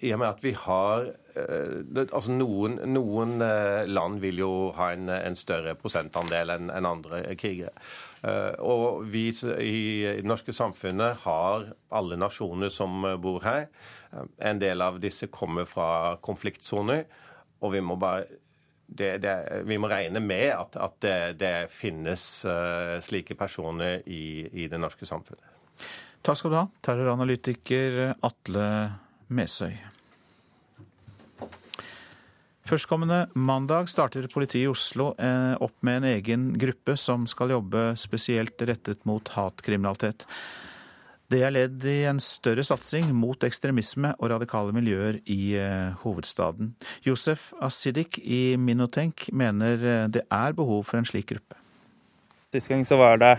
I 0.00 0.12
og 0.14 0.20
med 0.22 0.28
at 0.28 0.44
vi 0.44 0.52
har 0.56 1.08
altså 1.36 2.32
noen, 2.32 2.78
noen 2.88 3.42
land 3.90 4.20
vil 4.22 4.40
jo 4.40 4.52
ha 4.78 4.92
en, 4.94 5.10
en 5.12 5.36
større 5.36 5.74
prosentandel 5.76 6.54
enn 6.54 6.70
en 6.72 6.88
andre 6.88 7.24
krigere. 7.36 7.74
Eh, 8.26 8.54
og 8.64 9.04
vi 9.12 9.28
i 9.30 9.76
det 10.06 10.24
norske 10.26 10.54
samfunnet 10.56 11.22
har 11.26 11.68
alle 11.94 12.18
nasjoner 12.18 12.72
som 12.72 13.04
bor 13.22 13.44
her. 13.44 13.68
Eh, 14.12 14.24
en 14.50 14.62
del 14.62 14.82
av 14.82 14.98
disse 15.02 15.28
kommer 15.32 15.68
fra 15.68 16.16
konfliktsoner, 16.24 17.04
og 17.60 17.76
vi 17.76 17.84
må 17.84 17.98
bare 18.00 18.26
det, 18.86 19.16
det, 19.24 19.34
vi 19.66 19.78
må 19.82 19.90
regne 19.90 20.22
med 20.22 20.50
at, 20.54 20.78
at 20.78 20.96
det, 21.02 21.18
det, 21.42 21.54
finnes 21.74 22.22
uh, 22.46 22.96
slike 23.02 23.34
personer 23.38 24.00
i, 24.06 24.46
i, 24.52 24.68
det 24.70 24.80
norske 24.80 25.08
samfunnet. 25.08 25.44
Takk 26.26 26.40
skal 26.40 26.52
du 26.54 26.58
ha, 26.58 26.64
terroranalytiker 26.86 28.16
Atle 28.26 28.70
Mesøy. 29.28 29.74
Førstkommende 32.66 33.28
mandag 33.38 33.86
starter 33.92 34.26
politiet 34.32 34.64
i 34.64 34.70
Oslo 34.70 35.12
eh, 35.22 35.52
opp 35.62 35.76
med 35.86 36.00
en 36.00 36.06
egen 36.16 36.46
gruppe 36.58 36.96
som 36.98 37.22
skal 37.30 37.52
jobbe 37.54 37.92
spesielt 37.94 38.58
rettet 38.66 39.04
mot 39.06 39.28
hatkriminalitet. 39.36 40.26
Det 41.26 41.40
er 41.42 41.50
ledd 41.50 41.82
i 41.90 42.04
en 42.06 42.20
større 42.22 42.62
satsing 42.62 43.08
mot 43.18 43.42
ekstremisme 43.42 44.12
og 44.20 44.30
radikale 44.30 44.70
miljøer 44.76 45.18
i 45.26 45.56
eh, 45.58 45.96
hovedstaden. 46.04 46.76
Josef 47.02 47.48
Asidik 47.58 48.20
i 48.22 48.54
Minotenk 48.54 49.26
mener 49.34 49.74
eh, 49.82 50.02
det 50.06 50.22
er 50.30 50.54
behov 50.54 50.84
for 50.86 51.00
en 51.00 51.08
slik 51.08 51.32
gruppe. 51.32 51.58
Sist 52.54 52.70
gang 52.70 52.84
så 52.86 52.94
var 52.96 53.18
det 53.18 53.32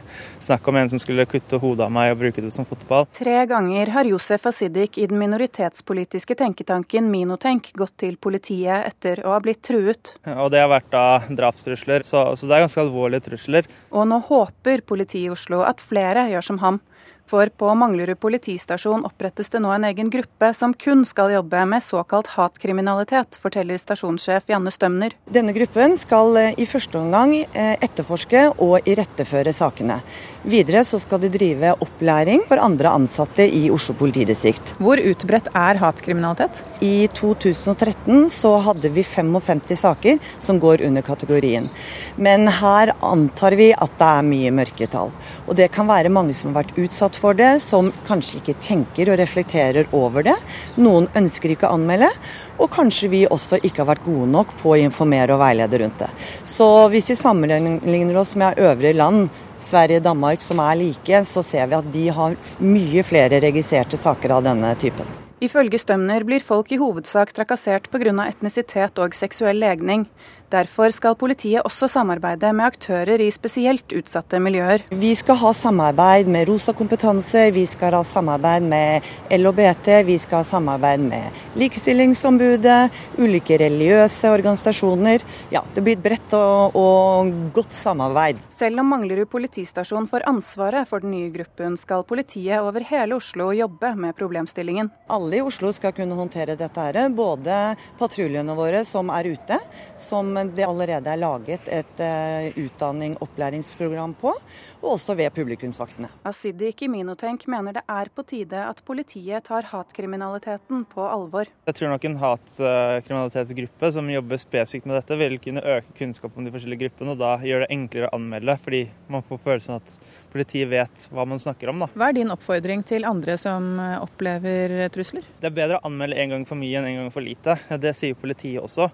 snakk 0.44 0.68
om 0.68 0.76
en 0.76 0.90
som 0.92 1.00
skulle 1.00 1.24
kutte 1.32 1.56
hodet 1.64 1.86
av 1.86 1.94
meg 1.96 2.12
og 2.12 2.20
bruke 2.26 2.44
det 2.44 2.52
som 2.52 2.68
fotball. 2.68 3.08
Tre 3.16 3.38
ganger 3.48 3.94
har 3.96 4.10
Josef 4.12 4.50
Asidik 4.52 5.00
i 5.00 5.08
den 5.08 5.22
minoritetspolitiske 5.22 6.36
tenketanken 6.44 7.08
Minotenk 7.08 7.72
gått 7.80 7.96
til 8.04 8.20
politiet 8.20 8.84
etter 8.92 9.24
å 9.24 9.32
ha 9.38 9.40
blitt 9.40 9.64
truet. 9.64 10.12
Og 10.36 10.52
det 10.52 10.60
har 10.60 10.74
vært 10.74 10.92
da 10.92 11.06
drapstrusler, 11.40 12.04
så, 12.04 12.28
så 12.36 12.52
det 12.52 12.60
er 12.60 12.68
ganske 12.68 12.84
alvorlige 12.84 13.30
trusler. 13.32 13.72
Og 13.96 14.12
nå 14.12 14.20
håper 14.28 14.84
politiet 14.84 15.30
i 15.30 15.34
Oslo 15.34 15.64
at 15.64 15.80
flere 15.80 16.28
gjør 16.36 16.50
som 16.52 16.62
ham. 16.68 16.84
For 17.28 17.50
på 17.52 17.74
Manglerud 17.76 18.16
politistasjon 18.24 19.02
opprettes 19.04 19.50
det 19.52 19.60
nå 19.60 19.74
en 19.76 19.84
egen 19.90 20.08
gruppe 20.08 20.48
som 20.56 20.72
kun 20.72 21.02
skal 21.06 21.34
jobbe 21.34 21.66
med 21.68 21.84
såkalt 21.84 22.30
hatkriminalitet, 22.38 23.36
forteller 23.44 23.76
stasjonssjef 23.82 24.48
Janne 24.48 24.72
Stømner. 24.72 25.12
Denne 25.28 25.52
gruppen 25.58 25.98
skal 26.00 26.40
eh, 26.40 26.54
i 26.56 26.68
første 26.70 27.02
omgang 27.02 27.34
eh, 27.36 27.74
etterforske 27.84 28.46
og 28.64 28.88
iretteføre 28.88 29.52
sakene. 29.52 30.00
Videre 30.48 30.86
så 30.88 31.02
skal 31.04 31.20
de 31.20 31.28
drive 31.34 31.74
opplæring 31.84 32.46
for 32.48 32.64
andre 32.64 32.94
ansatte 32.96 33.44
i 33.44 33.66
Oslo 33.76 33.98
politidistrikt. 34.00 34.78
Hvor 34.80 34.96
utbredt 34.96 35.52
er 35.52 35.82
hatkriminalitet? 35.82 36.64
I 36.80 37.10
2013 37.12 38.30
så 38.32 38.54
hadde 38.70 38.94
vi 38.96 39.04
55 39.04 39.76
saker 39.84 40.24
som 40.40 40.64
går 40.64 40.86
under 40.88 41.04
kategorien. 41.04 41.68
Men 42.16 42.48
her 42.48 42.94
antar 43.04 43.60
vi 43.60 43.74
at 43.76 44.00
det 44.00 44.14
er 44.14 44.32
mye 44.32 44.56
mørketall. 44.56 45.12
Og 45.48 45.60
det 45.60 45.68
kan 45.76 45.92
være 45.92 46.14
mange 46.14 46.32
som 46.38 46.54
har 46.54 46.62
vært 46.62 46.80
utsatt 46.80 47.17
for 47.18 47.38
det, 47.38 47.58
som 47.64 47.92
kanskje 48.08 48.40
ikke 48.42 48.58
tenker 48.64 49.12
og 49.12 49.20
reflekterer 49.20 49.90
over 49.98 50.26
det. 50.30 50.36
Noen 50.80 51.10
ønsker 51.18 51.54
ikke 51.54 51.70
å 51.70 51.76
anmelde. 51.78 52.10
Og 52.58 52.72
kanskje 52.74 53.12
vi 53.12 53.26
også 53.28 53.60
ikke 53.62 53.84
har 53.84 53.92
vært 53.92 54.08
gode 54.08 54.30
nok 54.34 54.56
på 54.62 54.74
å 54.74 54.80
informere 54.82 55.36
og 55.36 55.44
veilede 55.44 55.82
rundt 55.84 56.02
det. 56.06 56.10
Så 56.48 56.70
hvis 56.94 57.12
vi 57.12 57.20
sammenligner 57.20 58.22
oss 58.22 58.36
med 58.40 58.62
øvrige 58.62 58.98
land 58.98 59.28
Sverige 59.60 60.02
og 60.02 60.10
Danmark 60.12 60.44
som 60.46 60.60
er 60.62 60.78
like, 60.78 61.24
så 61.26 61.42
ser 61.46 61.70
vi 61.70 61.78
at 61.78 61.94
de 61.94 62.10
har 62.14 62.36
mye 62.62 63.06
flere 63.06 63.42
registrerte 63.42 63.98
saker 63.98 64.38
av 64.38 64.46
denne 64.46 64.74
typen. 64.78 65.10
Ifølge 65.38 65.78
Stømner 65.78 66.24
blir 66.26 66.42
folk 66.42 66.72
i 66.74 66.80
hovedsak 66.82 67.30
trakassert 67.38 67.92
pga. 67.94 68.14
etnisitet 68.26 68.98
og 68.98 69.14
seksuell 69.14 69.60
legning. 69.62 70.08
Derfor 70.48 70.94
skal 70.96 71.18
politiet 71.20 71.66
også 71.68 71.90
samarbeide 71.92 72.54
med 72.56 72.70
aktører 72.70 73.20
i 73.20 73.28
spesielt 73.36 73.92
utsatte 73.92 74.40
miljøer. 74.40 74.86
Vi 74.96 75.12
skal 75.20 75.36
ha 75.42 75.52
samarbeid 75.52 76.30
med 76.32 76.48
Rosa 76.48 76.72
kompetanse, 76.72 77.50
vi 77.52 77.66
skal 77.68 77.98
ha 77.98 78.04
samarbeid 78.08 78.64
med 78.64 79.10
LHBT, 79.36 79.92
vi 80.08 80.16
skal 80.24 80.40
ha 80.40 80.48
samarbeid 80.48 81.04
med 81.04 81.60
Likestillingsombudet, 81.60 82.80
ulike 83.20 83.60
religiøse 83.60 84.32
organisasjoner. 84.32 85.26
Ja, 85.52 85.66
Det 85.76 85.84
blir 85.84 86.00
et 86.00 86.04
bredt 86.04 86.34
og, 86.40 86.80
og 86.80 87.34
godt 87.54 87.76
samarbeid. 87.76 88.47
Selv 88.58 88.80
om 88.80 88.88
Manglerud 88.90 89.30
politistasjon 89.30 90.08
får 90.10 90.24
ansvaret 90.26 90.88
for 90.90 91.04
den 91.04 91.12
nye 91.14 91.30
gruppen, 91.30 91.76
skal 91.78 92.02
politiet 92.10 92.58
over 92.58 92.82
hele 92.90 93.20
Oslo 93.20 93.52
jobbe 93.54 93.92
med 93.94 94.16
problemstillingen. 94.18 94.88
Alle 95.14 95.38
i 95.38 95.42
Oslo 95.46 95.70
skal 95.78 95.94
kunne 95.94 96.18
håndtere 96.18 96.56
dette, 96.58 96.86
her, 96.88 97.12
både 97.14 97.76
patruljene 98.00 98.56
våre 98.58 98.82
som 98.88 99.12
er 99.14 99.30
ute, 99.36 99.60
som 100.02 100.32
det 100.58 100.66
allerede 100.66 101.12
er 101.14 101.22
laget 101.22 101.70
et 101.70 102.02
uh, 102.02 102.58
utdanning 102.58 103.14
opplæringsprogram 103.22 104.16
på, 104.18 104.34
og 104.82 104.90
også 104.96 105.14
ved 105.20 105.30
publikumsvaktene. 105.38 106.10
Asidik 106.26 106.82
i 106.82 106.90
Minotenk 106.90 107.46
mener 107.54 107.78
det 107.78 107.86
er 107.86 108.10
på 108.10 108.26
tide 108.26 108.66
at 108.72 108.82
politiet 108.90 109.46
tar 109.46 109.70
hatkriminaliteten 109.70 110.82
på 110.96 111.06
alvor. 111.06 111.54
Jeg 111.70 111.78
tror 111.78 111.94
nok 111.94 112.10
en 112.10 112.18
hatkriminalitetsgruppe 112.26 113.94
som 113.94 114.10
jobber 114.16 114.42
spesifikt 114.42 114.90
med 114.90 114.98
dette, 114.98 115.22
vil 115.22 115.38
kunne 115.46 115.62
øke 115.78 115.94
kunnskap 116.02 116.34
om 116.34 116.50
de 116.50 116.58
forskjellige 116.58 116.88
gruppene, 116.88 117.14
og 117.14 117.22
da 117.22 117.38
gjøre 117.46 117.68
det 117.68 117.72
enklere 117.78 118.10
å 118.10 118.16
anmelde, 118.18 118.47
fordi 118.56 118.86
man 119.12 119.26
får 119.28 119.42
følelsen 119.44 119.76
at 119.76 119.98
politiet 120.32 120.70
vet 120.72 121.08
hva 121.12 121.28
man 121.28 121.42
snakker 121.44 121.74
om. 121.74 121.84
Da. 121.84 121.92
Hva 121.92 122.10
er 122.10 122.18
din 122.22 122.32
oppfordring 122.32 122.86
til 122.88 123.08
andre 123.10 123.36
som 123.42 123.76
opplever 124.00 124.80
trusler? 124.96 125.28
Det 125.42 125.52
er 125.52 125.58
bedre 125.60 125.82
å 125.82 125.90
anmelde 125.90 126.20
en 126.24 126.38
gang 126.38 126.48
for 126.48 126.60
mye 126.60 126.80
enn 126.80 126.88
en 126.88 127.00
gang 127.02 127.12
for 127.14 127.26
lite. 127.26 127.58
Det 127.82 127.96
sier 127.98 128.18
politiet 128.18 128.64
også 128.64 128.88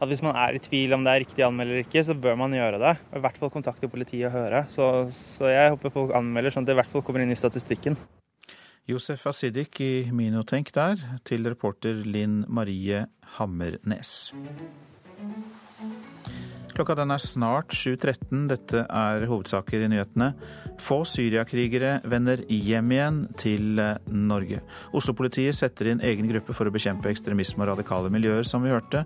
at 0.00 0.08
hvis 0.08 0.22
man 0.24 0.36
er 0.38 0.56
i 0.56 0.62
tvil 0.62 0.94
om 0.96 1.02
det 1.04 1.12
er 1.12 1.22
riktig 1.24 1.44
å 1.44 1.50
anmelde 1.50 1.74
eller 1.74 1.84
ikke, 1.84 2.04
så 2.06 2.16
bør 2.16 2.38
man 2.40 2.54
gjøre 2.56 2.80
det. 2.80 2.94
Og 3.10 3.18
I 3.18 3.24
hvert 3.26 3.42
fall 3.42 3.52
kontakte 3.52 3.90
politiet 3.92 4.30
og 4.30 4.36
høre. 4.38 4.62
Så, 4.72 4.86
så 5.12 5.50
jeg 5.50 5.74
håper 5.74 5.92
folk 5.92 6.14
anmelder, 6.16 6.54
sånn 6.54 6.64
at 6.64 6.70
det 6.70 6.78
i 6.78 6.80
hvert 6.80 6.92
fall 6.92 7.04
kommer 7.04 7.24
inn 7.24 7.34
i 7.34 7.38
statistikken. 7.38 7.98
Josef 8.88 9.26
Asidik 9.28 9.76
i 9.84 10.08
Minotenk 10.16 10.72
der, 10.74 11.02
til 11.28 11.44
reporter 11.46 12.00
Linn 12.08 12.42
Marie 12.48 13.04
Hammernes. 13.36 14.32
Klokka 16.80 16.94
den 16.96 17.12
er 17.12 17.20
snart 17.20 17.74
7.13. 17.76 18.46
Dette 18.48 18.86
er 18.88 19.26
hovedsaker 19.28 19.82
i 19.84 19.88
nyhetene. 19.92 20.30
Få 20.80 21.02
syriakrigere 21.04 21.98
vender 22.08 22.40
hjem 22.48 22.94
igjen 22.94 23.18
til 23.36 23.82
eh, 23.84 23.98
Norge. 24.08 24.62
Oslo-politiet 24.96 25.58
setter 25.58 25.90
inn 25.90 26.00
egen 26.00 26.30
gruppe 26.30 26.56
for 26.56 26.70
å 26.70 26.72
bekjempe 26.72 27.12
ekstremisme 27.12 27.66
og 27.66 27.74
radikale 27.74 28.08
miljøer, 28.08 28.48
som 28.48 28.64
vi 28.64 28.72
hørte. 28.72 29.04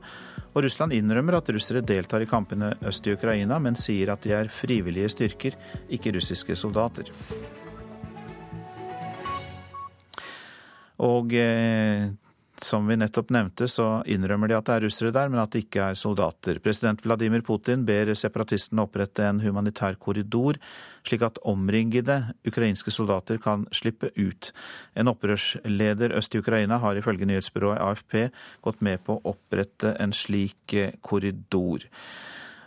Og 0.53 0.63
Russland 0.69 0.95
innrømmer 0.95 1.41
at 1.41 1.51
russere 1.51 1.83
deltar 1.83 2.23
i 2.23 2.31
kampene 2.31 2.77
øst 2.87 3.11
i 3.11 3.17
Ukraina, 3.19 3.59
men 3.59 3.75
sier 3.75 4.15
at 4.15 4.23
de 4.23 4.37
er 4.39 4.55
frivillige 4.55 5.11
styrker, 5.17 5.59
ikke 5.99 6.15
russiske 6.15 6.55
soldater. 6.55 7.11
Og 11.03 11.35
eh, 11.35 12.07
som 12.63 12.87
vi 12.87 12.97
nettopp 12.97 13.31
nevnte, 13.35 13.67
så 13.69 14.03
innrømmer 14.07 14.51
de 14.51 14.57
at 14.57 14.67
det 14.69 14.75
er 14.75 14.85
russere 14.87 15.13
der, 15.15 15.31
men 15.33 15.41
at 15.43 15.55
det 15.55 15.65
ikke 15.65 15.89
er 15.91 15.99
soldater. 15.99 16.61
President 16.63 17.03
Vladimir 17.05 17.43
Putin 17.47 17.85
ber 17.87 18.13
separatistene 18.17 18.85
opprette 18.85 19.27
en 19.27 19.41
humanitær 19.43 19.99
korridor, 20.01 20.61
slik 21.07 21.25
at 21.27 21.41
omringede 21.45 22.21
ukrainske 22.47 22.95
soldater 22.95 23.41
kan 23.43 23.67
slippe 23.75 24.13
ut. 24.17 24.53
En 24.95 25.11
opprørsleder 25.11 26.15
øst 26.19 26.35
i 26.35 26.43
Ukraina 26.45 26.79
har 26.83 27.01
ifølge 27.01 27.29
nyhetsbyrået 27.29 27.83
AFP 27.83 28.17
gått 28.65 28.85
med 28.85 29.03
på 29.05 29.19
å 29.19 29.35
opprette 29.35 29.97
en 30.01 30.15
slik 30.15 30.79
korridor. 31.03 31.89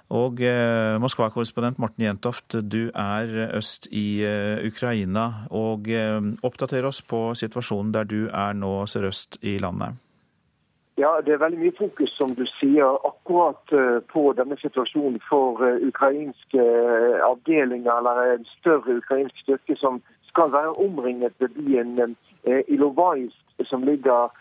Og 0.10 0.39
eh, 0.39 0.95
Moskva-korrespondent 1.03 1.80
Morten 1.80 2.03
Jentoft, 2.05 2.55
du 2.72 2.88
er 2.95 3.51
øst 3.58 3.89
i 3.91 4.24
eh, 4.24 4.68
Ukraina. 4.68 5.47
Og 5.51 5.89
eh, 5.91 6.22
oppdater 6.43 6.86
oss 6.88 7.01
på 7.01 7.34
situasjonen 7.36 7.91
der 7.91 8.08
du 8.08 8.28
er 8.32 8.53
nå 8.55 8.86
sørøst 8.88 9.39
i 9.43 9.58
landet. 9.58 9.99
Ja, 10.97 11.20
Det 11.26 11.34
er 11.34 11.43
veldig 11.43 11.60
mye 11.60 11.76
fokus 11.78 12.10
som 12.18 12.32
du 12.36 12.45
sier, 12.58 12.95
akkurat 13.05 13.74
på 14.10 14.22
denne 14.34 14.55
situasjonen 14.58 15.20
for 15.30 15.62
ukrainske 15.62 16.64
avdelinger, 17.22 17.99
eller 17.99 18.32
en 18.32 18.47
større 18.55 18.95
ukrainsk 18.97 19.38
styrke 19.43 19.76
som 19.78 20.01
skal 20.32 20.49
være 20.51 20.74
omringet 20.82 21.38
ved 21.38 21.53
byen 21.53 22.16
Ilovaisk, 22.68 23.38
som 23.70 23.86
ligger 23.86 24.34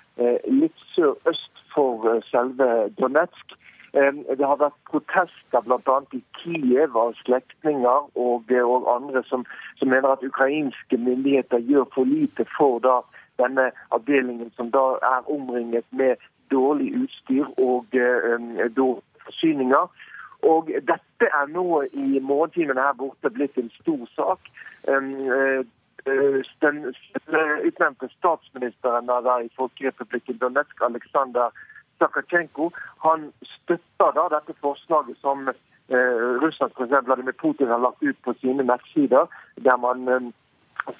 litt 0.49 0.81
sørøst 0.95 1.61
for 1.75 2.09
selve 2.33 2.89
Donetsk. 2.97 3.59
Det 3.97 4.45
har 4.45 4.59
vært 4.61 4.77
protester 4.91 5.63
bl.a. 5.65 5.97
i 6.13 6.21
Kiev 6.37 6.97
av 7.01 7.15
slektninger 7.23 8.11
og, 8.13 8.51
og, 8.53 8.89
andre 8.93 9.23
som, 9.25 9.47
som, 9.79 9.89
mener 9.89 10.13
at 10.13 10.25
ukrainske 10.27 10.99
myndigheter 11.01 11.65
gjør 11.65 11.87
for 11.95 12.05
lite 12.05 12.45
for 12.57 12.83
da, 12.85 12.99
denne 13.41 13.71
avdelingen 13.97 14.51
som 14.57 14.69
da 14.75 14.85
er 15.01 15.31
omringet 15.33 15.89
med 15.91 16.21
dårlig 16.53 16.91
utstyr 17.07 17.49
og 17.57 17.97
uh, 17.97 18.67
dårlige 18.77 19.25
forsyninger. 19.25 19.89
Og 20.45 20.69
dette 20.91 21.31
er 21.41 21.49
nå 21.49 21.83
i 21.89 22.21
morgentimene 22.21 22.85
her 22.85 22.99
borte 23.01 23.33
blitt 23.33 23.57
en 23.57 23.73
stor 23.81 24.05
sak. 24.13 24.53
Uh, 24.85 25.65
den 26.63 26.85
utnevnte 27.65 28.09
statsministeren 28.13 29.09
der 29.09 29.41
i 29.41 29.51
Folkerepublikken 29.57 30.39
Donetsk, 30.39 30.85
Aleksandr 30.85 31.49
Sakhatsjenko 31.99 32.71
han 33.05 33.31
støtter 33.43 34.17
da 34.19 34.27
dette 34.37 34.57
forslaget 34.61 35.17
som 35.21 35.49
eh, 35.49 36.17
Russlands 36.43 36.75
president 36.75 37.07
Vladimir 37.07 37.37
Putin 37.43 37.73
har 37.73 37.79
lagt 37.79 38.03
ut 38.03 38.19
på 38.25 38.35
sine 38.41 38.63
nettsider, 38.63 39.27
der 39.65 39.77
man 39.77 40.09
eh, 40.09 40.29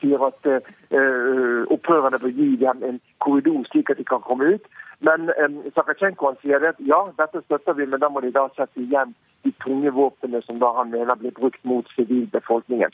sier 0.01 0.23
at 0.27 0.49
eh, 0.51 1.63
opprørerne 1.75 2.19
bør 2.19 2.35
gi 2.41 2.57
dem 2.65 2.83
en 2.89 3.01
korridor 3.25 3.65
slik 3.71 3.91
at 3.91 3.99
de 3.99 4.05
kan 4.05 4.25
komme 4.25 4.55
ut. 4.57 4.67
Men 5.07 5.31
eh, 5.37 5.71
Sakasjenko 5.77 6.35
sier 6.41 6.65
at 6.69 6.81
ja, 6.91 7.03
dette 7.21 7.45
støtter 7.45 7.77
vi, 7.79 7.87
men 7.87 8.01
da 8.01 8.09
må 8.09 8.25
de 8.25 8.33
da 8.35 8.49
sette 8.57 8.81
igjen 8.83 9.15
de 9.47 9.53
tunge 9.63 9.91
våpnene 9.95 10.41
som 10.43 10.59
da 10.59 10.73
han 10.79 10.91
mener 10.91 11.19
blir 11.21 11.35
brukt 11.37 11.63
mot 11.71 11.87
sivilbefolkningen. 11.95 12.91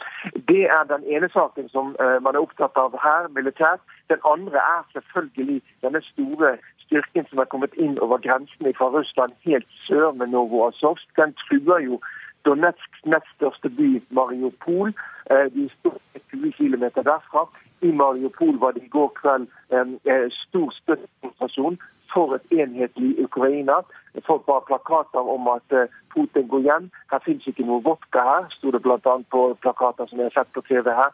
Det 0.50 0.64
er 0.76 0.84
den 0.90 1.06
ene 1.08 1.30
saken 1.32 1.70
som 1.72 1.94
eh, 2.02 2.18
man 2.24 2.36
er 2.36 2.44
opptatt 2.44 2.76
av 2.76 2.96
her 3.04 3.30
militært. 3.36 3.80
Den 4.12 4.20
andre 4.28 4.60
er 4.60 4.82
selvfølgelig 4.92 5.62
denne 5.86 6.02
store 6.10 6.56
styrken 6.84 7.26
som 7.30 7.38
er 7.38 7.50
kommet 7.50 7.74
inn 7.74 7.98
over 8.04 8.22
grensene 8.22 8.74
fra 8.78 8.90
Russland 8.94 9.32
helt 9.46 9.68
sør 9.86 10.12
med 10.12 10.32
Novoazovsk. 10.34 11.08
Den 11.16 11.34
truer 11.44 11.84
jo 11.86 12.00
Donetsks 12.44 13.04
nest 13.06 13.28
største 13.36 13.70
by, 13.70 14.02
Mariupol. 14.10 14.94
Uh, 15.30 15.46
de 15.54 15.68
står 15.78 15.98
20 16.30 16.52
km 16.58 16.84
derfra. 16.96 17.46
I 17.82 17.90
Mariupol 17.92 18.58
var 18.60 18.72
det 18.72 18.82
i 18.82 18.88
går 18.88 19.10
kveld 19.20 19.46
en 19.78 19.98
eh, 20.04 20.28
stor 20.30 20.70
støttekonsentrasjon 20.70 21.78
for 22.14 22.34
et 22.36 22.54
enhetlig 22.60 23.24
Ukraina. 23.24 23.80
Folk 24.26 24.46
bare 24.46 24.62
plakater 24.70 25.30
om 25.34 25.48
at 25.48 25.76
eh, 25.78 25.90
Putin 26.14 26.48
går 26.48 26.62
hjem. 26.68 26.90
Her 27.10 27.22
finnes 27.24 27.46
ikke 27.50 27.66
noe 27.66 27.82
vodka 27.82 28.22
her, 28.28 28.46
sto 28.54 28.70
det 28.70 28.82
bl.a. 28.84 29.16
på 29.34 29.42
plakater 29.64 30.06
som 30.06 30.20
jeg 30.20 30.30
har 30.30 30.36
sett 30.38 30.52
på 30.54 30.62
TV 30.68 30.90
her. 31.00 31.10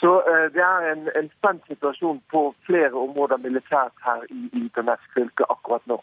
Så 0.00 0.12
eh, 0.28 0.48
det 0.54 0.64
er 0.64 0.90
en, 0.92 1.06
en 1.16 1.30
spent 1.38 1.64
situasjon 1.70 2.20
på 2.32 2.48
flere 2.68 2.92
områder 2.92 3.40
militært 3.42 3.94
her 4.04 4.26
i, 4.30 4.42
i 4.52 4.66
Donetsk 4.76 5.16
fylke 5.16 5.48
akkurat 5.52 5.86
nå. 5.90 6.00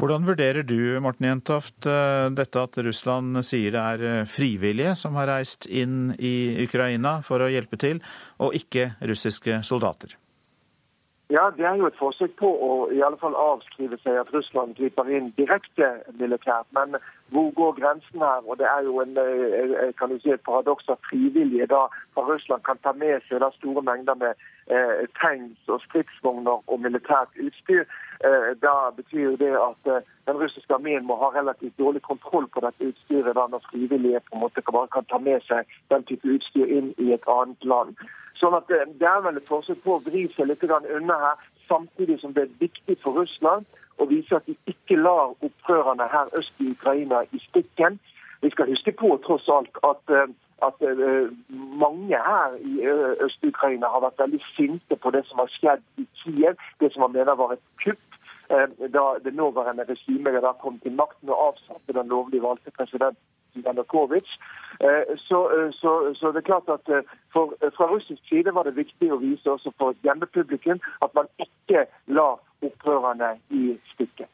Hvordan 0.00 0.24
vurderer 0.26 0.64
du 0.66 0.98
Morten 1.04 1.28
Jentoft, 1.28 1.86
eh, 1.86 2.26
dette 2.34 2.64
at 2.64 2.78
Russland 2.82 3.38
sier 3.46 3.74
det 3.74 3.82
er 3.82 4.06
eh, 4.08 4.24
frivillige 4.26 4.96
som 4.98 5.18
har 5.20 5.30
reist 5.30 5.68
inn 5.68 6.14
i 6.18 6.64
Ukraina 6.64 7.20
for 7.26 7.44
å 7.44 7.50
hjelpe 7.52 7.78
til, 7.78 8.02
og 8.42 8.56
ikke 8.58 8.94
russiske 9.04 9.60
soldater? 9.68 10.16
Ja, 11.32 11.50
Det 11.56 11.64
er 11.64 11.74
jo 11.80 11.86
et 11.86 11.96
forsøk 11.96 12.32
på 12.36 12.48
å 12.66 12.72
i 12.92 12.98
alle 13.00 13.16
fall 13.16 13.36
avskrive 13.40 13.96
seg 14.02 14.18
at 14.20 14.32
Russland 14.34 14.74
griper 14.76 15.08
inn 15.08 15.30
direkte 15.38 15.88
militært. 16.20 16.68
Men 16.76 16.98
hvor 17.32 17.48
går 17.56 17.72
grensen 17.78 18.20
her? 18.20 18.42
Og 18.50 18.58
Det 18.60 18.66
er 18.68 18.82
jo 18.88 19.00
en, 19.00 19.16
eh, 19.16 19.92
kan 19.98 20.10
du 20.10 20.18
si, 20.18 20.30
et 20.30 20.44
paradoks 20.48 20.88
at 20.88 21.06
frivillige 21.08 21.66
da 21.66 21.82
fra 22.14 22.22
Russland 22.28 22.62
kan 22.64 22.78
ta 22.82 22.92
med 22.92 23.22
seg 23.28 23.40
da 23.40 23.50
store 23.50 23.82
mengder 23.82 24.14
med 24.14 24.34
eh, 24.68 25.06
tanks 25.22 25.60
og 25.68 25.80
stridsvogner 25.86 26.58
og 26.66 26.80
militært 26.80 27.32
utstyr. 27.46 27.84
Eh, 28.28 28.50
da 28.66 28.74
betyr 28.96 29.36
det 29.36 29.54
at 29.70 29.82
eh, 29.92 30.04
den 30.26 30.36
russiske 30.36 30.74
armeen 30.74 31.06
må 31.06 31.16
ha 31.16 31.28
relativt 31.32 31.78
dårlig 31.78 32.02
kontroll 32.02 32.46
på 32.48 32.60
dette 32.60 32.84
utstyret 32.90 33.34
da 33.34 33.46
når 33.46 33.64
frivillige 33.70 34.20
på 34.20 34.36
en 34.36 34.44
måte 34.44 34.62
bare 34.72 34.88
kan 34.92 35.04
ta 35.04 35.18
med 35.18 35.40
seg 35.48 35.64
den 35.88 36.04
type 36.04 36.28
utstyr 36.28 36.66
inn 36.66 36.94
i 36.98 37.12
et 37.12 37.24
annet 37.26 37.64
land. 37.64 37.96
Sånn 38.42 38.56
at 38.58 38.70
eh, 38.74 38.88
Det 38.98 39.08
er 39.08 39.22
vel 39.24 39.38
et 39.38 39.48
forsøk 39.48 39.82
på 39.84 39.96
å 39.96 40.02
vri 40.06 40.26
seg 40.36 40.50
litt 40.50 40.64
unna 40.66 41.18
her, 41.26 41.48
samtidig 41.68 42.18
som 42.20 42.34
det 42.36 42.46
er 42.48 42.56
viktig 42.60 42.98
for 43.04 43.14
Russland 43.20 43.66
å 44.00 44.06
vise 44.10 44.34
at 44.36 44.46
de 44.48 44.56
ikke 44.66 44.98
lar 44.98 45.34
opprørerne 45.46 46.08
her 46.10 46.30
øst 46.38 46.60
i 46.60 46.72
Ukraina 46.72 47.22
i 47.30 47.42
stikken. 47.48 48.00
Vi 48.42 48.50
skal 48.50 48.72
huske 48.72 48.94
på 48.98 49.12
tross 49.26 49.46
alt 49.52 49.78
at, 49.86 50.02
eh, 50.10 50.32
at 50.66 50.82
eh, 50.82 51.28
mange 51.84 52.18
her 52.30 52.56
i 52.58 52.72
Øst-Ukraina 53.26 53.90
har 53.92 54.02
vært 54.02 54.24
veldig 54.24 54.40
sinte 54.56 54.96
på 54.96 55.12
det 55.14 55.22
som 55.28 55.42
har 55.42 55.52
skjedd 55.54 55.84
i 56.02 56.06
Kiev, 56.22 56.58
det 56.80 56.92
som 56.92 57.06
man 57.06 57.14
mener 57.14 57.38
var 57.38 57.54
et 57.54 57.66
kupp 57.84 58.08
da 58.92 59.02
det 59.24 59.32
nåværende 59.32 59.86
regimet 59.88 60.44
kom 60.60 60.74
til 60.82 60.92
makten 60.92 61.30
og 61.32 61.38
avsatte 61.46 61.94
den 61.96 62.10
lovlig 62.12 62.42
valgte 62.42 62.74
presidenten 62.76 63.31
Janukovitsj. 63.54 64.38
Eh, 64.80 65.16
så, 65.28 65.40
eh, 65.54 65.70
så, 65.80 66.14
så, 66.18 66.32
det 66.32 66.42
er 66.42 66.48
klart 66.48 66.68
at 66.72 66.88
eh, 66.88 67.04
for, 67.32 67.54
Fra 67.76 67.86
russisk 67.90 68.22
side 68.28 68.54
var 68.54 68.64
det 68.64 68.76
viktig 68.76 69.10
å 69.12 69.20
vise 69.20 69.50
også 69.50 69.72
for 69.78 69.96
hjemmepublikum 70.06 70.80
at 71.04 71.12
man 71.14 71.28
ikke 71.42 71.84
la 72.08 72.32
opprørerne 72.64 73.34
i 73.50 73.76
stikken. 73.92 74.30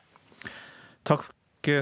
Takk 1.09 1.27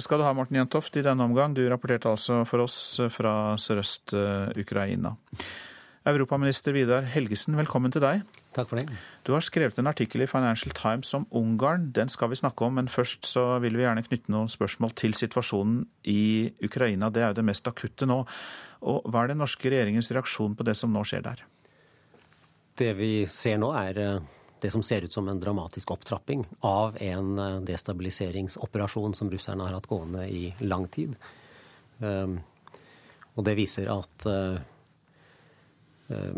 skal 0.02 0.18
du 0.18 0.24
ha, 0.24 0.32
Morten 0.34 0.56
Jentoft, 0.56 0.96
i 0.98 1.04
denne 1.04 1.22
omgang. 1.22 1.52
Du 1.54 1.60
rapporterte 1.70 2.10
altså 2.10 2.40
for 2.48 2.64
oss 2.64 2.96
fra 3.12 3.54
Sørøst-Ukraina. 3.60 5.12
Europaminister 6.10 6.74
Vidar 6.74 7.06
Helgesen, 7.12 7.54
velkommen 7.60 7.94
til 7.94 8.02
deg. 8.02 8.24
Takk 8.56 8.70
for 8.70 8.80
det. 8.80 8.88
Du 9.26 9.34
har 9.34 9.44
skrevet 9.44 9.76
en 9.78 9.88
artikkel 9.90 10.22
i 10.24 10.28
Financial 10.30 10.72
Times 10.72 11.12
om 11.14 11.26
Ungarn. 11.36 11.90
Den 11.92 12.08
skal 12.08 12.30
vi 12.32 12.38
snakke 12.40 12.64
om, 12.64 12.78
men 12.78 12.88
først 12.88 13.26
så 13.28 13.58
vil 13.60 13.76
vi 13.76 13.84
gjerne 13.84 14.04
knytte 14.06 14.32
noen 14.32 14.48
spørsmål 14.48 14.94
til 14.96 15.12
situasjonen 15.16 15.82
i 16.08 16.48
Ukraina. 16.64 17.10
Det 17.12 17.22
er 17.22 17.34
jo 17.34 17.36
det 17.40 17.44
mest 17.44 17.68
akutte 17.68 18.08
nå. 18.08 18.22
Og 18.88 19.10
hva 19.12 19.24
er 19.24 19.34
den 19.34 19.42
norske 19.44 19.68
regjeringens 19.68 20.08
reaksjon 20.14 20.56
på 20.56 20.64
det 20.64 20.76
som 20.78 20.94
nå 20.94 21.02
skjer 21.04 21.26
der? 21.26 21.42
Det 22.80 22.94
vi 22.96 23.10
ser 23.28 23.60
nå, 23.60 23.68
er 23.76 24.00
eh, 24.00 24.24
det 24.64 24.70
som 24.72 24.84
ser 24.84 25.04
ut 25.04 25.12
som 25.12 25.28
en 25.28 25.40
dramatisk 25.40 25.92
opptrapping 25.92 26.46
av 26.64 26.96
en 27.04 27.42
eh, 27.42 27.58
destabiliseringsoperasjon 27.68 29.16
som 29.16 29.32
russerne 29.32 29.68
har 29.68 29.76
hatt 29.76 29.90
gående 29.90 30.24
i 30.32 30.46
lang 30.64 30.88
tid. 30.92 31.12
Ehm, 32.00 32.38
og 33.36 33.44
det 33.44 33.56
viser 33.60 33.92
at 33.92 34.28
eh, 34.32 34.64
Eh, 36.08 36.34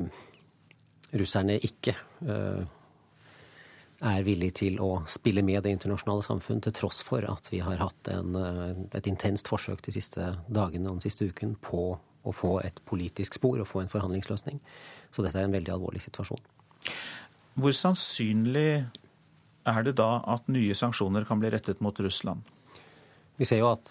russerne 1.16 1.56
ikke 1.64 1.94
eh, 2.28 2.66
er 4.09 4.26
villig 4.26 4.52
til 4.61 4.78
å 4.82 5.02
spille 5.11 5.42
med 5.46 5.64
det 5.64 5.72
internasjonale 5.74 6.24
samfunn, 6.26 6.61
til 6.62 6.74
tross 6.76 7.00
for 7.06 7.24
at 7.26 7.48
vi 7.52 7.62
har 7.64 7.80
hatt 7.80 8.11
en, 8.12 8.36
eh, 8.36 8.82
et 8.98 9.09
intenst 9.11 9.48
forsøk 9.50 9.82
de 9.86 9.94
siste 9.94 10.34
dagene 10.46 10.90
og 10.90 10.98
den 10.98 11.06
siste 11.09 11.28
uken 11.28 11.56
på 11.64 11.90
å 11.98 12.34
få 12.34 12.59
et 12.66 12.82
politisk 12.88 13.38
spor 13.38 13.61
og 13.62 13.70
få 13.70 13.82
en 13.82 13.92
forhandlingsløsning. 13.92 14.61
Så 15.14 15.24
dette 15.24 15.40
er 15.40 15.48
en 15.48 15.56
veldig 15.56 15.72
alvorlig 15.78 16.02
situasjon. 16.04 16.42
Hvor 17.59 17.74
sannsynlig 17.74 18.84
er 19.68 19.82
det 19.86 19.96
da 19.98 20.18
at 20.34 20.46
nye 20.52 20.76
sanksjoner 20.76 21.24
kan 21.26 21.40
bli 21.40 21.50
rettet 21.54 21.80
mot 21.84 21.96
Russland? 22.04 22.44
Vi 23.38 23.46
ser 23.48 23.62
jo 23.62 23.70
at 23.70 23.90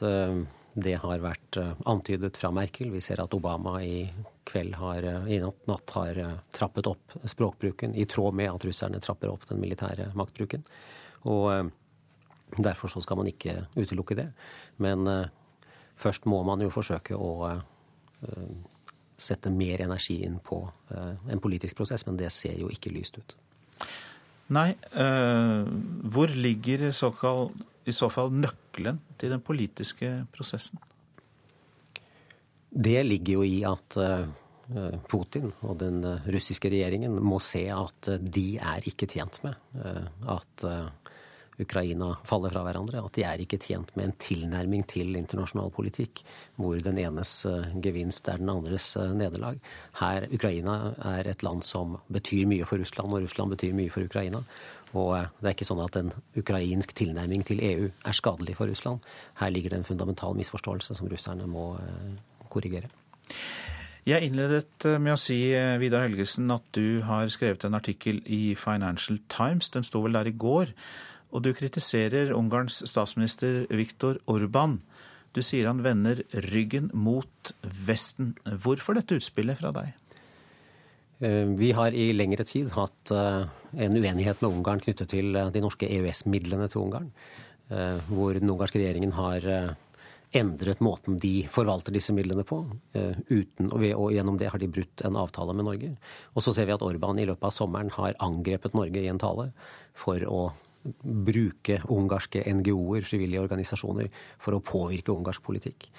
det 0.78 0.96
har 1.02 1.24
vært 1.24 1.58
antydet 1.88 2.38
fra 2.38 2.52
Merkel. 2.54 2.92
Vi 2.94 3.02
ser 3.02 3.24
at 3.24 3.34
Obama 3.34 3.80
i 3.84 4.06
kveld 4.48 4.76
har, 4.76 5.04
eh, 5.04 5.28
i 5.28 5.40
natt 5.40 5.90
har 5.96 6.18
eh, 6.18 6.38
trappet 6.52 6.88
opp 6.88 7.18
språkbruken, 7.24 7.96
i 7.96 8.06
tråd 8.06 8.34
med 8.34 8.52
at 8.52 8.66
russerne 8.66 9.02
trapper 9.04 9.32
opp 9.32 9.48
den 9.50 9.60
militære 9.62 10.12
maktbruken. 10.16 10.64
Og 11.28 11.48
eh, 11.54 11.64
derfor 12.58 12.92
så 12.92 13.04
skal 13.04 13.20
man 13.20 13.30
ikke 13.32 13.68
utelukke 13.76 14.16
det. 14.18 14.30
Men 14.84 15.04
først 16.00 16.26
må 16.30 16.40
man 16.48 16.62
jo 16.64 16.72
forsøke 16.72 17.18
å 17.18 17.60
sette 19.20 19.52
mer 19.52 19.82
energi 19.84 20.22
inn 20.24 20.38
på 20.40 20.62
en 20.96 21.42
politisk 21.44 21.76
prosess, 21.76 22.06
men 22.08 22.16
det 22.18 22.30
ser 22.32 22.56
jo 22.56 22.70
ikke 22.72 22.94
lyst 22.96 23.20
ut. 23.20 23.36
Nei. 24.56 24.78
hvor 26.08 26.32
ligger 26.32 26.88
i 26.88 26.94
i 26.94 27.92
så 27.92 28.10
fall 28.10 28.32
nøkkelen 28.32 29.02
til 29.20 29.34
den 29.36 29.44
politiske 29.44 30.14
prosessen? 30.32 30.80
Det 32.70 33.04
ligger 33.04 33.40
jo 33.40 33.46
i 33.48 33.62
at 33.68 33.98
eh, 34.02 34.28
Putin 35.08 35.52
og 35.64 35.78
den 35.80 36.04
eh, 36.04 36.30
russiske 36.34 36.72
regjeringen 36.72 37.16
må 37.24 37.40
se 37.44 37.64
at 37.72 38.12
eh, 38.12 38.20
de 38.20 38.48
er 38.60 38.88
ikke 38.90 39.08
tjent 39.10 39.40
med 39.46 39.56
at 40.28 40.66
Ukraina 41.58 42.12
faller 42.28 42.52
fra 42.54 42.62
hverandre. 42.66 43.00
At 43.02 43.16
de 43.16 43.24
er 43.26 43.42
ikke 43.42 43.58
tjent 43.62 43.94
med 43.98 44.10
en 44.10 44.18
tilnærming 44.22 44.84
til 44.90 45.16
internasjonal 45.18 45.72
politikk 45.74 46.22
hvor 46.60 46.78
den 46.84 47.00
enes 47.02 47.32
gevinst 47.82 48.30
er 48.30 48.42
den 48.42 48.52
andres 48.54 48.92
nederlag. 49.18 49.58
Her, 49.98 50.28
Ukraina 50.34 50.94
er 51.16 51.32
et 51.32 51.46
land 51.48 51.66
som 51.66 51.96
betyr 52.14 52.46
mye 52.52 52.68
for 52.68 52.78
Russland, 52.82 53.10
og 53.10 53.26
Russland 53.26 53.56
betyr 53.56 53.74
mye 53.78 53.94
for 53.94 54.06
Ukraina. 54.06 54.44
Og 54.94 55.16
det 55.40 55.50
er 55.50 55.56
ikke 55.56 55.70
sånn 55.72 55.82
at 55.82 55.98
en 55.98 56.14
ukrainsk 56.38 56.94
tilnærming 56.98 57.48
til 57.48 57.64
EU 57.66 57.90
er 57.90 58.18
skadelig 58.18 58.60
for 58.60 58.70
Russland. 58.70 59.02
Her 59.42 59.54
ligger 59.54 59.74
det 59.74 59.82
en 59.82 59.90
fundamental 59.90 60.38
misforståelse 60.38 61.00
som 61.00 61.10
russerne 61.10 61.50
må 61.50 61.72
korrigere. 62.58 62.90
Jeg 64.08 64.24
innledet 64.24 64.86
eh, 64.88 64.96
med 65.04 65.18
å 65.18 65.20
si, 65.20 65.50
eh, 65.52 65.76
Vidar 65.82 66.06
Helgesen, 66.06 66.48
at 66.54 66.64
du 66.78 67.02
har 67.04 67.28
skrevet 67.34 67.66
en 67.68 67.76
artikkel 67.76 68.22
i 68.24 68.56
Financial 68.56 69.18
Times. 69.28 69.68
Den 69.74 69.84
sto 69.84 70.00
vel 70.06 70.16
der 70.16 70.30
i 70.30 70.38
går. 70.46 70.72
Og 71.36 71.44
du 71.44 71.50
kritiserer 71.52 72.32
Ungarns 72.32 72.80
statsminister 72.88 73.66
Viktor 73.68 74.22
Orban. 74.32 74.78
Du 75.36 75.42
sier 75.44 75.68
han 75.68 75.84
vender 75.84 76.22
ryggen 76.48 76.88
mot 76.96 77.52
Vesten. 77.62 78.38
Hvorfor 78.48 78.96
dette 78.96 79.18
utspillet 79.20 79.60
fra 79.60 79.74
deg? 79.76 79.92
Eh, 81.20 81.44
vi 81.60 81.74
har 81.76 81.92
i 81.92 82.14
lengre 82.16 82.48
tid 82.48 82.72
hatt 82.78 83.12
en 83.12 84.00
uenighet 84.00 84.40
med 84.40 84.54
Ungarn 84.54 84.80
knyttet 84.86 85.12
til 85.12 85.36
de 85.36 85.66
norske 85.66 85.90
EØS-midlene 85.90 86.72
til 86.72 86.86
Ungarn. 86.86 87.12
Hvor 87.68 88.32
den 88.32 88.48
ungarske 88.48 88.80
regjeringen 88.80 89.12
har 89.12 89.44
endret 90.36 90.82
måten 90.84 91.18
de 91.22 91.48
forvalter 91.52 91.96
disse 91.96 92.14
midlene 92.16 92.44
på. 92.48 92.60
Eh, 92.98 93.16
uten, 93.30 93.72
og, 93.72 93.80
ved, 93.82 93.96
og, 93.96 94.12
gjennom 94.16 94.38
det 94.40 94.52
har 94.52 94.62
de 94.62 94.70
brutt 94.72 95.04
en 95.08 95.20
avtale 95.20 95.56
med 95.56 95.68
Norge. 95.70 95.92
Og 96.36 96.46
så 96.46 96.54
ser 96.56 96.68
vi 96.68 96.76
at 96.76 96.86
Orban 96.86 97.20
i 97.22 97.28
løpet 97.30 97.48
av 97.48 97.56
sommeren 97.56 97.92
har 97.96 98.18
angrepet 98.24 98.76
Norge 98.78 99.04
i 99.04 99.12
en 99.12 99.22
tale 99.22 99.52
for 99.98 100.24
å 100.28 100.42
bruke 101.02 101.82
ungarske 101.92 102.44
NGO-er, 102.48 103.08
frivillige 103.08 103.44
organisasjoner, 103.44 104.12
for 104.40 104.56
å 104.56 104.64
påvirke 104.64 105.12
ungarsk 105.16 105.44
politikk. 105.44 105.90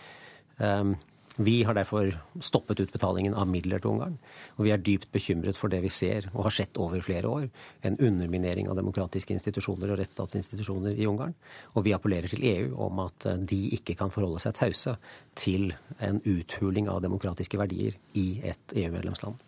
Um, 0.59 0.95
Vi 1.39 1.63
har 1.63 1.77
derfor 1.79 2.11
stoppet 2.43 2.81
utbetalingen 2.83 3.37
av 3.39 3.47
midler 3.47 3.79
til 3.79 3.93
Ungarn. 3.93 4.17
Og 4.57 4.67
vi 4.67 4.73
er 4.75 4.83
dypt 4.83 5.13
bekymret 5.15 5.59
for 5.59 5.71
det 5.71 5.79
vi 5.85 5.91
ser 5.95 6.27
og 6.33 6.49
har 6.49 6.57
sett 6.57 6.79
over 6.83 7.03
flere 7.05 7.31
år. 7.31 7.47
En 7.87 7.99
underminering 8.03 8.67
av 8.67 8.75
demokratiske 8.81 9.37
institusjoner 9.37 9.93
og 9.95 10.01
rettsstatsinstitusjoner 10.01 10.99
i 10.99 11.07
Ungarn. 11.07 11.37
Og 11.79 11.87
vi 11.87 11.95
appellerer 11.95 12.33
til 12.33 12.43
EU 12.43 12.73
om 12.89 13.05
at 13.07 13.29
de 13.47 13.61
ikke 13.79 13.95
kan 14.01 14.11
forholde 14.11 14.43
seg 14.43 14.57
tause 14.59 14.97
til 15.39 15.71
en 16.03 16.19
uthuling 16.27 16.91
av 16.91 17.05
demokratiske 17.07 17.61
verdier 17.61 17.95
i 18.19 18.41
et 18.43 18.75
EU-medlemsland. 18.75 19.39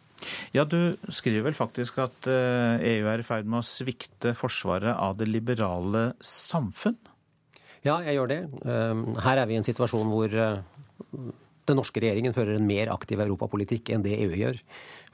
Ja, 0.55 0.65
Du 0.65 0.95
skriver 1.09 1.49
vel 1.49 1.59
faktisk 1.59 1.99
at 2.03 2.29
EU 2.29 2.35
eh, 2.79 3.03
e 3.03 3.13
er 3.13 3.23
i 3.23 3.27
ferd 3.27 3.49
med 3.49 3.63
å 3.63 3.67
svikte 3.67 4.35
forsvaret 4.39 4.95
av 4.95 5.17
det 5.19 5.27
liberale 5.31 6.13
samfunn? 6.21 6.99
Ja, 7.83 7.99
jeg 8.05 8.19
gjør 8.19 8.29
det. 8.29 8.41
Eh, 8.63 9.07
her 9.25 9.41
er 9.41 9.49
vi 9.49 9.57
i 9.57 9.61
en 9.61 9.67
situasjon 9.67 10.13
hvor 10.13 10.35
eh, 10.37 10.61
den 11.71 11.79
norske 11.81 12.03
regjeringen 12.03 12.35
fører 12.37 12.59
en 12.59 12.69
mer 12.69 12.91
aktiv 12.93 13.23
europapolitikk 13.23 13.93
enn 13.95 14.05
det 14.05 14.19
EU 14.27 14.35
gjør. 14.37 14.61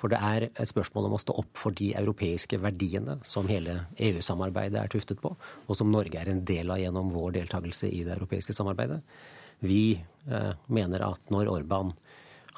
For 0.01 0.13
det 0.13 0.21
er 0.25 0.49
et 0.49 0.71
spørsmål 0.73 1.09
om 1.09 1.17
å 1.17 1.23
stå 1.23 1.37
opp 1.43 1.53
for 1.61 1.77
de 1.77 1.93
europeiske 1.97 2.59
verdiene 2.63 3.19
som 3.25 3.49
hele 3.51 3.83
EU-samarbeidet 4.09 4.83
er 4.83 4.93
tuftet 4.93 5.23
på, 5.23 5.33
og 5.37 5.79
som 5.79 5.93
Norge 5.93 6.21
er 6.21 6.33
en 6.33 6.45
del 6.49 6.73
av 6.73 6.83
gjennom 6.83 7.13
vår 7.15 7.39
deltakelse 7.39 7.91
i 7.93 8.03
det 8.07 8.17
europeiske 8.17 8.57
samarbeidet. 8.57 9.03
Vi 9.65 9.97
eh, 9.97 10.53
mener 10.69 11.07
at 11.07 11.33
når 11.33 11.53
Orban 11.53 11.95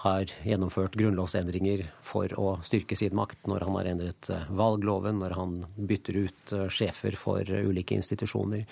har 0.02 0.30
gjennomført 0.46 0.94
grunnlovsendringer 0.98 1.82
for 2.06 2.30
å 2.38 2.50
styrke 2.66 2.96
sin 2.98 3.16
makt, 3.18 3.40
når 3.50 3.66
han 3.66 3.78
har 3.80 3.88
endret 3.92 4.28
eh, 4.30 4.50
valgloven, 4.54 5.18
når 5.18 5.34
han 5.34 5.56
bytter 5.74 6.20
ut 6.22 6.52
eh, 6.54 6.68
sjefer 6.70 7.18
for 7.18 7.42
ulike 7.42 7.96
institusjoner, 7.98 8.62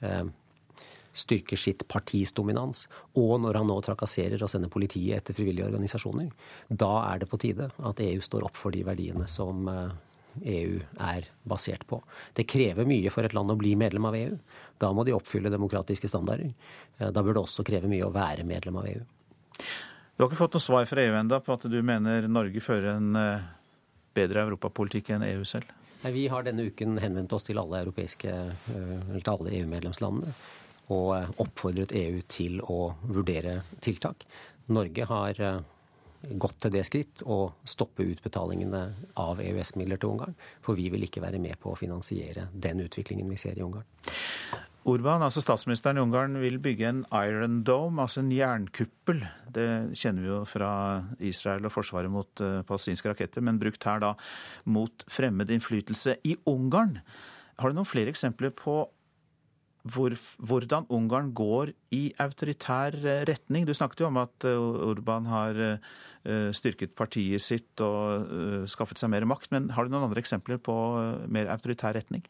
eh, 0.00 0.22
styrker 1.12 1.56
sitt 1.60 1.84
partis 1.88 2.32
dominans, 2.32 2.86
og 3.18 3.36
når 3.42 3.60
han 3.60 3.68
nå 3.68 3.76
trakasserer 3.84 4.42
og 4.42 4.50
sender 4.50 4.72
politiet 4.72 5.20
etter 5.20 5.36
frivillige 5.36 5.68
organisasjoner, 5.68 6.30
da 6.68 6.92
er 7.10 7.22
det 7.22 7.28
på 7.30 7.40
tide 7.42 7.68
at 7.76 8.02
EU 8.02 8.24
står 8.24 8.48
opp 8.48 8.56
for 8.58 8.74
de 8.74 8.82
verdiene 8.86 9.28
som 9.30 9.68
EU 9.68 10.78
eh, 10.80 10.80
e 10.80 11.06
er 11.12 11.28
basert 11.44 11.84
på. 11.86 12.00
Det 12.32 12.48
krever 12.48 12.88
mye 12.88 13.12
for 13.12 13.28
et 13.28 13.36
land 13.36 13.52
å 13.52 13.58
bli 13.60 13.74
medlem 13.76 14.08
av 14.08 14.16
EU. 14.16 14.36
Da 14.80 14.92
må 14.92 15.04
de 15.04 15.14
oppfylle 15.16 15.52
demokratiske 15.52 16.08
standarder. 16.08 16.54
Eh, 16.98 17.10
da 17.12 17.22
bør 17.22 17.36
det 17.36 17.44
også 17.44 17.66
kreve 17.68 17.90
mye 17.92 18.08
å 18.08 18.14
være 18.14 18.48
medlem 18.48 18.80
av 18.80 18.88
EU. 18.88 19.04
Du 20.16 20.24
har 20.24 20.30
ikke 20.30 20.40
fått 20.40 20.56
noe 20.56 20.64
svar 20.64 20.88
fra 20.88 21.04
EU 21.04 21.14
enda 21.18 21.40
på 21.44 21.54
at 21.56 21.68
du 21.68 21.78
mener 21.84 22.28
Norge 22.28 22.60
fører 22.64 22.96
en 22.96 23.16
eh, 23.20 23.44
bedre 24.16 24.46
europapolitikk 24.46 25.12
enn 25.12 25.28
EU 25.28 25.44
selv? 25.48 25.68
Vi 26.02 26.24
har 26.26 26.42
denne 26.42 26.64
uken 26.66 26.96
henvendt 26.98 27.32
oss 27.36 27.44
til 27.46 27.60
alle, 27.60 27.84
alle 27.84 29.52
EU-medlemslandene 29.54 30.32
og 30.90 31.12
eh, 31.16 31.28
oppfordret 31.42 31.94
EU 31.98 32.22
til 32.30 32.58
å 32.64 32.94
vurdere 33.02 33.60
tiltak. 33.84 34.26
Norge 34.72 35.06
har 35.10 35.40
eh, 35.42 35.60
gått 36.22 36.60
til 36.62 36.74
det 36.74 36.84
skritt 36.86 37.22
å 37.26 37.52
stoppe 37.66 38.06
utbetalingene 38.06 38.82
av 39.20 39.40
EØS-midler 39.42 40.00
til 40.00 40.14
Ungarn. 40.14 40.36
For 40.64 40.78
vi 40.78 40.88
vil 40.92 41.06
ikke 41.06 41.22
være 41.24 41.40
med 41.42 41.58
på 41.62 41.72
å 41.72 41.78
finansiere 41.78 42.48
den 42.52 42.84
utviklingen 42.84 43.30
vi 43.30 43.40
ser 43.40 43.58
i 43.58 43.64
Ungarn. 43.64 43.88
Orban, 44.82 45.22
altså 45.22 45.38
statsministeren 45.44 46.00
i 46.00 46.02
Ungarn, 46.02 46.40
vil 46.42 46.56
bygge 46.62 46.88
en 46.88 47.02
Iron 47.14 47.60
Dome, 47.62 48.02
altså 48.02 48.18
en 48.18 48.32
jernkuppel. 48.34 49.20
Det 49.54 49.66
kjenner 49.98 50.24
vi 50.24 50.30
jo 50.32 50.38
fra 50.48 50.70
Israel 51.22 51.68
og 51.68 51.74
forsvaret 51.76 52.10
mot 52.10 52.42
uh, 52.42 52.64
palestinske 52.66 53.12
raketter, 53.12 53.44
men 53.46 53.60
brukt 53.62 53.86
her 53.86 54.02
da 54.02 54.16
mot 54.66 55.04
fremmed 55.06 55.54
innflytelse 55.54 56.16
i 56.26 56.34
Ungarn. 56.50 56.98
Har 57.62 57.70
du 57.70 57.78
noen 57.78 57.86
flere 57.86 58.10
eksempler 58.10 58.50
på 58.58 58.80
hvor, 59.82 60.14
hvordan 60.38 60.86
Ungarn 60.94 61.32
går 61.34 61.72
i 61.94 62.02
autoritær 62.22 62.96
eh, 63.02 63.24
retning. 63.28 63.66
Du 63.66 63.74
snakket 63.74 64.04
jo 64.04 64.08
om 64.10 64.20
at 64.22 64.46
Urban 64.46 65.26
har 65.30 65.58
eh, 65.66 66.48
styrket 66.54 66.94
partiet 66.98 67.42
sitt 67.42 67.82
og 67.82 68.66
skaffet 68.70 69.00
seg 69.00 69.10
mer 69.10 69.26
makt, 69.26 69.50
men 69.54 69.70
har 69.74 69.84
du 69.84 69.92
noen 69.92 70.06
andre 70.06 70.22
eksempler 70.22 70.62
på 70.62 70.74
mer 71.26 71.50
autoritær 71.50 71.96
retning? 71.98 72.22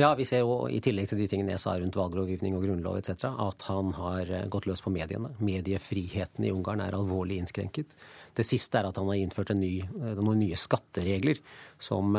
Ja, 0.00 0.14
vi 0.16 0.24
ser 0.24 0.46
jo 0.46 0.64
i 0.72 0.78
tillegg 0.80 1.10
til 1.10 1.18
de 1.20 1.26
tingene 1.28 1.52
jeg 1.52 1.60
sa 1.60 1.74
rundt 1.76 1.96
valglovgivning 1.98 2.54
og 2.56 2.62
grunnlov 2.64 2.96
etc., 2.98 3.26
at 3.28 3.66
han 3.68 3.90
har 3.98 4.30
gått 4.50 4.64
løs 4.70 4.80
på 4.80 4.92
mediene. 4.94 5.34
Mediefriheten 5.44 6.46
i 6.48 6.52
Ungarn 6.54 6.80
er 6.80 6.96
alvorlig 6.96 7.36
innskrenket. 7.36 7.92
Det 8.34 8.46
siste 8.48 8.80
er 8.80 8.88
at 8.88 8.96
han 8.96 9.10
har 9.10 9.20
innført 9.20 9.52
ny, 9.58 9.74
noen 10.16 10.40
nye 10.40 10.56
skatteregler 10.56 11.42
som 11.82 12.16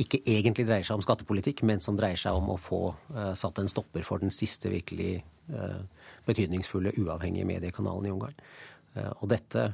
ikke 0.00 0.22
egentlig 0.28 0.66
dreier 0.68 0.86
seg 0.86 0.98
om 0.98 1.04
skattepolitikk, 1.04 1.62
men 1.68 1.82
som 1.82 1.98
dreier 1.98 2.18
seg 2.20 2.36
om 2.36 2.52
å 2.54 2.60
få 2.60 2.82
uh, 3.14 3.32
satt 3.38 3.60
en 3.60 3.70
stopper 3.70 4.06
for 4.06 4.22
den 4.22 4.32
siste 4.34 4.72
virkelig 4.72 5.20
uh, 5.52 5.80
betydningsfulle 6.28 6.94
uavhengige 7.00 7.48
mediekanalen 7.48 8.08
i 8.08 8.12
Ungarn. 8.14 8.42
Uh, 8.96 9.12
og 9.20 9.28
dette 9.30 9.68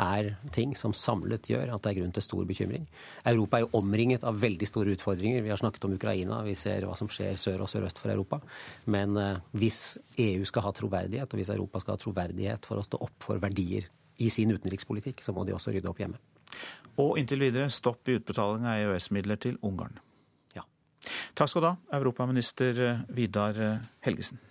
er 0.00 0.30
ting 0.54 0.70
som 0.78 0.94
samlet 0.96 1.50
gjør 1.50 1.74
at 1.74 1.82
det 1.84 1.90
er 1.90 1.98
grunn 1.98 2.14
til 2.16 2.24
stor 2.24 2.46
bekymring. 2.48 2.86
Europa 3.28 3.58
er 3.58 3.66
jo 3.66 3.82
omringet 3.82 4.24
av 4.24 4.38
veldig 4.40 4.68
store 4.70 4.94
utfordringer. 4.96 5.44
Vi 5.44 5.52
har 5.52 5.60
snakket 5.60 5.84
om 5.88 5.98
Ukraina, 5.98 6.40
vi 6.46 6.56
ser 6.56 6.86
hva 6.88 6.96
som 6.96 7.10
skjer 7.12 7.36
sør 7.40 7.66
og 7.66 7.72
sørøst 7.72 8.00
for 8.00 8.14
Europa. 8.14 8.40
Men 8.88 9.18
hvis 9.52 9.98
EU 10.16 10.46
skal 10.48 10.64
ha 10.64 10.72
troverdighet, 10.76 11.28
og 11.28 11.42
hvis 11.42 11.52
Europa 11.52 11.84
skal 11.84 11.98
ha 11.98 12.04
troverdighet 12.06 12.68
for 12.70 12.80
å 12.80 12.86
stå 12.86 13.02
opp 13.04 13.28
for 13.28 13.42
verdier 13.42 13.90
i 14.20 14.32
sin 14.32 14.52
utenrikspolitikk, 14.56 15.20
så 15.24 15.36
må 15.36 15.44
de 15.44 15.56
også 15.56 15.76
rydde 15.76 15.92
opp 15.92 16.00
hjemme. 16.00 16.20
Og 17.00 17.18
inntil 17.20 17.44
videre 17.46 17.70
stopp 17.72 18.08
i 18.08 18.18
utbetaling 18.18 18.66
av 18.68 18.84
EØS-midler 18.84 19.40
til 19.40 19.58
Ungarn. 19.66 20.00
Ja. 20.56 20.66
Takk 21.38 21.52
skal 21.52 21.64
du 21.64 21.70
ha, 21.70 21.76
europaminister 22.00 22.82
eh, 22.86 23.04
Vidar 23.16 23.60
eh, 23.60 23.86
Helgesen. 24.04 24.42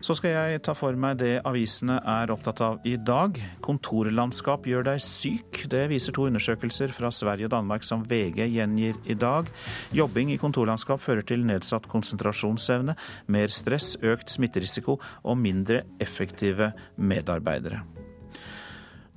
Så 0.00 0.14
skal 0.16 0.32
jeg 0.32 0.62
ta 0.64 0.72
for 0.72 0.96
meg 0.96 1.18
det 1.20 1.42
avisene 1.44 1.98
er 2.08 2.32
opptatt 2.32 2.62
av 2.64 2.78
i 2.88 2.94
dag. 2.96 3.36
Kontorlandskap 3.60 4.64
gjør 4.66 4.86
deg 4.88 5.02
syk. 5.04 5.60
Det 5.68 5.84
viser 5.92 6.16
to 6.16 6.24
undersøkelser 6.30 6.94
fra 6.96 7.12
Sverige 7.12 7.50
og 7.50 7.52
Danmark 7.52 7.84
som 7.84 8.06
VG 8.08 8.46
gjengir 8.48 8.96
i 9.04 9.18
dag. 9.20 9.52
Jobbing 9.92 10.32
i 10.32 10.40
kontorlandskap 10.40 11.04
fører 11.04 11.26
til 11.28 11.44
nedsatt 11.44 11.88
konsentrasjonsevne, 11.92 12.96
mer 13.28 13.52
stress, 13.52 13.92
økt 14.00 14.32
smitterisiko 14.32 14.96
og 15.20 15.42
mindre 15.44 15.84
effektive 16.00 16.72
medarbeidere. 16.96 17.84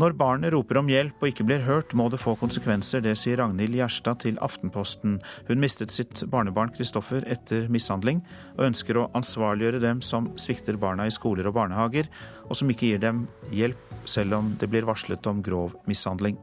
Når 0.02 0.16
barnet 0.18 0.54
roper 0.56 0.80
om 0.80 0.88
hjelp 0.90 1.22
og 1.22 1.30
ikke 1.30 1.46
blir 1.46 1.62
hørt, 1.68 1.94
må 1.94 2.08
det 2.10 2.22
få 2.22 2.34
konsekvenser. 2.40 3.04
Det 3.06 3.14
sier 3.20 3.38
Ragnhild 3.38 3.78
Gjerstad 3.78 4.24
til 4.24 4.40
Aftenposten. 4.42 5.20
Hun 5.50 5.62
mistet 5.62 5.94
sitt 5.94 6.24
barnebarn 6.34 6.74
Kristoffer 6.74 7.26
etter 7.30 7.68
mishandling, 7.70 8.24
og 8.58 8.66
ønsker 8.72 8.98
å 8.98 9.08
ansvarliggjøre 9.14 9.84
dem 9.84 10.02
som 10.02 10.32
svikter 10.42 10.80
barna 10.82 11.06
i 11.06 11.14
skoler 11.14 11.50
og 11.50 11.60
barnehager, 11.60 12.10
og 12.50 12.58
som 12.58 12.74
ikke 12.74 12.90
gir 12.90 13.04
dem 13.04 13.28
hjelp 13.54 13.94
selv 14.10 14.40
om 14.40 14.56
det 14.58 14.72
blir 14.74 14.90
varslet 14.90 15.30
om 15.30 15.46
grov 15.46 15.78
mishandling. 15.90 16.42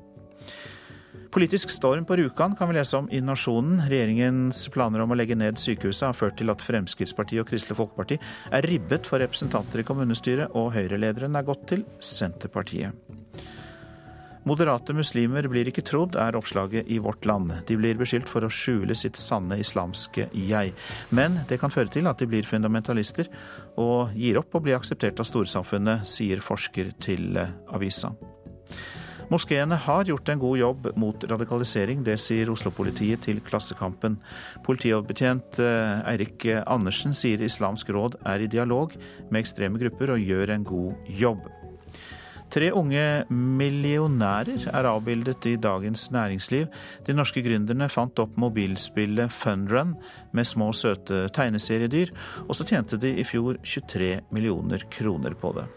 Politisk 1.30 1.70
storm 1.70 2.04
på 2.04 2.16
Rjukan 2.16 2.56
kan 2.56 2.68
vi 2.68 2.74
lese 2.74 2.96
om 2.96 3.06
i 3.10 3.20
Nasjonen. 3.22 3.84
Regjeringens 3.86 4.64
planer 4.74 5.04
om 5.04 5.12
å 5.14 5.16
legge 5.18 5.36
ned 5.38 5.60
sykehuset 5.62 6.08
har 6.08 6.16
ført 6.18 6.34
til 6.40 6.50
at 6.50 6.62
Fremskrittspartiet 6.66 7.44
og 7.44 7.46
Kristelig 7.52 7.76
Folkeparti 7.78 8.16
er 8.50 8.66
ribbet 8.66 9.06
for 9.06 9.22
representanter 9.22 9.78
i 9.78 9.84
kommunestyret, 9.86 10.50
og 10.58 10.72
Høyre-lederen 10.74 11.38
er 11.38 11.46
gått 11.46 11.68
til 11.70 11.84
Senterpartiet. 12.02 12.98
Moderate 14.50 14.96
muslimer 14.96 15.46
blir 15.52 15.70
ikke 15.70 15.84
trodd, 15.86 16.18
er 16.18 16.34
oppslaget 16.34 16.90
i 16.90 16.98
Vårt 16.98 17.28
Land. 17.30 17.54
De 17.68 17.78
blir 17.78 18.00
beskyldt 18.00 18.26
for 18.32 18.42
å 18.42 18.50
skjule 18.50 18.98
sitt 18.98 19.20
sanne 19.20 19.60
islamske 19.62 20.26
jeg. 20.34 20.74
Men 21.14 21.44
det 21.46 21.60
kan 21.62 21.70
føre 21.70 21.94
til 21.94 22.10
at 22.10 22.18
de 22.18 22.26
blir 22.26 22.48
fundamentalister 22.48 23.30
og 23.78 24.18
gir 24.18 24.42
opp 24.42 24.58
å 24.58 24.64
bli 24.66 24.74
akseptert 24.74 25.22
av 25.22 25.30
storsamfunnet, 25.30 26.02
sier 26.10 26.42
forsker 26.42 26.90
til 26.98 27.38
avisa. 27.38 28.16
Moskeene 29.30 29.76
har 29.78 30.08
gjort 30.10 30.28
en 30.28 30.40
god 30.42 30.58
jobb 30.58 30.88
mot 30.98 31.24
radikalisering, 31.30 32.02
det 32.02 32.16
sier 32.18 32.50
Oslo-politiet 32.50 33.22
til 33.28 33.38
Klassekampen. 33.46 34.16
Politioverbetjent 34.66 35.60
eh, 35.62 36.00
Eirik 36.10 36.48
Andersen 36.64 37.14
sier 37.14 37.42
Islamsk 37.46 37.92
råd 37.94 38.18
er 38.26 38.42
i 38.42 38.50
dialog 38.50 38.96
med 39.30 39.44
ekstreme 39.44 39.78
grupper 39.78 40.16
og 40.16 40.26
gjør 40.26 40.54
en 40.56 40.66
god 40.66 41.14
jobb. 41.20 41.46
Tre 42.50 42.72
unge 42.74 43.02
millionærer 43.30 44.64
er 44.72 44.88
avbildet 44.90 45.46
i 45.46 45.52
Dagens 45.62 46.08
Næringsliv. 46.10 46.66
De 47.06 47.14
norske 47.14 47.44
gründerne 47.46 47.86
fant 47.92 48.18
opp 48.18 48.34
mobilspillet 48.34 49.30
Funrun 49.30 49.94
med 50.34 50.48
små, 50.50 50.72
søte 50.74 51.28
tegneseriedyr, 51.30 52.10
og 52.48 52.58
så 52.58 52.66
tjente 52.66 52.98
de 52.98 53.14
i 53.22 53.28
fjor 53.28 53.62
23 53.62 54.16
millioner 54.34 54.82
kroner 54.90 55.38
på 55.38 55.54
det. 55.60 55.68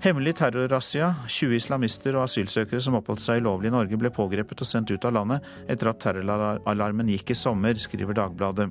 Hemmelig 0.00 0.38
terrorrazzia. 0.38 1.10
20 1.28 1.58
islamister 1.58 2.16
og 2.16 2.22
asylsøkere 2.24 2.80
som 2.80 2.94
oppholdt 2.96 3.20
seg 3.20 3.42
ulovlig 3.42 3.68
i 3.68 3.74
Norge, 3.74 3.98
ble 4.00 4.08
pågrepet 4.16 4.62
og 4.64 4.68
sendt 4.68 4.88
ut 4.94 5.04
av 5.04 5.12
landet 5.12 5.44
etter 5.68 5.90
at 5.90 6.00
terroralarmen 6.00 7.10
gikk 7.12 7.34
i 7.34 7.36
sommer, 7.36 7.76
skriver 7.76 8.16
Dagbladet. 8.16 8.70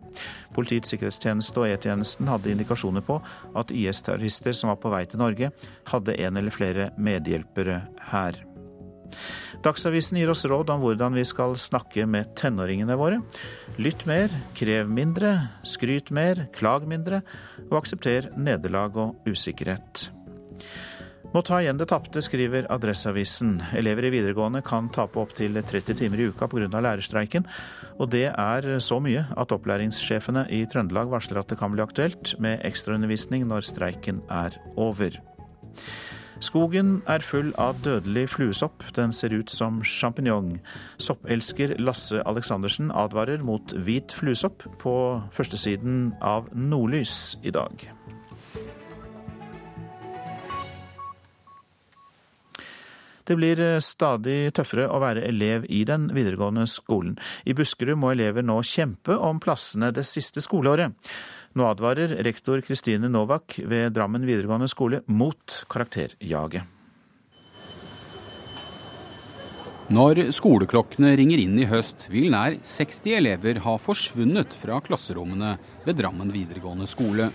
Politiets 0.58 0.90
sikkerhetstjeneste 0.90 1.62
og 1.62 1.70
E-tjenesten 1.70 2.34
hadde 2.34 2.50
indikasjoner 2.50 3.06
på 3.06 3.20
at 3.62 3.70
IS-terrorister 3.70 4.58
som 4.58 4.74
var 4.74 4.82
på 4.82 4.90
vei 4.90 5.04
til 5.06 5.22
Norge, 5.22 5.54
hadde 5.94 6.18
en 6.18 6.42
eller 6.42 6.56
flere 6.56 6.90
medhjelpere 6.98 7.84
her. 8.10 8.42
Dagsavisen 9.62 10.18
gir 10.18 10.34
oss 10.34 10.48
råd 10.50 10.74
om 10.74 10.82
hvordan 10.82 11.14
vi 11.14 11.30
skal 11.30 11.54
snakke 11.62 12.10
med 12.10 12.34
tenåringene 12.42 12.98
våre. 12.98 13.22
Lytt 13.78 14.10
mer, 14.10 14.34
krev 14.58 14.90
mindre, 14.90 15.36
skryt 15.62 16.10
mer, 16.10 16.48
klag 16.58 16.90
mindre, 16.90 17.22
og 17.70 17.84
aksepter 17.84 18.32
nederlag 18.34 18.98
og 18.98 19.30
usikkerhet. 19.30 20.10
Må 21.30 21.44
ta 21.46 21.60
igjen 21.62 21.78
det 21.78 21.86
tapte, 21.92 22.24
skriver 22.26 22.66
Adresseavisen. 22.74 23.60
Elever 23.78 24.08
i 24.08 24.10
videregående 24.16 24.64
kan 24.66 24.88
tape 24.90 25.20
opptil 25.22 25.60
30 25.62 26.00
timer 26.00 26.24
i 26.24 26.30
uka 26.32 26.48
pga. 26.50 26.66
lærerstreiken. 26.82 27.46
Og 28.00 28.10
det 28.10 28.32
er 28.34 28.80
så 28.82 28.98
mye 29.00 29.28
at 29.38 29.54
opplæringssjefene 29.54 30.48
i 30.50 30.64
Trøndelag 30.66 31.12
varsler 31.12 31.44
at 31.44 31.52
det 31.52 31.60
kan 31.60 31.72
bli 31.72 31.86
aktuelt 31.86 32.34
med 32.42 32.66
ekstraundervisning 32.66 33.46
når 33.46 33.62
streiken 33.62 34.24
er 34.30 34.58
over. 34.76 35.22
Skogen 36.42 37.04
er 37.06 37.22
full 37.22 37.54
av 37.62 37.78
dødelig 37.86 38.30
fluesopp. 38.34 38.82
Den 38.96 39.14
ser 39.14 39.36
ut 39.36 39.54
som 39.54 39.84
sjampinjong. 39.84 40.56
Soppelsker 40.98 41.76
Lasse 41.78 42.24
Aleksandersen 42.26 42.90
advarer 42.90 43.44
mot 43.46 43.76
hvit 43.78 44.16
fluesopp 44.18 44.66
på 44.82 44.98
førstesiden 45.36 46.16
av 46.26 46.50
Nordlys 46.56 47.38
i 47.44 47.54
dag. 47.54 47.99
Det 53.30 53.36
blir 53.38 53.60
eh, 53.62 53.76
stadig 53.78 54.50
tøffere 54.58 54.88
å 54.90 54.98
være 55.04 55.22
elev 55.30 55.68
i 55.70 55.84
den 55.86 56.08
videregående 56.16 56.64
skolen. 56.66 57.14
I 57.46 57.54
Buskerud 57.54 58.00
må 58.02 58.10
elever 58.16 58.42
nå 58.42 58.56
kjempe 58.66 59.14
om 59.14 59.38
plassene 59.44 59.92
det 59.94 60.08
siste 60.10 60.42
skoleåret. 60.42 60.96
Nå 61.54 61.68
advarer 61.70 62.16
rektor 62.26 62.64
Kristine 62.66 63.06
Novak 63.06 63.60
ved 63.70 63.94
Drammen 63.94 64.26
videregående 64.26 64.70
skole 64.72 65.04
mot 65.14 65.60
karakterjaget. 65.70 66.66
Når 69.94 70.24
skoleklokkene 70.34 71.14
ringer 71.18 71.42
inn 71.42 71.62
i 71.62 71.70
høst, 71.70 72.08
vil 72.10 72.32
nær 72.34 72.58
60 72.66 73.14
elever 73.18 73.62
ha 73.62 73.78
forsvunnet 73.82 74.58
fra 74.58 74.82
klasserommene 74.86 75.54
ved 75.86 76.02
Drammen 76.02 76.34
videregående 76.34 76.90
skole. 76.90 77.30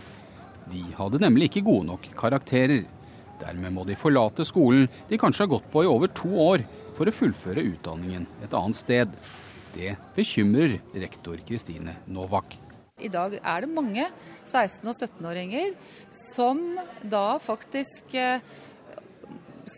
De 0.70 0.84
hadde 0.98 1.22
nemlig 1.22 1.52
ikke 1.52 1.66
gode 1.70 1.86
nok 1.92 2.10
karakterer. 2.18 2.82
Dermed 3.40 3.74
må 3.74 3.84
de 3.88 3.96
forlate 3.98 4.46
skolen 4.46 4.88
de 5.10 5.18
kanskje 5.20 5.44
har 5.44 5.54
gått 5.56 5.70
på 5.72 5.84
i 5.84 5.90
over 5.90 6.10
to 6.14 6.30
år, 6.46 6.64
for 6.94 7.10
å 7.10 7.14
fullføre 7.14 7.64
utdanningen 7.72 8.26
et 8.44 8.54
annet 8.54 8.78
sted. 8.78 9.16
Det 9.74 9.96
bekymrer 10.14 10.78
rektor 10.94 11.40
Kristine 11.46 11.96
Novak. 12.06 12.54
I 13.02 13.10
dag 13.10 13.34
er 13.40 13.64
det 13.64 13.74
mange 13.74 14.04
16- 14.46 14.86
og 14.86 14.94
17-åringer 14.94 15.72
som 16.14 16.60
da 17.02 17.40
faktisk 17.42 18.14
eh, 18.14 18.44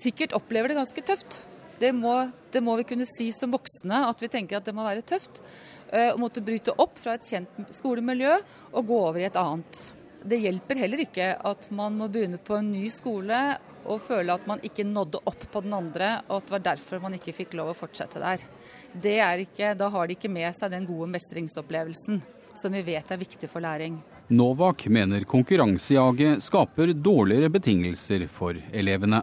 sikkert 0.03 0.37
opplever 0.37 0.69
det 0.69 0.77
ganske 0.77 1.05
tøft. 1.09 1.39
Det 1.81 1.95
må, 1.97 2.13
det 2.53 2.61
må, 2.65 2.77
vi 2.77 2.85
kunne 2.89 3.09
si 3.09 3.31
som 3.33 3.53
voksne, 3.53 4.03
at 4.11 4.21
vi 4.21 4.29
tenker 4.33 4.59
at 4.59 4.69
det 4.69 4.77
må 4.77 4.85
være 4.85 5.05
tøft. 5.05 5.41
Eh, 5.89 6.13
å 6.13 6.21
måtte 6.21 6.45
bryte 6.45 6.77
opp 6.77 7.01
fra 7.01 7.17
et 7.17 7.25
kjent 7.25 7.73
skolemiljø 7.79 8.37
og 8.75 8.89
gå 8.93 9.01
over 9.09 9.23
i 9.23 9.29
et 9.31 9.41
annet. 9.41 9.81
Det 10.27 10.41
hjelper 10.43 10.81
heller 10.81 11.05
ikke 11.05 11.27
at 11.47 11.69
man 11.71 11.97
må 12.01 12.09
begynne 12.11 12.41
på 12.43 12.57
en 12.59 12.73
ny 12.73 12.89
skole 12.91 13.39
og 13.87 14.01
føle 14.03 14.35
at 14.35 14.47
man 14.51 14.63
ikke 14.67 14.83
nådde 14.89 15.21
opp 15.31 15.45
på 15.53 15.63
den 15.63 15.77
andre, 15.77 16.09
og 16.27 16.41
at 16.41 16.49
det 16.49 16.55
var 16.57 16.65
derfor 16.73 17.03
man 17.05 17.15
ikke 17.15 17.35
fikk 17.37 17.55
lov 17.55 17.71
å 17.71 17.77
fortsette 17.79 18.19
der. 18.19 18.43
Det 18.91 19.19
er 19.23 19.45
ikke, 19.45 19.77
da 19.79 19.91
har 19.95 20.09
de 20.09 20.17
ikke 20.17 20.33
med 20.33 20.51
seg 20.59 20.73
den 20.75 20.89
gode 20.89 21.07
mestringsopplevelsen 21.15 22.19
som 22.57 22.73
vi 22.73 22.83
vet 22.87 23.11
er 23.13 23.21
viktig 23.21 23.51
for 23.53 23.63
læring. 23.63 24.01
Novak 24.33 24.87
mener 24.91 25.27
konkurransejaget 25.29 26.43
skaper 26.43 26.95
dårligere 26.97 27.53
betingelser 27.53 28.27
for 28.33 28.59
elevene. 28.73 29.23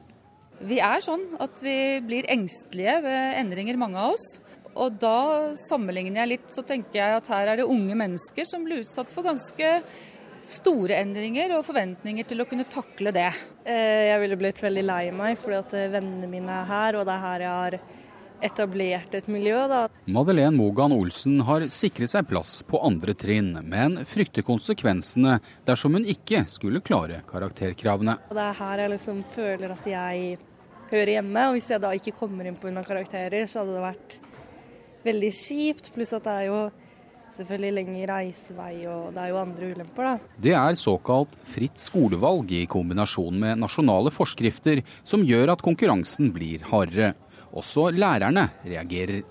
Vi 0.64 0.78
er 0.80 1.04
sånn 1.04 1.26
at 1.44 1.60
vi 1.66 2.00
blir 2.06 2.30
engstelige 2.32 3.02
ved 3.04 3.40
endringer, 3.42 3.80
mange 3.82 4.00
av 4.00 4.14
oss. 4.16 4.28
Og 4.80 4.96
da 5.02 5.52
sammenligner 5.68 6.24
jeg 6.24 6.32
litt, 6.32 6.48
så 6.54 6.64
tenker 6.66 7.02
jeg 7.02 7.18
at 7.18 7.28
her 7.34 7.52
er 7.52 7.60
det 7.60 7.68
unge 7.70 7.98
mennesker 7.98 8.48
som 8.48 8.64
blir 8.66 8.86
utsatt 8.86 9.12
for 9.14 9.28
ganske 9.28 9.74
store 10.44 11.00
endringer 11.00 11.56
og 11.58 11.66
forventninger 11.68 12.28
til 12.28 12.44
å 12.44 12.48
kunne 12.50 12.68
takle 12.70 13.14
det. 13.16 13.30
Eh, 13.66 14.10
jeg 14.12 14.22
ville 14.24 14.40
blitt 14.40 14.62
veldig 14.64 14.86
lei 14.86 15.04
meg 15.16 15.40
fordi 15.40 15.60
at 15.60 15.76
eh, 15.80 15.92
vennene 15.94 16.30
mine 16.30 16.62
er 16.62 16.70
her, 16.70 17.00
og 17.00 17.08
det 17.08 17.16
er 17.16 17.24
her 17.24 17.46
jeg 17.46 17.54
har 17.62 17.78
etablert 18.44 19.16
et 19.16 19.30
miljø. 19.32 19.56
Da. 19.72 19.86
Madeleine 20.12 20.56
Mogan 20.58 20.92
Olsen 20.96 21.40
har 21.48 21.64
sikret 21.72 22.12
seg 22.12 22.28
plass 22.28 22.58
på 22.68 22.82
andre 22.84 23.16
trinn, 23.16 23.54
men 23.64 24.02
frykter 24.10 24.44
konsekvensene 24.46 25.40
dersom 25.68 25.96
hun 25.96 26.08
ikke 26.12 26.44
skulle 26.52 26.84
klare 26.84 27.22
karakterkravene. 27.30 28.18
Det 28.34 28.44
er 28.50 28.60
her 28.60 28.84
jeg 28.84 28.94
liksom 28.98 29.24
føler 29.32 29.76
at 29.78 29.88
jeg 29.88 30.38
hører 30.92 31.16
hjemme, 31.16 31.48
og 31.48 31.58
hvis 31.58 31.72
jeg 31.72 31.84
da 31.84 31.94
ikke 31.96 32.18
kommer 32.20 32.50
inn 32.50 32.60
pga. 32.60 32.84
karakterer, 32.84 33.48
så 33.48 33.64
hadde 33.64 33.78
det 33.78 33.88
vært 33.88 34.20
veldig 35.08 35.32
kjipt. 35.40 35.94
Pluss 35.96 36.14
at 36.16 36.28
det 36.28 36.36
er 36.42 36.50
jo 36.52 36.60
selvfølgelig 37.38 37.74
lengre 37.78 38.08
reisevei, 38.10 38.74
og 38.90 39.14
det 39.16 39.24
er 39.24 39.32
jo 39.32 39.40
andre 39.42 39.70
ulemper, 39.74 40.10
da. 40.10 40.34
Det 40.46 40.54
er 40.58 40.80
såkalt 40.80 41.36
fritt 41.48 41.82
skolevalg 41.82 42.52
i 42.56 42.64
kombinasjon 42.70 43.40
med 43.42 43.62
nasjonale 43.64 44.14
forskrifter 44.14 44.84
som 45.04 45.26
gjør 45.28 45.56
at 45.56 45.64
konkurransen 45.66 46.32
blir 46.36 46.66
hardere. 46.72 47.14
Også 47.54 47.90
lærerne 47.94 48.48
reagerer. 48.66 49.22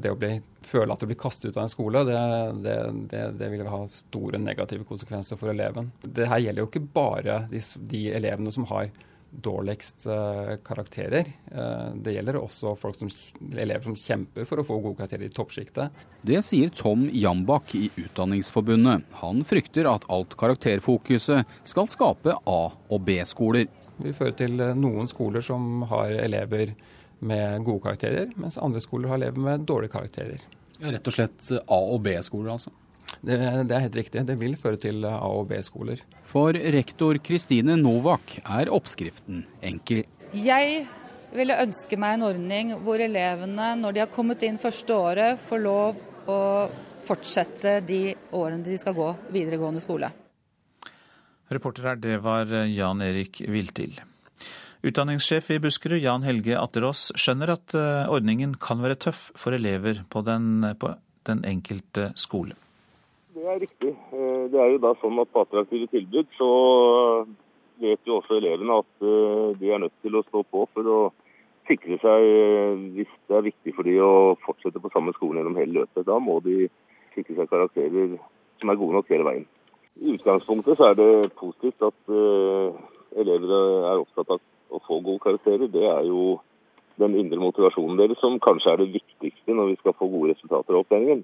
Det 0.00 0.12
å 0.12 0.16
bli, 0.16 0.36
føle 0.64 0.94
at 0.94 1.02
du 1.02 1.08
blir 1.10 1.18
kastet 1.18 1.50
ut 1.50 1.58
av 1.58 1.66
en 1.66 1.72
skole, 1.72 2.04
det, 2.06 2.20
det, 2.64 2.76
det, 3.10 3.24
det 3.40 3.50
vil 3.52 3.66
ha 3.68 3.82
store 3.90 4.38
negative 4.40 4.86
konsekvenser 4.88 5.38
for 5.40 5.52
eleven. 5.52 5.90
Det 6.02 6.28
her 6.30 6.44
gjelder 6.44 6.64
jo 6.64 6.70
ikke 6.70 6.86
bare 6.94 7.42
de, 7.50 7.60
de 7.90 8.02
elevene 8.16 8.52
som 8.54 8.68
har 8.70 8.88
dårligst 9.30 10.06
uh, 10.06 10.56
karakterer. 10.64 11.26
Uh, 11.52 11.94
det 11.94 12.14
gjelder 12.16 12.38
også 12.40 12.74
folk 12.78 12.96
som, 12.98 13.10
elever 13.58 13.84
som 13.84 13.96
kjemper 13.98 14.46
for 14.48 14.62
å 14.62 14.66
få 14.66 14.78
gode 14.80 15.00
karakterer 15.00 15.26
i 15.26 15.32
toppsjiktet. 15.32 16.04
Det 16.26 16.40
sier 16.44 16.72
Tom 16.74 17.06
Jambak 17.12 17.74
i 17.76 17.88
Utdanningsforbundet. 17.94 19.04
Han 19.22 19.44
frykter 19.48 19.88
at 19.90 20.06
alt 20.12 20.36
karakterfokuset 20.38 21.58
skal 21.66 21.90
skape 21.92 22.36
A- 22.44 22.72
og 22.72 23.04
B-skoler. 23.06 23.68
Vi 24.00 24.14
fører 24.16 24.38
til 24.40 24.60
uh, 24.62 24.72
noen 24.78 25.10
skoler 25.10 25.44
som 25.44 25.84
har 25.90 26.16
elever 26.16 26.74
med 27.26 27.64
gode 27.64 27.84
karakterer, 27.86 28.32
mens 28.36 28.58
andre 28.60 28.82
skoler 28.84 29.12
har 29.12 29.20
elever 29.20 29.40
med 29.40 29.68
dårlige 29.68 29.96
karakterer. 29.96 30.42
Rett 30.80 31.08
og 31.08 31.14
slett 31.14 31.52
A- 31.62 31.86
og 31.94 32.02
B-skoler, 32.04 32.52
altså? 32.56 32.72
Det, 33.22 33.38
det, 33.68 33.72
er 33.72 33.84
helt 33.86 33.98
riktig. 33.98 34.24
Det 34.28 34.36
vil 34.40 34.56
føre 34.60 34.80
til 34.80 35.04
A- 35.08 35.18
og 35.28 35.48
B-skoler. 35.50 36.02
For 36.28 36.56
rektor 36.76 37.18
Kristine 37.24 37.78
Novak 37.80 38.38
er 38.42 38.72
oppskriften 38.72 39.44
enkel. 39.64 40.04
Jeg 40.36 40.84
ville 41.36 41.56
ønske 41.62 41.98
meg 42.00 42.16
en 42.16 42.26
ordning 42.28 42.74
hvor 42.84 43.00
elevene, 43.02 43.72
når 43.80 43.96
de 43.96 44.04
har 44.04 44.12
kommet 44.12 44.44
inn 44.46 44.60
første 44.60 44.94
året, 44.94 45.40
får 45.40 45.62
lov 45.64 46.02
å 46.30 46.40
fortsette 47.06 47.80
de 47.86 48.02
årene 48.34 48.66
de 48.66 48.76
skal 48.80 48.96
gå 48.96 49.12
videregående 49.34 49.82
skole. 49.84 50.10
Reporter 51.52 51.92
her, 51.92 51.98
det 52.02 52.18
var 52.24 52.50
Jan 52.66 53.02
Erik 53.06 53.44
Viltil. 53.46 53.94
Utdanningssjef 54.86 55.48
i 55.54 55.58
Buskerud, 55.62 56.02
Jan 56.02 56.26
Helge 56.26 56.58
Atterås, 56.58 57.08
skjønner 57.18 57.54
at 57.54 57.74
eh, 57.78 58.10
ordningen 58.12 58.54
kan 58.62 58.82
være 58.82 58.98
tøff 59.06 59.30
for 59.38 59.56
elever 59.56 60.02
på 60.12 60.22
den, 60.26 60.66
på 60.78 60.92
den 61.26 61.42
enkelte 61.48 62.10
skole. 62.18 62.54
Det 63.46 63.52
er 63.54 63.60
riktig. 63.62 63.90
Eh, 64.10 64.44
det 64.50 64.58
er 64.58 64.72
jo 64.72 64.78
da 64.82 64.90
sånn 64.98 65.20
at 65.22 65.28
på 65.30 65.44
attraktive 65.44 65.86
tilbud 65.92 66.32
så 66.34 66.48
vet 67.78 68.08
jo 68.08 68.16
også 68.16 68.40
elevene 68.40 68.80
at 68.80 69.04
eh, 69.06 69.52
de 69.60 69.70
er 69.70 69.78
nødt 69.84 69.94
til 70.02 70.16
å 70.18 70.22
stå 70.26 70.42
på 70.50 70.64
for 70.74 70.88
å 70.90 70.96
sikre 71.70 71.94
seg 72.02 72.26
hvis 72.96 73.12
det 73.30 73.36
er 73.38 73.46
viktig 73.46 73.74
for 73.76 73.86
de 73.86 73.94
å 74.02 74.34
fortsette 74.42 74.82
på 74.82 74.90
samme 74.90 75.14
skole 75.14 75.38
gjennom 75.38 75.60
hele 75.60 75.76
løpet. 75.78 76.08
Da 76.10 76.18
må 76.18 76.40
de 76.42 76.66
sikre 77.14 77.38
seg 77.38 77.52
karakterer 77.52 78.16
som 78.58 78.74
er 78.74 78.80
gode 78.82 78.98
nok 78.98 79.14
hele 79.14 79.28
veien. 79.30 79.46
I 80.02 80.16
utgangspunktet 80.16 80.82
så 80.82 80.90
er 80.90 80.98
det 80.98 81.08
positivt 81.38 81.86
at 81.86 82.12
elever 83.14 83.54
er 83.92 84.02
opptatt 84.02 84.34
av 84.34 84.42
å 84.74 84.82
få 84.90 84.98
gode 85.06 85.22
karakterer, 85.22 85.70
det 85.70 85.86
er 85.86 86.10
jo 86.10 86.40
den 86.98 87.14
indre 87.14 87.38
motivasjonen 87.38 87.98
deres 88.02 88.18
som 88.18 88.40
kanskje 88.42 88.74
er 88.74 88.82
det 88.82 88.92
viktigste 88.98 89.54
når 89.54 89.74
vi 89.76 89.80
skal 89.84 89.94
få 89.94 90.10
gode 90.10 90.34
resultater 90.34 90.74
av 90.74 90.82
opplæringen. 90.82 91.22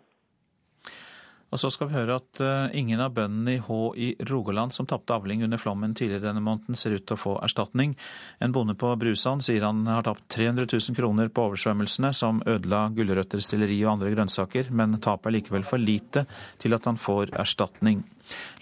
Og 1.53 1.61
så 1.61 1.69
skal 1.69 1.91
vi 1.91 1.99
høre 1.99 2.17
at 2.17 2.41
ingen 2.73 3.01
av 3.05 3.13
bøndene 3.13 3.59
i 3.59 3.61
Hå 3.61 3.81
i 3.93 4.07
Rogaland 4.31 4.73
som 4.73 4.89
tapte 4.89 5.13
avling 5.13 5.45
under 5.45 5.61
flommen 5.61 5.93
tidligere 5.93 6.31
denne 6.31 6.41
måneden, 6.41 6.79
ser 6.79 6.97
ut 6.97 7.05
til 7.05 7.19
å 7.19 7.21
få 7.21 7.35
erstatning. 7.45 7.93
En 8.41 8.55
bonde 8.57 8.73
på 8.79 8.95
Brusand 8.97 9.45
sier 9.45 9.67
han 9.67 9.85
har 9.85 10.07
tapt 10.07 10.25
300 10.33 10.65
000 10.73 10.97
kroner 10.97 11.29
på 11.29 11.45
oversvømmelsene 11.51 12.15
som 12.17 12.41
ødela 12.49 12.87
gulrøtter, 12.97 13.45
stilleri 13.45 13.83
og 13.85 13.99
andre 13.99 14.15
grønnsaker, 14.17 14.73
men 14.73 14.97
tapet 14.97 15.29
er 15.29 15.39
likevel 15.39 15.69
for 15.69 15.83
lite 15.83 16.25
til 16.63 16.73
at 16.73 16.89
han 16.89 17.01
får 17.01 17.35
erstatning. 17.45 18.01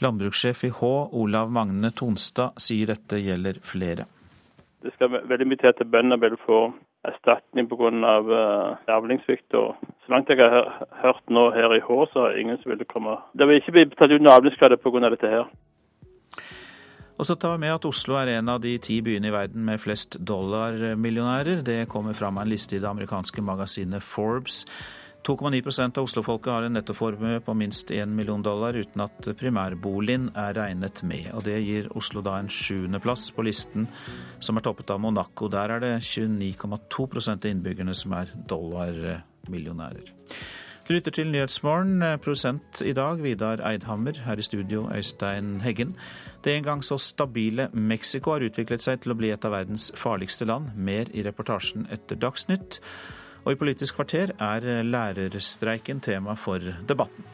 Landbrukssjef 0.03 0.67
i 0.67 0.75
Hå, 0.75 0.95
Olav 1.15 1.53
Magne 1.55 1.93
Tonstad, 1.95 2.59
sier 2.59 2.91
dette 2.91 3.23
gjelder 3.23 3.63
flere. 3.63 4.11
Det 4.81 4.95
skal 4.95 5.13
veldig 5.29 5.47
mye 5.49 5.61
til 5.61 5.73
at 5.73 5.81
bøndene 5.93 6.17
vil 6.21 6.37
få 6.47 6.61
erstatning 7.05 7.69
pga. 7.69 7.91
Uh, 8.21 8.77
avlingssvikt. 8.89 9.53
Så 9.53 10.13
langt 10.13 10.29
jeg 10.29 10.41
har 10.41 10.87
hørt 11.03 11.25
nå 11.29 11.51
her 11.57 11.75
i 11.77 11.83
Hå, 11.85 12.05
så 12.13 12.29
er 12.29 12.41
ingen 12.41 12.61
som 12.63 12.73
vil 12.73 12.87
komme 12.89 13.19
Det 13.37 13.49
vil 13.49 13.61
ikke 13.61 13.77
bli 13.77 13.85
tatt 13.93 14.13
ut 14.13 14.33
avlingsskade 14.37 14.81
pga. 14.81 15.11
dette 15.11 15.29
her. 15.29 15.51
Og 17.21 17.27
så 17.27 17.35
tar 17.37 17.53
vi 17.53 17.67
med 17.67 17.75
at 17.75 17.85
Oslo 17.85 18.15
er 18.17 18.39
en 18.39 18.49
av 18.49 18.63
de 18.65 18.79
ti 18.81 19.03
byene 19.05 19.29
i 19.29 19.33
verden 19.33 19.65
med 19.65 19.81
flest 19.81 20.17
dollarmillionærer. 20.25 21.61
Det 21.61 21.89
kommer 21.89 22.17
fram 22.17 22.39
av 22.39 22.47
en 22.47 22.49
liste 22.49 22.77
i 22.77 22.81
det 22.81 22.89
amerikanske 22.89 23.43
magasinet 23.45 24.03
Forbes. 24.03 24.65
2,9% 25.27 25.99
av 25.99 26.05
oslofolket 26.05 26.53
har 26.53 26.63
en 26.63 26.73
nettoformue 26.79 27.41
på 27.45 27.55
minst 27.55 27.91
1 27.91 28.09
million 28.09 28.43
dollar 28.43 28.77
uten 28.77 29.03
at 29.05 29.29
primærboligen 29.37 30.31
er 30.35 30.55
regnet 30.57 31.03
med. 31.05 31.29
og 31.35 31.45
Det 31.45 31.59
gir 31.61 31.91
Oslo 31.97 32.23
da 32.25 32.39
en 32.41 32.49
sjuendeplass 32.49 33.29
på 33.37 33.45
listen, 33.45 33.89
som 34.41 34.57
er 34.57 34.65
toppet 34.65 34.91
av 34.91 35.01
Monaco. 35.01 35.49
Der 35.53 35.77
er 35.77 35.85
det 35.85 35.93
29,2% 36.09 37.45
av 37.45 37.51
innbyggerne 37.53 37.95
som 37.95 38.17
er 38.17 38.33
dollarmillionærer. 38.49 40.09
Du 40.89 40.95
lytter 40.95 41.11
til 41.15 41.31
Nyhetsmorgen. 41.31 42.03
produsent 42.19 42.83
i 42.83 42.93
dag 42.93 43.21
Vidar 43.23 43.61
Eidhammer. 43.63 44.17
Her 44.25 44.39
i 44.39 44.43
studio 44.43 44.89
Øystein 44.91 45.61
Heggen. 45.61 45.97
Det 46.45 46.57
en 46.57 46.65
gang 46.65 46.85
så 46.85 46.99
stabile 46.99 47.69
Mexico 47.73 48.33
har 48.33 48.41
utviklet 48.41 48.83
seg 48.83 49.01
til 49.01 49.13
å 49.13 49.15
bli 49.15 49.31
et 49.31 49.45
av 49.45 49.53
verdens 49.53 49.93
farligste 49.95 50.45
land. 50.45 50.75
Mer 50.75 51.07
i 51.15 51.23
reportasjen 51.23 51.87
etter 51.93 52.17
Dagsnytt. 52.17 52.81
Og 53.45 53.53
i 53.55 53.61
Politisk 53.61 53.97
kvarter 53.97 54.35
er 54.37 54.83
lærerstreiken 54.85 56.01
tema 56.05 56.37
for 56.37 56.61
debatten. 56.89 57.25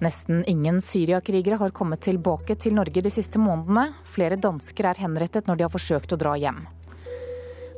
Nesten 0.00 0.44
ingen 0.48 0.80
syriakrigere 0.80 1.58
har 1.60 1.74
kommet 1.76 2.00
tilbake 2.00 2.54
til 2.56 2.72
Norge 2.72 3.02
de 3.04 3.10
siste 3.12 3.36
månedene. 3.38 3.90
Flere 4.08 4.38
dansker 4.40 4.88
er 4.88 5.00
henrettet 5.04 5.44
når 5.44 5.58
de 5.58 5.66
har 5.66 5.74
forsøkt 5.74 6.14
å 6.16 6.18
dra 6.20 6.38
hjem. 6.40 6.62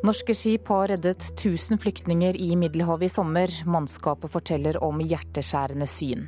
Norske 0.02 0.34
skip 0.34 0.66
har 0.66 0.88
reddet 0.90 1.22
1000 1.22 1.78
flyktninger 1.78 2.34
i 2.36 2.56
Middelhavet 2.58 3.06
i 3.06 3.08
sommer. 3.12 3.52
Mannskapet 3.70 4.32
forteller 4.32 4.80
om 4.82 4.98
hjerteskjærende 4.98 5.86
syn. 5.86 6.24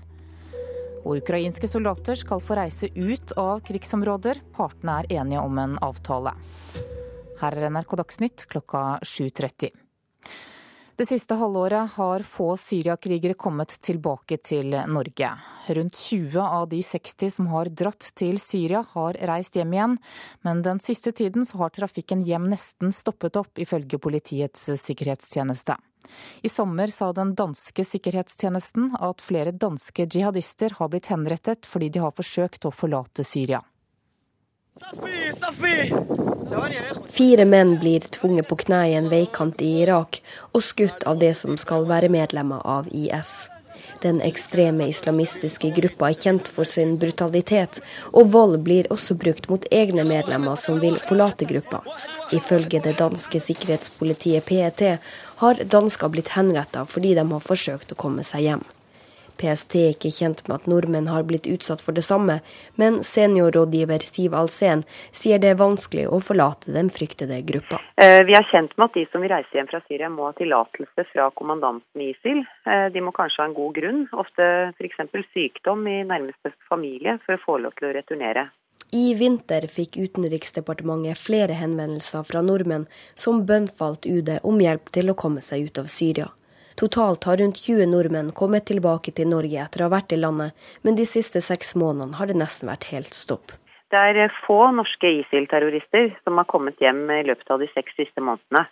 Og 1.02 1.18
ukrainske 1.18 1.66
soldater 1.66 2.14
skal 2.14 2.38
få 2.38 2.54
reise 2.54 2.92
ut 2.94 3.34
av 3.34 3.64
krigsområder. 3.66 4.38
Partene 4.54 5.00
er 5.02 5.10
enige 5.18 5.42
om 5.42 5.58
en 5.58 5.74
avtale. 5.82 6.36
Her 7.40 7.58
er 7.58 7.66
NRK 7.74 7.96
Dagsnytt 7.98 8.46
klokka 8.54 8.84
7.30. 9.02 9.74
Det 10.96 11.08
siste 11.10 11.34
halvåret 11.34 11.90
har 11.96 12.22
få 12.22 12.52
syriakrigere 12.56 13.34
kommet 13.34 13.72
tilbake 13.82 14.36
til 14.38 14.76
Norge. 14.86 15.30
Rundt 15.74 15.96
20 15.98 16.38
av 16.38 16.68
de 16.70 16.78
60 16.86 17.32
som 17.34 17.48
har 17.50 17.66
dratt 17.66 18.12
til 18.14 18.38
Syria, 18.38 18.84
har 18.92 19.18
reist 19.26 19.58
hjem 19.58 19.74
igjen. 19.74 19.96
Men 20.46 20.62
den 20.62 20.78
siste 20.78 21.10
tiden 21.10 21.48
har 21.58 21.74
trafikken 21.74 22.22
hjem 22.22 22.46
nesten 22.52 22.94
stoppet 22.94 23.34
opp, 23.42 23.58
ifølge 23.58 23.98
Politiets 23.98 24.68
sikkerhetstjeneste. 24.84 25.74
I 26.46 26.48
sommer 26.52 26.86
sa 26.94 27.10
den 27.16 27.34
danske 27.34 27.82
sikkerhetstjenesten 27.90 28.92
at 28.94 29.24
flere 29.24 29.50
danske 29.50 30.06
jihadister 30.06 30.78
har 30.78 30.94
blitt 30.94 31.10
henrettet 31.10 31.66
fordi 31.66 31.90
de 31.90 32.06
har 32.06 32.14
forsøkt 32.14 32.68
å 32.68 32.74
forlate 32.74 33.26
Syria. 33.26 33.64
Fire 37.06 37.44
menn 37.44 37.78
blir 37.78 38.00
tvunget 38.00 38.48
på 38.48 38.56
kne 38.56 38.80
i 38.90 38.94
en 38.98 39.06
veikant 39.12 39.62
i 39.62 39.68
Irak 39.84 40.18
og 40.50 40.64
skutt 40.66 41.06
av 41.06 41.20
det 41.22 41.30
som 41.38 41.54
skal 41.60 41.86
være 41.86 42.10
medlemmer 42.10 42.64
av 42.66 42.88
IS. 42.90 43.34
Den 44.02 44.18
ekstreme 44.26 44.88
islamistiske 44.90 45.70
gruppa 45.78 46.10
er 46.10 46.18
kjent 46.26 46.50
for 46.50 46.66
sin 46.66 46.96
brutalitet, 46.98 47.78
og 48.10 48.32
vold 48.34 48.58
blir 48.66 48.90
også 48.90 49.14
brukt 49.14 49.46
mot 49.52 49.64
egne 49.70 50.04
medlemmer 50.10 50.58
som 50.58 50.82
vil 50.82 50.98
forlate 51.08 51.46
gruppa. 51.48 51.84
Ifølge 52.34 52.82
det 52.82 52.98
danske 52.98 53.40
sikkerhetspolitiet 53.46 54.44
PET 54.50 54.86
har 55.42 55.66
dansker 55.78 56.10
blitt 56.10 56.34
henrettet 56.34 56.90
fordi 56.90 57.14
de 57.14 57.28
har 57.30 57.50
forsøkt 57.52 57.94
å 57.94 58.00
komme 58.06 58.26
seg 58.26 58.48
hjem. 58.48 58.66
PST 59.40 59.76
er 59.80 59.92
ikke 59.94 60.12
kjent 60.14 60.42
med 60.46 60.56
at 60.56 60.68
nordmenn 60.70 61.10
har 61.10 61.26
blitt 61.28 61.48
utsatt 61.50 61.82
for 61.84 61.96
det 61.96 62.04
samme, 62.06 62.40
men 62.80 63.00
seniorrådgiver 63.06 64.06
Siv 64.08 64.34
Alsen 64.38 64.84
sier 65.12 65.42
det 65.42 65.52
er 65.52 65.60
vanskelig 65.60 66.06
å 66.08 66.20
forlate 66.24 66.74
den 66.74 66.90
fryktede 66.94 67.40
gruppa. 67.48 67.80
Eh, 68.00 68.20
vi 68.28 68.36
er 68.38 68.48
kjent 68.50 68.76
med 68.76 68.88
at 68.88 68.98
de 68.98 69.06
som 69.12 69.24
vil 69.24 69.34
reise 69.34 69.58
hjem 69.58 69.70
fra 69.70 69.82
Syria 69.88 70.10
må 70.12 70.28
ha 70.28 70.34
tillatelse 70.38 71.06
fra 71.12 71.30
kommandanten 71.38 72.02
i 72.02 72.12
ISIL. 72.12 72.44
Eh, 72.66 72.88
de 72.94 73.04
må 73.04 73.14
kanskje 73.16 73.42
ha 73.42 73.48
en 73.50 73.56
god 73.56 73.78
grunn, 73.78 74.04
ofte 74.12 74.50
f.eks. 74.74 75.00
sykdom 75.36 75.86
i 75.90 76.02
nærmeste 76.06 76.54
familie, 76.68 77.18
for 77.26 77.36
å 77.36 77.44
få 77.46 77.58
lov 77.64 77.76
til 77.78 77.90
å 77.90 77.96
returnere. 77.96 78.48
I 78.94 79.14
vinter 79.18 79.64
fikk 79.70 79.96
Utenriksdepartementet 79.98 81.18
flere 81.18 81.56
henvendelser 81.58 82.22
fra 82.28 82.42
nordmenn 82.46 82.84
som 83.18 83.42
bønnfalt 83.48 84.06
UD 84.06 84.36
om 84.46 84.60
hjelp 84.62 84.92
til 84.94 85.10
å 85.10 85.18
komme 85.18 85.42
seg 85.42 85.66
ut 85.66 85.80
av 85.82 85.90
Syria. 85.90 86.28
Totalt 86.74 87.24
har 87.24 87.36
rundt 87.36 87.56
20 87.56 87.86
nordmenn 87.86 88.32
kommet 88.34 88.66
tilbake 88.66 89.12
til 89.14 89.28
Norge 89.30 89.60
etter 89.62 89.84
å 89.84 89.86
ha 89.86 89.94
vært 89.94 90.14
i 90.16 90.18
landet, 90.18 90.56
men 90.82 90.96
de 90.98 91.06
siste 91.06 91.42
seks 91.44 91.76
månedene 91.78 92.18
har 92.18 92.26
det 92.26 92.38
nesten 92.40 92.70
vært 92.72 92.88
helt 92.90 93.14
stopp. 93.14 93.54
Det 93.94 94.00
er 94.00 94.32
få 94.42 94.56
norske 94.74 95.06
ISIL-terrorister 95.20 96.08
som 96.24 96.40
har 96.40 96.48
kommet 96.50 96.80
hjem 96.82 97.04
i 97.14 97.20
løpet 97.28 97.52
av 97.54 97.60
de 97.62 97.68
seks 97.70 97.94
siste 97.94 98.24
månedene. 98.24 98.64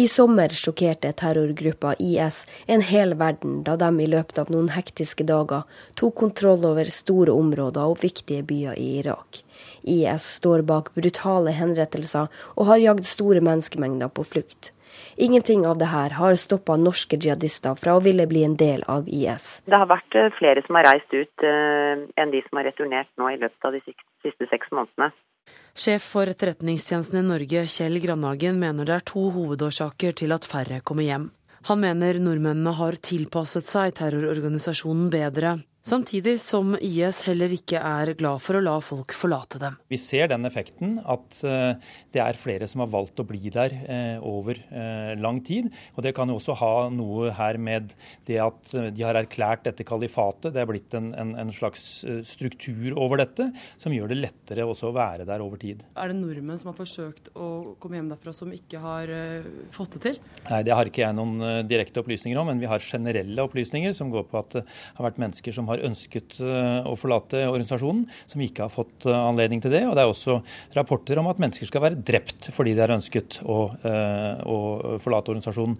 I 0.00 0.06
sommer 0.08 0.54
sjokkerte 0.56 1.10
terrorgruppa 1.20 1.92
IS 2.00 2.46
en 2.64 2.80
hel 2.88 3.12
verden 3.20 3.60
da 3.66 3.76
de 3.76 3.90
i 4.00 4.08
løpet 4.08 4.40
av 4.40 4.48
noen 4.54 4.72
hektiske 4.72 5.26
dager 5.28 5.68
tok 6.00 6.16
kontroll 6.22 6.64
over 6.70 6.88
store 6.88 7.34
områder 7.36 7.92
og 7.92 8.00
viktige 8.00 8.46
byer 8.46 8.80
i 8.80 8.88
Irak. 9.02 9.42
IS 9.84 10.32
står 10.40 10.64
bak 10.64 10.94
brutale 10.96 11.52
henrettelser 11.60 12.32
og 12.56 12.70
har 12.72 12.80
jagd 12.80 13.10
store 13.10 13.44
menneskemengder 13.44 14.08
på 14.08 14.24
flukt. 14.32 14.72
Ingenting 15.16 15.66
av 15.66 15.78
det 15.78 15.90
her 15.90 16.16
har 16.18 16.36
stoppa 16.40 16.76
norske 16.80 17.18
jihadister 17.20 17.74
fra 17.78 17.96
å 17.96 18.04
ville 18.04 18.26
bli 18.30 18.44
en 18.46 18.56
del 18.60 18.84
av 18.88 19.08
IS. 19.08 19.60
Det 19.66 19.78
har 19.78 19.88
vært 19.90 20.16
eh, 20.18 20.30
flere 20.38 20.62
som 20.66 20.78
har 20.78 20.88
reist 20.88 21.12
ut 21.12 21.44
uh, 21.46 22.06
enn 22.20 22.32
de 22.34 22.44
som 22.46 22.60
har 22.60 22.68
returnert 22.70 23.10
nå 23.20 23.32
i 23.32 23.40
løpet 23.40 23.68
av 23.68 23.76
de 23.76 23.82
siste 24.24 24.48
seks 24.52 24.72
månedene. 24.74 25.10
Sjef 25.74 26.06
for 26.12 26.30
Etterretningstjenesten 26.30 27.20
i 27.20 27.26
Norge, 27.26 27.66
Kjell 27.70 28.00
Grandhagen, 28.02 28.58
mener 28.60 28.86
det 28.86 28.96
er 28.98 29.06
to 29.06 29.28
hovedårsaker 29.34 30.16
til 30.18 30.34
at 30.34 30.46
færre 30.48 30.80
kommer 30.84 31.06
hjem. 31.06 31.30
Han 31.68 31.82
mener 31.82 32.18
nordmennene 32.22 32.72
har 32.78 32.96
tilpasset 32.96 33.66
seg 33.68 33.92
terrororganisasjonen 33.98 35.10
bedre, 35.12 35.58
Samtidig 35.80 36.34
som 36.44 36.74
IS 36.76 37.22
heller 37.24 37.52
ikke 37.56 37.80
er 37.80 38.10
glad 38.20 38.42
for 38.44 38.58
å 38.58 38.60
la 38.60 38.74
folk 38.84 39.14
forlate 39.16 39.56
dem. 39.62 39.78
Vi 39.88 39.96
ser 39.96 40.28
den 40.28 40.44
effekten 40.44 40.98
at 41.08 41.38
eh, 41.48 41.78
det 42.12 42.20
er 42.20 42.36
flere 42.36 42.66
som 42.68 42.82
har 42.84 42.90
valgt 42.92 43.22
å 43.22 43.24
bli 43.24 43.48
der 43.48 43.72
eh, 43.88 44.18
over 44.20 44.60
eh, 44.60 45.14
lang 45.16 45.38
tid. 45.46 45.70
Og 45.96 46.04
Det 46.04 46.12
kan 46.16 46.28
jo 46.28 46.36
også 46.36 46.58
ha 46.60 46.74
noe 46.92 47.30
her 47.32 47.56
med 47.56 47.94
det 48.28 48.36
at 48.44 48.74
de 48.92 49.06
har 49.06 49.16
erklært 49.16 49.64
dette 49.70 49.86
kalifatet. 49.88 50.52
Det 50.52 50.60
er 50.60 50.68
blitt 50.68 50.96
en, 50.98 51.14
en, 51.16 51.32
en 51.40 51.54
slags 51.54 51.86
struktur 52.28 52.92
over 53.00 53.22
dette 53.22 53.48
som 53.80 53.96
gjør 53.96 54.12
det 54.12 54.20
lettere 54.20 54.68
også 54.68 54.90
å 54.90 54.96
være 54.98 55.24
der 55.28 55.40
over 55.40 55.62
tid. 55.64 55.80
Er 55.96 56.12
det 56.12 56.18
nordmenn 56.20 56.60
som 56.60 56.74
har 56.74 56.78
forsøkt 56.78 57.32
å 57.32 57.48
komme 57.80 57.96
hjem 57.96 58.12
derfra 58.12 58.36
som 58.36 58.52
ikke 58.52 58.84
har 58.84 59.14
fått 59.72 59.96
det 59.96 60.04
til? 60.04 60.20
Nei, 60.50 60.60
Det 60.68 60.76
har 60.76 60.92
ikke 60.92 61.06
jeg 61.06 61.16
noen 61.16 61.64
direkte 61.70 62.04
opplysninger 62.04 62.36
om, 62.36 62.52
men 62.52 62.60
vi 62.60 62.68
har 62.68 62.84
generelle 62.84 63.48
opplysninger 63.48 63.96
som 63.96 64.12
går 64.12 64.28
på 64.28 64.42
at 64.44 64.60
det 64.60 64.66
har 64.68 65.08
vært 65.08 65.24
mennesker 65.24 65.56
som 65.56 65.69
har 65.70 65.84
ønsket 65.88 66.38
eh, 66.44 66.88
å 66.88 66.96
forlate 66.98 67.44
organisasjonen, 67.48 68.06
som 68.30 68.44
ikke 68.44 68.66
har 68.66 68.72
fått 68.72 69.06
eh, 69.08 69.16
anledning 69.16 69.62
til 69.64 69.74
det. 69.74 69.84
Og 69.88 69.96
det 69.96 70.04
er 70.04 70.12
også 70.12 70.40
rapporter 70.76 71.20
om 71.22 71.30
at 71.30 71.40
mennesker 71.42 71.70
skal 71.70 71.84
være 71.86 72.00
drept 72.00 72.50
fordi 72.54 72.74
de 72.76 72.84
har 72.84 72.94
ønsket 72.96 73.40
å, 73.44 73.60
eh, 73.86 74.42
å 74.44 74.98
forlate 75.02 75.34
organisasjonen. 75.34 75.78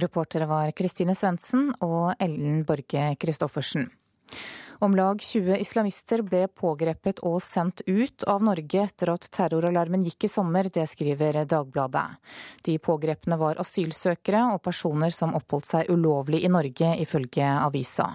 Reportere 0.00 0.46
var 0.46 0.70
Kristine 0.76 1.16
Svendsen 1.18 1.72
og 1.82 2.12
Ellen 2.22 2.62
Borge 2.66 3.10
Christoffersen. 3.18 3.88
Om 4.82 4.94
lag 4.96 5.20
20 5.20 5.58
islamister 5.60 6.22
ble 6.24 6.46
pågrepet 6.48 7.18
og 7.28 7.42
sendt 7.44 7.82
ut 7.84 8.24
av 8.24 8.40
Norge 8.40 8.86
etter 8.86 9.10
at 9.12 9.26
terroralarmen 9.28 10.06
gikk 10.08 10.24
i 10.24 10.30
sommer, 10.32 10.70
det 10.72 10.86
skriver 10.88 11.42
Dagbladet. 11.44 12.06
De 12.64 12.78
pågrepne 12.80 13.36
var 13.36 13.60
asylsøkere 13.60 14.46
og 14.54 14.62
personer 14.64 15.12
som 15.12 15.36
oppholdt 15.36 15.68
seg 15.68 15.92
ulovlig 15.92 16.40
i 16.48 16.52
Norge, 16.56 16.94
ifølge 17.04 17.52
avisa. 17.60 18.08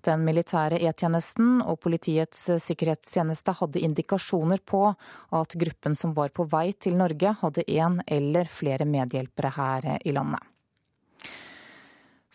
Den 0.00 0.24
militære 0.24 0.80
E-tjenesten 0.80 1.58
og 1.60 1.76
Politiets 1.84 2.46
sikkerhetstjeneste 2.64 3.58
hadde 3.60 3.84
indikasjoner 3.84 4.64
på 4.64 4.86
at 4.88 5.60
gruppen 5.60 5.92
som 5.92 6.16
var 6.16 6.32
på 6.32 6.48
vei 6.48 6.70
til 6.72 6.96
Norge, 6.96 7.36
hadde 7.42 7.68
én 7.68 8.00
eller 8.08 8.48
flere 8.48 8.88
medhjelpere 8.88 9.58
her 9.60 9.98
i 10.00 10.16
landet. 10.16 10.40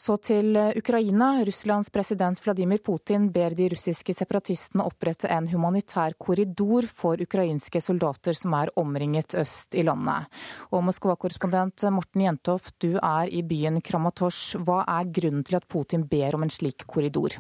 Så 0.03 0.17
til 0.19 0.57
eh, 0.59 0.73
Ukraina. 0.75 1.29
Russlands 1.47 1.87
president 1.93 2.39
Vladimir 2.43 2.81
Putin 2.83 3.29
ber 3.31 3.53
de 3.55 3.69
russiske 3.71 4.11
separatistene 4.17 4.83
opprette 4.83 5.29
en 5.31 5.47
humanitær 5.47 6.17
korridor 6.19 6.89
for 6.91 7.23
ukrainske 7.23 7.79
soldater 7.79 8.35
som 8.35 8.57
er 8.59 8.73
omringet 8.81 9.37
øst 9.39 9.77
i 9.79 9.85
landet. 9.87 10.27
Og 10.75 10.83
Moskva-korrespondent 10.89 11.87
Morten 11.95 12.25
Jentoft, 12.25 12.75
du 12.83 12.97
er 12.97 13.31
i 13.31 13.45
byen 13.47 13.79
Kramatorsk. 13.79 14.59
Hva 14.67 14.83
er 14.97 15.07
grunnen 15.07 15.47
til 15.47 15.61
at 15.61 15.69
Putin 15.71 16.03
ber 16.09 16.35
om 16.35 16.43
en 16.43 16.51
slik 16.51 16.83
korridor? 16.83 17.39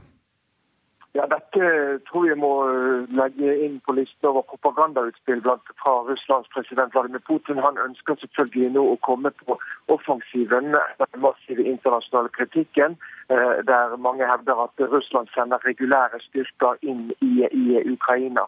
Ja, 1.13 1.27
Dette 1.29 1.99
tror 2.09 2.23
jeg 2.25 2.39
må 2.41 2.49
eh, 2.65 3.09
legge 3.13 3.51
inn 3.65 3.75
på 3.85 3.93
lista 3.93 4.31
over 4.31 4.41
propagandautspill 4.49 5.43
fra 5.45 5.91
Russlands 6.07 6.49
president 6.55 6.95
Vladimir 6.95 7.21
Putin. 7.27 7.61
Han 7.61 7.77
ønsker 7.77 8.17
selvfølgelig 8.17 8.71
nå 8.73 8.85
å 8.89 8.95
komme 9.05 9.29
på 9.43 9.59
offensiven 9.93 10.73
etter 10.73 11.11
den 11.13 11.21
massive 11.21 11.67
internasjonale 11.69 12.33
kritikken, 12.33 12.97
eh, 13.29 13.61
der 13.69 13.93
mange 14.07 14.25
hevder 14.25 14.63
at 14.65 14.85
Russland 14.95 15.29
sender 15.35 15.61
regulære 15.69 16.17
styrker 16.25 16.81
inn 16.81 17.11
i, 17.21 17.45
i 17.45 17.83
Ukraina. 17.93 18.47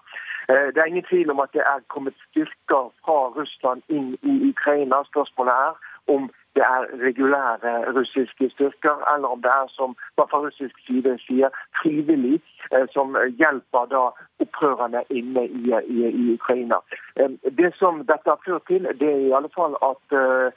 Eh, 0.50 0.74
det 0.74 0.82
er 0.82 0.90
ingen 0.90 1.06
tvil 1.06 1.36
om 1.36 1.46
at 1.46 1.54
det 1.54 1.62
er 1.62 1.86
kommet 1.94 2.18
styrker 2.32 2.90
fra 3.06 3.20
Russland 3.38 3.86
inn 3.94 4.16
i 4.26 4.40
Ukraina. 4.50 5.04
Spørsmålet 5.14 5.54
er 5.54 6.18
om 6.18 6.32
det 6.56 6.64
er 6.64 6.82
regulære 7.08 7.72
russiske 7.98 8.50
styrker, 8.50 8.96
eller 9.14 9.28
om 9.28 9.42
det 9.42 9.52
er 9.52 9.68
som 9.78 9.96
man 10.18 10.30
fra 10.32 10.40
russisk 10.46 10.76
side 10.88 11.18
sier, 11.26 11.50
frivillig, 11.82 12.40
eh, 12.74 12.86
som 12.96 13.18
hjelper 13.42 13.90
da 13.96 14.04
opprørerne 14.44 15.02
inne 15.10 15.44
i, 15.48 15.64
i, 15.96 16.00
i, 16.22 16.26
Ukraina. 16.38 16.80
Eh, 17.20 17.32
det 17.60 17.72
som 17.80 18.04
dette 18.12 18.32
har 18.32 18.42
ført 18.46 18.68
til, 18.72 18.88
det 19.00 19.10
er 19.12 19.26
i 19.28 19.34
alle 19.38 19.52
fall 19.56 19.76
at 19.92 20.20
uh, 20.20 20.52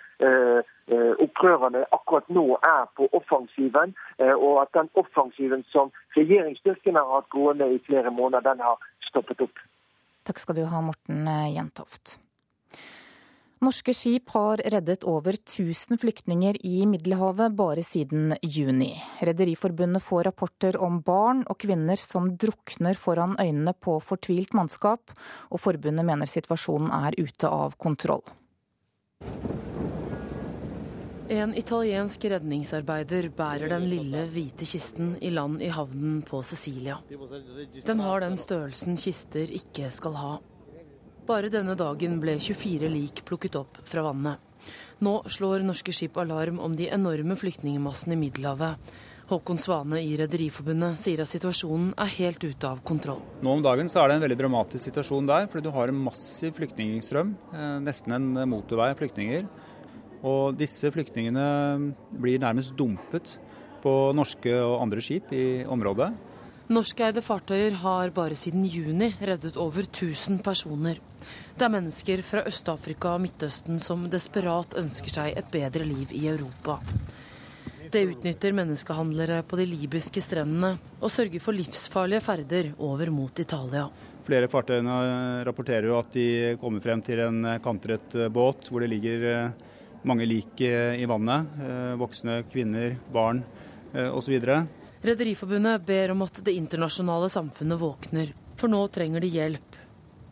opprørerne 1.25 1.85
akkurat 1.93 2.31
nå 2.33 2.47
er 2.65 2.87
på 2.97 3.09
offensiven, 3.13 3.93
og 4.19 4.55
at 4.63 4.73
den 4.75 4.89
offensiven 5.03 5.63
som 5.73 5.93
regjeringsstyrkene 6.17 6.99
har 6.99 7.21
hatt 7.21 7.29
gående 7.35 7.69
i 7.75 7.83
flere 7.87 8.11
måneder, 8.11 8.47
den 8.51 8.65
har 8.65 8.81
stoppet 9.11 9.45
opp. 9.45 9.61
Takk 10.27 10.41
skal 10.43 10.59
du 10.59 10.65
ha, 10.65 10.81
Morten 10.83 11.29
Jentoft. 11.55 12.17
Norske 13.59 13.91
skip 13.91 14.31
har 14.31 14.61
reddet 14.71 15.03
over 15.03 15.35
1000 15.35 15.99
flyktninger 15.99 16.61
i 16.67 16.85
Middelhavet 16.87 17.57
bare 17.59 17.83
siden 17.83 18.37
juni. 18.43 18.93
Rederiforbundet 19.19 20.05
får 20.07 20.29
rapporter 20.29 20.77
om 20.79 21.01
barn 21.03 21.41
og 21.51 21.59
kvinner 21.65 21.99
som 21.99 22.29
drukner 22.39 22.95
foran 22.95 23.35
øynene 23.35 23.75
på 23.75 23.97
fortvilt 23.99 24.55
mannskap, 24.55 25.11
og 25.51 25.59
forbundet 25.59 26.07
mener 26.07 26.31
situasjonen 26.31 26.93
er 27.01 27.19
ute 27.19 27.51
av 27.51 27.75
kontroll. 27.83 28.23
En 31.29 31.51
italiensk 31.59 32.29
redningsarbeider 32.31 33.27
bærer 33.37 33.75
den 33.75 33.89
lille, 33.91 34.23
hvite 34.31 34.69
kisten 34.71 35.17
i 35.21 35.33
land 35.35 35.59
i 35.67 35.73
havnen 35.75 36.23
på 36.23 36.45
Sicilia. 36.47 37.01
Den 37.85 38.07
har 38.07 38.23
den 38.23 38.39
størrelsen 38.39 38.97
kister 38.97 39.51
ikke 39.59 39.91
skal 39.93 40.17
ha. 40.17 40.31
Bare 41.29 41.51
denne 41.53 41.75
dagen 41.77 42.15
ble 42.23 42.39
24 42.41 42.89
lik 42.89 43.21
plukket 43.29 43.59
opp 43.59 43.83
fra 43.85 44.01
vannet. 44.07 44.41
Nå 45.05 45.19
slår 45.29 45.61
norske 45.61 45.93
skip 45.93 46.17
alarm 46.17 46.57
om 46.65 46.73
de 46.77 46.87
enorme 46.89 47.37
flyktningmassene 47.37 48.15
i 48.17 48.21
Middelhavet. 48.23 48.95
Håkon 49.29 49.61
Svane 49.61 50.01
i 50.01 50.15
Rederiforbundet 50.17 50.97
sier 51.03 51.21
at 51.21 51.29
situasjonen 51.29 51.91
er 52.01 52.15
helt 52.15 52.47
ute 52.49 52.71
av 52.71 52.81
kontroll. 52.81 53.21
Nå 53.45 53.59
om 53.59 53.65
dagen 53.67 53.93
så 53.93 54.01
er 54.01 54.09
det 54.09 54.17
en 54.17 54.25
veldig 54.25 54.39
dramatisk 54.41 54.89
situasjon 54.89 55.29
der, 55.29 55.51
fordi 55.53 55.67
du 55.67 55.75
har 55.75 55.93
en 55.93 56.01
massiv 56.07 56.57
flyktningstrøm. 56.57 57.35
Eh, 57.53 57.75
nesten 57.85 58.17
en 58.17 58.31
motorvei 58.49 58.89
av 58.95 59.03
flyktninger. 59.03 59.45
Og 60.25 60.57
disse 60.57 60.89
flyktningene 60.97 61.45
blir 62.17 62.41
nærmest 62.41 62.73
dumpet 62.79 63.35
på 63.85 63.95
norske 64.17 64.57
og 64.63 64.79
andre 64.87 65.05
skip 65.05 65.29
i 65.37 65.45
området. 65.69 66.09
Norskeide 66.73 67.21
fartøyer 67.25 67.77
har 67.85 68.17
bare 68.17 68.37
siden 68.37 68.65
juni 68.65 69.13
reddet 69.21 69.61
over 69.61 69.85
1000 69.85 70.41
personer. 70.45 71.05
Det 71.59 71.67
er 71.67 71.75
mennesker 71.75 72.23
fra 72.23 72.45
Øst-Afrika 72.47 73.15
og 73.17 73.23
Midtøsten 73.25 73.81
som 73.83 74.05
desperat 74.11 74.77
ønsker 74.79 75.11
seg 75.11 75.39
et 75.39 75.49
bedre 75.53 75.87
liv 75.87 76.13
i 76.15 76.27
Europa. 76.31 76.79
Det 77.89 78.05
utnytter 78.05 78.53
menneskehandlere 78.53 79.41
på 79.49 79.57
de 79.57 79.65
libyske 79.69 80.21
strendene 80.21 80.75
og 81.01 81.11
sørger 81.11 81.41
for 81.41 81.57
livsfarlige 81.57 82.21
ferder 82.21 82.71
over 82.85 83.09
mot 83.15 83.41
Italia. 83.41 83.87
Flere 84.29 84.51
fartøyene 84.53 84.97
rapporterer 85.49 85.89
jo 85.89 85.97
at 85.97 86.11
de 86.13 86.27
kommer 86.61 86.85
frem 86.85 87.01
til 87.01 87.23
en 87.25 87.47
kantret 87.65 88.13
båt 88.29 88.69
hvor 88.69 88.85
det 88.85 88.91
ligger 88.93 89.25
eh, 89.31 89.71
mange 90.05 90.27
lik 90.29 90.61
eh, 90.61 91.01
i 91.01 91.09
vannet. 91.09 91.49
Eh, 91.65 91.95
voksne, 91.97 92.43
kvinner, 92.53 92.99
barn 93.13 93.41
osv. 94.13 94.35
Rederiforbundet 95.01 95.87
ber 95.89 96.13
om 96.13 96.27
at 96.27 96.43
det 96.45 96.53
internasjonale 96.61 97.31
samfunnet 97.33 97.81
våkner, 97.81 98.35
for 98.61 98.69
nå 98.69 98.83
trenger 98.93 99.25
de 99.25 99.31
hjelp. 99.33 99.68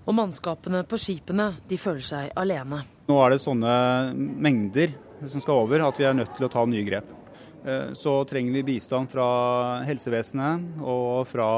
Og 0.06 0.14
mannskapene 0.14 0.84
på 0.86 0.98
skipene 1.00 1.50
de 1.66 1.78
føler 1.80 2.04
seg 2.06 2.34
alene. 2.38 2.84
Nå 3.10 3.18
er 3.22 3.34
det 3.34 3.42
sånne 3.42 3.76
mengder 4.14 4.94
som 5.26 5.42
skal 5.42 5.64
over 5.64 5.82
at 5.86 5.98
vi 5.98 6.06
er 6.06 6.14
nødt 6.14 6.34
til 6.36 6.46
å 6.46 6.52
ta 6.52 6.62
nye 6.68 6.84
grep. 6.86 7.08
Eh, 7.66 7.92
så 7.98 8.20
trenger 8.28 8.54
vi 8.58 8.66
bistand 8.74 9.10
fra 9.10 9.26
helsevesenet 9.86 10.82
og 10.86 11.26
fra 11.30 11.48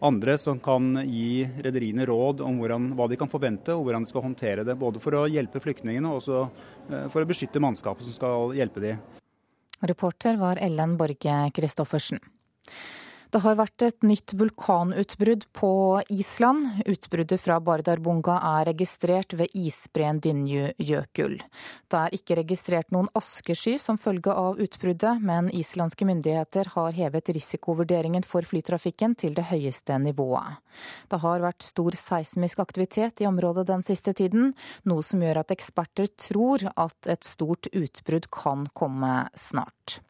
andre 0.00 0.36
som 0.40 0.60
kan 0.60 0.94
gi 1.04 1.44
rederiene 1.60 2.06
råd 2.08 2.40
om 2.44 2.60
hvordan, 2.60 2.90
hva 2.96 3.06
de 3.08 3.18
kan 3.20 3.30
forvente 3.32 3.74
og 3.76 3.84
hvordan 3.86 4.04
de 4.04 4.12
skal 4.12 4.24
håndtere 4.24 4.64
det. 4.64 4.76
Både 4.80 5.00
for 5.00 5.16
å 5.16 5.26
hjelpe 5.28 5.60
flyktningene 5.64 6.08
og 6.10 6.20
også 6.20 6.42
eh, 6.44 7.08
for 7.12 7.24
å 7.24 7.30
beskytte 7.30 7.62
mannskapet 7.62 8.08
som 8.08 8.16
skal 8.16 8.56
hjelpe 8.56 8.84
dem. 8.84 9.00
Reporter 9.80 10.36
var 10.36 10.60
Ellen 10.60 10.98
Borge 11.00 11.36
Christoffersen. 11.56 12.20
Det 13.30 13.38
har 13.44 13.54
vært 13.60 13.82
et 13.86 14.02
nytt 14.02 14.32
vulkanutbrudd 14.34 15.44
på 15.54 15.70
Island. 16.10 16.80
Utbruddet 16.90 17.38
fra 17.38 17.60
Bardarbunga 17.62 18.40
er 18.56 18.66
registrert 18.72 19.36
ved 19.38 19.54
isbreen 19.54 20.18
Dynju-Jøkul. 20.24 21.36
Det 21.38 22.00
er 22.00 22.16
ikke 22.16 22.40
registrert 22.40 22.90
noen 22.90 23.06
askesky 23.14 23.76
som 23.78 24.00
følge 24.02 24.34
av 24.34 24.58
utbruddet, 24.58 25.22
men 25.22 25.52
islandske 25.54 26.08
myndigheter 26.10 26.72
har 26.74 26.98
hevet 26.98 27.30
risikovurderingen 27.38 28.26
for 28.26 28.42
flytrafikken 28.42 29.14
til 29.22 29.38
det 29.38 29.46
høyeste 29.52 30.02
nivået. 30.02 30.58
Det 31.06 31.22
har 31.22 31.46
vært 31.46 31.62
stor 31.62 31.94
seismisk 31.94 32.58
aktivitet 32.66 33.22
i 33.22 33.30
området 33.30 33.68
den 33.70 33.86
siste 33.86 34.16
tiden, 34.18 34.56
noe 34.82 35.06
som 35.06 35.22
gjør 35.22 35.44
at 35.44 35.54
eksperter 35.54 36.10
tror 36.18 36.66
at 36.74 37.14
et 37.14 37.22
stort 37.22 37.70
utbrudd 37.70 38.26
kan 38.34 38.66
komme 38.74 39.28
snart. 39.38 40.00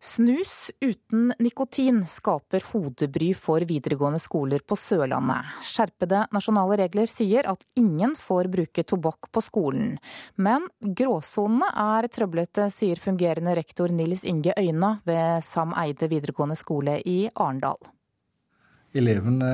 Snus 0.00 0.70
uten 0.80 1.32
nikotin 1.38 2.04
skaper 2.06 2.62
hodebry 2.72 3.32
for 3.34 3.64
videregående 3.66 4.20
skoler 4.22 4.62
på 4.62 4.78
Sørlandet. 4.78 5.50
Skjerpede 5.66 6.20
nasjonale 6.34 6.78
regler 6.84 7.10
sier 7.10 7.48
at 7.50 7.66
ingen 7.74 8.14
får 8.14 8.46
bruke 8.52 8.86
tobakk 8.86 9.26
på 9.34 9.42
skolen. 9.42 9.96
Men 10.38 10.70
gråsonene 10.78 11.72
er 11.74 12.06
trøblete, 12.14 12.70
sier 12.70 13.02
fungerende 13.02 13.58
rektor 13.58 13.90
Nils 13.90 14.22
Inge 14.22 14.54
Øyna 14.54 15.00
ved 15.08 15.42
Sam 15.42 15.74
Eide 15.74 16.06
videregående 16.14 16.58
skole 16.62 17.00
i 17.02 17.24
Arendal. 17.34 17.97
Elevene 18.96 19.48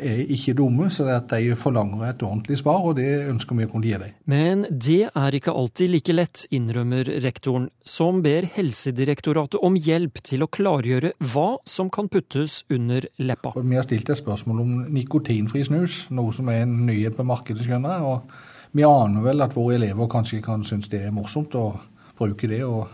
er 0.00 0.20
ikke 0.32 0.54
dumme, 0.56 0.86
så 0.88 1.04
de 1.28 1.56
forlanger 1.60 2.06
et 2.08 2.22
ordentlig 2.24 2.56
svar, 2.62 2.86
og 2.88 2.96
det 2.96 3.26
ønsker 3.28 3.58
vi 3.58 3.66
å 3.66 3.70
kunne 3.70 3.84
gi 3.84 3.98
dem. 4.00 4.14
Men 4.24 4.64
det 4.70 5.10
er 5.10 5.36
ikke 5.36 5.52
alltid 5.52 5.92
like 5.92 6.16
lett, 6.16 6.46
innrømmer 6.56 7.10
rektoren, 7.24 7.68
som 7.84 8.22
ber 8.24 8.48
Helsedirektoratet 8.56 9.60
om 9.60 9.76
hjelp 9.76 10.22
til 10.24 10.46
å 10.46 10.48
klargjøre 10.48 11.12
hva 11.34 11.48
som 11.68 11.92
kan 11.92 12.08
puttes 12.08 12.62
under 12.72 13.04
leppa. 13.20 13.52
Vi 13.60 13.76
har 13.76 13.84
stilt 13.84 14.08
et 14.08 14.22
spørsmål 14.22 14.64
om 14.64 14.74
nikotinfri 14.96 15.66
snus, 15.68 16.06
noe 16.08 16.32
som 16.32 16.48
er 16.48 16.64
en 16.64 16.78
nyhet 16.88 17.18
på 17.18 17.28
markedet, 17.28 17.66
skjønner 17.66 17.98
jeg. 17.98 18.08
Og 18.08 18.76
vi 18.76 18.88
aner 18.88 19.28
vel 19.28 19.44
at 19.44 19.56
våre 19.56 19.76
elever 19.76 20.08
kanskje 20.08 20.40
kan 20.44 20.64
synes 20.64 20.88
det 20.92 21.04
er 21.04 21.14
morsomt 21.14 21.54
å 21.60 21.74
bruke 22.16 22.48
det. 22.48 22.64
og 22.64 22.88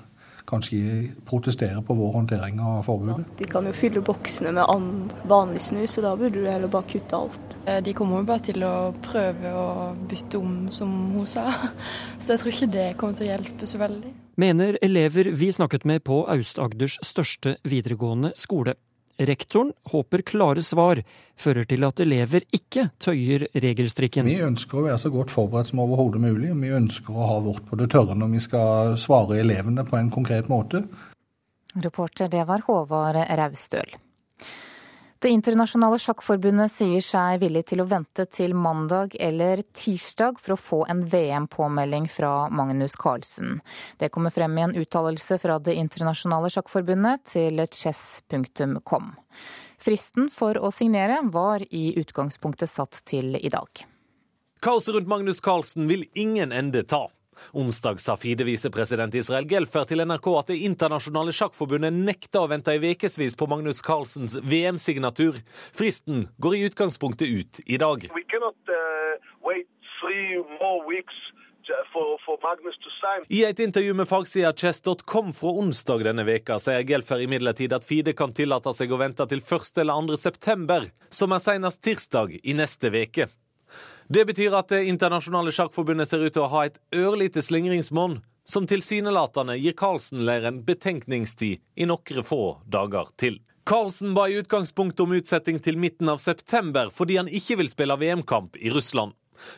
kanskje 0.48 1.08
protestere 1.28 1.82
på 1.86 1.94
vår 1.96 2.12
håndtering 2.16 2.60
av 2.60 2.82
forbudet. 2.86 3.26
De 3.38 3.48
kan 3.50 3.66
jo 3.66 3.74
fylle 3.76 4.02
boksene 4.04 4.52
med 4.56 5.12
vanlig 5.30 5.62
snus, 5.68 5.98
og 5.98 6.06
da 6.06 6.14
burde 6.18 6.40
du 6.40 6.48
heller 6.50 6.72
bare 6.72 6.88
kutte 6.92 7.18
alt. 7.18 7.56
Eh, 7.66 7.80
de 7.84 7.94
kommer 7.96 8.22
jo 8.22 8.28
bare 8.28 8.46
til 8.50 8.64
å 8.66 8.74
prøve 9.04 9.54
å 9.56 9.66
bytte 10.10 10.40
om, 10.40 10.56
som 10.74 10.92
hun 11.16 11.28
sa. 11.28 11.48
Så 12.22 12.34
jeg 12.34 12.42
tror 12.42 12.54
ikke 12.54 12.72
det 12.74 12.88
kommer 13.00 13.18
til 13.18 13.28
å 13.28 13.32
hjelpe 13.32 13.68
så 13.68 13.80
veldig. 13.82 14.14
Mener 14.40 14.78
elever 14.82 15.28
vi 15.36 15.50
snakket 15.52 15.84
med 15.88 16.04
på 16.08 16.22
Aust-Agders 16.32 16.96
største 17.04 17.58
videregående 17.68 18.32
skole. 18.38 18.78
Rektoren 19.20 19.72
håper 19.92 20.22
klare 20.26 20.62
svar 20.64 21.02
fører 21.38 21.66
til 21.68 21.84
at 21.84 22.00
elever 22.00 22.46
ikke 22.54 22.88
tøyer 23.02 23.46
regelstrikken. 23.52 24.26
Vi 24.26 24.40
ønsker 24.42 24.80
å 24.80 24.86
være 24.86 25.00
så 25.02 25.12
godt 25.12 25.32
forberedt 25.34 25.72
som 25.72 25.82
overhodet 25.84 26.22
mulig. 26.22 26.52
Vi 26.56 26.72
ønsker 26.74 27.16
å 27.16 27.28
ha 27.28 27.40
vårt 27.44 27.66
på 27.68 27.78
det 27.80 27.90
tørre 27.92 28.16
når 28.18 28.32
vi 28.36 28.44
skal 28.46 28.96
svare 29.00 29.40
elevene 29.42 29.84
på 29.88 29.98
en 30.00 30.10
konkret 30.14 30.48
måte. 30.52 30.84
Reporter, 31.72 32.28
det 32.32 32.46
var 32.48 32.64
Håvard 32.66 33.20
Raustøl. 33.38 33.94
Det 35.22 35.30
internasjonale 35.30 36.00
sjakkforbundet 36.02 36.72
sier 36.74 37.02
seg 37.06 37.36
villig 37.44 37.60
til 37.70 37.78
å 37.78 37.86
vente 37.86 38.24
til 38.26 38.56
mandag 38.58 39.12
eller 39.22 39.60
tirsdag 39.70 40.40
for 40.42 40.56
å 40.56 40.58
få 40.58 40.78
en 40.90 41.04
VM-påmelding 41.12 42.08
fra 42.10 42.48
Magnus 42.50 42.96
Carlsen. 42.98 43.60
Det 44.02 44.08
kommer 44.10 44.34
frem 44.34 44.58
i 44.58 44.64
en 44.64 44.74
uttalelse 44.74 45.38
fra 45.38 45.60
Det 45.62 45.76
internasjonale 45.78 46.50
sjakkforbundet 46.50 47.22
til 47.36 47.62
chess.com. 47.70 49.12
Fristen 49.78 50.26
for 50.26 50.58
å 50.58 50.74
signere 50.74 51.20
var 51.30 51.62
i 51.70 51.92
utgangspunktet 52.02 52.74
satt 52.74 53.04
til 53.06 53.38
i 53.38 53.54
dag. 53.54 53.86
Kaoset 54.58 54.96
rundt 54.96 55.14
Magnus 55.14 55.38
Carlsen 55.38 55.86
vil 55.86 56.08
ingen 56.18 56.50
ende 56.50 56.82
ta. 56.82 57.04
Onsdag 57.52 58.00
sa 58.00 58.16
Fide-visepresident 58.16 59.14
Israel 59.18 59.46
Gelfer 59.48 59.86
til 59.88 60.04
NRK 60.06 60.28
at 60.38 60.52
det 60.52 60.60
internasjonale 60.66 61.34
sjakkforbundet 61.36 61.94
nekta 61.94 62.44
å 62.44 62.50
vente 62.52 62.74
i 62.74 62.92
ukevis 62.92 63.36
på 63.38 63.48
Magnus 63.50 63.82
Carlsens 63.84 64.38
VM-signatur. 64.42 65.40
Fristen 65.76 66.28
går 66.42 66.56
i 66.56 66.64
utgangspunktet 66.70 67.28
ut 67.28 67.62
i 67.66 67.80
dag. 67.80 68.08
Uh, 68.08 68.22
For, 71.92 72.16
for 72.24 72.38
I 73.28 73.44
et 73.46 73.60
intervju 73.62 73.94
med 73.94 74.08
fagsida 74.10 74.50
chess.com 74.52 75.30
fra 75.36 75.52
onsdag 75.62 76.02
denne 76.08 76.24
veka 76.26 76.58
sier 76.60 76.82
Gelfer 76.88 77.22
imidlertid 77.22 77.72
at 77.76 77.86
Fide 77.86 78.16
kan 78.18 78.34
tillate 78.34 78.72
seg 78.74 78.92
å 78.92 78.98
vente 79.00 79.26
til 79.30 79.40
1. 79.44 79.78
eller 79.84 80.10
2. 80.10 80.18
september, 80.24 80.88
som 81.08 81.32
er 81.32 81.44
senest 81.44 81.82
tirsdag 81.86 82.34
i 82.42 82.56
neste 82.58 82.90
veke. 82.92 83.28
Det 84.12 84.24
betyr 84.28 84.52
at 84.52 84.68
Det 84.68 84.82
internasjonale 84.84 85.52
sjakkforbundet 85.54 86.10
ser 86.10 86.20
ut 86.20 86.34
til 86.34 86.42
å 86.44 86.50
ha 86.52 86.66
et 86.66 86.74
ørlite 86.92 87.40
slingringsmonn 87.40 88.18
som 88.44 88.66
tilsynelatende 88.68 89.54
gir 89.56 89.72
Carlsen-leiren 89.78 90.58
betenkningstid 90.66 91.62
i 91.62 91.86
noen 91.88 92.26
få 92.26 92.58
dager 92.68 93.08
til. 93.16 93.38
Carlsen 93.64 94.12
ba 94.12 94.26
i 94.28 94.36
utgangspunktet 94.42 95.00
om 95.06 95.14
utsetting 95.16 95.62
til 95.64 95.78
midten 95.80 96.12
av 96.12 96.20
september 96.20 96.90
fordi 96.92 97.16
han 97.22 97.30
ikke 97.40 97.56
vil 97.62 97.70
spille 97.72 97.96
VM-kamp 98.02 98.58
i 98.60 98.74
Russland. 98.74 99.14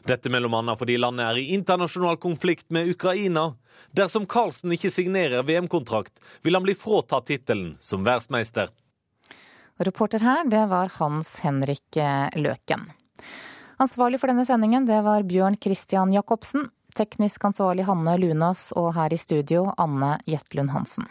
Dette 0.06 0.30
mellom 0.30 0.54
annet 0.60 0.78
fordi 0.78 1.00
landet 1.02 1.26
er 1.26 1.40
i 1.40 1.48
internasjonal 1.56 2.20
konflikt 2.22 2.70
med 2.70 2.92
Ukraina. 2.92 3.48
Dersom 3.90 4.28
Carlsen 4.30 4.76
ikke 4.76 4.92
signerer 4.92 5.42
VM-kontrakt, 5.48 6.14
vil 6.46 6.54
han 6.54 6.68
bli 6.68 6.76
fratatt 6.78 7.26
tittelen 7.32 7.74
som 7.82 8.06
verdensmester. 8.06 8.70
Reporter 9.82 10.22
her, 10.22 10.46
det 10.46 10.68
var 10.70 10.94
Hans 11.00 11.40
Henrik 11.42 11.98
Løken. 12.38 12.86
Ansvarlig 13.82 14.20
for 14.22 14.30
denne 14.30 14.46
sendingen 14.46 14.86
det 14.86 15.00
var 15.02 15.26
Bjørn 15.26 15.56
Christian 15.58 16.12
Jacobsen. 16.14 16.68
Teknisk 16.94 17.42
ansvarlig 17.48 17.88
Hanne 17.88 18.14
Lunås 18.22 18.68
og 18.78 18.92
her 18.94 19.10
i 19.10 19.18
studio 19.18 19.66
Anne 19.82 20.14
Jetlund 20.30 20.70
Hansen. 20.70 21.08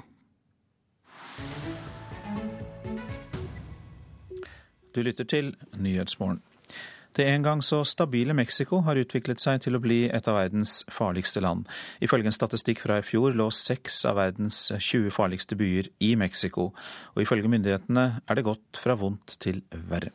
Du 4.94 5.02
lytter 5.04 5.28
til 5.28 5.56
Nyhetsmorgen. 5.76 6.40
Det 7.14 7.26
en 7.30 7.44
gang 7.46 7.62
så 7.62 7.84
stabile 7.86 8.34
Mexico 8.34 8.80
har 8.88 8.98
utviklet 8.98 9.42
seg 9.42 9.60
til 9.62 9.76
å 9.78 9.82
bli 9.84 10.08
et 10.10 10.28
av 10.30 10.38
verdens 10.40 10.80
farligste 10.90 11.44
land. 11.44 11.68
Ifølge 12.02 12.32
en 12.32 12.36
statistikk 12.36 12.82
fra 12.82 13.02
i 13.02 13.06
fjor 13.06 13.36
lå 13.38 13.52
seks 13.54 14.00
av 14.10 14.18
verdens 14.18 14.66
20 14.72 15.14
farligste 15.14 15.58
byer 15.60 15.92
i 16.02 16.16
Mexico. 16.18 16.72
Og 17.14 17.26
ifølge 17.26 17.52
myndighetene 17.54 18.08
er 18.26 18.40
det 18.40 18.48
gått 18.48 18.82
fra 18.82 18.98
vondt 18.98 19.38
til 19.44 19.62
verre. 19.92 20.14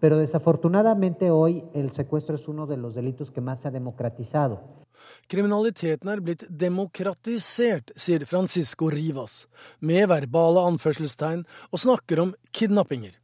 Pero 0.00 0.18
desafortunadamente 0.18 1.30
hoy 1.30 1.64
el 1.74 1.92
secuestro 1.92 2.36
es 2.36 2.48
uno 2.48 2.66
de 2.66 2.76
los 2.76 2.94
delitos 2.94 3.30
que 3.30 3.40
más 3.40 3.60
se 3.60 3.68
ha 3.68 3.70
democratizado. 3.70 4.60
Kriminaliteten 5.26 6.08
er 6.08 6.20
blitt 6.22 6.44
demokratisert, 6.48 7.92
sier 7.98 8.26
Francisco 8.26 8.88
Rivas, 8.90 9.46
med 9.80 10.08
verbale 10.10 10.62
anførselstegn, 10.70 11.42
og 11.70 11.82
snakker 11.82 12.22
om 12.22 12.34
kidnappinger. 12.54 13.16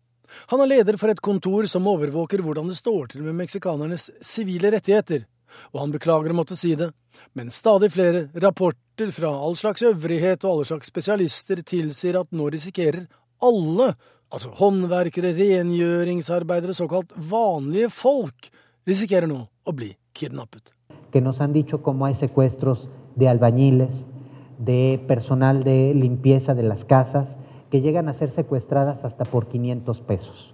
Han 0.51 0.62
er 0.65 0.70
leder 0.70 0.99
for 0.99 1.12
et 1.12 1.23
kontor 1.23 1.69
som 1.70 1.86
overvåker 1.86 2.43
hvordan 2.43 2.70
det 2.70 2.78
står 2.81 3.12
til 3.12 3.27
med 3.27 3.36
meksikanernes 3.39 4.09
sivile 4.24 4.73
rettigheter, 4.74 5.27
og 5.73 5.82
han 5.85 5.94
beklager 5.94 6.32
å 6.32 6.39
måtte 6.40 6.59
si 6.59 6.73
det, 6.78 6.90
men 7.36 7.53
stadig 7.53 7.93
flere 7.93 8.24
rapporter 8.35 9.12
fra 9.15 9.31
all 9.31 9.55
slags 9.61 9.85
øvrighet 9.86 10.44
og 10.44 10.57
alle 10.57 10.70
slags 10.73 10.90
spesialister 10.90 11.62
tilsier 11.62 12.19
at 12.19 12.32
nå 12.35 12.49
risikerer 12.53 13.07
alle, 13.43 13.93
altså 14.32 14.52
håndverkere, 14.56 15.34
rengjøringsarbeidere, 15.36 16.76
såkalt 16.76 17.12
vanlige 17.16 17.90
folk, 17.92 18.48
risikerer 18.88 19.28
nå 19.30 19.42
å 19.44 19.74
bli 19.76 19.92
kidnappet. 20.16 20.72
Que 21.12 21.20
nos 21.20 21.40
han 21.40 21.52
dicho 21.52 21.82
como 21.82 22.06
hay 22.06 22.14
secuestros 22.14 22.88
de 23.16 23.28
albañiles, 23.28 24.04
de 24.59 24.98
personal 25.09 25.64
de 25.64 25.94
limpieza 25.94 26.54
de 26.54 26.62
las 26.62 26.84
casas, 26.84 27.36
que 27.70 27.80
llegan 27.80 28.09
a 28.09 28.14
ser 28.14 28.30
secuestradas 28.30 29.04
hasta 29.04 29.24
por 29.24 29.48
500 29.48 30.00
pesos. 30.00 30.52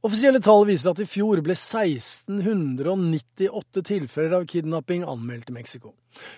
Offisielle 0.00 0.38
tall 0.38 0.64
viser 0.66 0.90
at 0.92 1.00
i 1.02 1.06
fjor 1.10 1.40
ble 1.42 1.54
1698 1.58 3.82
tilfeller 3.82 4.36
av 4.38 4.44
kidnapping 4.46 5.02
anmeldt 5.02 5.50
i 5.50 5.54
Mexico. 5.56 5.94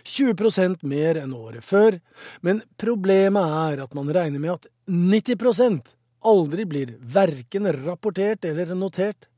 20% 0.08 0.80
mer 0.88 1.16
enn 1.20 1.34
året 1.36 1.64
før, 1.64 2.00
men 2.40 2.62
problemet 2.80 3.44
er 3.44 3.80
at 3.84 3.94
man 3.96 4.12
regner 4.12 4.40
med 4.40 4.52
at 4.56 4.66
90 4.88 5.36
aldri 6.20 6.66
blir 6.68 6.94
verken 7.00 7.68
rapportert 7.84 8.44
eller 8.44 8.74
notert. 8.74 9.28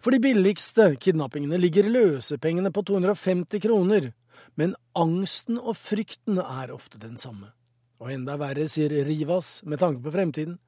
For 0.00 0.14
de 0.14 0.20
billigste 0.22 0.94
kidnappingene 1.00 1.58
ligger 1.60 1.88
løsepengene 1.90 2.72
på 2.72 2.84
250 2.88 3.60
kroner, 3.60 4.12
men 4.56 4.74
angsten 4.96 5.58
og 5.60 5.76
frykten 5.76 6.40
er 6.40 6.72
ofte 6.72 7.00
den 7.02 7.18
samme. 7.20 7.52
Og 8.00 8.12
enda 8.12 8.36
verre, 8.40 8.68
sier 8.68 8.92
Rivas 9.04 9.60
med 9.64 9.80
tanke 9.80 10.02
på 10.04 10.12
fremtiden, 10.12 10.58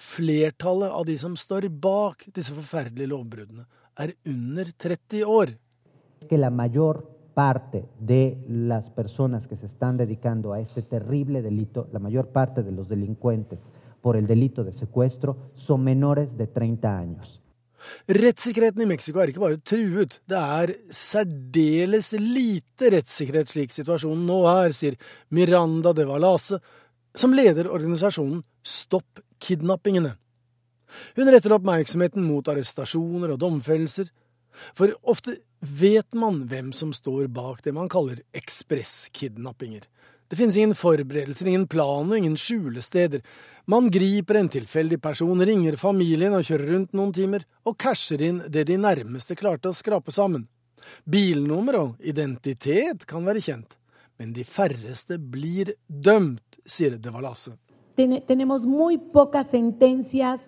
flertallet 0.00 0.90
av 0.90 1.06
de 1.06 1.16
som 1.20 1.34
står 1.36 1.68
bak 1.70 2.26
disse 2.34 2.54
forferdelige 2.54 3.10
lovbruddene, 3.12 3.66
er 3.98 4.14
under 4.26 4.70
30 4.72 5.24
år. 5.24 5.54
parte 7.36 7.84
de 8.00 8.42
las 8.48 8.88
personas 8.88 9.46
que 9.46 9.58
se 9.58 9.66
están 9.66 9.98
dedicando 9.98 10.54
a 10.54 10.60
este 10.60 10.80
terrible 10.80 11.42
delito, 11.42 11.86
la 11.92 11.98
mayor 11.98 12.28
parte 12.28 12.62
de 12.62 12.72
los 12.72 12.88
delincuentes 12.88 13.58
por 14.06 14.16
el 14.16 14.28
delito 14.28 14.62
de 14.62 14.72
secuestro, 14.72 15.50
son 15.56 15.82
menores 15.82 16.28
de 16.38 16.46
30 16.46 16.96
años. 16.96 17.40
Rettssikkerheten 18.06 18.84
i 18.84 18.86
Mexico 18.86 19.18
er 19.18 19.32
ikke 19.32 19.42
bare 19.42 19.58
truet, 19.66 20.20
det 20.30 20.38
er 20.38 20.72
særdeles 20.94 22.12
lite 22.22 22.92
rettssikkerhet 22.94 23.50
slik 23.50 23.74
situasjonen 23.74 24.22
nå 24.28 24.36
er, 24.52 24.76
sier 24.78 24.94
Miranda 25.34 25.90
de 25.90 26.06
Valase, 26.06 26.60
som 27.18 27.34
leder 27.34 27.66
organisasjonen 27.66 28.44
Stopp 28.62 29.24
kidnappingene. 29.42 30.14
Hun 31.18 31.32
retter 31.34 31.56
oppmerksomheten 31.58 32.22
mot 32.30 32.46
arrestasjoner 32.46 33.34
og 33.34 33.42
domfellelser, 33.42 34.06
for 34.70 34.94
ofte 35.02 35.40
vet 35.66 36.14
man 36.14 36.44
hvem 36.46 36.70
som 36.70 36.94
står 36.94 37.26
bak 37.26 37.66
det 37.66 37.74
man 37.74 37.90
kaller 37.90 38.22
ekspresskidnappinger. 38.38 39.82
Det 40.28 40.36
finnes 40.36 40.56
ingen 40.56 40.74
forberedelser, 40.74 41.46
ingen 41.46 41.68
plan 41.70 42.10
og 42.10 42.18
ingen 42.18 42.36
skjulesteder. 42.36 43.22
Man 43.66 43.90
griper 43.90 44.40
en 44.40 44.48
tilfeldig 44.50 44.98
person, 45.02 45.42
ringer 45.42 45.78
familien 45.78 46.34
og 46.34 46.46
kjører 46.46 46.72
rundt 46.72 46.94
noen 46.98 47.12
timer, 47.14 47.46
og 47.66 47.76
casher 47.78 48.22
inn 48.22 48.40
det 48.50 48.66
de 48.66 48.78
nærmeste 48.78 49.36
klarte 49.38 49.70
å 49.70 49.76
skrape 49.76 50.14
sammen. 50.14 50.48
Bilnummer 51.06 51.78
og 51.78 52.02
identitet 52.02 53.06
kan 53.10 53.26
være 53.26 53.42
kjent, 53.42 53.78
men 54.18 54.32
de 54.34 54.44
færreste 54.46 55.18
blir 55.18 55.74
dømt, 55.86 56.60
sier 56.66 56.98
De 56.98 57.14
Valasse. 57.14 57.54
Tenemos 57.96 58.62
muy 58.66 58.98
pocas 58.98 59.46
sentencias 59.50 60.40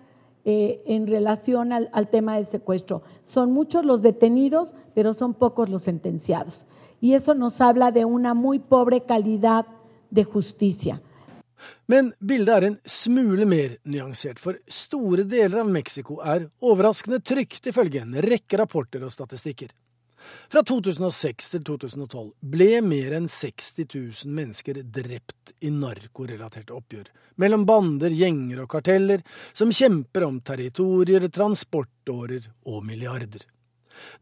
eh, 0.45 0.81
en 0.85 1.07
relación 1.07 1.71
al, 1.73 1.89
al 1.93 2.09
tema 2.09 2.35
del 2.35 2.47
secuestro. 2.47 3.01
Son 3.33 3.51
muchos 3.51 3.85
los 3.85 4.01
detenidos, 4.01 4.69
pero 4.93 5.13
son 5.13 5.33
pocos 5.33 5.69
los 5.69 5.83
sentenciados. 5.83 6.53
Y 7.01 7.13
eso 7.13 7.33
nos 7.33 7.59
habla 7.61 7.91
de 7.91 8.05
una 8.05 8.33
muy 8.33 8.59
pobre 8.59 9.01
calidad 9.05 9.65
de 10.09 10.23
justicia. 10.23 11.01
Men 11.85 12.13
bildet 12.19 12.55
er 12.55 12.65
en 12.69 12.77
smule 12.85 13.45
mer 13.49 13.77
nyansert, 13.83 14.39
for 14.39 14.59
store 14.71 15.25
deler 15.27 15.63
av 15.63 15.71
Mexico 15.71 16.19
er 16.23 16.47
overraskende 16.63 17.19
trygt, 17.19 17.67
ifølge 17.67 18.03
en 18.05 18.15
rekke 18.23 18.59
rapporter 18.61 19.03
og 19.03 19.11
statistikker. 19.11 19.73
Fra 20.51 20.61
2006 20.63 21.53
til 21.55 21.63
2012 21.65 22.31
ble 22.53 22.81
mer 22.85 23.15
enn 23.17 23.27
60 23.31 23.85
000 23.85 24.33
mennesker 24.35 24.81
drept 24.83 25.53
i 25.65 25.71
narkorelaterte 25.73 26.75
oppgjør, 26.75 27.07
mellom 27.41 27.65
bander, 27.65 28.13
gjenger 28.13 28.63
og 28.63 28.69
karteller, 28.71 29.23
som 29.53 29.73
kjemper 29.73 30.27
om 30.27 30.41
territorier, 30.45 31.27
transportårer 31.33 32.51
og 32.69 32.83
milliarder. 32.85 33.47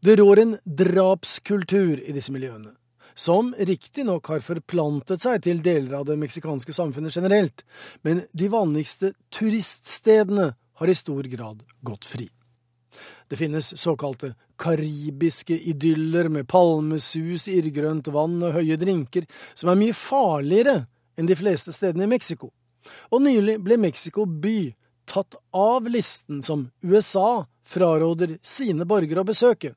Det 0.00 0.16
rår 0.20 0.42
en 0.42 0.56
drapskultur 0.64 2.00
i 2.00 2.14
disse 2.16 2.32
miljøene, 2.34 2.72
som 3.14 3.50
riktignok 3.58 4.30
har 4.32 4.44
forplantet 4.44 5.24
seg 5.24 5.42
til 5.46 5.62
deler 5.64 6.00
av 6.00 6.08
det 6.08 6.18
meksikanske 6.20 6.74
samfunnet 6.76 7.16
generelt, 7.16 7.64
men 8.06 8.24
de 8.32 8.50
vanligste 8.52 9.12
turiststedene 9.34 10.52
har 10.78 10.90
i 10.90 10.98
stor 10.98 11.26
grad 11.30 11.64
gått 11.82 12.06
fri. 12.06 12.28
Det 13.28 13.36
finnes 13.36 13.74
såkalte 13.78 14.34
karibiske 14.58 15.58
idyller 15.58 16.28
med 16.28 16.48
palmesus, 16.48 17.48
irrgrønt 17.48 18.08
vann 18.14 18.40
og 18.42 18.56
høye 18.56 18.78
drinker, 18.80 19.26
som 19.54 19.70
er 19.70 19.78
mye 19.78 19.96
farligere 19.96 20.80
enn 21.18 21.28
de 21.28 21.36
fleste 21.38 21.74
stedene 21.74 22.06
i 22.06 22.12
Mexico. 22.14 22.50
Og 23.12 23.22
nylig 23.22 23.58
ble 23.62 23.78
Mexico 23.80 24.24
by 24.26 24.72
tatt 25.08 25.38
av 25.56 25.88
listen 25.88 26.42
som 26.44 26.68
USA 26.82 27.46
fraråder 27.68 28.38
sine 28.42 28.86
borgere 28.88 29.24
å 29.24 29.28
besøke. 29.28 29.74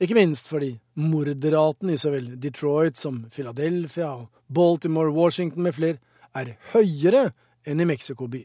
Ikke 0.00 0.16
minst 0.16 0.48
fordi 0.50 0.74
morderaten 0.98 1.90
i 1.92 1.98
så 2.00 2.12
vel 2.14 2.34
Detroit 2.40 2.98
som 2.98 3.24
Philadelphia 3.34 4.10
og 4.14 4.28
Baltimore, 4.46 5.12
Washington 5.14 5.66
med 5.66 5.76
flere 5.76 5.98
er 6.36 6.56
høyere 6.72 7.30
enn 7.68 7.82
i 7.82 7.88
Mexico 7.88 8.28
by. 8.30 8.44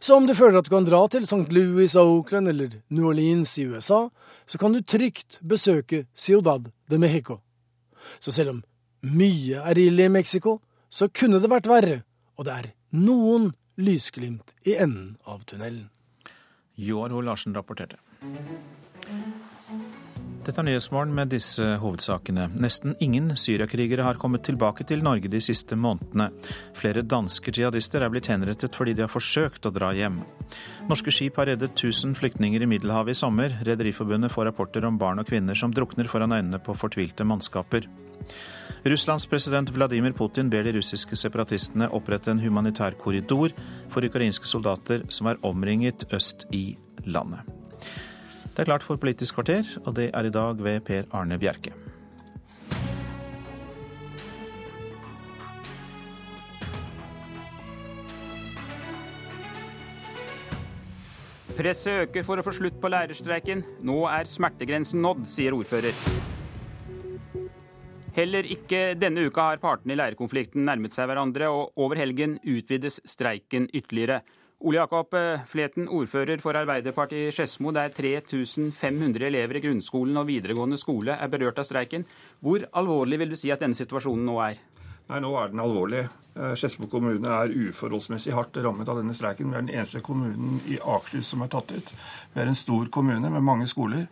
Så 0.00 0.16
om 0.16 0.26
du 0.26 0.32
føler 0.34 0.58
at 0.58 0.68
du 0.68 0.72
kan 0.72 0.86
dra 0.86 1.02
til 1.12 1.26
St. 1.28 1.50
Louis, 1.52 1.96
Oakland 2.00 2.48
eller 2.48 2.78
New 2.88 3.10
Orleans 3.10 3.58
i 3.60 3.66
USA, 3.68 4.06
så 4.46 4.58
kan 4.58 4.72
du 4.72 4.80
trygt 4.80 5.40
besøke 5.40 6.06
Ciudad 6.14 6.70
de 6.88 6.98
Mexico. 6.98 7.40
Så 8.20 8.32
selv 8.32 8.54
om 8.54 8.62
Mye 9.06 9.60
er 9.60 9.78
ille 9.78 10.06
i 10.06 10.12
Mexico, 10.12 10.60
så 10.88 11.10
kunne 11.12 11.42
det 11.42 11.50
vært 11.50 11.68
verre, 11.68 11.98
og 12.38 12.46
det 12.46 12.54
er 12.54 12.70
noen 12.96 13.50
lysglimt 13.76 14.54
i 14.64 14.76
enden 14.76 15.16
av 15.24 15.44
tunnelen. 15.44 15.88
Joar 16.76 17.10
Ho 17.10 17.20
Larsen 17.24 17.54
rapporterte. 17.54 17.96
Dette 20.46 20.60
er 20.62 20.66
Nyhetsmorgen 20.68 21.10
med 21.10 21.32
disse 21.34 21.64
hovedsakene. 21.82 22.44
Nesten 22.62 22.92
ingen 23.02 23.32
syriakrigere 23.34 24.04
har 24.06 24.18
kommet 24.20 24.44
tilbake 24.46 24.84
til 24.86 25.00
Norge 25.02 25.26
de 25.32 25.40
siste 25.42 25.74
månedene. 25.74 26.28
Flere 26.76 27.02
danske 27.02 27.50
jihadister 27.50 28.04
er 28.04 28.12
blitt 28.14 28.28
henrettet 28.30 28.76
fordi 28.78 28.94
de 28.94 29.02
har 29.02 29.10
forsøkt 29.10 29.66
å 29.66 29.72
dra 29.74 29.90
hjem. 29.96 30.20
Norske 30.86 31.10
skip 31.10 31.40
har 31.40 31.50
reddet 31.50 31.74
1000 31.74 32.14
flyktninger 32.20 32.62
i 32.62 32.68
Middelhavet 32.70 33.16
i 33.16 33.18
sommer. 33.18 33.58
Rederiforbundet 33.66 34.30
får 34.30 34.52
rapporter 34.52 34.86
om 34.86 35.00
barn 35.02 35.18
og 35.18 35.26
kvinner 35.26 35.58
som 35.58 35.74
drukner 35.74 36.06
foran 36.06 36.36
øynene 36.36 36.62
på 36.62 36.78
fortvilte 36.78 37.26
mannskaper. 37.26 37.90
Russlands 38.86 39.26
president 39.26 39.70
Vladimir 39.74 40.12
Putin 40.12 40.50
ber 40.50 40.62
de 40.62 40.76
russiske 40.76 41.16
separatistene 41.18 41.88
opprette 41.90 42.30
en 42.30 42.38
humanitær 42.38 42.94
korridor 42.94 43.50
for 43.90 44.06
ukrainske 44.06 44.46
soldater 44.46 45.02
som 45.10 45.26
er 45.26 45.40
omringet 45.42 46.04
øst 46.14 46.44
i 46.54 46.76
landet. 47.02 47.40
Det 48.52 48.62
er 48.62 48.68
klart 48.70 48.86
for 48.86 48.96
Politisk 48.96 49.34
kvarter, 49.34 49.66
og 49.84 49.96
det 49.96 50.10
er 50.14 50.24
i 50.24 50.30
dag 50.30 50.62
ved 50.62 50.80
Per 50.86 51.02
Arne 51.10 51.38
Bjerke. 51.38 51.74
Presset 61.56 62.06
øker 62.06 62.22
for 62.22 62.38
å 62.38 62.46
få 62.46 62.54
slutt 62.54 62.78
på 62.80 62.88
lærerstreiken. 62.92 63.66
Nå 63.82 64.04
er 64.12 64.30
smertegrensen 64.30 65.02
nådd, 65.02 65.26
sier 65.26 65.56
ordfører. 65.56 66.44
Heller 68.16 68.46
ikke 68.48 68.94
denne 68.96 69.26
uka 69.28 69.50
har 69.50 69.58
partene 69.60 69.92
i 69.92 69.98
leirkonflikten 70.00 70.62
nærmet 70.64 70.94
seg 70.96 71.10
hverandre, 71.10 71.50
og 71.52 71.76
over 71.84 71.98
helgen 72.00 72.38
utvides 72.48 72.96
streiken 73.04 73.66
ytterligere. 73.76 74.22
Ole 74.64 74.78
Jakob 74.78 75.12
eh, 75.18 75.42
Fleten, 75.50 75.84
ordfører 75.92 76.40
for 76.40 76.56
Arbeiderpartiet 76.56 77.28
i 77.28 77.34
Skedsmo, 77.36 77.74
der 77.76 77.92
3500 77.92 79.26
elever 79.28 79.58
i 79.58 79.62
grunnskolen 79.66 80.16
og 80.16 80.30
videregående 80.30 80.80
skole 80.80 81.12
er 81.12 81.28
berørt 81.28 81.60
av 81.60 81.68
streiken. 81.68 82.06
Hvor 82.40 82.64
alvorlig 82.80 83.20
vil 83.20 83.34
du 83.34 83.36
si 83.36 83.52
at 83.52 83.60
denne 83.60 83.76
situasjonen 83.76 84.24
nå 84.24 84.38
er? 84.46 84.64
Nei, 85.06 85.20
Nå 85.22 85.36
er 85.38 85.52
den 85.52 85.62
alvorlig. 85.62 86.06
Eh, 86.36 86.52
Skedsmo 86.58 86.88
kommune 86.90 87.30
er 87.30 87.52
uforholdsmessig 87.54 88.34
hardt 88.34 88.58
rammet 88.60 88.88
av 88.90 88.98
denne 88.98 89.14
streiken. 89.14 89.52
Vi 89.52 89.56
er 89.56 89.62
den 89.62 89.72
eneste 89.72 90.02
kommunen 90.04 90.58
i 90.66 90.80
Akershus 90.82 91.30
som 91.30 91.44
er 91.44 91.50
tatt 91.52 91.70
ut. 91.70 91.92
Vi 92.34 92.42
er 92.42 92.50
en 92.50 92.58
stor 92.58 92.90
kommune 92.92 93.30
med 93.30 93.44
mange 93.46 93.68
skoler. 93.70 94.08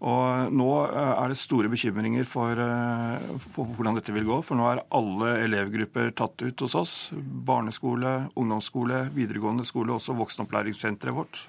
Og 0.00 0.54
nå 0.56 0.70
eh, 0.88 1.12
er 1.12 1.28
det 1.28 1.38
store 1.38 1.68
bekymringer 1.68 2.24
for, 2.24 2.56
eh, 2.56 3.36
for, 3.52 3.68
hvordan 3.76 4.00
dette 4.00 4.16
vil 4.16 4.26
gå. 4.26 4.40
For 4.46 4.56
nå 4.56 4.66
er 4.70 4.82
alle 4.96 5.36
elevgrupper 5.44 6.10
tatt 6.16 6.40
ut 6.40 6.66
hos 6.66 6.78
oss. 6.80 6.98
Barneskole, 7.20 8.16
ungdomsskole, 8.32 9.10
videregående 9.14 9.68
skole, 9.68 9.92
også 9.94 10.16
voksenopplæringssenteret 10.18 11.20
vårt. 11.20 11.44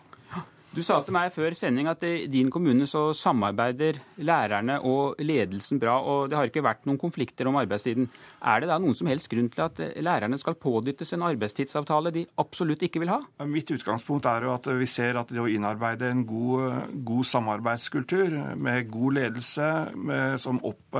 Du 0.71 0.79
sa 0.87 1.01
til 1.03 1.11
meg 1.11 1.33
før 1.35 1.51
sending 1.51 1.89
at 1.91 1.99
i 2.07 2.29
din 2.31 2.47
kommune 2.47 2.85
så 2.87 3.09
samarbeider 3.11 3.97
lærerne 4.23 4.77
og 4.87 5.19
ledelsen 5.19 5.81
bra, 5.81 5.97
og 5.99 6.29
det 6.31 6.37
har 6.37 6.47
ikke 6.47 6.63
vært 6.63 6.85
noen 6.87 6.99
konflikter 7.01 7.49
om 7.49 7.57
arbeidstiden. 7.59 8.05
Er 8.47 8.63
det 8.63 8.69
da 8.69 8.77
noen 8.79 8.95
som 8.95 9.09
helst 9.11 9.27
grunn 9.33 9.49
til 9.51 9.65
at 9.65 9.81
lærerne 9.99 10.39
skal 10.39 10.55
pådyttes 10.55 11.11
en 11.11 11.25
arbeidstidsavtale 11.27 12.13
de 12.15 12.23
absolutt 12.39 12.85
ikke 12.87 13.01
vil 13.03 13.11
ha? 13.11 13.17
Mitt 13.51 13.73
utgangspunkt 13.75 14.29
er 14.31 14.47
jo 14.47 14.53
at 14.53 14.69
vi 14.79 14.87
ser 14.87 15.19
at 15.19 15.33
det 15.35 15.41
å 15.43 15.49
innarbeide 15.51 16.07
en 16.07 16.23
god, 16.29 16.95
god 17.03 17.27
samarbeidskultur 17.33 18.37
med 18.55 18.87
god 18.95 19.19
ledelse 19.19 19.67
med, 19.99 20.39
som, 20.39 20.63
opp, 20.63 20.95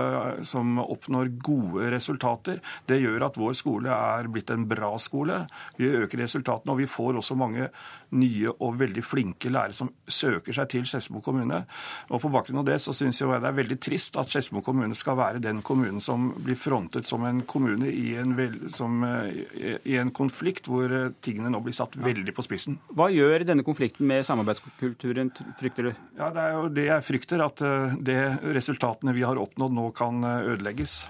som 0.52 0.84
oppnår 0.84 1.32
gode 1.48 1.94
resultater, 1.96 2.60
det 2.92 3.00
gjør 3.06 3.30
at 3.30 3.40
vår 3.40 3.56
skole 3.56 3.96
er 3.96 4.28
blitt 4.36 4.52
en 4.52 4.68
bra 4.68 4.92
skole. 5.00 5.46
Vi 5.80 5.96
øker 5.96 6.26
resultatene, 6.26 6.76
og 6.76 6.84
vi 6.84 6.92
får 6.92 7.24
også 7.24 7.40
mange 7.40 7.72
nye 8.20 8.52
og 8.52 8.76
veldig 8.84 9.08
flinke 9.08 9.48
lærere 9.48 9.61
lærere 9.62 9.78
som 9.78 9.92
søker 10.10 10.56
seg 10.56 10.70
til 10.72 10.88
Skedsmo 10.90 11.22
kommune. 11.24 11.64
Og 12.10 12.22
På 12.22 12.32
bakgrunn 12.34 12.62
av 12.62 12.68
det 12.68 12.80
så 12.84 12.94
syns 12.96 13.22
jeg 13.22 13.30
det 13.32 13.50
er 13.50 13.58
veldig 13.58 13.78
trist 13.82 14.18
at 14.20 14.32
Skedsmo 14.32 14.64
kommune 14.66 14.98
skal 14.98 15.18
være 15.20 15.44
den 15.44 15.62
kommunen 15.66 16.02
som 16.04 16.32
blir 16.42 16.60
frontet 16.60 17.08
som 17.08 17.26
en 17.28 17.44
kommune 17.48 17.90
i 17.92 18.16
en, 18.20 18.36
vel, 18.38 18.58
som, 18.74 19.02
eh, 19.06 19.78
i 19.86 19.98
en 20.02 20.12
konflikt 20.16 20.70
hvor 20.72 20.92
eh, 20.92 21.14
tingene 21.24 21.54
nå 21.54 21.62
blir 21.64 21.76
satt 21.78 21.98
veldig 22.02 22.36
på 22.36 22.46
spissen. 22.46 22.80
Hva 22.96 23.10
gjør 23.14 23.46
denne 23.48 23.66
konflikten 23.68 24.10
med 24.10 24.26
samarbeidskulturen, 24.28 25.32
frykter 25.60 25.90
du? 25.90 25.94
Ja, 26.18 26.30
Det 26.32 26.44
er 26.44 26.54
jo 26.58 26.68
det 26.70 26.86
jeg 26.90 27.08
frykter, 27.08 27.46
at 27.46 27.66
eh, 27.66 27.98
det 28.02 28.22
resultatene 28.58 29.16
vi 29.16 29.26
har 29.26 29.40
oppnådd 29.42 29.76
nå 29.78 29.90
kan 29.98 30.24
ødelegges. 30.24 31.02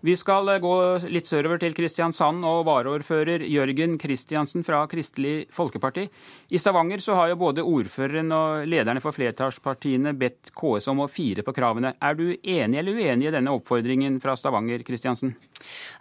Vi 0.00 0.14
skal 0.16 0.48
gå 0.64 0.74
litt 1.12 1.28
sørover 1.28 1.58
til 1.60 1.74
Kristiansand 1.76 2.40
og 2.48 2.62
varaordfører 2.64 3.42
Jørgen 3.44 3.98
Kristiansen 4.00 4.64
fra 4.64 4.78
Kristelig 4.88 5.50
Folkeparti. 5.52 6.06
I 6.50 6.58
Stavanger 6.58 6.98
så 6.98 7.14
har 7.14 7.28
jo 7.30 7.36
både 7.38 7.62
ordføreren 7.62 8.32
og 8.34 8.64
lederne 8.66 8.98
for 9.02 9.14
flertallspartiene 9.14 10.16
bedt 10.18 10.50
KS 10.58 10.88
om 10.90 11.04
å 11.04 11.06
fire 11.06 11.44
på 11.46 11.52
kravene. 11.54 11.92
Er 12.02 12.16
du 12.18 12.24
enig 12.34 12.80
eller 12.80 12.96
uenig 12.98 13.28
i 13.28 13.32
denne 13.36 13.52
oppfordringen 13.54 14.16
fra 14.22 14.34
Stavanger, 14.34 14.82
Kristiansen? 14.82 15.36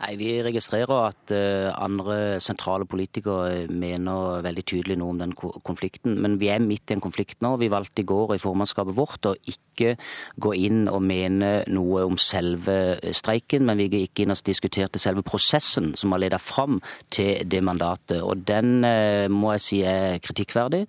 Nei, 0.01 0.15
Vi 0.17 0.31
registrerer 0.41 1.05
at 1.11 1.33
uh, 1.35 1.69
andre 1.77 2.39
sentrale 2.41 2.87
politikere 2.89 3.67
mener 3.69 4.41
veldig 4.41 4.63
tydelig 4.65 4.97
noe 4.97 5.13
om 5.13 5.19
den 5.21 5.35
konflikten. 5.37 6.17
Men 6.17 6.39
vi 6.41 6.49
er 6.49 6.65
midt 6.65 6.89
i 6.89 6.97
en 6.97 7.03
konflikt 7.05 7.45
nå. 7.45 7.53
Vi 7.61 7.69
valgte 7.69 8.01
i 8.01 8.09
går 8.09 8.33
i 8.33 8.41
formannskapet 8.41 8.97
vårt 8.97 9.29
å 9.29 9.35
ikke 9.37 9.93
gå 10.41 10.55
inn 10.57 10.89
og 10.89 11.05
mene 11.05 11.51
noe 11.69 12.07
om 12.09 12.17
selve 12.17 12.97
streiken. 13.13 13.67
men 13.69 13.77
vi 13.77 13.89
gikk 14.01 14.23
inn 14.23 14.33
og 14.33 14.41
diskuterte 14.49 14.97
selve 14.97 15.21
prosessen 15.21 15.93
som 15.99 16.11
har 16.15 16.25
ledet 16.25 16.41
fram 16.41 16.81
til 17.13 17.45
det 17.45 17.61
mandatet. 17.61 18.23
Og 18.25 18.41
den 18.49 18.83
eh, 18.87 19.29
må 19.29 19.53
jeg 19.59 19.65
si 19.67 19.83
er 19.85 20.17
kritikkverdig. 20.39 20.87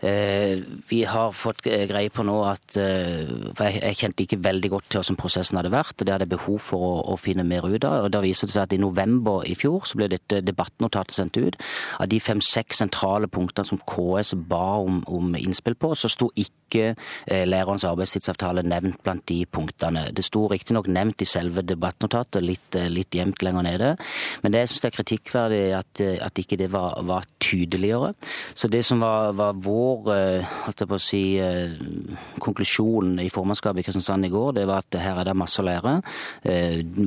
Eh, 0.00 0.58
vi 0.88 1.02
har 1.04 1.32
fått 1.32 1.62
greie 1.64 2.10
på 2.10 2.24
nå 2.26 2.36
at 2.48 2.76
eh, 2.78 3.28
For 3.56 3.68
jeg 3.68 3.98
kjente 3.98 4.24
ikke 4.24 4.40
veldig 4.44 4.70
godt 4.70 4.88
til 4.90 5.00
hvordan 5.00 5.18
prosessen 5.20 5.58
hadde 5.60 5.72
vært. 5.74 6.04
Det 6.04 6.14
hadde 6.14 6.30
behov 6.30 6.60
for 6.62 6.86
å, 6.88 6.92
å 7.12 7.18
finne 7.20 7.44
mer 7.44 7.66
ut 7.68 7.84
av. 7.84 8.06
og 8.06 8.12
Da 8.14 8.22
viser 8.24 8.48
det 8.48 8.56
seg 8.56 8.66
at 8.66 8.76
i 8.76 8.80
november 8.80 9.44
i 9.46 9.56
fjor 9.58 9.86
så 9.88 9.98
ble 9.98 10.10
dette 10.12 10.42
debattnotatet 10.44 11.16
sendt 11.16 11.38
ut. 11.38 11.58
Av 11.98 12.08
de 12.08 12.20
fem-seks 12.22 12.82
sentrale 12.82 13.28
punktene 13.28 13.68
som 13.68 13.80
KS 13.88 14.34
ba 14.48 14.78
om, 14.82 15.02
om 15.06 15.34
innspill 15.38 15.76
på, 15.78 15.94
så 15.98 16.10
sto 16.12 16.30
ikke 16.36 16.94
lærerens 17.48 17.86
arbeidstidsavtale 17.88 18.62
nevnt 18.66 19.00
blant 19.04 19.24
de 19.30 19.38
punktene. 19.48 20.08
Det 20.14 20.24
sto 20.26 20.44
riktignok 20.50 20.88
nevnt 20.92 21.22
i 21.24 21.28
selve 21.28 21.64
debattnotatet 21.66 22.44
litt, 22.44 22.76
eh, 22.76 22.88
litt 22.92 23.14
gjemt 23.14 23.42
lenger 23.42 23.62
nede. 23.62 23.90
Men 24.42 24.52
det 24.52 24.64
jeg 24.64 24.68
syns 24.72 24.84
er 24.84 24.96
kritikkverdig 24.96 25.62
at, 25.78 26.00
eh, 26.00 26.18
at 26.24 26.34
ikke 26.34 26.58
det 26.58 26.70
var, 26.72 27.00
var, 27.02 27.24
tydeligere. 27.38 28.14
Så 28.54 28.68
det 28.68 28.77
som 28.84 29.02
var, 29.02 29.32
var 29.38 29.58
vår 29.64 30.10
eh, 30.14 30.96
si, 31.02 31.22
konklusjon 32.42 33.18
i 33.22 33.28
formannskapet 33.32 33.82
i 33.82 33.86
Kristiansand 33.86 34.28
i 34.28 34.32
går, 34.32 34.54
det 34.58 34.66
var 34.68 34.84
at 34.84 34.98
her 35.00 35.20
er 35.20 35.28
det 35.28 35.36
masse 35.38 35.60
å 35.62 35.66
lære. 35.66 35.98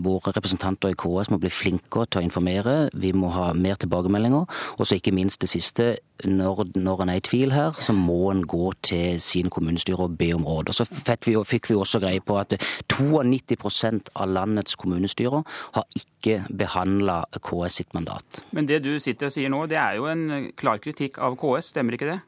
Våre 0.04 0.34
representanter 0.36 0.94
i 0.94 0.98
KS 1.00 1.32
må 1.32 1.40
bli 1.42 1.52
flinkere 1.54 2.08
til 2.10 2.22
å 2.22 2.26
informere. 2.26 2.76
Vi 2.94 3.14
må 3.18 3.32
ha 3.36 3.52
mer 3.54 3.80
tilbakemeldinger. 3.82 4.48
Og 4.78 4.88
så 4.88 4.98
ikke 4.98 5.16
minst 5.16 5.42
det 5.44 5.52
siste. 5.52 5.94
Når, 6.26 6.64
når 6.78 7.04
en 7.04 7.12
er 7.14 7.20
i 7.20 7.24
tvil 7.26 7.54
her, 7.56 7.78
så 7.82 7.94
må 7.96 8.32
en 8.32 8.44
gå 8.48 8.72
til 8.86 9.22
sine 9.24 9.52
kommunestyre 9.54 10.08
og 10.08 10.18
be 10.20 10.32
om 10.36 10.46
råd. 10.48 10.72
Og 10.72 10.78
så 10.78 10.86
fikk 10.86 11.30
vi, 11.30 11.36
fikk 11.48 11.72
vi 11.72 11.78
også 11.80 12.02
greie 12.04 12.24
på 12.24 12.38
at 12.42 12.56
92% 12.92 14.12
av 14.16 14.30
landets 14.30 14.78
kommunestyrer 14.80 15.46
har 15.78 15.88
ikke 15.98 16.42
behandla 16.58 17.22
KS 17.40 17.82
sitt 17.82 17.96
mandat. 17.98 18.44
Men 18.52 18.70
det 18.70 18.84
du 18.86 18.94
sitter 19.00 19.32
og 19.32 19.36
sier 19.36 19.52
nå, 19.52 19.66
det 19.72 19.80
er 19.82 19.98
jo 20.00 20.10
en 20.12 20.52
klar 20.58 20.82
kritikk 20.84 21.20
av 21.22 21.40
KS, 21.42 21.74
stemmer 21.74 21.98
ikke 21.98 22.14
det? 22.14 22.22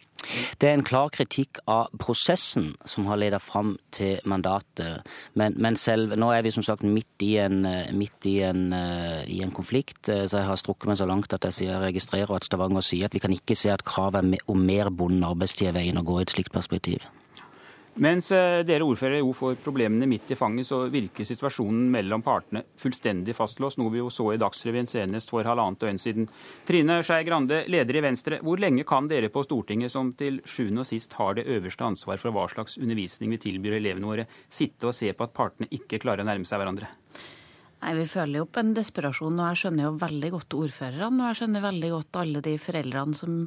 Det 0.60 0.70
er 0.70 0.78
en 0.78 0.86
klar 0.86 1.12
kritikk 1.14 1.60
av 1.70 1.92
prosessen 2.02 2.74
som 2.90 3.08
har 3.10 3.20
ledet 3.22 3.42
fram 3.44 3.76
til 3.96 4.20
mandatet. 4.30 5.04
Men, 5.40 5.58
men, 5.58 5.78
selv, 5.80 6.16
nå 6.20 6.32
er 6.34 6.46
vi 6.46 6.54
som 6.56 6.66
sagt 6.66 6.86
midt 6.88 7.26
i 7.26 7.36
en, 7.44 7.64
midt 7.98 8.30
i 8.30 8.38
en, 8.48 8.70
i 8.74 9.42
en 9.44 9.54
konflikt, 9.56 10.06
så 10.08 10.40
jeg 10.40 10.48
har 10.48 10.60
strukket 10.60 10.92
meg 10.92 11.00
så 11.00 11.10
langt 11.10 11.34
at 11.36 11.48
jeg, 11.50 11.74
registrerer 11.84 12.36
at 12.36 12.48
Stavanger 12.48 12.86
sier 12.86 13.10
at 13.10 13.16
vi 13.16 13.24
kan 13.24 13.34
ikke 13.34 13.58
se 13.58 13.74
at 13.74 13.86
kravet 13.88 14.40
om 14.48 14.64
mer 14.64 14.90
bonden 14.94 15.26
arbeidstid 15.28 15.72
er 15.72 15.78
veien 15.80 16.00
å 16.00 16.06
gå 16.08 16.20
i 16.20 16.26
et 16.26 16.34
slikt 16.34 16.54
perspektiv. 16.56 17.04
Mens 18.02 18.32
eh, 18.34 18.64
dere 18.66 18.86
ordførere 18.90 19.20
jo 19.20 19.36
får 19.38 19.60
problemene 19.62 20.08
midt 20.10 20.32
i 20.34 20.38
fanget, 20.38 20.66
så 20.66 20.80
virker 20.90 21.28
situasjonen 21.30 21.92
mellom 21.94 22.24
partene 22.26 22.64
fullstendig 22.82 23.36
fastlåst, 23.38 23.78
noe 23.78 23.94
vi 23.94 24.02
jo 24.02 24.10
så 24.10 24.32
i 24.34 24.40
Dagsrevyen 24.42 24.90
senest 24.90 25.30
for 25.30 25.46
halvannet 25.46 25.84
døgn 25.84 26.02
siden. 26.02 26.26
Trine 26.66 26.98
Skei 27.06 27.22
Grande, 27.28 27.62
leder 27.70 28.00
i 28.00 28.04
Venstre, 28.08 28.42
hvor 28.42 28.58
lenge 28.58 28.88
kan 28.90 29.12
dere 29.12 29.30
på 29.30 29.46
Stortinget, 29.46 29.94
som 29.94 30.10
til 30.18 30.42
sjuende 30.42 30.82
og 30.82 30.90
sist 30.90 31.14
har 31.20 31.38
det 31.38 31.46
øverste 31.46 31.86
ansvar 31.86 32.18
for 32.18 32.34
hva 32.34 32.48
slags 32.50 32.80
undervisning 32.82 33.36
vi 33.36 33.44
tilbyr 33.46 33.78
elevene 33.78 34.10
våre, 34.10 34.28
sitte 34.50 34.90
og 34.90 34.98
se 34.98 35.14
på 35.14 35.30
at 35.30 35.38
partene 35.38 35.70
ikke 35.70 36.02
klarer 36.02 36.26
å 36.26 36.32
nærme 36.32 36.50
seg 36.50 36.64
hverandre? 36.64 36.90
Nei, 37.84 37.98
Vi 38.00 38.06
føler 38.08 38.40
jo 38.40 38.46
på 38.48 38.62
en 38.62 38.70
desperasjon, 38.78 39.40
og 39.42 39.50
jeg 39.50 39.60
skjønner 39.60 39.84
jo 39.90 39.98
veldig 40.00 40.30
godt 40.38 40.56
ordførerne. 40.56 41.18
Og 41.20 41.26
jeg 41.28 41.40
skjønner 41.42 41.66
veldig 41.66 41.90
godt 41.92 42.20
alle 42.22 42.44
de 42.46 42.54
foreldrene 42.62 43.18
som 43.18 43.42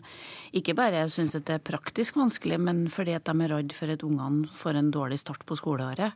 ikke 0.61 0.75
bare 0.77 1.07
syns 1.09 1.39
det 1.39 1.55
er 1.55 1.65
praktisk 1.65 2.19
vanskelig, 2.21 2.59
men 2.61 2.85
fordi 2.93 3.15
at 3.17 3.25
de 3.25 3.33
er 3.33 3.55
redd 3.55 3.73
for 3.73 3.95
at 3.95 4.05
ungene 4.05 4.51
får 4.53 4.77
en 4.77 4.93
dårlig 4.93 5.23
start 5.23 5.47
på 5.49 5.57
skoleåret 5.57 6.13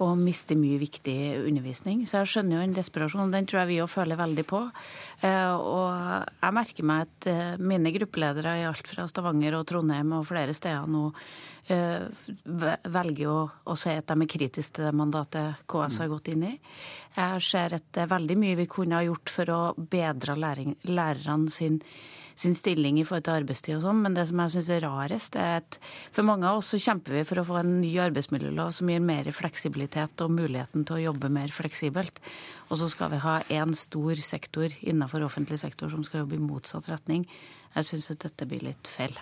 og 0.00 0.16
mister 0.20 0.56
mye 0.56 0.80
viktig 0.80 1.18
undervisning. 1.44 2.02
Så 2.08 2.22
jeg 2.22 2.32
skjønner 2.32 2.56
jo 2.56 2.64
en 2.64 2.76
desperasjon. 2.76 3.32
Den 3.34 3.48
tror 3.48 3.62
jeg 3.62 3.70
vi 3.72 3.78
òg 3.84 3.92
føler 3.92 4.20
veldig 4.20 4.46
på. 4.48 4.62
Eh, 5.26 5.52
og 5.54 6.26
jeg 6.40 6.56
merker 6.56 6.88
meg 6.88 7.06
at 7.06 7.30
eh, 7.30 7.60
mine 7.60 7.92
gruppeledere 7.94 8.58
i 8.62 8.66
alt 8.68 8.88
fra 8.88 9.06
Stavanger 9.10 9.58
og 9.60 9.68
Trondheim 9.68 10.16
og 10.18 10.28
flere 10.30 10.56
steder 10.56 10.88
nå 10.90 11.10
Eh, 11.70 12.02
velger 12.90 13.28
å, 13.30 13.40
å, 13.70 13.74
si 13.78 13.92
at 13.94 14.08
de 14.08 14.24
er 14.24 14.30
kritiske 14.30 14.74
til 14.74 14.88
det 14.88 14.94
mandatet 14.96 15.60
KS 15.70 16.00
har 16.02 16.08
gått 16.10 16.32
inn 16.32 16.42
i. 16.48 16.54
Jeg 17.14 17.44
ser 17.46 17.76
at 17.76 17.84
det 17.94 18.02
er 18.02 18.10
veldig 18.10 18.36
mye 18.40 18.56
vi 18.58 18.66
kunne 18.70 18.98
ha 18.98 19.06
gjort 19.06 19.30
for 19.30 19.52
å 19.54 19.60
bedre 19.92 20.34
læring, 20.40 20.74
lærerne 20.90 21.52
sin, 21.54 21.78
sin, 22.40 22.56
stilling 22.58 22.98
i 23.00 23.04
forhold 23.06 23.26
til 23.26 23.36
arbeidstid 23.38 23.76
og 23.76 23.84
sånn, 23.84 24.00
men 24.04 24.16
det 24.16 24.26
som 24.30 24.40
jeg 24.42 24.54
syns 24.54 24.70
er 24.74 24.84
rarest, 24.86 25.36
er 25.38 25.58
at 25.60 25.78
for 26.16 26.26
mange 26.26 26.48
av 26.48 26.60
oss 26.60 26.72
så 26.72 26.80
kjemper 26.80 27.18
vi 27.18 27.24
for 27.28 27.42
å 27.42 27.46
få 27.50 27.58
en 27.60 27.74
ny 27.82 27.92
arbeidsmiljølov 28.02 28.72
som 28.76 28.92
gir 28.92 29.02
mer 29.04 29.28
fleksibilitet 29.34 30.24
og 30.24 30.34
muligheten 30.38 30.86
til 30.88 30.98
å 30.98 31.04
jobbe 31.10 31.32
mer 31.32 31.52
fleksibelt. 31.54 32.22
Og 32.70 32.80
så 32.80 32.88
skal 32.92 33.12
vi 33.14 33.24
ha 33.24 33.40
én 33.52 33.76
stor 33.78 34.24
sektor 34.24 34.72
innenfor 34.80 35.26
offentlig 35.26 35.60
sektor 35.62 35.92
som 35.92 36.06
skal 36.06 36.24
jobbe 36.24 36.38
i 36.38 36.44
motsatt 36.44 36.88
retning. 36.92 37.28
Jeg 37.76 37.92
syns 37.92 38.10
at 38.14 38.24
dette 38.26 38.48
blir 38.50 38.64
litt 38.66 38.90
feil. 38.90 39.14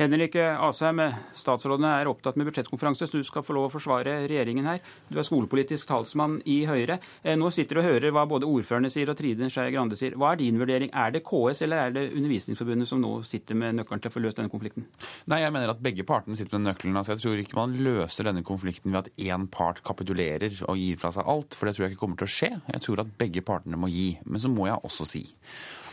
Henrik 0.00 0.32
Asheim, 0.40 1.00
statsrådene 1.36 1.90
er 2.00 2.08
opptatt 2.08 2.38
med 2.40 2.46
budsjettkonferanse, 2.48 3.04
så 3.04 3.18
du 3.20 3.26
skal 3.26 3.42
få 3.44 3.52
lov 3.52 3.66
å 3.66 3.72
forsvare 3.74 4.14
regjeringen 4.30 4.64
her. 4.64 4.78
Du 5.10 5.18
er 5.20 5.26
skolepolitisk 5.26 5.90
talsmann 5.90 6.38
i 6.48 6.62
Høyre. 6.64 6.96
Eh, 7.20 7.34
nå 7.36 7.50
sitter 7.52 7.76
du 7.76 7.80
og 7.82 7.88
hører 7.90 8.14
hva 8.16 8.22
både 8.30 8.48
ordførerne 8.48 8.88
sier 8.88 9.10
og 9.12 9.18
Trine 9.18 9.50
Skei 9.52 9.66
Grande 9.74 9.98
sier. 10.00 10.16
Hva 10.16 10.30
er 10.32 10.40
din 10.40 10.56
vurdering? 10.56 10.88
Er 10.96 11.12
det 11.12 11.20
KS 11.26 11.60
eller 11.66 11.82
er 11.82 11.92
det 11.92 12.04
Undervisningsforbundet 12.16 12.88
som 12.88 13.02
nå 13.02 13.10
sitter 13.28 13.58
med 13.60 13.76
nøkkelen 13.76 14.00
til 14.00 14.08
å 14.08 14.14
få 14.14 14.22
løst 14.24 14.40
denne 14.40 14.52
konflikten? 14.54 14.86
Nei, 15.28 15.42
jeg 15.42 15.52
mener 15.52 15.74
at 15.74 15.84
begge 15.84 16.06
partene 16.08 16.40
sitter 16.40 16.56
med 16.56 16.70
nøkkelen. 16.70 16.96
Altså, 16.96 17.18
jeg 17.18 17.24
tror 17.26 17.42
ikke 17.44 17.60
man 17.60 17.76
løser 17.84 18.30
denne 18.30 18.44
konflikten 18.46 18.96
ved 18.96 19.02
at 19.02 19.12
én 19.20 19.44
part 19.52 19.82
kapitulerer 19.84 20.62
og 20.64 20.80
gir 20.80 20.96
fra 21.02 21.12
seg 21.12 21.28
alt, 21.28 21.52
for 21.52 21.68
det 21.68 21.76
tror 21.76 21.86
jeg 21.86 21.92
ikke 21.98 22.06
kommer 22.06 22.22
til 22.24 22.30
å 22.30 22.34
skje. 22.38 22.50
Jeg 22.72 22.86
tror 22.86 23.04
at 23.04 23.12
begge 23.20 23.44
partene 23.44 23.76
må 23.76 23.92
gi. 23.92 24.14
Men 24.24 24.40
så 24.40 24.48
må 24.48 24.70
jeg 24.70 24.80
også 24.80 25.10
si 25.12 25.26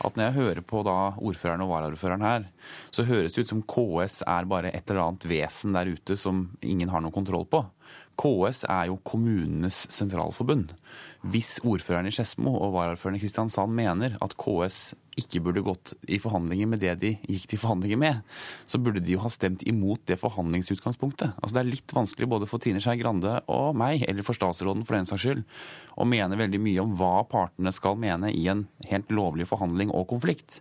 at 0.04 0.16
når 0.16 0.28
jeg 0.28 0.36
hører 0.38 0.62
på 0.66 0.82
da 0.86 0.96
ordføreren 1.16 1.64
og 1.64 1.72
varaordføreren 1.72 2.24
her, 2.24 2.46
så 2.94 3.06
høres 3.08 3.34
det 3.34 3.46
ut 3.46 3.52
som 3.52 3.64
KS 3.66 4.22
er 4.26 4.48
bare 4.50 4.70
et 4.70 4.90
eller 4.90 5.04
annet 5.06 5.26
vesen 5.30 5.74
der 5.74 5.90
ute 5.90 6.16
som 6.18 6.46
ingen 6.62 6.92
har 6.92 7.02
noe 7.02 7.14
kontroll 7.14 7.46
på. 7.50 7.64
KS 8.18 8.64
er 8.66 8.88
jo 8.90 8.98
kommunenes 9.06 9.84
sentralforbund. 9.94 10.74
Hvis 11.26 11.56
ordføreren 11.66 12.06
i 12.06 12.14
Skedsmo 12.14 12.52
og 12.54 12.76
varaordføreren 12.76 13.18
i 13.18 13.22
Kristiansand 13.24 13.74
mener 13.74 14.14
at 14.22 14.36
KS 14.38 14.92
ikke 15.18 15.40
burde 15.42 15.64
gått 15.66 15.92
i 16.06 16.18
forhandlinger 16.22 16.68
med 16.70 16.82
det 16.82 16.94
de 17.02 17.10
gikk 17.26 17.48
til 17.50 17.58
forhandlinger 17.58 17.98
med, 18.00 18.20
så 18.70 18.78
burde 18.78 19.02
de 19.02 19.16
jo 19.16 19.22
ha 19.24 19.30
stemt 19.32 19.64
imot 19.66 20.04
det 20.06 20.18
forhandlingsutgangspunktet. 20.20 21.34
Altså 21.42 21.56
Det 21.56 21.62
er 21.62 21.70
litt 21.72 21.94
vanskelig 21.94 22.28
både 22.30 22.48
for 22.50 22.62
Trine 22.62 22.82
Skei 22.82 22.98
Grande 23.00 23.40
og 23.50 23.74
meg, 23.78 24.04
eller 24.06 24.26
for 24.26 24.38
statsråden 24.38 24.84
for 24.86 24.94
den 24.94 25.08
saks 25.10 25.24
skyld, 25.24 25.42
å 25.98 26.06
mene 26.06 26.38
veldig 26.38 26.60
mye 26.62 26.84
om 26.84 26.94
hva 27.00 27.24
partene 27.26 27.72
skal 27.74 27.98
mene 27.98 28.30
i 28.30 28.46
en 28.52 28.66
helt 28.90 29.10
lovlig 29.10 29.48
forhandling 29.50 29.90
og 29.90 30.06
konflikt. 30.12 30.60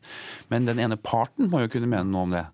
Men 0.49 0.65
den 0.65 0.81
ene 0.81 0.97
parten 0.97 1.51
må 1.51 1.61
jo 1.63 1.71
kunne 1.75 1.91
mene 1.91 2.09
noe 2.09 2.25
om 2.25 2.33
det. 2.33 2.47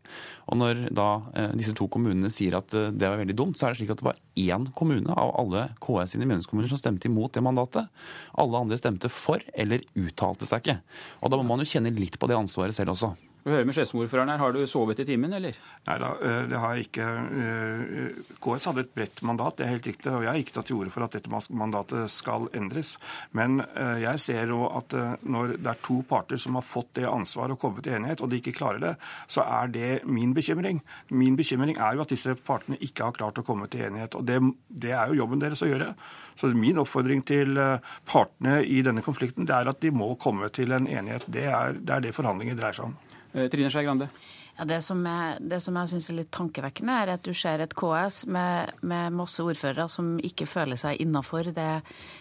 Og 0.52 0.60
når 0.60 0.88
da 0.92 1.08
eh, 1.40 1.54
disse 1.56 1.76
to 1.78 1.88
kommunene 1.88 2.32
sier 2.34 2.58
at 2.60 2.74
eh, 2.76 2.92
det 2.92 3.08
var 3.08 3.22
veldig 3.22 3.38
dumt, 3.40 3.56
så 3.56 3.70
er 3.70 3.74
det 3.74 3.80
slik 3.80 3.94
at 3.94 4.04
det 4.04 4.10
var 4.10 4.20
én 4.36 4.68
kommune 4.76 5.16
av 5.16 5.32
alle 5.40 5.70
KS 5.84 6.18
sine 6.18 6.28
medlemskommuner 6.28 6.68
som 6.72 6.82
stemte 6.82 7.08
imot 7.08 7.32
det 7.38 7.46
mandatet. 7.46 7.93
Alle 8.40 8.64
andre 8.64 8.80
stemte 8.80 9.12
for 9.12 9.44
eller 9.54 9.86
uttalte 10.00 10.48
seg 10.50 10.64
ikke. 10.64 10.80
Og 11.22 11.32
da 11.32 11.40
må 11.40 11.46
man 11.48 11.64
jo 11.64 11.70
kjenne 11.74 11.94
litt 11.96 12.20
på 12.20 12.30
det 12.30 12.40
ansvaret 12.40 12.76
selv 12.76 12.96
også. 12.96 13.14
Vi 13.44 13.52
hører 13.52 13.66
med 13.68 13.76
Skedsmo-ordføreren 13.76 14.30
her, 14.32 14.40
Har 14.40 14.54
du 14.56 14.62
sovet 14.68 15.02
i 15.04 15.06
timen, 15.06 15.34
eller? 15.36 15.58
Nei 15.84 15.98
da, 16.00 16.14
eh, 16.16 16.46
det 16.48 16.60
har 16.60 16.76
jeg 16.76 16.86
ikke. 16.88 17.08
Eh, 17.44 18.22
KS 18.40 18.68
hadde 18.70 18.80
et 18.86 18.94
bredt 18.96 19.22
mandat, 19.22 19.58
det 19.58 19.66
er 19.66 19.74
helt 19.74 19.88
riktig. 19.90 20.14
Og 20.14 20.24
jeg 20.24 20.32
har 20.32 20.40
ikke 20.40 20.54
tatt 20.56 20.70
til 20.72 20.78
orde 20.78 20.94
for 20.94 21.04
at 21.04 21.12
dette 21.12 21.42
mandatet 21.52 22.10
skal 22.10 22.48
endres. 22.56 22.96
Men 23.34 23.60
eh, 23.60 24.00
jeg 24.06 24.22
ser 24.24 24.48
jo 24.48 24.64
at 24.72 24.96
når 25.28 25.58
det 25.58 25.74
er 25.74 25.84
to 25.84 26.00
parter 26.08 26.40
som 26.40 26.56
har 26.56 26.64
fått 26.64 26.94
det 26.96 27.04
ansvaret 27.04 27.52
og 27.52 27.60
kommet 27.60 27.84
til 27.84 27.98
enighet, 27.98 28.24
og 28.24 28.32
de 28.32 28.40
ikke 28.40 28.56
klarer 28.56 28.80
det, 28.80 28.96
så 29.28 29.44
er 29.44 29.68
det 29.68 30.08
min 30.08 30.34
bekymring. 30.34 30.80
Min 31.10 31.36
bekymring 31.36 31.76
er 31.78 31.96
jo 31.96 32.08
at 32.08 32.16
disse 32.16 32.36
partene 32.36 32.80
ikke 32.80 33.04
har 33.04 33.12
klart 33.12 33.44
å 33.44 33.44
komme 33.44 33.68
til 33.68 33.90
enighet. 33.90 34.16
Og 34.16 34.24
det, 34.24 34.40
det 34.70 34.96
er 34.96 35.12
jo 35.12 35.20
jobben 35.20 35.44
deres 35.44 35.62
å 35.62 35.68
gjøre. 35.68 35.92
Så 36.40 36.48
min 36.56 36.80
oppfordring 36.80 37.26
til 37.28 37.60
partene 38.08 38.62
i 38.64 38.80
denne 38.82 39.04
konflikten 39.04 39.44
det 39.44 39.54
er 39.58 39.68
at 39.68 39.84
de 39.84 39.92
må 39.92 40.14
komme 40.16 40.48
til 40.48 40.72
en 40.72 40.88
enighet. 40.88 41.28
Det 41.28 41.50
er 41.52 41.76
det, 41.76 41.92
er 41.92 42.08
det 42.08 42.16
forhandlinger 42.16 42.56
dreier 42.56 42.80
seg 42.80 42.94
om. 42.94 42.96
Eh, 43.34 43.50
Trine 43.50 43.70
Skei 43.70 43.84
Grande? 43.84 44.10
Ja, 44.54 44.68
det, 44.70 44.84
som 44.86 45.00
jeg, 45.02 45.38
det 45.50 45.58
som 45.66 45.78
jeg 45.80 45.90
syns 45.90 46.08
er 46.12 46.18
litt 46.20 46.30
tankevekkende, 46.36 46.94
er 46.94 47.12
at 47.16 47.24
du 47.26 47.32
ser 47.34 47.64
et 47.64 47.72
KS 47.74 48.20
med, 48.30 48.70
med 48.86 49.16
masse 49.18 49.42
ordførere 49.42 49.88
som 49.90 50.12
ikke 50.22 50.46
føler 50.46 50.78
seg 50.78 51.02
innafor 51.02 51.50
det, 51.56 51.70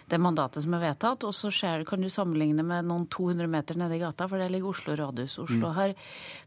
det, 0.09 0.17
mandatet 0.17 0.65
som 0.65 0.73
er 0.73 0.81
vedtatt, 0.87 1.27
og 1.29 1.35
så 1.37 1.51
ser, 1.53 1.85
kan 1.85 2.01
du 2.01 2.09
sammenligne 2.09 2.65
med 2.65 2.89
noen 2.89 3.05
200 3.13 3.51
meter 3.53 3.77
nede 3.77 3.99
i 3.99 4.01
gata, 4.01 4.25
for 4.31 4.41
det 4.41 4.49
ligger 4.49 4.73
Oslo 4.73 4.97
rådhus. 4.97 5.37
Oslo 5.45 5.69
mm. 5.69 5.77
har 5.77 5.93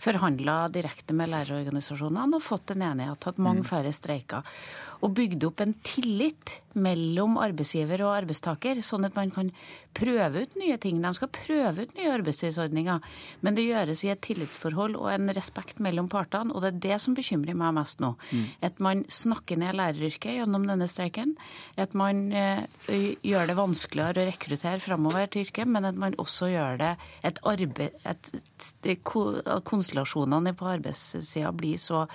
forhandla 0.03 0.59
direkte 0.75 1.15
med 1.15 1.31
lærerorganisasjonene 1.37 2.35
og 2.35 2.43
fått 2.43 2.75
en 2.75 2.83
enighet, 2.91 3.31
hatt 3.31 3.39
mange 3.39 3.63
mm. 3.63 3.71
færre 3.71 3.95
streiker 3.95 4.59
og 5.05 5.13
bygd 5.17 5.45
opp 5.49 5.61
en 5.63 5.75
tillit 5.85 6.59
mellom 6.77 7.39
arbeidsgiver 7.41 8.03
og 8.05 8.15
arbeidstaker, 8.19 8.81
sånn 8.85 9.07
at 9.09 9.17
man 9.17 9.33
kan 9.33 9.51
prøve 9.97 10.45
ut 10.45 10.59
nye 10.61 10.77
ting. 10.81 11.01
De 11.01 11.13
skal 11.17 11.31
prøve 11.33 11.87
ut 11.87 11.95
nye 11.97 12.13
arbeidstidsordninger, 12.13 13.07
men 13.45 13.57
det 13.57 13.67
gjøres 13.67 14.05
i 14.05 14.13
et 14.13 14.23
tillitsforhold 14.25 14.99
og 15.01 15.09
en 15.13 15.33
respekt 15.37 15.76
mellom 15.82 16.09
partene, 16.12 16.55
og 16.55 16.62
det 16.65 16.70
er 16.70 16.81
det 16.86 17.01
som 17.03 17.16
bekymrer 17.16 17.57
meg 17.59 17.74
mest 17.77 18.03
nå. 18.05 18.15
Mm. 18.31 18.47
At 18.69 18.81
man 18.82 19.05
snakker 19.12 19.61
ned 19.61 19.77
læreryrket 19.78 20.39
gjennom 20.40 20.66
denne 20.69 20.89
streiken, 20.90 21.36
at 21.81 21.97
man 21.98 22.27
uh, 22.32 22.65
gjør 23.27 23.51
det 23.51 23.59
vanskeligere 23.59 24.24
å 24.24 24.31
rekruttere 24.31 24.82
framover 24.85 25.31
til 25.32 25.47
yrket, 25.47 25.70
men 25.70 25.89
at 25.89 25.98
man 25.98 26.16
også 26.23 26.51
gjør 26.55 26.82
det 26.82 26.94
et 27.27 27.43
arbeid... 27.47 28.01
at 28.05 28.32
konstellasjonene 29.66 30.53
på 30.57 30.69
arbeidssida 30.70 31.53
blir 31.57 31.78
så 31.81 32.07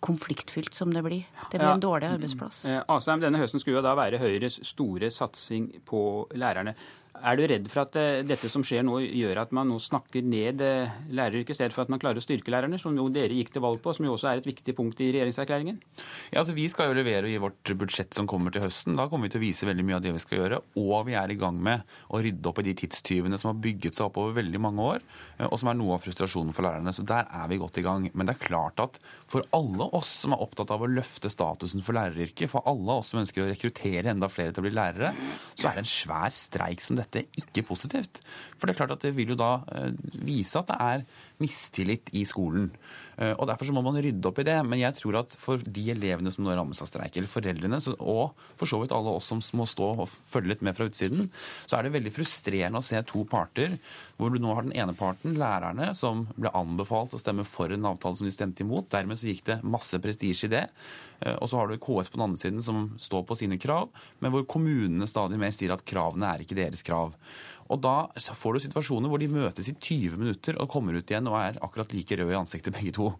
konfliktfylt 0.00 0.74
som 0.74 0.92
det 0.94 1.02
blir. 1.02 1.26
Det 1.50 1.58
blir 1.58 1.72
en 1.72 1.82
dårlig 1.82 2.08
arbeidsplass. 2.12 2.62
Eh, 2.70 2.80
Asheim, 2.94 3.22
denne 3.22 3.40
høsten 3.40 3.62
skulle 3.62 3.80
jo 3.80 3.84
da 3.84 3.96
være 3.98 4.20
Høyres 4.22 4.60
store 4.66 5.10
satsing 5.10 5.70
på 5.88 6.00
lærerne. 6.38 6.76
Er 7.22 7.38
du 7.38 7.44
redd 7.50 7.66
for 7.70 7.82
at 7.84 7.96
eh, 7.98 8.20
dette 8.26 8.50
som 8.52 8.62
skjer 8.66 8.84
nå, 8.86 8.98
gjør 9.02 9.40
at 9.42 9.52
man 9.56 9.68
nå 9.70 9.78
snakker 9.82 10.24
ned 10.24 10.62
eh, 10.64 10.96
læreryrket, 11.14 11.54
i 11.54 11.58
stedet 11.58 11.74
for 11.74 11.84
at 11.84 11.92
man 11.92 12.00
klarer 12.02 12.20
å 12.20 12.24
styrke 12.24 12.52
lærerne, 12.52 12.78
som 12.80 12.96
jo 12.96 13.08
dere 13.12 13.36
gikk 13.36 13.52
til 13.54 13.64
valg 13.64 13.80
på, 13.84 13.94
som 13.96 14.06
jo 14.06 14.14
også 14.14 14.30
er 14.30 14.42
et 14.42 14.48
viktig 14.48 14.74
punkt 14.78 15.00
i 15.02 15.10
regjeringserklæringen? 15.14 15.80
Ja, 16.30 16.42
altså 16.42 16.54
Vi 16.56 16.68
skal 16.70 16.90
jo 16.90 16.98
levere 16.98 17.30
i 17.30 17.40
vårt 17.42 17.72
budsjett 17.80 18.16
som 18.16 18.28
kommer 18.30 18.54
til 18.54 18.64
høsten. 18.64 18.96
Da 18.98 19.08
kommer 19.10 19.28
vi 19.28 19.34
til 19.34 19.42
å 19.42 19.46
vise 19.46 19.68
veldig 19.68 19.86
mye 19.88 19.98
av 19.98 20.04
det 20.04 20.14
vi 20.16 20.22
skal 20.22 20.42
gjøre. 20.42 20.60
Og 20.82 21.08
vi 21.08 21.16
er 21.18 21.34
i 21.34 21.38
gang 21.40 21.58
med 21.62 21.96
å 22.12 22.22
rydde 22.24 22.50
opp 22.50 22.62
i 22.62 22.66
de 22.68 22.76
tidstyvene 22.82 23.40
som 23.40 23.52
har 23.52 23.60
bygget 23.64 23.98
seg 23.98 24.08
opp 24.08 24.20
over 24.22 24.36
veldig 24.38 24.62
mange 24.62 24.88
år, 24.94 25.06
eh, 25.38 25.46
og 25.48 25.58
som 25.60 25.72
er 25.72 25.78
noe 25.80 25.96
av 25.98 26.04
frustrasjonen 26.04 26.54
for 26.56 26.68
lærerne. 26.68 26.94
Så 26.94 27.06
der 27.08 27.26
er 27.26 27.50
vi 27.50 27.60
godt 27.62 27.80
i 27.82 27.86
gang. 27.86 28.08
Men 28.14 28.30
det 28.30 28.36
er 28.36 28.46
klart 28.46 28.82
at 28.84 29.00
for 29.28 29.46
alle 29.56 29.90
oss 29.96 30.12
som 30.24 30.36
er 30.36 30.44
opptatt 30.44 30.72
av 30.74 30.84
å 30.84 30.90
løfte 30.90 31.32
statusen 31.32 31.84
for 31.84 31.98
læreryrket, 31.98 32.50
for 32.52 32.66
alle 32.68 33.00
oss 33.00 33.12
som 33.12 33.22
ønsker 33.22 33.44
å 33.44 33.50
rekruttere 33.50 34.12
enda 34.12 34.30
flere 34.32 34.54
til 34.54 34.62
å 34.62 34.68
bli 34.68 34.76
lærere, 34.76 35.14
så 35.54 35.68
er 35.68 35.78
det 35.78 35.84
en 35.84 35.90
svær 35.90 36.32
streik 36.34 36.82
som 36.84 36.98
dette 36.98 37.07
dette 37.08 37.40
ikke 37.40 37.66
positivt. 37.70 38.20
For 38.56 38.66
det 38.66 38.74
er 38.74 38.80
klart 38.82 38.96
at 38.96 39.06
det 39.06 39.14
vil 39.16 39.34
jo 39.34 39.38
da 39.38 39.50
eh, 39.74 39.92
vise 40.24 40.60
at 40.60 40.70
det 40.70 40.78
er 40.80 41.04
mistillit 41.42 42.10
i 42.16 42.24
skolen. 42.28 42.70
Eh, 43.18 43.32
og 43.34 43.48
Derfor 43.50 43.68
så 43.68 43.74
må 43.74 43.82
man 43.82 43.98
rydde 43.98 44.30
opp 44.30 44.38
i 44.42 44.46
det. 44.46 44.56
Men 44.66 44.80
jeg 44.82 44.96
tror 44.98 45.20
at 45.22 45.34
for 45.40 45.62
de 45.62 45.84
elevene 45.94 46.32
som 46.34 46.46
nå 46.46 46.54
rammes 46.54 46.82
av 46.82 46.90
streik, 46.90 47.16
eller 47.16 47.30
foreldrene, 47.30 47.80
og 47.98 48.38
for 48.58 48.70
så 48.70 48.80
vidt 48.82 48.94
alle 48.94 49.16
oss 49.18 49.30
som 49.32 49.42
må 49.58 49.66
stå 49.68 49.90
og 50.04 50.06
følge 50.08 50.54
litt 50.54 50.64
med 50.66 50.76
fra 50.78 50.88
utsiden, 50.88 51.30
så 51.66 51.78
er 51.78 51.86
det 51.86 51.94
veldig 51.96 52.14
frustrerende 52.14 52.82
å 52.82 52.86
se 52.86 53.00
to 53.08 53.24
parter, 53.28 53.78
hvor 54.18 54.32
du 54.32 54.38
nå 54.42 54.54
har 54.54 54.66
den 54.66 54.76
ene 54.78 54.94
parten, 54.98 55.36
lærerne, 55.38 55.90
som 55.98 56.26
ble 56.36 56.52
anbefalt 56.56 57.16
å 57.16 57.22
stemme 57.22 57.46
for 57.48 57.74
en 57.74 57.90
avtale 57.90 58.18
som 58.18 58.28
de 58.28 58.34
stemte 58.34 58.64
imot. 58.64 58.90
Dermed 58.94 59.18
så 59.18 59.30
gikk 59.30 59.44
det 59.48 59.60
masse 59.66 59.98
prestisje 60.02 60.48
i 60.48 60.54
det. 60.58 60.66
Eh, 61.20 61.34
og 61.34 61.50
så 61.50 61.58
har 61.60 61.68
du 61.70 61.78
KS 61.82 62.12
på 62.12 62.18
den 62.18 62.28
andre 62.28 62.40
siden 62.40 62.64
som 62.64 62.92
står 63.02 63.26
på 63.26 63.38
sine 63.38 63.58
krav, 63.60 63.90
men 64.22 64.34
hvor 64.34 64.46
kommunene 64.48 65.08
stadig 65.10 65.40
mer 65.40 65.54
sier 65.56 65.74
at 65.74 65.86
kravene 65.88 66.30
er 66.30 66.44
ikke 66.44 66.58
deres 66.58 66.84
krav. 66.86 67.16
Og 67.68 67.80
da 67.84 67.94
får 68.16 68.56
du 68.56 68.62
situasjoner 68.64 69.10
hvor 69.10 69.20
de 69.20 69.28
møtes 69.30 69.68
i 69.70 69.74
20 69.74 70.18
minutter 70.20 70.58
og 70.60 70.70
kommer 70.72 70.96
ut 70.96 71.10
igjen 71.10 71.28
og 71.30 71.36
er 71.40 71.58
akkurat 71.64 71.92
like 71.94 72.18
røde 72.18 72.34
i 72.34 72.38
ansiktet 72.38 72.74
begge 72.76 72.94
to. 72.96 73.10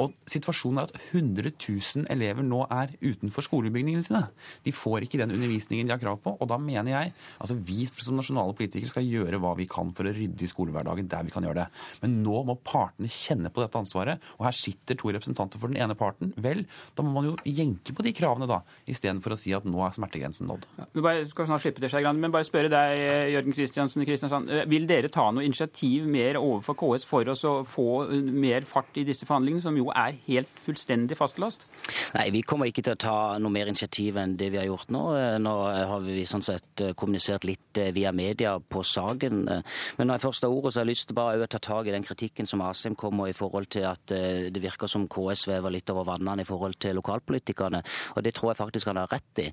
Og 0.00 0.14
situasjonen 0.30 0.82
er 0.82 0.88
at 0.90 0.98
100 1.12 1.54
000 1.54 2.08
elever 2.14 2.46
nå 2.46 2.64
er 2.72 2.94
utenfor 3.02 3.46
skolebygningene 3.46 4.04
sine. 4.04 4.24
De 4.66 4.74
får 4.74 5.06
ikke 5.06 5.20
den 5.22 5.34
undervisningen 5.34 5.88
de 5.88 5.94
har 5.94 6.02
krav 6.02 6.20
på. 6.24 6.34
Og 6.38 6.50
da 6.50 6.58
mener 6.60 6.92
jeg 6.92 7.14
altså 7.38 7.58
vi 7.58 7.86
som 7.94 8.18
nasjonale 8.18 8.56
politikere 8.56 8.90
skal 8.90 9.06
gjøre 9.06 9.40
hva 9.42 9.54
vi 9.58 9.68
kan 9.70 9.92
for 9.96 10.08
å 10.08 10.14
rydde 10.14 10.44
i 10.44 10.50
skolehverdagen 10.50 11.08
der 11.10 11.26
vi 11.26 11.34
kan 11.34 11.46
gjøre 11.46 11.64
det. 11.64 11.68
Men 12.02 12.18
nå 12.24 12.42
må 12.48 12.58
partene 12.66 13.10
kjenne 13.12 13.52
på 13.54 13.62
dette 13.62 13.80
ansvaret. 13.80 14.22
Og 14.38 14.48
her 14.48 14.56
sitter 14.58 14.98
to 14.98 15.12
representanter 15.14 15.60
for 15.60 15.70
den 15.70 15.80
ene 15.82 15.96
parten. 15.98 16.32
Vel, 16.40 16.64
da 16.96 17.06
må 17.06 17.14
man 17.14 17.30
jo 17.30 17.36
jenke 17.46 17.94
på 17.94 18.04
de 18.04 18.14
kravene, 18.16 18.48
da, 18.50 18.60
istedenfor 18.90 19.34
å 19.34 19.38
si 19.38 19.54
at 19.56 19.66
nå 19.68 19.82
er 19.86 19.94
smertegrensen 19.96 20.48
nådd. 20.50 20.66
Ja, 20.80 20.88
du 20.92 21.00
bare, 21.04 21.24
skal 21.30 21.48
snart 21.48 21.64
slippe 21.64 21.82
det, 21.82 21.90
Skei 21.92 22.04
men 22.04 22.32
bare 22.34 22.46
spørre 22.46 22.70
deg, 22.72 23.04
Jørgen 23.34 23.54
Kristiansen 23.84 24.02
i 24.02 24.08
Kristiansand. 24.08 24.50
Vil 24.70 24.86
dere 24.88 25.10
ta 25.12 25.26
noe 25.32 25.44
initiativ 25.44 26.06
mer 26.08 26.38
overfor 26.40 26.76
KS 26.80 27.04
for 27.08 27.28
oss 27.28 27.44
å 27.44 27.52
få 27.68 28.06
mer 28.32 28.64
fart 28.68 28.96
i 28.96 29.04
disse 29.04 29.26
forhandlingene, 29.28 29.62
som 29.62 29.76
jo 29.76 29.90
er 29.92 30.16
helt 30.26 30.48
fullstendig 30.64 31.18
fastlåst? 31.18 31.66
Nei, 32.14 32.30
vi 32.32 32.42
kommer 32.46 32.70
ikke 32.70 32.84
til 32.84 32.94
å 32.94 33.00
ta 33.00 33.16
noe 33.42 33.52
mer 33.52 33.68
initiativ 33.68 34.16
enn 34.20 34.36
det 34.40 34.50
vi 34.54 34.60
har 34.60 34.68
gjort 34.68 34.92
nå. 34.94 35.02
Nå 35.44 35.54
har 35.90 36.04
vi 36.04 36.24
sånn 36.28 36.44
sett 36.44 36.84
kommunisert 36.96 37.44
litt 37.44 37.80
via 37.94 38.12
media 38.14 38.56
på 38.58 38.84
saken. 38.86 39.42
Men 39.44 40.08
når 40.08 40.16
jeg 40.16 40.24
først 40.24 40.46
har 40.46 40.54
ordet, 40.54 40.72
så 40.72 40.80
har 40.80 40.86
jeg 40.86 40.92
lyst 40.94 41.08
til 41.10 41.18
bare 41.18 41.44
å 41.44 41.50
ta 41.50 41.60
tak 41.62 41.90
i 41.90 41.94
den 41.94 42.06
kritikken 42.06 42.48
som 42.48 42.64
Asheim 42.64 42.96
kommer 42.98 43.28
i 43.28 43.36
forhold 43.36 43.68
til 43.74 43.88
at 43.90 44.04
det 44.08 44.64
virker 44.64 44.90
som 44.90 45.08
KS 45.10 45.44
svever 45.48 45.74
litt 45.74 45.90
over 45.92 46.08
vannene 46.14 46.44
i 46.44 46.48
forhold 46.48 46.78
til 46.80 46.96
lokalpolitikerne. 47.00 47.82
Og 48.16 48.24
det 48.24 48.34
tror 48.38 48.52
jeg 48.52 48.62
faktisk 48.62 48.92
han 48.92 49.02
har 49.02 49.12
rett 49.12 49.44
i. 49.44 49.48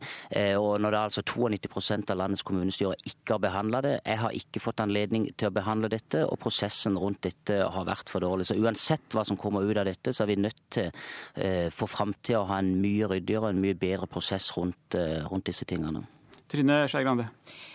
Og 0.55 0.77
når 0.79 0.87
det 0.87 1.01
er 1.01 1.11
altså 1.11 1.25
92 1.27 2.11
av 2.13 2.19
landets 2.21 2.45
kommunestyrer 2.47 3.09
ikke 3.09 3.35
har 3.35 3.43
behandla 3.43 3.83
det, 3.83 3.95
jeg 4.05 4.20
har 4.21 4.37
ikke 4.37 4.61
fått 4.63 4.81
anledning 4.83 5.27
til 5.35 5.49
å 5.49 5.55
behandle 5.55 5.89
dette, 5.91 6.23
og 6.27 6.39
prosessen 6.41 6.97
rundt 6.99 7.23
dette 7.25 7.59
har 7.61 7.87
vært 7.87 8.11
for 8.11 8.23
dårlig. 8.23 8.47
Så 8.49 8.57
uansett 8.59 9.15
hva 9.15 9.25
som 9.27 9.39
kommer 9.39 9.65
ut 9.65 9.77
av 9.77 9.89
dette, 9.89 10.13
så 10.13 10.25
er 10.25 10.31
vi 10.31 10.39
nødt 10.41 10.63
til 10.77 10.89
eh, 11.35 11.67
for 11.73 11.91
framtida 11.91 12.41
å 12.41 12.49
ha 12.53 12.61
en 12.61 12.73
mye 12.81 13.09
ryddigere 13.11 13.49
og 13.49 13.55
en 13.55 13.63
mye 13.65 13.77
bedre 13.77 14.09
prosess 14.11 14.51
rundt, 14.57 14.97
eh, 14.97 15.21
rundt 15.27 15.49
disse 15.49 15.67
tingene. 15.69 16.05
Trine 16.51 16.83
Skei 16.91 17.05
Grande. 17.07 17.29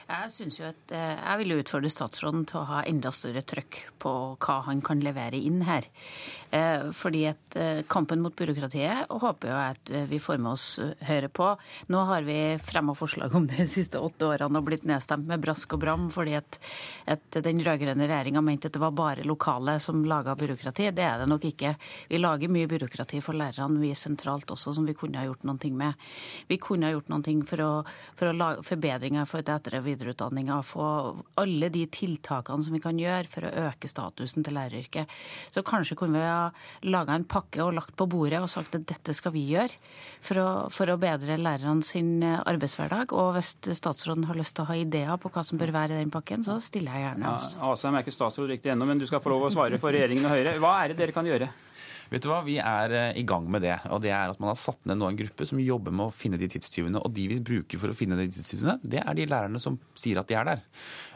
Jeg 0.07 0.31
synes 0.31 0.57
jo 0.61 0.69
at 0.69 0.93
eh, 0.95 1.17
jeg 1.19 1.39
vil 1.41 1.57
utfordre 1.57 1.91
statsråden 1.91 2.45
til 2.47 2.61
å 2.61 2.67
ha 2.69 2.83
enda 2.87 3.11
større 3.11 3.41
trøkk 3.43 3.81
på 3.99 4.11
hva 4.39 4.61
han 4.69 4.79
kan 4.85 5.01
levere 5.03 5.41
inn 5.43 5.65
her. 5.67 5.89
Eh, 6.55 6.93
fordi 6.95 7.25
at 7.27 7.57
eh, 7.59 7.81
kampen 7.91 8.23
mot 8.23 8.37
byråkratiet 8.39 9.11
håper 9.11 9.51
jo 9.51 9.57
at 9.59 9.91
vi 10.07 10.21
får 10.23 10.39
med 10.39 10.53
oss 10.53 10.67
Høyre 11.09 11.27
på. 11.35 11.49
Nå 11.91 12.03
har 12.07 12.23
vi 12.23 12.37
fremma 12.63 12.95
forslag 12.95 13.35
om 13.35 13.49
det 13.51 13.59
de 13.59 13.67
siste 13.73 13.99
åtte 13.99 14.29
årene 14.29 14.61
og 14.61 14.69
blitt 14.69 14.87
nedstemt 14.87 15.27
med 15.27 15.43
brask 15.43 15.75
og 15.75 15.83
bram 15.83 16.07
fordi 16.15 16.37
at, 16.39 16.61
at 17.11 17.41
den 17.43 17.65
rød-grønne 17.67 18.07
regjeringa 18.07 18.45
mente 18.47 18.71
at 18.71 18.79
det 18.79 18.85
var 18.85 18.95
bare 18.95 19.27
lokale 19.27 19.75
som 19.83 20.05
laga 20.07 20.37
byråkrati. 20.39 20.93
Det 20.95 21.03
er 21.09 21.25
det 21.25 21.29
nok 21.33 21.49
ikke. 21.51 21.75
Vi 22.13 22.23
lager 22.23 22.55
mye 22.55 22.71
byråkrati 22.71 23.25
for 23.27 23.35
lærerne, 23.35 23.83
vi 23.83 23.91
sentralt 23.99 24.55
også, 24.55 24.77
som 24.79 24.87
vi 24.87 24.95
kunne 24.95 25.19
ha 25.19 25.27
gjort 25.27 25.43
noe 25.51 25.75
med. 25.75 26.09
Vi 26.47 26.63
kunne 26.63 26.87
ha 26.87 26.95
gjort 26.95 27.11
noe 27.11 27.37
for 27.51 27.67
for 28.15 28.31
å 28.31 28.39
lage 28.39 28.66
forbedringer 28.67 29.27
for 29.29 29.43
etter- 29.43 29.79
og 29.79 29.87
videreutdanninga, 29.87 30.59
få 30.67 30.87
alle 31.41 31.71
de 31.73 31.85
tiltakene 31.93 32.65
som 32.67 32.75
vi 32.77 32.83
kan 32.83 32.99
gjøre 33.01 33.31
for 33.31 33.47
å 33.47 33.53
øke 33.69 33.91
statusen 33.91 34.47
til 34.47 34.57
læreryrket. 34.57 35.13
Så 35.55 35.65
kanskje 35.67 35.99
kunne 35.99 36.21
vi 36.21 36.27
ha 36.27 36.51
laga 36.87 37.17
en 37.17 37.27
pakke 37.29 37.63
og 37.65 37.75
lagt 37.79 37.97
på 37.99 38.09
bordet 38.11 38.43
og 38.43 38.51
sagt 38.53 38.75
at 38.79 38.87
dette 38.89 39.15
skal 39.17 39.35
vi 39.37 39.47
gjøre 39.53 39.75
for 40.25 40.43
å, 40.43 40.49
for 40.75 40.91
å 40.91 40.99
bedre 41.01 41.39
lærerne 41.41 41.85
sin 41.87 42.21
arbeidshverdag. 42.23 43.15
Og 43.17 43.37
hvis 43.39 43.55
statsråden 43.79 44.27
har 44.31 44.39
lyst 44.39 44.57
til 44.59 44.67
å 44.67 44.71
ha 44.71 44.79
ideer 44.81 45.21
på 45.21 45.33
hva 45.33 45.45
som 45.47 45.61
bør 45.61 45.75
være 45.77 45.97
i 45.97 46.03
den 46.03 46.15
pakken, 46.15 46.45
så 46.47 46.59
stiller 46.65 46.97
jeg 46.97 47.09
gjerne. 47.09 47.37
Altså. 47.37 47.55
Ja, 47.61 47.73
Asheim 47.73 47.97
er 47.97 48.07
ikke 48.07 48.17
statsråd 48.17 48.53
riktig 48.55 48.75
ennå, 48.75 48.89
men 48.89 49.01
du 49.03 49.07
skal 49.09 49.23
få 49.25 49.33
lov 49.35 49.49
å 49.49 49.55
svare 49.55 49.81
for 49.83 49.95
regjeringen 49.95 50.29
og 50.29 50.37
Høyre. 50.37 50.59
Hva 50.63 50.77
er 50.83 50.93
det 50.93 51.01
dere 51.01 51.17
kan 51.17 51.29
gjøre? 51.29 51.51
Vet 52.11 52.23
du 52.23 52.29
hva, 52.31 52.43
Vi 52.47 52.57
er 52.63 52.93
eh, 52.95 53.19
i 53.21 53.25
gang 53.27 53.49
med 53.51 53.65
det. 53.67 53.77
og 53.91 54.03
det 54.05 54.13
er 54.15 54.31
at 54.31 54.41
Man 54.41 54.53
har 54.53 54.61
satt 54.61 54.85
ned 54.87 54.99
nå 55.01 55.09
en 55.11 55.19
gruppe 55.19 55.47
som 55.49 55.61
jobber 55.61 55.95
med 55.95 56.07
å 56.07 56.15
finne 56.15 56.39
de 56.39 56.49
tidstyvene. 56.51 57.03
Og 57.03 57.13
de 57.15 57.27
vi 57.31 57.41
bruker 57.41 57.81
for 57.83 57.93
å 57.93 57.97
finne 57.97 58.19
de 58.19 58.29
tidstyvene, 58.31 58.79
det 58.83 59.03
er 59.03 59.19
de 59.19 59.27
lærerne 59.27 59.61
som 59.63 59.79
sier 59.99 60.21
at 60.21 60.29
de 60.31 60.39
er 60.39 60.47
der. 60.49 60.63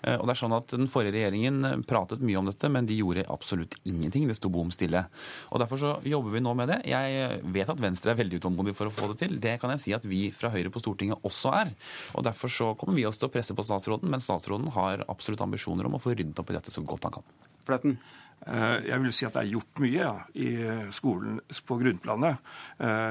Eh, 0.02 0.16
og 0.16 0.26
det 0.26 0.34
er 0.34 0.40
sånn 0.42 0.56
at 0.56 0.74
Den 0.74 0.90
forrige 0.90 1.14
regjeringen 1.18 1.64
eh, 1.64 1.76
pratet 1.86 2.22
mye 2.24 2.40
om 2.40 2.50
dette, 2.50 2.70
men 2.72 2.88
de 2.88 2.98
gjorde 2.98 3.26
absolutt 3.30 3.78
ingenting. 3.84 4.26
Det 4.28 4.38
sto 4.38 4.50
bom 4.52 4.72
stille. 4.74 5.04
Og 5.50 5.62
Derfor 5.62 5.80
så 5.80 5.92
jobber 6.06 6.34
vi 6.34 6.44
nå 6.44 6.54
med 6.58 6.72
det. 6.72 6.80
Jeg 6.90 7.42
vet 7.54 7.70
at 7.70 7.82
Venstre 7.82 8.14
er 8.14 8.20
veldig 8.22 8.40
utålmodig 8.40 8.74
for 8.78 8.90
å 8.90 8.94
få 8.94 9.12
det 9.12 9.20
til. 9.24 9.36
Det 9.42 9.58
kan 9.60 9.74
jeg 9.74 9.84
si 9.84 9.94
at 9.96 10.06
vi 10.08 10.28
fra 10.34 10.50
Høyre 10.52 10.72
på 10.72 10.82
Stortinget 10.82 11.22
også 11.26 11.54
er. 11.60 11.74
Og 12.14 12.24
Derfor 12.26 12.50
så 12.52 12.72
kommer 12.78 12.98
vi 12.98 13.06
også 13.08 13.24
til 13.24 13.30
å 13.30 13.34
presse 13.36 13.56
på 13.56 13.66
statsråden, 13.66 14.10
men 14.10 14.24
statsråden 14.24 14.72
har 14.74 15.04
absolutt 15.08 15.44
ambisjoner 15.44 15.86
om 15.86 15.98
å 15.98 16.02
få 16.02 16.16
ryddet 16.16 16.38
opp 16.40 16.50
i 16.50 16.58
dette 16.58 16.74
så 16.74 16.82
godt 16.86 17.06
han 17.06 17.20
kan. 17.20 17.30
Fletten. 17.68 17.98
Jeg 18.40 19.02
vil 19.02 19.12
si 19.12 19.26
at 19.28 19.34
det 19.36 19.42
er 19.42 19.50
gjort 19.52 19.80
mye 19.82 20.10
i 20.40 20.48
skolen 20.96 21.40
på 21.66 21.76
grunnplanet. 21.82 22.40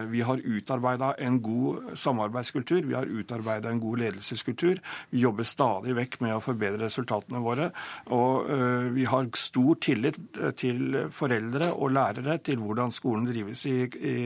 Vi 0.10 0.24
har 0.26 0.42
utarbeida 0.42 1.12
en 1.22 1.38
god 1.46 1.92
samarbeidskultur, 2.02 2.88
vi 2.90 2.98
har 2.98 3.06
utarbeida 3.06 3.70
en 3.70 3.82
god 3.84 4.02
ledelseskultur. 4.02 4.82
Vi 5.14 5.22
jobber 5.22 5.46
stadig 5.46 5.94
vekk 6.00 6.18
med 6.26 6.34
å 6.34 6.42
forbedre 6.44 6.88
resultatene 6.88 7.44
våre. 7.46 7.70
Og 8.16 8.50
vi 8.96 9.06
har 9.10 9.30
stor 9.38 9.78
tillit 9.86 10.18
til 10.58 10.98
foreldre 11.14 11.72
og 11.78 11.94
lærere 11.94 12.40
til 12.44 12.60
hvordan 12.64 12.94
skolen 12.94 13.30
drives 13.30 13.66
i, 13.70 13.78
i, 13.86 14.18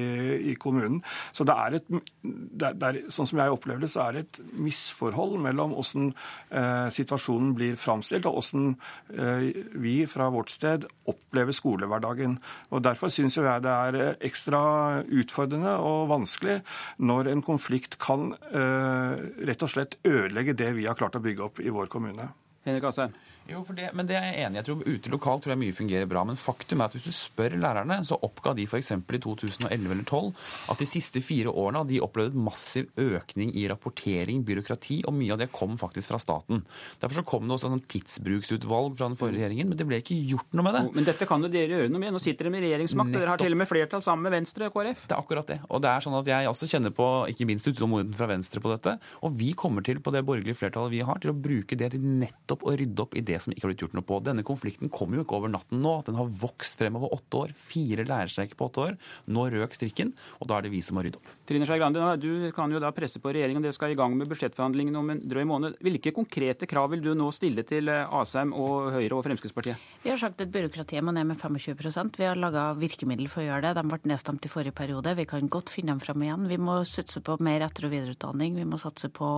i 0.54 0.56
kommunen. 0.56 1.02
Så 1.32 1.46
det 1.48 1.56
er 1.66 1.78
et, 1.80 1.94
det 2.24 2.72
er, 2.74 3.00
sånn 3.14 3.30
som 3.30 3.42
jeg 3.42 3.54
opplever 3.54 3.84
det, 3.84 3.92
så 3.92 4.08
er 4.08 4.18
det 4.18 4.26
et 4.26 4.42
misforhold 4.64 5.38
mellom 5.44 5.76
hvordan 5.78 6.12
eh, 6.14 6.88
situasjonen 6.94 7.54
blir 7.58 7.80
framstilt, 7.80 8.28
og 8.30 8.40
hvordan 8.40 8.76
eh, 9.18 9.64
vi 9.84 9.96
fra 10.10 10.30
vårt 10.34 10.54
sted 10.54 10.88
opplever 11.10 11.56
skolehverdagen. 11.56 12.38
Og 12.72 12.84
Derfor 12.86 13.12
syns 13.12 13.38
jeg 13.38 13.64
det 13.66 13.74
er 13.74 14.16
ekstra 14.24 15.04
utfordrende 15.04 15.76
og 15.84 16.08
vanskelig 16.12 16.62
når 17.04 17.34
en 17.34 17.44
konflikt 17.44 18.00
kan 18.02 18.32
uh, 18.32 19.14
rett 19.44 19.66
og 19.66 19.74
slett 19.74 20.00
ødelegge 20.08 20.56
det 20.58 20.72
vi 20.78 20.88
har 20.88 20.98
klart 21.00 21.20
å 21.20 21.24
bygge 21.24 21.48
opp 21.50 21.60
i 21.64 21.74
vår 21.74 21.92
kommune. 21.92 22.32
Henrik 22.64 22.88
Asheim. 22.88 23.12
Jo, 23.50 23.60
det, 23.76 23.90
men 23.92 24.08
det 24.08 24.16
er 24.16 24.30
jeg 24.30 24.46
enig 24.46 24.56
i. 24.56 24.62
Jeg 24.62 24.68
tror 24.70 24.84
Ute 24.88 25.12
lokalt 25.12 25.44
tror 25.44 25.52
jeg 25.54 25.60
mye 25.60 25.76
fungerer 25.76 26.08
bra. 26.08 26.24
Men 26.28 26.40
faktum 26.40 26.80
er 26.80 26.88
at 26.88 26.96
hvis 26.96 27.08
du 27.10 27.16
spør 27.16 27.58
lærerne, 27.60 28.00
så 28.08 28.16
oppga 28.24 28.54
de 28.56 28.64
f.eks. 28.64 28.94
i 28.96 29.20
2011 29.26 29.92
eller 29.92 30.08
2012 30.08 30.72
at 30.72 30.80
de 30.80 30.88
siste 30.88 31.22
fire 31.24 31.52
årene 31.52 31.82
har 31.82 31.90
de 31.90 32.00
opplevd 32.04 32.38
en 32.38 32.46
massiv 32.46 32.88
økning 33.00 33.52
i 33.60 33.66
rapportering, 33.72 34.44
byråkrati, 34.48 35.02
og 35.10 35.16
mye 35.18 35.36
av 35.36 35.42
det 35.44 35.50
kom 35.56 35.76
faktisk 35.80 36.14
fra 36.14 36.22
staten. 36.22 36.64
Derfor 37.02 37.20
så 37.20 37.26
kom 37.28 37.48
det 37.48 37.58
også 37.58 37.72
en 37.74 37.84
tidsbruksutvalg 37.94 38.96
fra 39.00 39.10
den 39.12 39.20
forrige 39.20 39.42
regjeringen, 39.42 39.72
men 39.72 39.80
det 39.80 39.88
ble 39.90 40.00
ikke 40.00 40.18
gjort 40.32 40.56
noe 40.56 40.68
med 40.70 40.78
det. 40.78 40.86
Men 40.96 41.10
dette 41.10 41.28
kan 41.30 41.44
jo 41.44 41.52
dere 41.52 41.82
gjøre 41.82 41.92
noe 41.92 42.04
med. 42.04 42.16
Nå 42.16 42.24
sitter 42.24 42.48
dere 42.48 42.56
med 42.56 42.66
regjeringsmakt, 42.68 43.12
og 43.12 43.20
dere 43.20 43.36
har 43.36 43.44
til 43.44 43.58
og 43.58 43.62
med 43.64 43.72
flertall 43.72 44.06
sammen 44.06 44.28
med 44.30 44.38
Venstre 44.38 44.72
og 44.72 44.78
KrF. 44.78 45.04
Det 45.10 45.18
er 45.18 45.20
akkurat 45.20 45.52
det. 45.52 45.60
Og 45.68 45.84
det 45.84 45.92
er 45.92 46.08
sånn 46.08 46.18
at 46.20 46.32
jeg 46.32 46.52
også 46.54 46.72
kjenner 46.72 46.96
på 46.96 47.10
ikke 47.34 47.50
minst 47.50 47.68
utålmodigheten 47.68 48.18
fra 48.18 48.32
Venstre 48.32 48.64
på 48.64 48.72
dette. 48.72 48.96
Og 49.28 49.36
vi 49.36 49.52
kommer 49.58 49.84
til, 49.86 50.00
på 50.04 50.16
det 50.16 50.24
borgerlige 50.24 50.62
flertallet 50.62 50.96
vi 50.96 51.04
har, 51.04 51.20
til 51.20 51.34
å 51.34 51.38
bruke 51.38 51.78
det 51.80 51.92
til 51.96 52.08
nettopp 52.24 52.64
å 52.64 52.78
rydde 52.80 53.04
opp 53.04 53.18
i 53.20 53.26
det 53.26 53.33
som 53.42 53.54
ikke 53.54 53.66
har 53.66 53.74
blitt 53.74 53.84
gjort 53.86 53.96
noe 53.98 54.06
på. 54.06 54.20
Denne 54.26 54.46
konflikten 54.46 54.92
kommer 54.94 55.20
jo 55.20 55.26
ikke 55.26 55.38
over 55.40 55.52
natten 55.54 55.82
nå. 55.84 55.96
Den 56.08 56.18
har 56.20 56.30
vokst 56.44 56.80
fremover 56.82 57.14
åtte 57.16 57.40
år. 57.46 57.56
Fire 57.58 58.06
lærerstreiker 58.08 58.60
på 58.60 58.68
åtte 58.70 58.84
år. 58.88 58.98
Nå 59.34 59.48
røk 59.54 59.78
strikken, 59.78 60.14
og 60.40 60.50
da 60.50 60.58
er 60.58 60.68
det 60.68 60.74
vi 60.74 60.82
som 60.86 60.98
må 60.98 61.06
rydde 61.06 61.22
opp. 61.22 61.32
Trine 61.48 61.68
Skei 61.68 61.80
Grande, 61.82 62.04
du 62.22 62.52
kan 62.56 62.72
jo 62.72 62.80
da 62.80 62.94
presse 62.96 63.20
på 63.24 63.34
regjeringen. 63.34 63.64
Dere 63.64 63.76
skal 63.76 63.94
i 63.94 63.98
gang 64.00 64.16
med 64.18 64.30
budsjettforhandlingene 64.32 65.00
om 65.00 65.12
en 65.14 65.24
drøy 65.30 65.44
måned. 65.50 65.80
Hvilke 65.84 66.14
konkrete 66.16 66.68
krav 66.70 66.92
vil 66.94 67.04
du 67.04 67.12
nå 67.18 67.30
stille 67.36 67.66
til 67.68 67.92
eh, 67.92 68.16
Asheim 68.20 68.54
og 68.56 68.94
Høyre 68.96 69.18
og 69.18 69.26
Fremskrittspartiet? 69.28 69.90
Vi 70.04 70.12
har 70.12 70.22
sagt 70.22 70.42
at 70.44 70.54
byråkratiet 70.54 71.04
må 71.04 71.14
ned 71.16 71.28
med 71.30 71.40
25% 71.40 72.20
Vi 72.20 72.28
har 72.28 72.40
laga 72.40 72.70
virkemiddel 72.80 73.30
for 73.32 73.44
å 73.44 73.48
gjøre 73.48 73.68
det. 73.68 73.74
De 73.80 73.86
ble 73.92 74.14
nedstemt 74.14 74.48
i 74.48 74.52
forrige 74.52 74.76
periode. 74.78 75.16
Vi 75.20 75.28
kan 75.30 75.52
godt 75.52 75.72
finne 75.74 75.94
dem 75.94 76.04
fram 76.04 76.24
igjen. 76.24 76.48
Vi 76.52 76.60
må 76.62 76.80
satse 76.88 77.24
på 77.24 77.38
mer 77.44 77.66
etter- 77.68 77.88
og 77.88 77.94
videreutdanning. 77.96 78.58
Vi 78.60 78.68
må 78.68 78.80
satse 78.82 79.10
på 79.14 79.34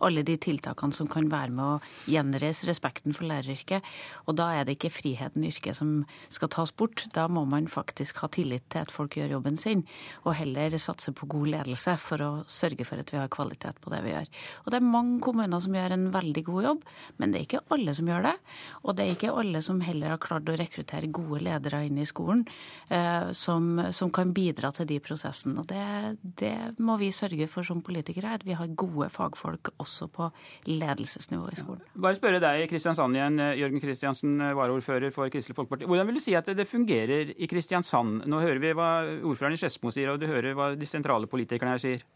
alle 0.00 0.24
de 0.26 0.36
tiltakene 0.40 0.96
som 0.96 1.08
kan 1.10 1.28
være 1.30 1.54
med 1.54 1.64
å 1.64 2.10
gjenreise 2.10 2.68
respekten 2.70 3.16
for 3.16 3.28
læreryrket. 3.40 3.84
Og 4.26 4.36
da 4.38 4.50
er 4.54 4.64
det 4.64 4.76
ikke 4.76 4.92
friheten 4.92 5.44
i 5.44 5.50
yrket 5.50 5.78
som 5.78 6.04
skal 6.28 6.50
tas 6.52 6.72
bort. 6.72 7.06
Da 7.14 7.26
må 7.28 7.44
man 7.48 7.68
faktisk 7.68 8.20
ha 8.22 8.28
tillit 8.28 8.68
til 8.70 8.84
at 8.84 8.92
folk 8.92 9.16
gjør 9.16 9.36
jobben 9.36 9.56
sin, 9.56 9.84
og 10.24 10.36
heller 10.38 10.76
satse 10.78 11.12
på 11.12 11.26
god 11.30 11.50
ledelse 11.56 11.96
for 12.00 12.22
å 12.22 12.30
sørge 12.50 12.86
for 12.86 13.00
at 13.00 13.10
vi 13.12 13.18
har 13.20 13.30
kvalitet 13.32 13.80
på 13.80 13.92
det 13.92 14.02
vi 14.04 14.14
gjør. 14.14 14.28
Og 14.64 14.72
det 14.72 14.80
er 14.80 14.90
mange 14.92 15.20
kommuner 15.24 15.60
som 15.62 15.74
gjør 15.74 15.96
en 15.96 16.08
veldig 16.14 16.44
god 16.46 16.68
jobb, 16.68 16.84
men 17.18 17.32
det 17.32 17.40
er 17.40 17.48
ikke 17.48 17.64
alle 17.74 17.94
som 17.96 18.10
gjør 18.10 18.26
det. 18.28 18.36
Og 18.84 18.96
det 18.96 19.04
er 19.04 19.16
ikke 19.16 19.34
alle 19.42 19.62
som 19.64 19.80
heller 19.84 20.14
har 20.14 20.22
klart 20.22 20.48
å 20.50 20.56
rekruttere 20.58 21.10
gode 21.12 21.42
ledere 21.46 21.82
inn 21.86 22.00
i 22.00 22.08
skolen 22.08 22.44
eh, 22.88 23.30
som, 23.36 23.72
som, 23.96 24.10
kan 24.10 24.32
bidra 24.34 24.72
til 24.74 24.88
de 24.90 24.98
prosessene. 25.02 25.60
Og 25.62 25.68
det, 25.70 26.16
det 26.40 26.54
må 26.82 26.96
vi 27.00 27.12
sørge 27.14 27.46
for 27.50 27.66
som 27.66 27.82
politikere, 27.84 28.34
at 28.34 28.46
vi 28.46 28.56
har 28.58 28.72
gode 28.78 29.10
fagfolk 29.12 29.72
også 29.80 30.08
på 30.12 30.30
ledelsesnivå 30.66 31.50
i 31.52 31.58
skolen. 31.58 31.84
Bare 31.94 32.18
spørre 32.18 32.40
deg, 32.42 32.66
Kristiansand 32.70 33.16
igjen, 33.30 33.58
Jørgen 33.60 33.82
Kristiansen, 33.82 34.38
varaordfører 34.58 35.12
for 35.14 35.30
Kristelig 35.32 35.56
Folkeparti. 35.56 35.88
Hvordan 35.88 36.08
vil 36.08 36.18
du 36.18 36.22
si 36.22 36.34
at 36.38 36.48
det 36.56 36.68
fungerer 36.68 37.34
i 37.36 37.48
Kristiansand? 37.50 38.24
Nå 38.26 38.40
hører 38.42 38.62
vi 38.62 38.72
hva 38.76 38.90
ordføreren 39.22 39.56
i 39.56 39.60
Skedsmo 39.60 39.92
sier, 39.94 40.12
og 40.12 40.20
du 40.20 40.26
hører 40.30 40.56
hva 40.58 40.72
de 40.78 40.88
sentrale 40.88 41.30
politikerne 41.30 41.76
her 41.76 41.82
sier. 41.82 42.08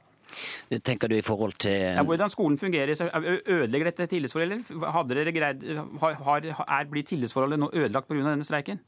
Tenker 0.84 1.08
du 1.08 1.16
i 1.18 1.22
forhold 1.22 1.52
til 1.60 1.76
ja, 1.76 2.02
Hvordan 2.02 2.30
skolen 2.32 2.56
fungerer. 2.58 2.96
Ødelegger 3.46 3.90
dette 3.90 4.06
tillitsforholdet, 4.10 4.72
hadde 4.96 5.18
dere 5.18 5.34
greid, 5.36 5.64
har, 6.00 6.48
er 6.64 6.90
blitt 6.90 7.12
tillitsforholdet 7.12 7.60
nå 7.60 7.70
ødelagt 7.72 8.08
pga. 8.08 8.24
denne 8.24 8.46
streiken? 8.46 8.80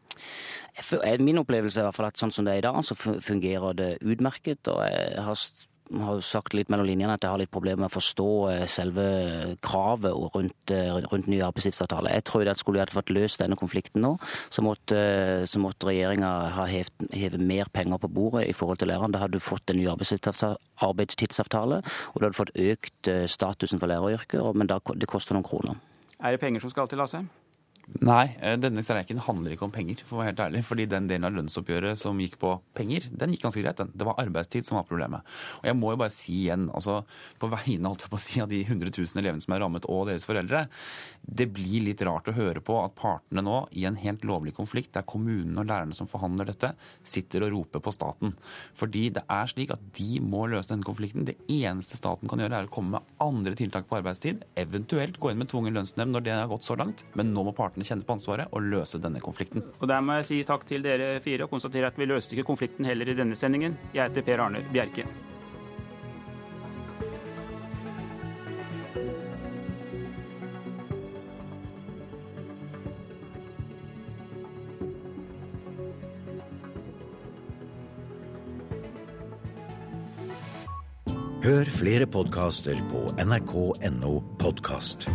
Min 1.21 1.39
opplevelse 1.39 1.81
er 1.81 1.85
i 1.85 1.89
hvert 1.91 1.99
fall 1.99 2.09
at 2.09 2.19
sånn 2.21 2.33
som 2.35 2.49
det 2.49 2.57
er 2.57 2.65
i 2.65 2.67
dag, 2.67 2.81
så 2.85 2.97
fungerer 2.97 3.77
det 3.79 3.91
utmerket. 4.03 4.69
og 4.73 4.83
jeg 4.89 5.25
har 5.29 5.45
har 5.95 6.19
jo 6.19 6.25
sagt 6.25 6.55
litt 6.57 6.71
mellom 6.73 6.87
linjene 6.89 7.15
at 7.15 7.25
jeg 7.25 7.33
har 7.33 7.41
litt 7.41 7.53
problemer 7.53 7.85
med 7.85 7.91
å 7.91 7.97
forstå 7.97 8.29
eh, 8.51 8.65
selve 8.71 9.05
kravet 9.65 10.15
rundt, 10.35 10.73
eh, 10.75 10.91
rundt 11.07 11.29
ny 11.31 11.39
arbeidslivsavtale. 11.47 12.13
Jeg 12.17 12.27
tror 12.29 12.51
at 12.51 12.61
skulle 12.61 12.83
vi 12.83 12.97
fått 12.97 13.13
løst 13.15 13.43
denne 13.43 13.59
konflikten 13.59 14.03
nå, 14.05 14.17
så 14.51 14.65
måtte, 14.67 14.99
så 15.47 15.63
måtte 15.63 15.91
regjeringa 15.91 16.33
ha 16.57 16.67
hevet, 16.71 17.09
hevet, 17.15 17.41
mer 17.47 17.71
penger 17.73 18.01
på 18.03 18.11
bordet 18.13 18.47
i 18.51 18.57
forhold 18.57 18.83
til 18.83 18.91
lærerne. 18.91 19.15
Da 19.15 19.23
hadde 19.25 19.39
du 19.39 19.45
fått 19.45 19.71
en 19.71 19.79
ny 19.81 19.87
arbeidstidsavtale, 19.93 21.83
og 21.83 22.19
du 22.19 22.27
hadde 22.27 22.41
fått 22.41 22.55
økt 22.57 23.13
eh, 23.13 23.27
statusen 23.31 23.83
for 23.83 23.93
læreryrket, 23.93 24.43
men 24.57 24.71
da, 24.71 24.81
det 24.95 25.11
koster 25.11 25.39
noen 25.39 25.47
kroner. 25.47 25.79
Er 26.17 26.33
det 26.33 26.41
penger 26.41 26.65
som 26.65 26.73
skal 26.73 26.89
til, 26.91 26.99
Lasse? 26.99 27.23
Nei, 27.87 28.35
eh, 28.43 28.57
denne 28.59 28.83
streiken 28.83 29.21
handler 29.23 29.53
ikke 29.55 29.69
om 29.69 29.73
penger, 29.73 30.01
for 30.03 30.17
å 30.17 30.21
være 30.21 30.33
helt 30.33 30.41
ærlig. 30.43 30.63
Fordi 30.67 30.89
den 30.91 31.07
delen 31.07 31.25
av 31.29 31.37
lønnsoppgjøret 31.37 31.99
som 32.01 32.19
gikk 32.19 32.35
på 32.43 32.57
penger, 32.75 33.07
den 33.15 33.31
gikk 33.31 33.45
ganske 33.47 33.63
greit. 33.63 33.77
den. 33.77 33.93
Det 33.95 34.05
var 34.05 34.19
arbeidstid 34.19 34.67
som 34.67 34.77
var 34.77 34.85
problemet. 34.85 35.23
Og 35.63 35.65
jeg 35.65 35.77
må 35.77 35.93
jo 35.93 35.97
bare 35.97 36.11
si 36.11 36.47
igjen, 36.47 36.69
altså 36.75 37.05
på 37.39 37.49
vegne 37.49 37.87
holdt 37.87 38.03
jeg 38.03 38.11
på 38.11 38.19
å 38.19 38.25
si, 38.25 38.41
av 38.41 38.49
de 38.49 38.65
100 38.65 38.91
000 38.91 39.23
elevene 39.23 39.41
som 39.41 39.55
er 39.55 39.61
rammet, 39.61 39.87
og 39.87 40.07
deres 40.09 40.27
foreldre, 40.27 40.69
det 41.23 41.47
blir 41.53 41.85
litt 41.87 42.03
rart 42.03 42.27
å 42.27 42.35
høre 42.35 42.61
på 42.61 42.75
at 42.83 42.97
partene 42.99 43.43
nå, 43.43 43.69
i 43.73 43.85
en 43.85 43.97
helt 43.97 44.25
lovlig 44.25 44.55
konflikt, 44.55 44.93
det 44.93 45.05
er 45.05 45.07
kommunene 45.07 45.61
og 45.61 45.67
lærerne 45.71 45.95
som 45.95 46.11
forhandler 46.11 46.47
dette, 46.51 46.75
sitter 47.03 47.47
og 47.47 47.53
roper 47.53 47.81
på 47.81 47.95
staten. 47.95 48.35
Fordi 48.75 49.11
det 49.15 49.23
er 49.31 49.47
slik 49.47 49.71
at 49.71 49.83
de 49.95 50.21
må 50.21 50.47
løse 50.51 50.73
denne 50.73 50.87
konflikten. 50.87 51.25
Det 51.25 51.39
eneste 51.47 51.97
staten 51.97 52.29
kan 52.29 52.43
gjøre, 52.43 52.65
er 52.65 52.67
å 52.67 52.73
komme 52.73 52.99
med 52.99 53.15
andre 53.23 53.55
tiltak 53.55 53.87
på 53.87 54.01
arbeidstid, 54.01 54.43
eventuelt 54.57 55.21
gå 55.21 55.31
inn 55.31 55.39
med 55.39 55.51
tvungen 55.53 55.75
lønnsnemnd 55.77 56.17
når 56.17 56.27
det 56.27 56.35
har 56.35 56.51
gått 56.51 56.67
så 56.67 56.77
langt. 56.79 57.07
Men 57.15 57.35
nå 57.35 57.47
må 57.47 57.55
partene 57.57 57.76
partene 57.77 57.85
kjenner 57.85 58.07
på 58.07 58.17
ansvaret 58.17 58.49
og 58.53 58.63
løse 58.63 58.99
denne 58.99 59.21
konflikten. 59.21 59.63
Og 59.81 59.89
Der 59.89 60.01
må 60.01 60.17
jeg 60.17 60.27
si 60.27 60.43
takk 60.45 60.67
til 60.67 60.83
dere 60.83 61.21
fire 61.21 61.45
og 61.45 61.51
konstatere 61.51 61.87
at 61.87 61.99
vi 61.99 62.07
løste 62.07 62.35
ikke 62.35 62.47
konflikten 62.47 62.85
heller 62.85 63.09
i 63.09 63.15
denne 63.15 63.37
sendingen. 63.37 63.77
Jeg 63.95 64.09
heter 64.09 64.23
Per 64.23 64.41
Arne 64.41 64.65
Bjerke. 64.73 65.07
Hør 81.47 81.69
flere 81.71 82.07
podkaster 82.11 82.75
på 82.91 83.13
nrk.no 83.23 84.19
podkast. 84.41 85.07